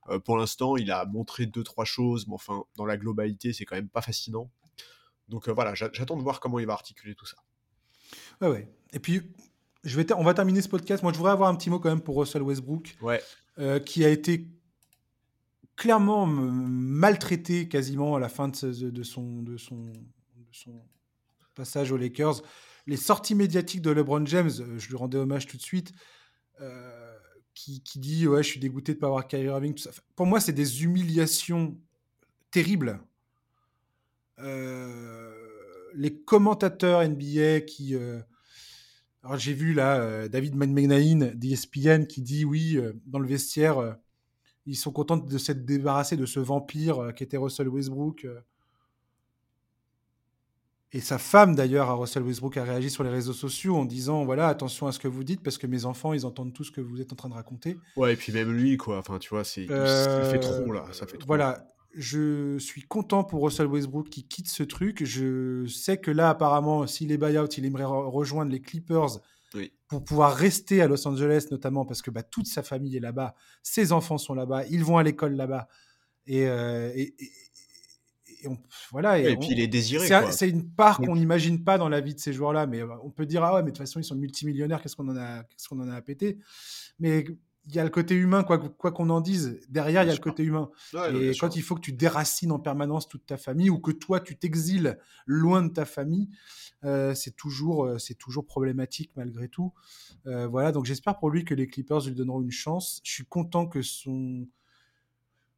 Euh, 0.09 0.19
pour 0.19 0.37
l'instant, 0.37 0.77
il 0.77 0.89
a 0.89 1.03
montré 1.05 1.45
deux 1.45 1.63
trois 1.65 1.83
choses, 1.83 2.27
mais 2.29 2.33
enfin, 2.33 2.63
dans 2.77 2.85
la 2.85 2.95
globalité, 2.95 3.51
c'est 3.51 3.65
quand 3.65 3.75
même 3.75 3.89
pas 3.89 4.01
fascinant. 4.01 4.49
Donc 5.27 5.49
euh, 5.49 5.51
voilà, 5.51 5.75
j'a- 5.75 5.89
j'attends 5.91 6.15
de 6.15 6.23
voir 6.23 6.39
comment 6.39 6.59
il 6.59 6.65
va 6.65 6.71
articuler 6.73 7.13
tout 7.13 7.25
ça. 7.25 7.35
Ouais, 8.39 8.47
ouais. 8.47 8.71
Et 8.93 8.99
puis, 8.99 9.19
je 9.83 9.97
vais 9.97 10.05
ter- 10.05 10.17
on 10.17 10.23
va 10.23 10.33
terminer 10.33 10.61
ce 10.61 10.69
podcast. 10.69 11.03
Moi, 11.03 11.11
je 11.11 11.17
voudrais 11.17 11.33
avoir 11.33 11.49
un 11.49 11.55
petit 11.55 11.69
mot 11.69 11.79
quand 11.79 11.89
même 11.89 11.99
pour 11.99 12.17
Russell 12.17 12.41
Westbrook, 12.41 12.95
Ouais. 13.01 13.21
euh, 13.59 13.79
qui 13.79 14.05
a 14.05 14.09
été 14.09 14.47
clairement 15.75 16.25
maltraité 16.25 17.67
quasiment 17.67 18.15
à 18.15 18.19
la 18.19 18.29
fin 18.29 18.47
de, 18.47 18.53
son, 19.03 19.41
de, 19.41 19.57
son, 19.57 19.91
passage 21.55 21.91
aux 21.91 21.97
Lakers. 21.97 22.41
Les 22.85 22.97
sorties 22.97 23.35
médiatiques 23.35 23.81
de 23.81 23.91
LeBron 23.91 24.25
James, 24.25 24.51
euh, 24.59 24.77
je 24.77 24.89
lui 24.89 24.97
rendais 24.97 25.17
hommage 25.17 25.47
tout 25.47 25.55
de 25.55 25.61
suite, 25.61 25.93
euh, 26.61 27.17
qui, 27.53 27.81
qui 27.81 27.99
dit 27.99 28.27
Ouais, 28.27 28.43
je 28.43 28.49
suis 28.49 28.59
dégoûté 28.59 28.93
de 28.93 28.97
ne 28.97 29.01
pas 29.01 29.07
avoir 29.07 29.27
Kyrie 29.27 29.45
Irving. 29.45 29.75
Pour 30.15 30.25
moi, 30.25 30.39
c'est 30.39 30.53
des 30.53 30.83
humiliations 30.83 31.77
terribles. 32.51 32.99
Euh, 34.39 35.33
les 35.93 36.15
commentateurs 36.15 37.07
NBA 37.07 37.61
qui. 37.61 37.95
alors 39.21 39.37
j'ai 39.37 39.53
vu 39.53 39.73
là 39.73 40.01
euh, 40.01 40.27
David 40.27 40.55
McMahon 40.55 41.31
d'ESPN 41.35 42.05
qui 42.07 42.21
dit 42.21 42.43
oui, 42.45 42.77
dans 43.05 43.19
le 43.19 43.27
vestiaire, 43.27 43.97
ils 44.65 44.75
sont 44.75 44.91
contents 44.91 45.17
de 45.17 45.37
s'être 45.37 45.65
débarrassés 45.65 46.17
de 46.17 46.25
ce 46.25 46.39
vampire 46.39 46.99
euh, 46.99 47.11
qui 47.11 47.23
était 47.23 47.37
Russell 47.37 47.67
Westbrook. 47.69 48.25
euh. 48.25 48.39
Et 50.95 50.99
sa 51.01 51.17
femme 51.17 51.55
d'ailleurs 51.55 51.89
à 51.89 51.95
Russell 51.95 52.21
Westbrook 52.21 52.55
a 52.57 52.63
réagi 52.63 52.91
sur 52.91 53.03
les 53.03 53.09
réseaux 53.09 53.33
sociaux 53.33 53.75
en 53.75 53.83
disant 53.85 54.25
voilà 54.25 54.47
attention 54.47 54.85
à 54.85 54.91
ce 54.91 54.99
que 54.99 55.07
vous 55.07 55.23
dites 55.23 55.41
parce 55.41 55.57
que 55.57 55.65
mes 55.65 55.85
enfants 55.85 56.13
ils 56.13 56.23
entendent 56.25 56.53
tout 56.53 56.63
ce 56.63 56.71
que 56.71 56.81
vous 56.81 57.01
êtes 57.01 57.11
en 57.11 57.15
train 57.15 57.29
de 57.29 57.33
raconter. 57.33 57.77
Ouais, 57.97 58.13
et 58.13 58.15
puis 58.15 58.31
même 58.31 58.51
lui, 58.51 58.77
quoi. 58.77 58.99
Enfin, 58.99 59.17
tu 59.17 59.29
vois, 59.29 59.43
c'est, 59.43 59.69
Euh, 59.71 60.23
ça 60.23 60.29
fait 60.29 60.39
trop 60.39 60.71
là. 60.71 60.85
Ça 60.91 61.07
fait 61.07 61.17
trop. 61.17 61.25
Voilà, 61.25 61.65
je 61.95 62.59
suis 62.59 62.83
content 62.83 63.23
pour 63.23 63.43
Russell 63.43 63.65
Westbrook 63.65 64.07
qui 64.09 64.23
quitte 64.27 64.47
ce 64.49 64.61
truc. 64.61 65.03
Je 65.03 65.65
sais 65.65 65.97
que 65.97 66.11
là, 66.11 66.29
apparemment, 66.29 66.85
s'il 66.85 67.11
est 67.11 67.17
buyout, 67.17 67.47
il 67.57 67.65
aimerait 67.65 67.83
re- 67.85 68.09
rejoindre 68.11 68.51
les 68.51 68.61
Clippers 68.61 69.17
Oui. 69.53 69.71
pour 69.87 70.03
pouvoir 70.03 70.35
rester 70.35 70.81
à 70.81 70.87
Los 70.87 71.07
Angeles, 71.07 71.47
notamment 71.51 71.85
parce 71.85 72.01
que 72.01 72.09
bah, 72.11 72.23
toute 72.23 72.47
sa 72.47 72.63
famille 72.63 72.97
est 72.97 72.99
là-bas, 72.99 73.35
ses 73.61 73.91
enfants 73.91 74.17
sont 74.17 74.33
là-bas, 74.33 74.65
ils 74.67 74.83
vont 74.83 74.97
à 74.97 75.03
l'école 75.03 75.35
là-bas. 75.35 75.67
Et, 76.25 76.47
euh, 76.47 76.91
et, 76.95 77.13
et- 77.19 77.31
et 78.43 78.47
on, 78.47 78.57
voilà. 78.91 79.19
Et, 79.19 79.35
on- 79.35 79.39
puis 79.39 79.49
il 79.51 79.59
est 79.61 79.67
désiré, 79.67 80.05
c'est 80.31 80.49
une 80.49 80.69
part 80.69 80.99
qu'on 81.07 81.15
n'imagine 81.15 81.63
pas 81.63 81.77
dans 81.77 81.87
la 81.89 82.01
vie 82.01 82.13
de 82.15 82.19
ces 82.19 82.33
joueurs-là, 82.33 82.65
mais 82.67 82.81
euh, 82.81 82.87
on 83.03 83.09
peut 83.09 83.25
dire 83.25 83.43
ah 83.43 83.53
ouais, 83.55 83.61
mais 83.61 83.71
de 83.71 83.77
toute 83.77 83.85
façon 83.85 83.99
ils 83.99 84.03
sont 84.03 84.15
multimillionnaires, 84.15 84.81
qu'est-ce 84.81 84.95
qu'on 84.95 85.07
en 85.09 85.15
a, 85.17 85.43
qu'est-ce 85.43 85.69
qu'on 85.69 85.79
en 85.79 85.89
a 85.89 85.95
à 85.95 86.01
péter? 86.01 86.39
Mais 86.99 87.25
il 87.65 87.75
y 87.75 87.79
a 87.79 87.83
le 87.83 87.89
côté 87.89 88.15
humain, 88.15 88.43
quoi 88.43 88.59
qu'on 88.59 89.09
en 89.09 89.21
dise. 89.21 89.59
Derrière, 89.69 90.03
il 90.03 90.07
y 90.07 90.09
a 90.09 90.13
le 90.13 90.19
côté 90.19 90.43
humain. 90.43 90.69
Ouais, 90.93 91.15
et 91.15 91.33
sûr. 91.33 91.47
quand 91.47 91.55
il 91.55 91.61
faut 91.61 91.75
que 91.75 91.81
tu 91.81 91.93
déracines 91.93 92.51
en 92.51 92.59
permanence 92.59 93.07
toute 93.07 93.25
ta 93.25 93.37
famille 93.37 93.69
ou 93.69 93.79
que 93.79 93.91
toi 93.91 94.19
tu 94.19 94.35
t'exiles 94.35 94.97
loin 95.25 95.63
de 95.63 95.69
ta 95.69 95.85
famille, 95.85 96.29
euh, 96.83 97.13
c'est 97.13 97.35
toujours, 97.35 97.85
euh, 97.85 97.97
c'est 97.97 98.15
toujours 98.15 98.45
problématique 98.45 99.11
malgré 99.15 99.47
tout. 99.47 99.73
Euh, 100.27 100.47
voilà, 100.47 100.71
donc 100.71 100.85
j'espère 100.85 101.17
pour 101.17 101.29
lui 101.29 101.45
que 101.45 101.53
les 101.53 101.67
Clippers 101.67 102.01
lui 102.01 102.15
donneront 102.15 102.41
une 102.41 102.51
chance. 102.51 102.99
Je 103.03 103.11
suis 103.11 103.25
content 103.25 103.65
que 103.65 103.81
son 103.81 104.47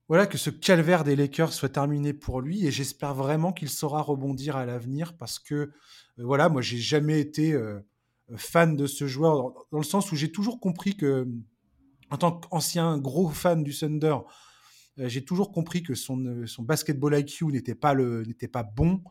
voilà 0.08 0.28
que 0.28 0.38
ce 0.38 0.52
calvaire 0.52 1.04
des 1.04 1.16
Lakers 1.16 1.52
soit 1.52 1.70
terminé 1.70 2.14
pour 2.14 2.40
lui 2.40 2.68
et 2.68 2.72
j'espère 2.72 3.16
vraiment 3.16 3.52
qu'il 3.52 3.70
saura 3.70 4.04
rebondir 4.04 4.56
à 4.56 4.64
l'avenir 4.64 5.18
parce 5.18 5.40
que 5.40 5.72
voilà, 6.20 6.48
moi 6.48 6.62
j'ai 6.62 6.78
jamais 6.78 7.20
été 7.20 7.60
fan 8.36 8.76
de 8.76 8.86
ce 8.86 9.08
joueur 9.08 9.36
dans, 9.36 9.56
dans 9.72 9.78
le 9.80 9.84
sens 9.84 10.12
où 10.12 10.16
j'ai 10.16 10.32
toujours 10.32 10.60
compris 10.60 10.96
que 10.96 11.28
en 12.12 12.18
tant 12.18 12.32
qu'ancien 12.40 12.98
gros 12.98 13.30
fan 13.30 13.64
du 13.64 13.74
Thunder, 13.78 14.16
euh, 15.00 15.08
j'ai 15.10 15.24
toujours 15.26 15.52
compris 15.52 15.84
que 15.84 15.94
son, 15.96 16.24
euh, 16.26 16.46
son 16.48 16.64
basketball 16.64 17.18
IQ 17.20 17.46
n'était 17.48 17.76
pas, 17.76 17.94
le, 17.94 18.24
n'était 18.24 18.48
pas 18.48 18.64
bon, 18.64 19.02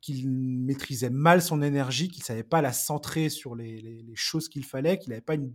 qu'il 0.00 0.30
maîtrisait 0.30 1.10
mal 1.10 1.42
son 1.42 1.62
énergie, 1.62 2.08
qu'il 2.08 2.22
savait 2.22 2.44
pas 2.44 2.62
la 2.62 2.72
centrer 2.72 3.28
sur 3.28 3.54
les, 3.56 3.80
les- 3.80 4.02
les 4.02 4.14
choses 4.16 4.48
qu'il 4.48 4.64
fallait, 4.64 4.98
qu'il 4.98 5.10
n'avait 5.10 5.20
pas 5.22 5.34
une, 5.34 5.52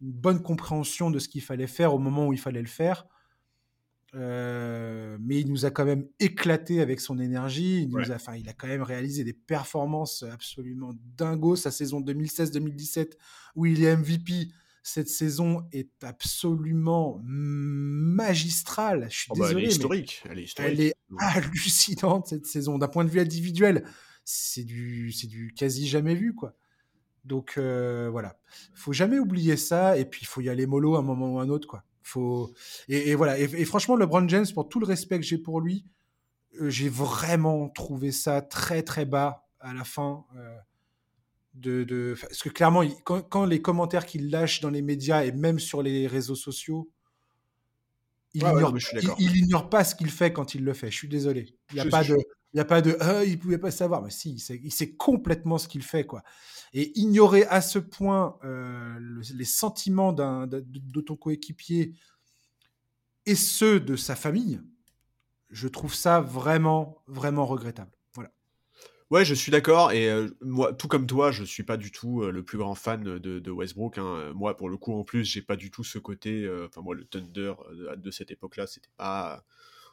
une 0.00 0.12
bonne 0.12 0.42
compréhension 0.42 1.10
de 1.10 1.18
ce 1.18 1.28
qu'il 1.28 1.42
fallait 1.42 1.66
faire 1.68 1.94
au 1.94 1.98
moment 1.98 2.26
où 2.26 2.32
il 2.32 2.38
fallait 2.40 2.60
le 2.60 2.66
faire. 2.68 3.06
Euh, 4.14 5.16
mais 5.20 5.40
il 5.40 5.48
nous 5.48 5.64
a 5.64 5.70
quand 5.70 5.86
même 5.86 6.06
éclaté 6.20 6.82
avec 6.82 7.00
son 7.00 7.18
énergie. 7.18 7.82
Il, 7.82 7.88
nous 7.88 8.10
a, 8.12 8.16
enfin, 8.16 8.34
il 8.36 8.46
a 8.48 8.52
quand 8.52 8.66
même 8.66 8.82
réalisé 8.82 9.24
des 9.24 9.32
performances 9.32 10.22
absolument 10.24 10.92
dingos. 11.16 11.56
Sa 11.56 11.70
saison 11.70 12.00
2016-2017, 12.02 13.12
où 13.56 13.64
il 13.64 13.82
est 13.82 13.96
MVP, 13.96 14.48
cette 14.82 15.08
saison 15.08 15.66
est 15.72 16.02
absolument 16.02 17.20
magistrale. 17.24 19.06
Je 19.10 19.16
suis 19.16 19.28
Oh, 19.30 19.34
bah, 19.36 19.46
elle 19.50 19.56
désolé, 19.56 19.62
est 19.64 19.66
mais 19.66 19.72
historique. 19.72 20.22
Elle 20.28 20.38
est 20.38 20.42
historique. 20.44 20.72
elle 20.72 20.80
est 20.80 20.94
hallucinante 21.18 22.26
cette 22.28 22.46
saison. 22.46 22.78
D'un 22.78 22.88
point 22.88 23.04
de 23.04 23.10
vue 23.10 23.20
individuel, 23.20 23.84
c'est 24.24 24.64
du, 24.64 25.12
c'est 25.12 25.26
du 25.26 25.52
quasi 25.54 25.86
jamais 25.86 26.14
vu, 26.14 26.34
quoi. 26.34 26.54
Donc 27.24 27.54
euh, 27.56 28.08
voilà, 28.10 28.36
faut 28.74 28.92
jamais 28.92 29.18
oublier 29.20 29.56
ça. 29.56 29.96
Et 29.96 30.04
puis 30.04 30.22
il 30.22 30.26
faut 30.26 30.40
y 30.40 30.48
aller 30.48 30.66
mollo 30.66 30.96
à 30.96 30.98
un 30.98 31.02
moment 31.02 31.34
ou 31.34 31.38
à 31.38 31.42
un 31.44 31.48
autre, 31.48 31.68
quoi. 31.68 31.84
Faut 32.02 32.52
et, 32.88 33.10
et 33.10 33.14
voilà. 33.14 33.38
Et, 33.38 33.44
et 33.44 33.64
franchement, 33.64 33.94
LeBron 33.96 34.26
James, 34.28 34.46
pour 34.52 34.68
tout 34.68 34.80
le 34.80 34.86
respect 34.86 35.20
que 35.20 35.24
j'ai 35.26 35.38
pour 35.38 35.60
lui, 35.60 35.84
euh, 36.60 36.68
j'ai 36.68 36.88
vraiment 36.88 37.68
trouvé 37.68 38.10
ça 38.10 38.42
très 38.42 38.82
très 38.82 39.04
bas 39.04 39.46
à 39.60 39.72
la 39.72 39.84
fin. 39.84 40.24
euh, 40.36 40.56
de, 41.54 41.84
de... 41.84 42.14
Parce 42.20 42.42
que 42.42 42.48
clairement, 42.48 42.82
il- 42.82 42.94
quand, 43.04 43.22
quand 43.22 43.44
les 43.44 43.60
commentaires 43.62 44.06
qu'il 44.06 44.30
lâche 44.30 44.60
dans 44.60 44.70
les 44.70 44.82
médias 44.82 45.24
et 45.24 45.32
même 45.32 45.58
sur 45.58 45.82
les 45.82 46.06
réseaux 46.06 46.34
sociaux, 46.36 46.90
il 48.34 48.42
Ouais, 48.42 48.50
ignore, 48.50 48.78
je 48.78 48.86
suis 48.86 48.98
il, 49.18 49.36
ignore 49.36 49.68
pas 49.68 49.84
ce 49.84 49.94
qu'il 49.94 50.10
fait 50.10 50.32
quand 50.32 50.54
il 50.54 50.64
le 50.64 50.72
fait. 50.72 50.90
Je 50.90 50.96
suis 50.96 51.08
désolé. 51.08 51.54
Il 51.70 51.74
n'y 51.74 51.80
a 51.80 51.84
pas 51.84 52.02
de, 52.02 52.16
il 52.54 52.56
y 52.56 52.60
a 52.60 52.64
pas 52.64 52.80
de, 52.80 52.96
Ah, 53.00 53.24
il 53.24 53.38
pouvait 53.38 53.58
pas 53.58 53.70
savoir. 53.70 54.02
Mais 54.02 54.10
si, 54.10 54.32
il 54.32 54.38
sait, 54.40 54.58
il 54.62 54.72
sait 54.72 54.94
complètement 54.94 55.58
ce 55.58 55.68
qu'il 55.68 55.82
fait, 55.82 56.04
quoi. 56.06 56.22
Et 56.72 56.98
ignorer 56.98 57.44
à 57.44 57.60
ce 57.60 57.78
point 57.78 58.38
euh, 58.44 58.96
le- 58.98 59.22
les 59.34 59.44
sentiments 59.44 60.12
d'un, 60.14 60.46
de, 60.46 60.64
de 60.66 61.00
ton 61.02 61.16
coéquipier 61.16 61.92
et 63.26 63.34
ceux 63.34 63.80
de 63.80 63.96
sa 63.96 64.16
famille, 64.16 64.60
je 65.50 65.68
trouve 65.68 65.94
ça 65.94 66.20
vraiment, 66.20 67.02
vraiment 67.06 67.44
regrettable. 67.46 67.92
Ouais, 69.12 69.26
je 69.26 69.34
suis 69.34 69.52
d'accord. 69.52 69.92
Et 69.92 70.10
moi, 70.40 70.72
tout 70.72 70.88
comme 70.88 71.06
toi, 71.06 71.30
je 71.30 71.44
suis 71.44 71.64
pas 71.64 71.76
du 71.76 71.92
tout 71.92 72.22
le 72.22 72.42
plus 72.42 72.56
grand 72.56 72.74
fan 72.74 73.02
de, 73.18 73.50
Westbrook. 73.50 73.98
hein. 73.98 74.32
Moi, 74.34 74.56
pour 74.56 74.70
le 74.70 74.78
coup, 74.78 74.94
en 74.94 75.04
plus, 75.04 75.24
j'ai 75.26 75.42
pas 75.42 75.56
du 75.56 75.70
tout 75.70 75.84
ce 75.84 75.98
côté. 75.98 76.50
Enfin, 76.66 76.80
moi, 76.80 76.94
le 76.94 77.04
Thunder 77.04 77.52
de, 77.74 77.94
de 77.94 78.10
cette 78.10 78.30
époque-là, 78.30 78.66
c'était 78.66 78.88
pas, 78.96 79.44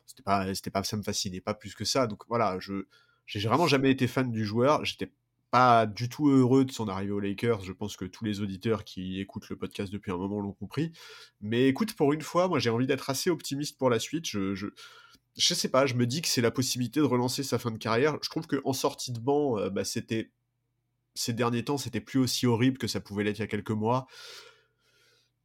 c'était 0.06 0.24
pas, 0.24 0.54
c'était 0.56 0.72
pas, 0.72 0.84
ça 0.86 0.96
me 0.96 1.04
fascinait 1.04 1.42
pas 1.42 1.54
plus 1.54 1.76
que 1.76 1.84
ça. 1.84 2.08
Donc 2.08 2.24
voilà, 2.30 2.60
je, 2.62 2.86
J'ai 3.26 3.46
vraiment 3.50 3.68
jamais 3.68 3.92
été 3.92 4.08
fan 4.08 4.32
du 4.32 4.46
joueur. 4.46 4.86
J'étais 4.86 5.12
pas 5.52 5.86
du 5.86 6.08
tout 6.10 6.30
heureux 6.30 6.64
de 6.64 6.72
son 6.72 6.88
arrivée 6.88 7.12
aux 7.12 7.20
Lakers. 7.20 7.62
Je 7.62 7.74
pense 7.74 7.98
que 7.98 8.06
tous 8.06 8.24
les 8.24 8.40
auditeurs 8.42 8.86
qui 8.86 9.20
écoutent 9.20 9.50
le 9.50 9.58
podcast 9.58 9.92
depuis 9.92 10.12
un 10.14 10.18
moment 10.18 10.40
l'ont 10.40 10.54
compris. 10.54 10.94
Mais 11.42 11.68
écoute, 11.68 11.94
pour 11.96 12.14
une 12.14 12.22
fois, 12.22 12.48
moi 12.48 12.60
j'ai 12.60 12.70
envie 12.70 12.88
d'être 12.88 13.10
assez 13.10 13.30
optimiste 13.30 13.78
pour 13.78 13.90
la 13.90 14.00
suite. 14.00 14.28
Je, 14.28 14.56
je, 14.56 14.68
je 15.40 15.54
sais 15.54 15.70
pas, 15.70 15.86
je 15.86 15.96
me 15.96 16.06
dis 16.06 16.22
que 16.22 16.28
c'est 16.28 16.42
la 16.42 16.52
possibilité 16.52 17.00
de 17.00 17.06
relancer 17.06 17.44
sa 17.44 17.58
fin 17.58 17.72
de 17.72 17.78
carrière. 17.78 18.18
Je 18.22 18.30
trouve 18.30 18.46
qu'en 18.46 18.74
sortie 18.74 19.14
de 19.14 19.20
banc, 19.20 19.58
euh, 19.58 19.70
bah, 19.70 19.86
c'était 19.86 20.32
ces 21.16 21.34
derniers 21.34 21.64
temps, 21.64 21.78
c'était 21.78 22.02
plus 22.02 22.20
aussi 22.20 22.46
horrible 22.46 22.78
que 22.78 22.88
ça 22.88 23.00
pouvait 23.00 23.24
l'être 23.24 23.38
il 23.38 23.42
y 23.42 23.44
a 23.44 23.48
quelques 23.48 23.72
mois. 23.72 24.06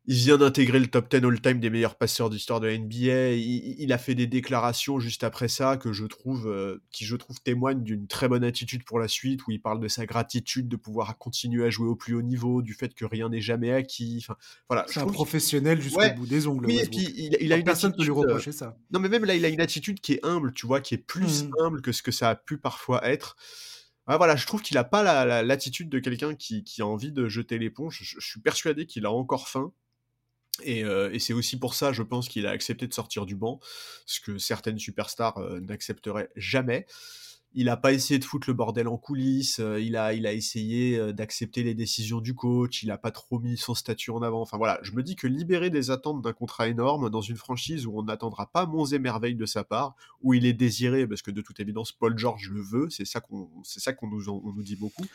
Il 0.07 0.17
vient 0.17 0.37
d'intégrer 0.37 0.81
le 0.81 0.87
top 0.87 1.11
10 1.11 1.25
all-time 1.25 1.61
des 1.61 1.71
meilleurs 1.71 1.95
passeurs 1.95 2.29
d'histoire 2.29 2.61
de 2.61 2.67
la 2.67 2.77
NBA. 2.77 3.33
Il, 3.33 3.91
a 3.91 3.97
fait 3.97 4.15
des 4.15 4.27
déclarations 4.27 5.01
juste 5.01 5.25
après 5.25 5.49
ça 5.49 5.79
que 5.79 5.95
je 5.95 6.05
trouve, 6.05 6.47
euh, 6.47 6.83
qui 6.91 7.07
je 7.07 7.17
trouve 7.17 7.41
témoignent 7.41 7.83
d'une 7.83 8.07
très 8.07 8.29
bonne 8.29 8.45
attitude 8.45 8.85
pour 8.85 8.99
la 8.99 9.09
suite, 9.09 9.47
où 9.47 9.51
il 9.51 9.63
parle 9.63 9.81
de 9.81 9.89
sa 9.89 10.05
gratitude 10.05 10.69
de 10.69 10.77
pouvoir 10.77 11.17
continuer 11.17 11.65
à 11.65 11.71
jouer 11.71 11.89
au 11.89 11.97
plus 11.97 12.15
haut 12.15 12.21
niveau, 12.23 12.61
du 12.61 12.75
fait 12.75 12.93
que 12.93 13.07
rien 13.07 13.31
n'est 13.31 13.41
jamais 13.41 13.73
acquis. 13.73 14.19
Enfin, 14.21 14.37
voilà. 14.69 14.85
C'est 14.89 15.01
un 15.01 15.07
professionnel 15.07 15.81
jusqu'au 15.81 16.03
bout 16.17 16.27
des 16.27 16.47
ongles. 16.47 16.67
Oui, 16.67 16.81
et 16.81 16.87
puis 16.87 17.09
il, 17.41 17.53
a 17.55 17.57
une 17.57 17.65
personne 17.65 17.93
attitude, 17.93 18.07
peut 18.07 18.13
lui 18.13 18.21
reprocher 18.21 18.53
ça. 18.53 18.77
Non, 18.91 19.01
mais 19.01 19.09
même 19.09 19.25
là, 19.25 19.35
il 19.35 19.45
a 19.47 19.49
une 19.49 19.63
attitude 19.63 20.01
qui 20.01 20.13
est 20.15 20.25
humble, 20.25 20.53
tu 20.53 20.67
vois, 20.67 20.83
qui 20.83 20.95
est 20.95 20.99
plus 20.99 21.45
mmh. 21.45 21.53
humble 21.61 21.81
que 21.81 21.93
ce 21.93 22.03
que 22.03 22.13
ça 22.13 22.29
a 22.29 22.35
pu 22.35 22.59
parfois 22.59 23.07
être. 23.09 23.37
Ah, 24.07 24.19
voilà, 24.19 24.37
je 24.37 24.47
trouve 24.47 24.61
qu'il 24.61 24.75
n'a 24.75 24.85
pas 24.85 25.43
l'attitude 25.43 25.89
de 25.89 25.99
quelqu'un 25.99 26.35
qui, 26.35 26.63
a 26.81 26.87
envie 26.87 27.11
de 27.11 27.27
jeter 27.27 27.59
l'éponge. 27.59 28.01
Je, 28.03 28.21
je, 28.21 28.27
suis 28.27 28.41
persuadé 28.41 28.85
qu'il 28.85 29.07
a 29.07 29.11
encore 29.11 29.49
faim. 29.49 29.73
Euh, 30.67 31.11
et, 31.13 31.19
c'est 31.19 31.33
aussi 31.33 31.59
pour 31.59 31.75
ça, 31.75 31.93
je 31.93 32.03
pense, 32.03 32.29
qu'il 32.29 32.47
a 32.47 32.51
accepté 32.51 32.87
de 32.87 32.95
sortir 32.95 33.27
du 33.27 33.37
banc, 33.37 33.61
ce 34.07 34.21
que 34.21 34.39
certaines 34.39 34.79
superstars 34.79 35.39
euh, 35.39 35.61
n'accepteraient 35.61 36.31
jamais. 36.37 36.87
Il 37.57 37.67
n'a 37.67 37.77
pas 37.77 37.93
essayé 37.93 38.19
de 38.19 38.25
foutre 38.25 38.51
le 38.51 38.55
bordel 38.55 38.89
en 38.89 38.97
coulisses, 38.97 39.61
euh, 39.61 39.81
il, 39.81 39.97
a, 39.97 40.13
il 40.13 40.27
a 40.27 40.33
essayé 40.33 41.13
d'accepter 41.13 41.63
les 41.63 41.75
décisions 41.75 42.21
du 42.21 42.35
coach, 42.35 42.83
il 42.83 42.89
n'a 42.89 42.99
pas 42.99 43.13
trop 43.13 43.39
mis 43.39 43.57
son 43.57 43.75
statut 43.75 44.11
en 44.11 44.23
avant. 44.23 44.41
Enfin 44.41 44.57
voilà, 44.57 44.81
je 44.83 44.91
me 44.91 45.05
dis 45.05 45.15
que 45.15 45.29
libérer 45.29 45.71
des 45.71 45.93
attentes 45.93 46.21
d'un 46.21 46.33
contrat 46.33 46.67
énorme 46.67 47.11
dans 47.11 47.21
une 47.21 47.37
franchise 47.37 47.87
où 47.87 47.97
on 47.97 48.03
n'attendra 48.03 48.51
pas 48.51 48.67
monts 48.67 48.87
et 48.87 48.99
de 48.99 49.47
sa 49.47 49.63
part, 49.63 49.95
où 50.21 50.35
il 50.35 50.47
est 50.47 50.53
désiré, 50.53 51.07
parce 51.07 51.23
que 51.23 51.31
de 51.31 51.43
toute 51.43 51.61
évidence, 51.61 51.93
Paul 51.93 52.19
George 52.19 52.51
le 52.51 52.61
veut, 52.61 52.89
c'est 52.91 53.05
ça 53.05 53.21
qu'on 53.21 53.49
on 53.63 54.53
nous 54.53 54.63
dit 54.65 54.77
beaucoup. 54.77 55.07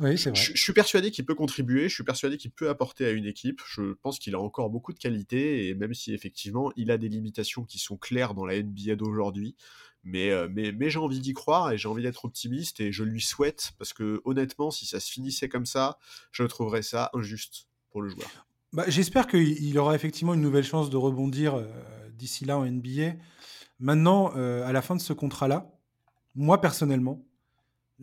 Oui, 0.00 0.16
c'est 0.16 0.30
vrai. 0.30 0.40
Je, 0.40 0.60
suis 0.60 0.72
persuadé 0.72 1.10
qu'il 1.10 1.24
peut 1.24 1.34
contribuer, 1.34 1.88
je 1.88 1.94
suis 1.94 2.04
persuadé 2.04 2.36
qu'il 2.36 2.52
peut 2.52 2.68
apporter 2.68 3.04
à 3.04 3.10
une 3.10 3.26
équipe. 3.26 3.60
Je 3.66 3.94
pense 3.94 4.18
qu'il 4.18 4.34
a 4.34 4.40
encore 4.40 4.70
beaucoup 4.70 4.92
de 4.92 4.98
qualité, 4.98 5.68
et 5.68 5.74
même 5.74 5.92
si 5.92 6.14
effectivement 6.14 6.72
il 6.76 6.90
a 6.90 6.98
des 6.98 7.08
limitations 7.08 7.64
qui 7.64 7.78
sont 7.78 7.96
claires 7.96 8.34
dans 8.34 8.46
la 8.46 8.62
NBA 8.62 8.94
d'aujourd'hui, 8.94 9.56
mais, 10.04 10.30
euh, 10.30 10.48
mais, 10.50 10.72
mais 10.72 10.90
j'ai 10.90 10.98
envie 10.98 11.20
d'y 11.20 11.34
croire 11.34 11.72
et 11.72 11.78
j'ai 11.78 11.88
envie 11.88 12.02
d'être 12.02 12.24
optimiste 12.24 12.80
et 12.80 12.92
je 12.92 13.02
lui 13.02 13.20
souhaite, 13.20 13.72
parce 13.78 13.92
que 13.92 14.20
honnêtement, 14.24 14.70
si 14.70 14.86
ça 14.86 15.00
se 15.00 15.10
finissait 15.10 15.48
comme 15.48 15.66
ça, 15.66 15.98
je 16.30 16.44
trouverais 16.44 16.82
ça 16.82 17.10
injuste 17.14 17.68
pour 17.90 18.02
le 18.02 18.08
joueur. 18.08 18.28
Bah, 18.72 18.84
J'espère 18.86 19.26
qu'il 19.26 19.78
aura 19.78 19.94
effectivement 19.94 20.34
une 20.34 20.42
nouvelle 20.42 20.64
chance 20.64 20.90
de 20.90 20.96
rebondir 20.96 21.54
euh, 21.54 21.66
d'ici 22.12 22.44
là 22.44 22.58
en 22.58 22.64
NBA. 22.64 23.14
Maintenant, 23.80 24.32
euh, 24.36 24.66
à 24.66 24.72
la 24.72 24.82
fin 24.82 24.94
de 24.94 25.00
ce 25.00 25.12
contrat-là, 25.12 25.70
moi 26.34 26.60
personnellement, 26.60 27.24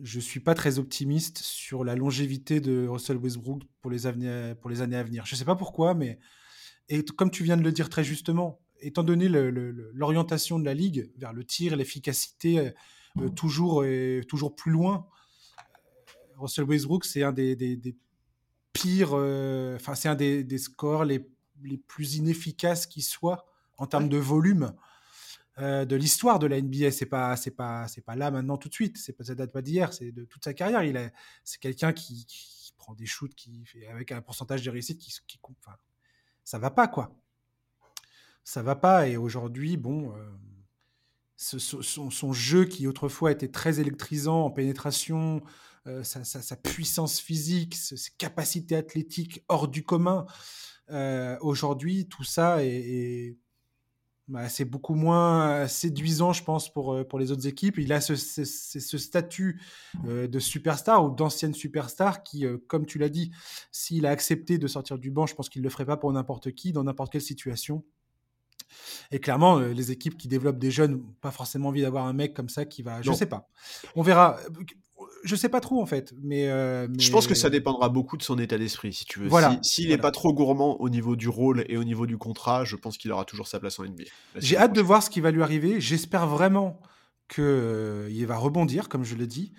je 0.02 0.20
suis 0.20 0.40
pas 0.40 0.54
très 0.54 0.78
optimiste 0.78 1.38
sur 1.38 1.84
la 1.84 1.96
longévité 1.96 2.60
de 2.60 2.86
Russell 2.86 3.16
Westbrook 3.16 3.62
pour 3.80 3.90
les, 3.90 4.54
pour 4.60 4.70
les 4.70 4.82
années 4.82 4.96
à 4.96 5.02
venir. 5.02 5.24
Je 5.26 5.34
sais 5.34 5.44
pas 5.44 5.56
pourquoi, 5.56 5.94
mais 5.94 6.18
et 6.88 7.04
comme 7.04 7.30
tu 7.30 7.44
viens 7.44 7.56
de 7.56 7.62
le 7.62 7.72
dire 7.72 7.88
très 7.88 8.04
justement, 8.04 8.60
étant 8.80 9.02
donné 9.02 9.28
l'orientation 9.28 10.58
de 10.58 10.64
la 10.64 10.74
ligue 10.74 11.10
vers 11.16 11.32
le 11.32 11.44
tir, 11.44 11.76
l'efficacité, 11.76 12.58
euh, 12.58 12.70
euh, 13.18 13.28
toujours 13.30 13.84
et 13.84 14.20
toujours 14.28 14.54
plus 14.54 14.70
loin, 14.70 15.06
euh, 15.58 16.40
Russell 16.40 16.64
Westbrook 16.64 17.04
c'est 17.04 17.22
un 17.22 17.32
des, 17.32 17.56
pires, 18.72 19.14
enfin 19.14 19.94
c'est 19.94 20.08
un 20.08 20.14
des, 20.14 20.58
scores 20.58 21.04
les, 21.04 21.26
les, 21.64 21.78
plus 21.78 22.16
inefficaces 22.16 22.86
qui 22.86 23.02
soient 23.02 23.46
en 23.78 23.86
termes 23.86 24.08
de 24.08 24.18
volume. 24.18 24.72
Euh, 25.58 25.86
de 25.86 25.96
l'histoire 25.96 26.38
de 26.38 26.46
la 26.46 26.60
NBA. 26.60 26.90
C'est 26.90 27.06
pas, 27.06 27.36
c'est 27.36 27.50
pas, 27.50 27.88
c'est 27.88 28.02
pas 28.02 28.14
là 28.14 28.30
maintenant 28.30 28.58
tout 28.58 28.68
de 28.68 28.74
suite. 28.74 28.98
C'est 28.98 29.12
pas, 29.14 29.24
ça 29.24 29.34
date 29.34 29.52
pas 29.52 29.62
d'hier. 29.62 29.92
C'est 29.92 30.12
de 30.12 30.24
toute 30.24 30.44
sa 30.44 30.52
carrière. 30.52 30.82
Il 30.82 30.96
est, 30.96 31.12
c'est 31.44 31.60
quelqu'un 31.60 31.92
qui, 31.92 32.26
prend 32.76 32.94
des 32.94 33.06
shoots 33.06 33.34
qui 33.34 33.64
fait 33.64 33.86
avec 33.86 34.12
un 34.12 34.20
pourcentage 34.20 34.62
de 34.62 34.70
réussite 34.70 34.98
qui, 34.98 35.10
qui 35.26 35.40
enfin, 35.60 35.76
ça 36.44 36.58
va 36.58 36.70
pas 36.70 36.88
quoi. 36.88 37.16
Ça 38.44 38.62
va 38.62 38.76
pas. 38.76 39.08
Et 39.08 39.16
aujourd'hui, 39.16 39.78
bon, 39.78 40.12
euh, 40.14 41.58
son, 41.58 42.32
jeu 42.32 42.66
qui 42.66 42.86
autrefois 42.86 43.32
était 43.32 43.48
très 43.48 43.80
électrisant 43.80 44.44
en 44.44 44.50
pénétration, 44.50 45.42
euh, 45.86 46.04
sa, 46.04 46.56
puissance 46.56 47.18
physique, 47.18 47.74
ses 47.74 47.96
capacités 48.18 48.76
athlétiques 48.76 49.42
hors 49.48 49.68
du 49.68 49.82
commun. 49.82 50.26
aujourd'hui, 51.40 52.06
tout 52.08 52.24
ça 52.24 52.62
est 52.62 53.38
bah, 54.28 54.48
c'est 54.48 54.64
beaucoup 54.64 54.94
moins 54.94 55.50
euh, 55.50 55.68
séduisant, 55.68 56.32
je 56.32 56.42
pense, 56.42 56.72
pour, 56.72 56.94
euh, 56.94 57.04
pour 57.04 57.20
les 57.20 57.30
autres 57.30 57.46
équipes. 57.46 57.78
Il 57.78 57.92
a 57.92 58.00
ce, 58.00 58.16
ce, 58.16 58.98
statut 58.98 59.60
euh, 60.06 60.26
de 60.26 60.38
superstar 60.40 61.04
ou 61.04 61.14
d'ancienne 61.14 61.54
superstar 61.54 62.24
qui, 62.24 62.44
comme 62.66 62.86
tu 62.86 62.98
l'as 62.98 63.08
dit, 63.08 63.30
s'il 63.70 64.04
a 64.04 64.10
accepté 64.10 64.58
de 64.58 64.66
sortir 64.66 64.98
du 64.98 65.12
banc, 65.12 65.26
je 65.26 65.34
pense 65.34 65.48
qu'il 65.48 65.62
ne 65.62 65.64
le 65.64 65.70
ferait 65.70 65.86
pas 65.86 65.96
pour 65.96 66.12
n'importe 66.12 66.52
qui, 66.52 66.72
dans 66.72 66.82
n'importe 66.82 67.12
quelle 67.12 67.22
situation. 67.22 67.84
Et 69.12 69.20
clairement, 69.20 69.60
les 69.60 69.92
équipes 69.92 70.16
qui 70.18 70.26
développent 70.26 70.58
des 70.58 70.72
jeunes 70.72 70.96
n'ont 70.96 71.14
pas 71.20 71.30
forcément 71.30 71.68
envie 71.68 71.82
d'avoir 71.82 72.06
un 72.06 72.12
mec 72.12 72.34
comme 72.34 72.48
ça 72.48 72.64
qui 72.64 72.82
va. 72.82 73.00
Je 73.02 73.10
ne 73.10 73.14
sais 73.14 73.26
pas. 73.26 73.48
On 73.94 74.02
verra 74.02 74.40
je 75.26 75.36
sais 75.36 75.48
pas 75.48 75.60
trop 75.60 75.82
en 75.82 75.86
fait, 75.86 76.14
mais, 76.22 76.48
euh, 76.48 76.88
je 76.98 77.10
pense 77.10 77.26
que 77.26 77.34
ça 77.34 77.50
dépendra 77.50 77.88
beaucoup 77.88 78.16
de 78.16 78.22
son 78.22 78.38
état 78.38 78.56
d'esprit, 78.56 78.92
si 78.92 79.04
tu 79.04 79.20
veux. 79.20 79.30
S'il 79.62 79.88
n'est 79.88 79.98
pas 79.98 80.10
trop 80.10 80.32
gourmand 80.32 80.80
au 80.80 80.88
niveau 80.88 81.16
du 81.16 81.28
rôle 81.28 81.64
et 81.68 81.76
au 81.76 81.84
niveau 81.84 82.06
du 82.06 82.16
contrat, 82.16 82.64
je 82.64 82.76
pense 82.76 82.96
qu'il 82.96 83.12
aura 83.12 83.24
toujours 83.24 83.48
sa 83.48 83.60
place 83.60 83.78
en 83.78 83.84
NBA. 83.84 84.04
J'ai 84.36 84.56
hâte 84.56 84.72
de 84.72 84.80
voir 84.80 85.02
ce 85.02 85.10
qui 85.10 85.20
va 85.20 85.30
lui 85.30 85.42
arriver. 85.42 85.80
J'espère 85.80 86.26
vraiment 86.26 86.80
qu'il 87.28 87.44
euh, 87.44 88.24
va 88.26 88.36
rebondir, 88.36 88.88
comme 88.88 89.04
je 89.04 89.14
l'ai 89.14 89.26
dit. 89.26 89.52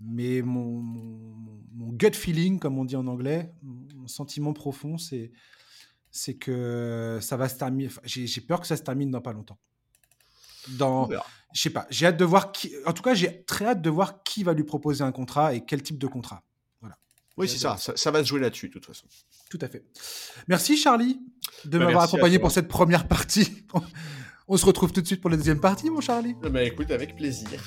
Mais 0.00 0.42
mon, 0.42 0.82
mon, 0.82 1.92
gut 1.92 2.12
feeling, 2.12 2.58
comme 2.58 2.78
on 2.78 2.84
dit 2.84 2.96
en 2.96 3.06
anglais, 3.06 3.54
mon 3.62 4.08
sentiment 4.08 4.52
profond, 4.52 4.98
c'est 4.98 5.32
c'est 6.10 6.34
que 6.34 7.18
ça 7.22 7.36
va 7.36 7.48
se 7.48 7.56
terminer. 7.56 7.88
J'ai 8.04 8.40
peur 8.40 8.60
que 8.60 8.66
ça 8.66 8.76
se 8.76 8.82
termine 8.82 9.10
dans 9.10 9.22
pas 9.22 9.32
longtemps 9.32 9.58
dans 10.70 11.08
je 11.52 11.60
sais 11.60 11.70
pas 11.70 11.86
j'ai 11.90 12.06
hâte 12.06 12.16
de 12.16 12.24
voir 12.24 12.52
qui 12.52 12.72
en 12.86 12.92
tout 12.92 13.02
cas 13.02 13.14
j'ai 13.14 13.44
très 13.44 13.66
hâte 13.66 13.82
de 13.82 13.90
voir 13.90 14.22
qui 14.22 14.42
va 14.42 14.52
lui 14.52 14.64
proposer 14.64 15.04
un 15.04 15.12
contrat 15.12 15.54
et 15.54 15.64
quel 15.64 15.82
type 15.82 15.98
de 15.98 16.06
contrat. 16.06 16.42
Voilà. 16.80 16.96
Oui 17.36 17.48
c'est 17.48 17.58
ça. 17.58 17.76
ça. 17.78 18.10
va 18.10 18.22
se 18.22 18.28
jouer 18.28 18.40
là-dessus 18.40 18.68
de 18.68 18.72
toute 18.72 18.86
façon. 18.86 19.06
Tout 19.50 19.58
à 19.60 19.68
fait. 19.68 19.84
Merci 20.48 20.76
Charlie 20.76 21.20
de 21.64 21.78
bah, 21.78 21.86
m'avoir 21.86 22.04
accompagné 22.04 22.38
pour 22.38 22.50
cette 22.50 22.68
première 22.68 23.08
partie. 23.08 23.64
On 24.48 24.56
se 24.56 24.64
retrouve 24.64 24.92
tout 24.92 25.00
de 25.00 25.06
suite 25.06 25.20
pour 25.20 25.30
la 25.30 25.36
deuxième 25.36 25.60
partie 25.60 25.90
mon 25.90 26.00
Charlie. 26.00 26.34
Bah 26.40 26.62
écoute 26.62 26.90
avec 26.90 27.16
plaisir 27.16 27.60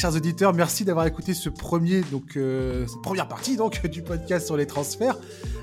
Chers 0.00 0.16
auditeurs, 0.16 0.54
merci 0.54 0.86
d'avoir 0.86 1.04
écouté 1.04 1.34
ce 1.34 1.50
premier, 1.50 2.00
donc 2.00 2.38
euh, 2.38 2.86
cette 2.86 3.02
première 3.02 3.28
partie 3.28 3.58
donc 3.58 3.86
du 3.86 4.00
podcast 4.00 4.46
sur 4.46 4.56
les 4.56 4.66
transferts. 4.66 5.18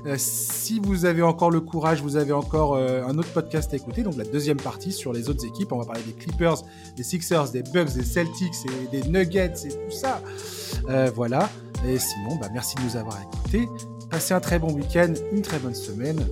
Euh, 0.06 0.14
si 0.16 0.78
vous 0.78 1.06
avez 1.06 1.22
encore 1.22 1.50
le 1.50 1.60
courage, 1.60 2.02
vous 2.02 2.14
avez 2.14 2.32
encore 2.32 2.76
euh, 2.76 3.02
un 3.02 3.18
autre 3.18 3.32
podcast 3.32 3.72
à 3.72 3.76
écouter, 3.76 4.04
donc 4.04 4.16
la 4.16 4.22
deuxième 4.22 4.58
partie 4.58 4.92
sur 4.92 5.12
les 5.12 5.28
autres 5.28 5.44
équipes. 5.44 5.72
On 5.72 5.78
va 5.78 5.86
parler 5.86 6.02
des 6.02 6.12
Clippers, 6.12 6.62
des 6.96 7.02
Sixers, 7.02 7.50
des 7.50 7.64
Bucks, 7.64 7.92
des 7.94 8.04
Celtics 8.04 8.54
des 8.92 9.02
Nuggets 9.08 9.54
et 9.64 9.70
tout 9.70 9.90
ça. 9.90 10.22
voilà. 11.16 11.50
Et 11.84 11.98
sinon, 11.98 12.36
bah, 12.40 12.46
merci 12.52 12.76
de 12.76 12.82
nous 12.82 12.96
avoir 12.96 13.20
écoutés. 13.20 13.68
Passez 14.08 14.34
un 14.34 14.40
très 14.40 14.60
bon 14.60 14.72
week-end, 14.72 15.14
une 15.32 15.42
très 15.42 15.58
bonne 15.58 15.74
semaine, 15.74 16.24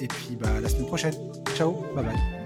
et 0.00 0.08
puis 0.08 0.34
bah, 0.34 0.48
la 0.60 0.68
semaine 0.68 0.86
prochaine. 0.86 1.14
Ciao, 1.54 1.76
bye 1.94 2.04
bye. 2.04 2.41